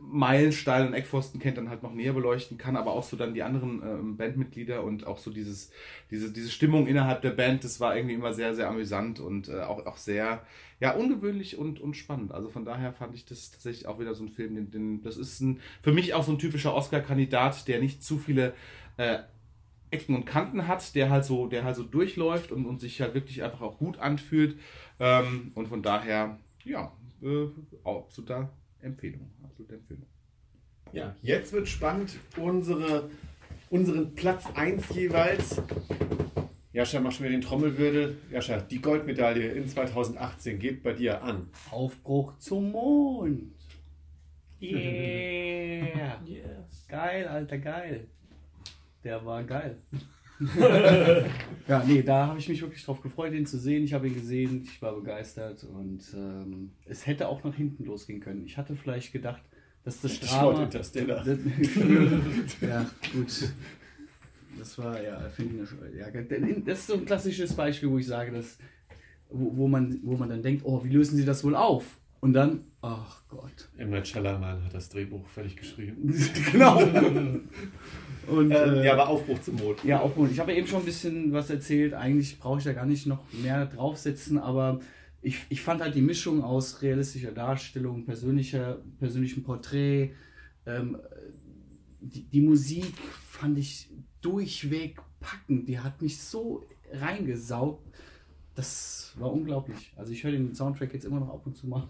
Meilensteine 0.01 0.89
und 0.89 0.94
Eckpfosten 0.94 1.39
kennt, 1.39 1.56
dann 1.56 1.70
halt 1.70 1.85
noch 1.85 1.94
näher 1.94 2.15
beleuchten 2.15 2.59
kann, 2.59 2.74
aber 2.74 2.90
auch 2.90 3.05
so 3.05 3.16
dann 3.16 3.35
die 3.35 3.44
anderen 3.44 3.81
ähm, 3.81 4.16
Bandmitglieder 4.16 4.82
und 4.82 5.06
auch 5.06 5.19
so 5.19 5.31
dieses, 5.31 5.70
diese, 6.10 6.32
diese 6.32 6.51
Stimmung 6.51 6.89
innerhalb 6.89 7.23
der 7.23 7.31
Band, 7.31 7.62
das 7.62 7.78
war 7.78 7.94
irgendwie 7.94 8.16
immer 8.16 8.32
sehr, 8.32 8.56
sehr 8.56 8.69
amüsant 8.69 9.20
und 9.20 9.48
äh, 9.48 9.60
auch, 9.60 9.86
auch 9.86 9.98
sehr, 9.98 10.43
ja, 10.81 10.97
ungewöhnlich 10.97 11.56
und, 11.56 11.78
und 11.78 11.97
spannend. 11.97 12.32
Also 12.32 12.48
von 12.48 12.65
daher 12.65 12.93
fand 12.93 13.15
ich 13.15 13.24
das 13.24 13.52
tatsächlich 13.52 13.86
auch 13.86 14.01
wieder 14.01 14.16
so 14.16 14.24
ein 14.24 14.31
Film, 14.31 14.56
den, 14.56 14.73
den 14.73 15.02
das 15.05 15.16
ist 15.16 15.39
ein, 15.43 15.60
für 15.81 15.93
mich 15.93 16.12
auch 16.12 16.24
so 16.24 16.32
ein 16.32 16.40
typischer 16.40 16.74
Oscar-Kandidat, 16.74 17.69
der 17.69 17.78
nicht 17.78 18.02
zu 18.02 18.19
viele 18.19 18.52
äh, 18.97 19.19
Ecken 19.90 20.15
und 20.15 20.24
Kanten 20.24 20.66
hat, 20.66 20.94
der 20.94 21.10
halt 21.10 21.24
so, 21.24 21.47
der 21.47 21.65
halt 21.65 21.77
so 21.77 21.82
durchläuft 21.82 22.52
und, 22.52 22.66
und 22.66 22.81
sich 22.81 23.01
halt 23.01 23.15
wirklich 23.15 23.43
einfach 23.43 23.60
auch 23.60 23.78
gut 23.78 23.98
anfühlt. 23.98 24.59
Ähm, 25.01 25.52
und 25.55 25.69
von 25.69 25.82
daher, 25.82 26.39
ja, 26.65 26.93
äh, 27.23 27.47
absoluter 27.85 28.51
Empfehlung. 28.81 29.31
Absolute 29.43 29.74
Empfehlung. 29.74 30.06
Ja, 30.93 31.15
jetzt 31.23 31.52
wird 31.52 31.69
spannend. 31.69 32.19
Unsere, 32.36 33.10
unseren 33.70 34.15
Platz 34.15 34.44
1 34.55 34.94
jeweils. 34.94 35.60
Jascha, 36.73 37.01
mach 37.01 37.12
schon 37.12 37.27
wieder 37.27 37.36
den 37.36 37.43
Trommelwirbel. 37.43 38.19
Jascha, 38.31 38.60
die 38.60 38.81
Goldmedaille 38.81 39.52
in 39.52 39.66
2018 39.66 40.59
geht 40.59 40.82
bei 40.82 40.93
dir 40.93 41.23
an. 41.23 41.48
Aufbruch 41.70 42.39
zum 42.39 42.73
Mond. 42.73 43.55
Yeah. 44.60 46.20
Yes. 46.24 46.86
Geil, 46.89 47.27
Alter, 47.27 47.59
geil. 47.59 48.09
Der 49.05 49.25
war 49.25 49.45
geil. 49.45 49.79
ja, 51.69 51.85
nee, 51.85 52.03
da 52.03 52.29
habe 52.29 52.39
ich 52.39 52.49
mich 52.49 52.62
wirklich 52.62 52.85
drauf 52.85 53.01
gefreut, 53.01 53.33
ihn 53.33 53.47
zu 53.47 53.59
sehen. 53.59 53.83
Ich 53.83 53.93
habe 53.93 54.07
ihn 54.07 54.15
gesehen, 54.15 54.62
ich 54.65 54.81
war 54.81 54.95
begeistert 54.95 55.65
und 55.65 56.01
ähm, 56.15 56.70
es 56.87 57.07
hätte 57.07 57.29
auch 57.29 57.43
nach 57.43 57.55
hinten 57.55 57.85
losgehen 57.85 58.20
können. 58.20 58.45
Ich 58.45 58.57
hatte 58.57 58.77
vielleicht 58.77 59.12
gedacht, 59.12 59.43
dass 59.85 60.01
das 60.01 60.20
Drama... 60.20 60.62
Interstellar. 60.62 61.27
ja, 62.61 62.89
gut. 63.12 63.53
Das 64.59 64.79
war, 64.79 65.01
ja, 65.03 65.29
finde 65.29 65.65
ich, 65.65 65.99
ja, 65.99 66.11
das 66.11 66.79
ist 66.81 66.87
so 66.89 66.95
ein 66.95 67.05
klassisches 67.05 67.55
Beispiel, 67.55 67.91
wo 67.91 67.99
ich 67.99 68.07
sage, 68.07 68.33
dass, 68.33 68.59
wo, 69.31 69.57
wo, 69.57 69.69
man, 69.69 70.01
wo 70.03 70.16
man 70.16 70.29
dann 70.29 70.43
denkt, 70.43 70.65
oh, 70.65 70.85
wie 70.85 70.91
lösen 70.91 71.16
sie 71.16 71.25
das 71.25 71.45
wohl 71.45 71.55
auf? 71.55 71.85
Und 72.20 72.33
dann, 72.33 72.65
ach 72.83 73.23
Gott. 73.29 73.69
Night 73.77 74.09
Shyamalan 74.09 74.65
hat 74.65 74.75
das 74.75 74.89
Drehbuch 74.89 75.27
fertig 75.29 75.57
geschrieben. 75.57 76.12
genau. 76.53 76.81
Und, 78.31 78.51
Ähm, 78.51 78.75
äh, 78.75 78.87
ja, 78.87 78.93
aber 78.93 79.09
Aufbruch 79.09 79.41
zum 79.41 79.57
Mond. 79.57 79.83
Ja, 79.85 80.01
auch 80.01 80.15
gut. 80.15 80.31
Ich 80.31 80.39
habe 80.39 80.53
ja 80.53 80.59
eben 80.59 80.67
schon 80.67 80.81
ein 80.81 80.85
bisschen 80.85 81.33
was 81.33 81.51
erzählt. 81.51 81.95
Eigentlich 81.95 82.39
brauche 82.39 82.59
ich 82.59 82.65
da 82.65 82.73
gar 82.73 82.87
nicht 82.87 83.07
noch 83.07 83.21
mehr 83.33 83.67
draufsetzen, 83.67 84.39
aber 84.39 84.81
ich, 85.23 85.39
ich 85.49 85.61
fand 85.63 85.81
halt 85.81 85.95
die 85.95 86.03
Mischung 86.03 86.43
aus 86.43 86.83
realistischer 86.83 87.33
Darstellung, 87.33 88.05
persönlicher, 88.05 88.79
persönlichem 88.99 89.43
Porträt, 89.43 90.13
ähm, 90.67 90.99
die, 92.01 92.23
die 92.25 92.41
Musik 92.41 92.93
fand 93.29 93.59
ich 93.59 93.91
durchweg 94.21 95.01
packend. 95.21 95.69
Die 95.69 95.79
hat 95.79 96.01
mich 96.03 96.21
so 96.21 96.67
reingesaugt. 96.93 97.87
Das 98.55 99.15
war 99.19 99.33
unglaublich. 99.33 99.93
Also 99.97 100.13
ich 100.13 100.23
höre 100.25 100.33
den 100.33 100.55
Soundtrack 100.55 100.93
jetzt 100.93 101.05
immer 101.05 101.21
noch 101.21 101.31
ab 101.31 101.43
und 101.47 101.57
zu 101.57 101.67
mal. 101.67 101.89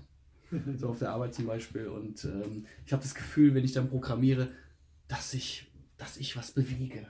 So 0.76 0.88
auf 0.88 0.98
der 0.98 1.10
Arbeit 1.10 1.34
zum 1.34 1.44
Beispiel. 1.44 1.88
Und 1.88 2.24
ähm, 2.24 2.64
ich 2.86 2.92
habe 2.94 3.02
das 3.02 3.14
Gefühl, 3.14 3.54
wenn 3.54 3.64
ich 3.64 3.72
dann 3.72 3.90
programmiere, 3.90 4.48
dass 5.06 5.34
ich, 5.34 5.67
dass 5.98 6.16
ich 6.16 6.36
was 6.36 6.52
bewege. 6.52 7.06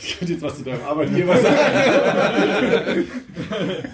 Ich 0.00 0.18
könnte 0.18 0.32
jetzt 0.34 0.42
was 0.42 0.56
zu 0.56 0.64
deinem 0.64 0.82
Arbeitgeber 0.82 1.36
sagen. 1.36 3.08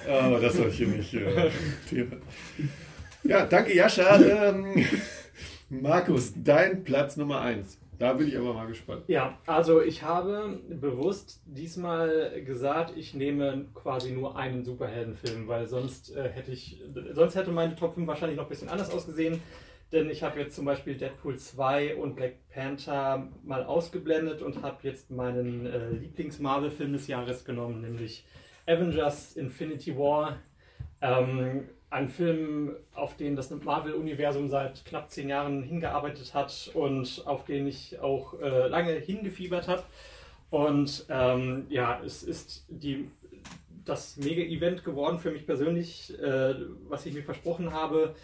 Aber 0.08 0.40
das 0.40 0.54
soll 0.54 0.68
ich 0.68 0.76
hier 0.76 0.88
nicht. 0.88 1.14
Äh, 1.14 1.50
Thema. 1.88 2.16
ja, 3.24 3.46
danke, 3.46 3.74
Jascha. 3.74 4.18
Ähm, 4.22 4.84
Markus, 5.68 6.32
dein 6.36 6.84
Platz 6.84 7.16
Nummer 7.16 7.40
1. 7.40 7.78
Da 7.98 8.12
bin 8.14 8.28
ich 8.28 8.36
aber 8.36 8.52
mal 8.52 8.66
gespannt. 8.66 9.04
Ja, 9.06 9.38
also 9.46 9.80
ich 9.80 10.02
habe 10.02 10.60
bewusst 10.68 11.40
diesmal 11.46 12.42
gesagt, 12.44 12.94
ich 12.96 13.14
nehme 13.14 13.66
quasi 13.74 14.10
nur 14.10 14.36
einen 14.36 14.64
Superheldenfilm, 14.64 15.46
weil 15.46 15.66
sonst 15.68 16.14
äh, 16.14 16.28
hätte 16.28 16.50
ich, 16.50 16.82
sonst 17.12 17.36
hätte 17.36 17.52
meine 17.52 17.76
Top 17.76 17.94
5 17.94 18.06
wahrscheinlich 18.06 18.36
noch 18.36 18.46
ein 18.46 18.48
bisschen 18.50 18.68
anders 18.68 18.90
ausgesehen. 18.90 19.40
Denn 19.92 20.08
ich 20.08 20.22
habe 20.22 20.40
jetzt 20.40 20.56
zum 20.56 20.64
Beispiel 20.64 20.96
Deadpool 20.96 21.36
2 21.38 21.96
und 21.96 22.16
Black 22.16 22.48
Panther 22.48 23.28
mal 23.44 23.64
ausgeblendet 23.64 24.40
und 24.40 24.62
habe 24.62 24.78
jetzt 24.82 25.10
meinen 25.10 25.66
äh, 25.66 25.90
Lieblings-Marvel-Film 25.90 26.94
des 26.94 27.06
Jahres 27.08 27.44
genommen, 27.44 27.82
nämlich 27.82 28.24
Avengers 28.66 29.36
Infinity 29.36 29.96
War. 29.98 30.38
Ähm, 31.02 31.68
ein 31.90 32.08
Film, 32.08 32.74
auf 32.94 33.16
den 33.18 33.36
das 33.36 33.50
Marvel-Universum 33.50 34.48
seit 34.48 34.82
knapp 34.86 35.10
zehn 35.10 35.28
Jahren 35.28 35.62
hingearbeitet 35.62 36.32
hat 36.32 36.70
und 36.72 37.22
auf 37.26 37.44
den 37.44 37.66
ich 37.66 38.00
auch 38.00 38.40
äh, 38.40 38.68
lange 38.68 38.92
hingefiebert 38.92 39.68
habe. 39.68 39.82
Und 40.48 41.04
ähm, 41.10 41.66
ja, 41.68 42.00
es 42.02 42.22
ist 42.22 42.64
die, 42.68 43.10
das 43.84 44.16
Mega-Event 44.16 44.84
geworden 44.84 45.18
für 45.18 45.30
mich 45.30 45.44
persönlich, 45.44 46.18
äh, 46.18 46.54
was 46.88 47.04
ich 47.04 47.12
mir 47.12 47.22
versprochen 47.22 47.74
habe. 47.74 48.14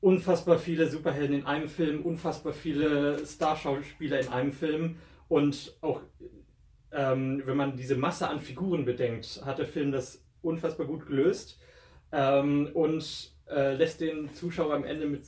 Unfassbar 0.00 0.58
viele 0.58 0.88
Superhelden 0.88 1.40
in 1.40 1.46
einem 1.46 1.68
Film, 1.68 2.02
unfassbar 2.02 2.52
viele 2.52 3.24
Starschauspieler 3.26 4.20
in 4.20 4.28
einem 4.28 4.52
Film 4.52 4.96
und 5.28 5.76
auch 5.80 6.00
ähm, 6.92 7.42
wenn 7.44 7.56
man 7.56 7.76
diese 7.76 7.96
Masse 7.96 8.28
an 8.28 8.40
Figuren 8.40 8.84
bedenkt, 8.84 9.42
hat 9.44 9.58
der 9.58 9.66
Film 9.66 9.92
das 9.92 10.24
unfassbar 10.42 10.86
gut 10.86 11.06
gelöst 11.06 11.58
ähm, 12.12 12.70
und 12.72 13.32
äh, 13.48 13.74
lässt 13.74 14.00
den 14.00 14.32
Zuschauer 14.34 14.74
am 14.74 14.84
Ende 14.84 15.06
mit 15.06 15.24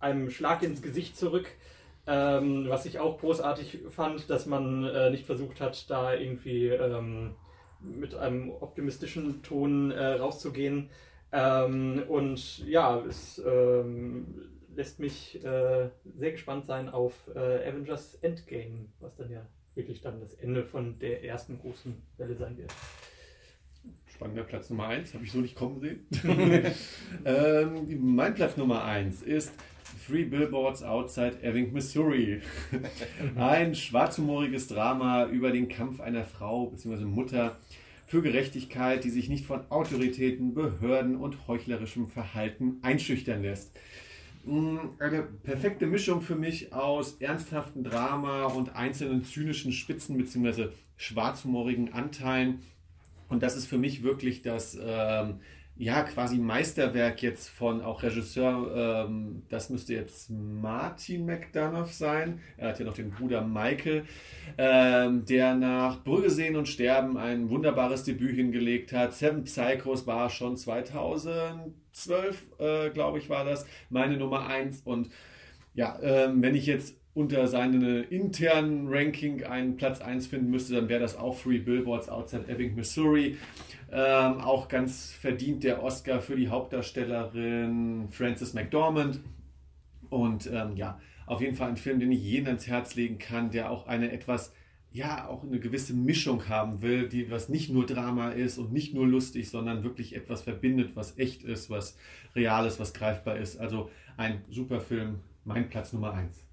einem 0.00 0.30
Schlag 0.30 0.62
ins 0.62 0.82
Gesicht 0.82 1.16
zurück. 1.16 1.48
Ähm, 2.06 2.66
was 2.68 2.84
ich 2.84 2.98
auch 2.98 3.18
großartig 3.18 3.80
fand, 3.88 4.28
dass 4.28 4.44
man 4.44 4.84
äh, 4.84 5.10
nicht 5.10 5.24
versucht 5.24 5.60
hat, 5.60 5.88
da 5.88 6.12
irgendwie 6.12 6.66
ähm, 6.66 7.34
mit 7.80 8.14
einem 8.14 8.50
optimistischen 8.50 9.42
Ton 9.42 9.90
äh, 9.90 10.14
rauszugehen. 10.14 10.90
Ähm, 11.34 12.04
und 12.08 12.64
ja, 12.64 13.00
es 13.00 13.42
ähm, 13.44 14.26
lässt 14.76 15.00
mich 15.00 15.44
äh, 15.44 15.90
sehr 16.14 16.30
gespannt 16.30 16.64
sein 16.64 16.88
auf 16.88 17.12
äh, 17.34 17.68
Avengers 17.68 18.14
Endgame, 18.22 18.86
was 19.00 19.16
dann 19.16 19.32
ja 19.32 19.44
wirklich 19.74 20.00
dann 20.00 20.20
das 20.20 20.34
Ende 20.34 20.64
von 20.64 20.98
der 21.00 21.24
ersten 21.24 21.58
großen 21.58 22.00
Welle 22.18 22.36
sein 22.36 22.56
wird. 22.56 22.72
Spannender 24.06 24.44
Platz 24.44 24.70
Nummer 24.70 24.86
1, 24.86 25.12
habe 25.14 25.24
ich 25.24 25.32
so 25.32 25.38
nicht 25.38 25.56
kommen 25.56 25.80
sehen. 25.80 26.06
ähm, 27.24 28.14
mein 28.14 28.34
Platz 28.34 28.56
Nummer 28.56 28.84
1 28.84 29.22
ist 29.22 29.52
Three 30.06 30.24
Billboards 30.24 30.84
Outside 30.84 31.38
Ebbing, 31.42 31.72
Missouri. 31.72 32.42
Ein 33.36 33.74
schwarzhumoriges 33.74 34.68
Drama 34.68 35.26
über 35.26 35.50
den 35.50 35.68
Kampf 35.68 36.00
einer 36.00 36.24
Frau 36.24 36.66
bzw. 36.66 37.04
Mutter 37.04 37.56
für 38.14 38.22
Gerechtigkeit, 38.22 39.02
die 39.02 39.10
sich 39.10 39.28
nicht 39.28 39.44
von 39.44 39.68
Autoritäten, 39.72 40.54
Behörden 40.54 41.16
und 41.16 41.48
heuchlerischem 41.48 42.06
Verhalten 42.06 42.78
einschüchtern 42.80 43.42
lässt. 43.42 43.76
Mm, 44.44 44.76
Eine 45.00 45.24
perfekte 45.24 45.86
Mischung 45.86 46.22
für 46.22 46.36
mich 46.36 46.72
aus 46.72 47.14
ernsthaftem 47.14 47.82
Drama 47.82 48.44
und 48.44 48.76
einzelnen 48.76 49.24
zynischen 49.24 49.72
Spitzen 49.72 50.16
bzw. 50.16 50.68
schwarzhumorigen 50.96 51.92
Anteilen. 51.92 52.60
Und 53.28 53.42
das 53.42 53.56
ist 53.56 53.66
für 53.66 53.78
mich 53.78 54.04
wirklich 54.04 54.42
das 54.42 54.78
ähm, 54.80 55.40
ja 55.76 56.02
quasi 56.04 56.38
Meisterwerk 56.38 57.22
jetzt 57.22 57.48
von 57.48 57.82
auch 57.82 58.02
Regisseur. 58.02 59.06
Ähm, 59.06 59.42
das 59.48 59.70
müsste 59.70 59.94
jetzt 59.94 60.30
Martin 60.30 61.26
McDonough 61.26 61.92
sein. 61.92 62.40
Er 62.56 62.68
hat 62.68 62.78
ja 62.78 62.84
noch 62.84 62.94
den 62.94 63.10
Bruder 63.10 63.42
Michael, 63.42 64.04
ähm, 64.56 65.24
der 65.24 65.54
nach 65.56 66.04
Brügge 66.04 66.30
sehen 66.30 66.56
und 66.56 66.68
sterben 66.68 67.16
ein 67.16 67.50
wunderbares 67.50 68.04
Debüt 68.04 68.36
hingelegt 68.36 68.92
hat. 68.92 69.14
Seven 69.14 69.44
Psychos 69.44 70.06
war 70.06 70.30
schon 70.30 70.56
2012, 70.56 72.46
äh, 72.58 72.90
glaube 72.90 73.18
ich, 73.18 73.28
war 73.28 73.44
das 73.44 73.66
meine 73.90 74.16
Nummer 74.16 74.46
1 74.46 74.82
und 74.84 75.10
ja, 75.74 75.98
ähm, 76.02 76.40
wenn 76.40 76.54
ich 76.54 76.66
jetzt 76.66 76.96
unter 77.14 77.46
seinem 77.46 78.04
internen 78.10 78.88
Ranking 78.88 79.44
einen 79.44 79.76
Platz 79.76 80.00
1 80.00 80.26
finden 80.26 80.50
müsste, 80.50 80.74
dann 80.74 80.88
wäre 80.88 81.00
das 81.00 81.16
auch 81.16 81.40
Three 81.40 81.58
Billboards 81.58 82.08
Outside 82.08 82.48
Ebbing, 82.48 82.74
Missouri. 82.74 83.36
Ähm, 83.92 84.40
auch 84.40 84.66
ganz 84.66 85.12
verdient 85.12 85.62
der 85.62 85.82
Oscar 85.82 86.20
für 86.20 86.34
die 86.34 86.48
Hauptdarstellerin 86.48 88.08
Frances 88.10 88.52
McDormand. 88.52 89.20
Und 90.10 90.50
ähm, 90.52 90.76
ja, 90.76 90.98
auf 91.26 91.40
jeden 91.40 91.54
Fall 91.54 91.68
ein 91.68 91.76
Film, 91.76 92.00
den 92.00 92.10
ich 92.10 92.22
jedem 92.22 92.46
ans 92.48 92.66
Herz 92.66 92.96
legen 92.96 93.18
kann, 93.18 93.50
der 93.50 93.70
auch 93.70 93.86
eine 93.86 94.10
etwas, 94.10 94.52
ja, 94.90 95.28
auch 95.28 95.44
eine 95.44 95.60
gewisse 95.60 95.94
Mischung 95.94 96.48
haben 96.48 96.82
will, 96.82 97.08
die 97.08 97.30
was 97.30 97.48
nicht 97.48 97.70
nur 97.70 97.86
Drama 97.86 98.30
ist 98.30 98.58
und 98.58 98.72
nicht 98.72 98.92
nur 98.92 99.06
lustig, 99.06 99.50
sondern 99.50 99.84
wirklich 99.84 100.16
etwas 100.16 100.42
verbindet, 100.42 100.96
was 100.96 101.16
echt 101.16 101.44
ist, 101.44 101.70
was 101.70 101.96
real 102.34 102.66
ist, 102.66 102.80
was 102.80 102.92
greifbar 102.92 103.36
ist. 103.36 103.56
Also 103.56 103.88
ein 104.16 104.42
super 104.50 104.80
Film, 104.80 105.20
mein 105.44 105.68
Platz 105.68 105.92
Nummer 105.92 106.12
1. 106.12 106.43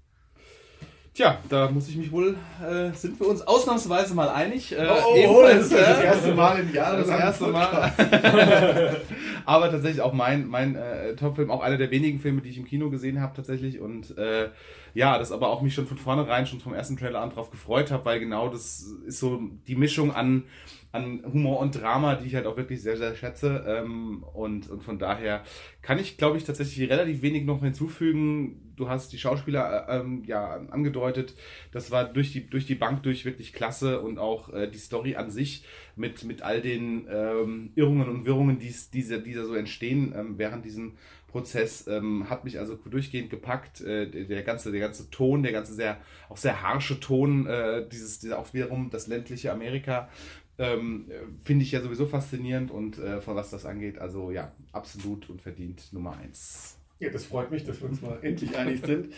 Tja, 1.14 1.38
da 1.50 1.70
muss 1.70 1.88
ich 1.88 1.96
mich 1.96 2.10
wohl, 2.10 2.36
äh, 2.66 2.90
sind 2.94 3.20
wir 3.20 3.28
uns 3.28 3.42
ausnahmsweise 3.42 4.14
mal 4.14 4.30
einig. 4.30 4.72
Äh, 4.72 4.88
Oh, 4.88 5.14
ebenfalls, 5.14 5.70
äh, 5.70 6.32
Mal 6.32 6.60
im 6.60 6.72
Jahr. 6.72 6.96
das 6.96 7.08
erste 7.08 7.48
Mal. 7.48 7.92
Aber 9.44 9.70
tatsächlich 9.70 10.00
auch 10.00 10.14
mein, 10.14 10.46
mein 10.46 10.74
äh, 10.74 11.14
Top-Film, 11.14 11.50
auch 11.50 11.60
einer 11.60 11.76
der 11.76 11.90
wenigen 11.90 12.18
Filme, 12.18 12.40
die 12.40 12.48
ich 12.48 12.56
im 12.56 12.64
Kino 12.64 12.88
gesehen 12.88 13.20
habe 13.20 13.36
tatsächlich. 13.36 13.78
Und 13.78 14.16
äh, 14.16 14.48
ja, 14.94 15.18
das 15.18 15.32
aber 15.32 15.48
auch 15.50 15.60
mich 15.60 15.74
schon 15.74 15.86
von 15.86 15.98
vornherein, 15.98 16.46
schon 16.46 16.60
vom 16.60 16.72
ersten 16.72 16.96
Trailer 16.96 17.20
an 17.20 17.28
drauf 17.30 17.50
gefreut 17.50 17.90
habe, 17.90 18.06
weil 18.06 18.18
genau 18.18 18.48
das 18.48 18.82
ist 19.06 19.18
so 19.18 19.38
die 19.66 19.76
Mischung 19.76 20.14
an, 20.14 20.44
an 20.92 21.22
Humor 21.24 21.58
und 21.60 21.80
Drama, 21.80 22.14
die 22.16 22.26
ich 22.26 22.34
halt 22.34 22.46
auch 22.46 22.56
wirklich 22.58 22.82
sehr, 22.82 22.98
sehr 22.98 23.16
schätze. 23.16 23.64
Ähm, 23.66 24.22
und, 24.34 24.68
und 24.70 24.82
von 24.82 24.98
daher 24.98 25.42
kann 25.80 25.98
ich, 25.98 26.18
glaube 26.18 26.36
ich, 26.36 26.44
tatsächlich 26.44 26.88
relativ 26.90 27.22
wenig 27.22 27.44
noch 27.44 27.62
hinzufügen. 27.62 28.74
Du 28.76 28.88
hast 28.88 29.12
die 29.12 29.18
Schauspieler 29.18 29.88
äh, 29.88 30.00
ähm, 30.00 30.22
ja 30.26 30.60
angedeutet. 30.70 31.34
Das 31.72 31.90
war 31.90 32.04
durch 32.04 32.32
die, 32.32 32.48
durch 32.48 32.66
die 32.66 32.74
Bank 32.74 33.02
durch 33.02 33.24
wirklich 33.24 33.54
klasse 33.54 34.00
und 34.00 34.18
auch 34.18 34.52
äh, 34.52 34.70
die 34.70 34.78
Story 34.78 35.16
an 35.16 35.30
sich 35.30 35.64
mit, 35.96 36.24
mit 36.24 36.42
all 36.42 36.60
den 36.60 37.08
ähm, 37.10 37.72
Irrungen 37.74 38.08
und 38.08 38.26
Wirrungen, 38.26 38.58
die, 38.58 38.74
die, 38.92 39.22
die 39.22 39.34
da 39.34 39.44
so 39.44 39.54
entstehen 39.54 40.12
ähm, 40.14 40.38
während 40.38 40.64
diesem 40.64 40.96
Prozess, 41.32 41.86
ähm, 41.86 42.28
hat 42.28 42.44
mich 42.44 42.58
also 42.58 42.76
durchgehend 42.76 43.30
gepackt. 43.30 43.80
Äh, 43.80 44.08
der, 44.08 44.24
der 44.24 44.42
ganze, 44.42 44.70
der 44.70 44.80
ganze 44.80 45.10
Ton, 45.10 45.42
der 45.42 45.52
ganze 45.52 45.72
sehr, 45.72 45.98
auch 46.28 46.36
sehr 46.36 46.62
harsche 46.62 47.00
Ton, 47.00 47.46
äh, 47.46 47.88
dieses, 47.90 48.20
dieser 48.20 48.38
auch 48.38 48.52
wiederum 48.52 48.90
das 48.90 49.06
ländliche 49.06 49.50
Amerika, 49.50 50.10
ähm, 50.62 51.06
finde 51.44 51.64
ich 51.64 51.72
ja 51.72 51.80
sowieso 51.80 52.06
faszinierend 52.06 52.70
und 52.70 52.98
äh, 52.98 53.20
von 53.20 53.36
was 53.36 53.50
das 53.50 53.66
angeht, 53.66 53.98
also 53.98 54.30
ja, 54.30 54.52
absolut 54.72 55.28
und 55.28 55.42
verdient 55.42 55.92
Nummer 55.92 56.16
eins. 56.16 56.78
Ja, 57.00 57.10
das 57.10 57.24
freut 57.24 57.50
mich, 57.50 57.64
dass 57.64 57.80
wir 57.80 57.88
uns 57.88 58.00
mal 58.00 58.18
endlich 58.22 58.56
einig 58.56 58.84
sind. 58.86 59.12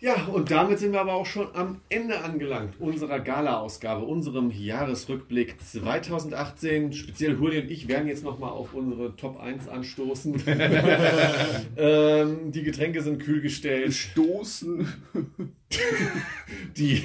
Ja, 0.00 0.26
und 0.26 0.52
damit 0.52 0.78
sind 0.78 0.92
wir 0.92 1.00
aber 1.00 1.14
auch 1.14 1.26
schon 1.26 1.48
am 1.56 1.80
Ende 1.88 2.20
angelangt 2.20 2.74
unserer 2.78 3.18
Gala-Ausgabe, 3.18 4.04
unserem 4.04 4.52
Jahresrückblick 4.52 5.60
2018. 5.60 6.92
Speziell 6.92 7.36
Huli 7.38 7.58
und 7.58 7.68
ich 7.68 7.88
werden 7.88 8.06
jetzt 8.06 8.22
nochmal 8.22 8.50
auf 8.50 8.74
unsere 8.74 9.16
Top 9.16 9.40
1 9.40 9.66
anstoßen. 9.66 10.40
ähm, 11.76 12.52
die 12.52 12.62
Getränke 12.62 13.02
sind 13.02 13.18
kühl 13.18 13.40
gestellt. 13.40 13.92
Stoßen. 13.92 14.86
Die, 16.76 17.02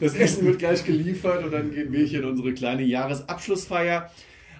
das 0.00 0.14
Essen 0.14 0.46
wird 0.46 0.58
gleich 0.58 0.84
geliefert 0.84 1.44
und 1.44 1.52
dann 1.52 1.70
gehen 1.70 1.92
wir 1.92 2.04
hier 2.04 2.20
in 2.20 2.24
unsere 2.24 2.54
kleine 2.54 2.82
Jahresabschlussfeier. 2.82 4.10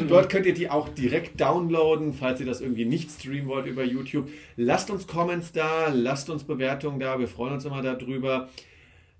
Dort 0.07 0.29
könnt 0.29 0.45
ihr 0.45 0.53
die 0.53 0.69
auch 0.69 0.89
direkt 0.89 1.41
downloaden, 1.41 2.13
falls 2.13 2.39
ihr 2.39 2.45
das 2.45 2.61
irgendwie 2.61 2.85
nicht 2.85 3.09
streamen 3.09 3.47
wollt 3.47 3.65
über 3.65 3.83
YouTube. 3.83 4.29
Lasst 4.57 4.91
uns 4.91 5.07
Comments 5.07 5.51
da, 5.53 5.87
lasst 5.87 6.29
uns 6.29 6.43
Bewertungen 6.43 6.99
da, 6.99 7.17
wir 7.17 7.27
freuen 7.27 7.53
uns 7.53 7.65
immer 7.65 7.81
darüber. 7.81 8.49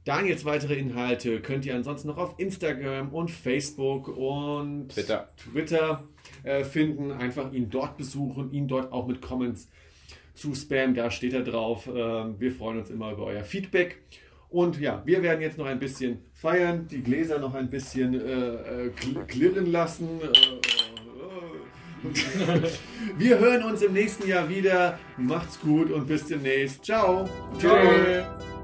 Daniels 0.06 0.46
weitere 0.46 0.76
Inhalte 0.76 1.42
könnt 1.42 1.66
ihr 1.66 1.74
ansonsten 1.76 2.08
noch 2.08 2.18
auf 2.18 2.36
Instagram 2.38 3.10
und 3.10 3.32
Facebook 3.32 4.08
und 4.08 4.90
Twitter. 4.90 5.30
Twitter 5.36 6.08
finden. 6.64 7.12
Einfach 7.12 7.52
ihn 7.54 7.70
dort 7.70 7.98
besuchen, 7.98 8.52
ihn 8.54 8.68
dort 8.68 8.92
auch 8.92 9.08
mit 9.08 9.22
Comments 9.22 9.68
zu 10.34 10.54
spammen. 10.56 10.96
Da 10.96 11.10
steht 11.12 11.34
er 11.34 11.44
drauf. 11.44 11.88
Ähm, 11.94 12.36
wir 12.40 12.52
freuen 12.52 12.80
uns 12.80 12.90
immer 12.90 13.12
über 13.12 13.26
euer 13.26 13.44
Feedback. 13.44 14.00
Und 14.50 14.80
ja, 14.80 15.02
wir 15.06 15.22
werden 15.24 15.42
jetzt 15.42 15.58
noch 15.58 15.66
ein 15.66 15.80
bisschen 15.80 16.20
feiern, 16.34 16.88
die 16.90 17.02
Gläser 17.04 17.38
noch 17.40 17.54
ein 17.54 17.70
bisschen 17.70 18.14
äh, 18.14 18.18
äh, 18.86 18.92
kl- 18.92 19.26
klirren 19.26 19.66
lassen. 19.72 20.08
Äh, 20.22 20.28
äh. 22.08 22.62
wir 23.18 23.40
hören 23.40 23.64
uns 23.64 23.82
im 23.82 23.92
nächsten 23.94 24.28
Jahr 24.28 24.48
wieder. 24.48 24.98
Macht's 25.18 25.60
gut 25.60 25.92
und 25.92 26.08
bis 26.08 26.28
demnächst. 26.28 26.86
Ciao. 26.86 27.28
Ciao. 27.60 28.57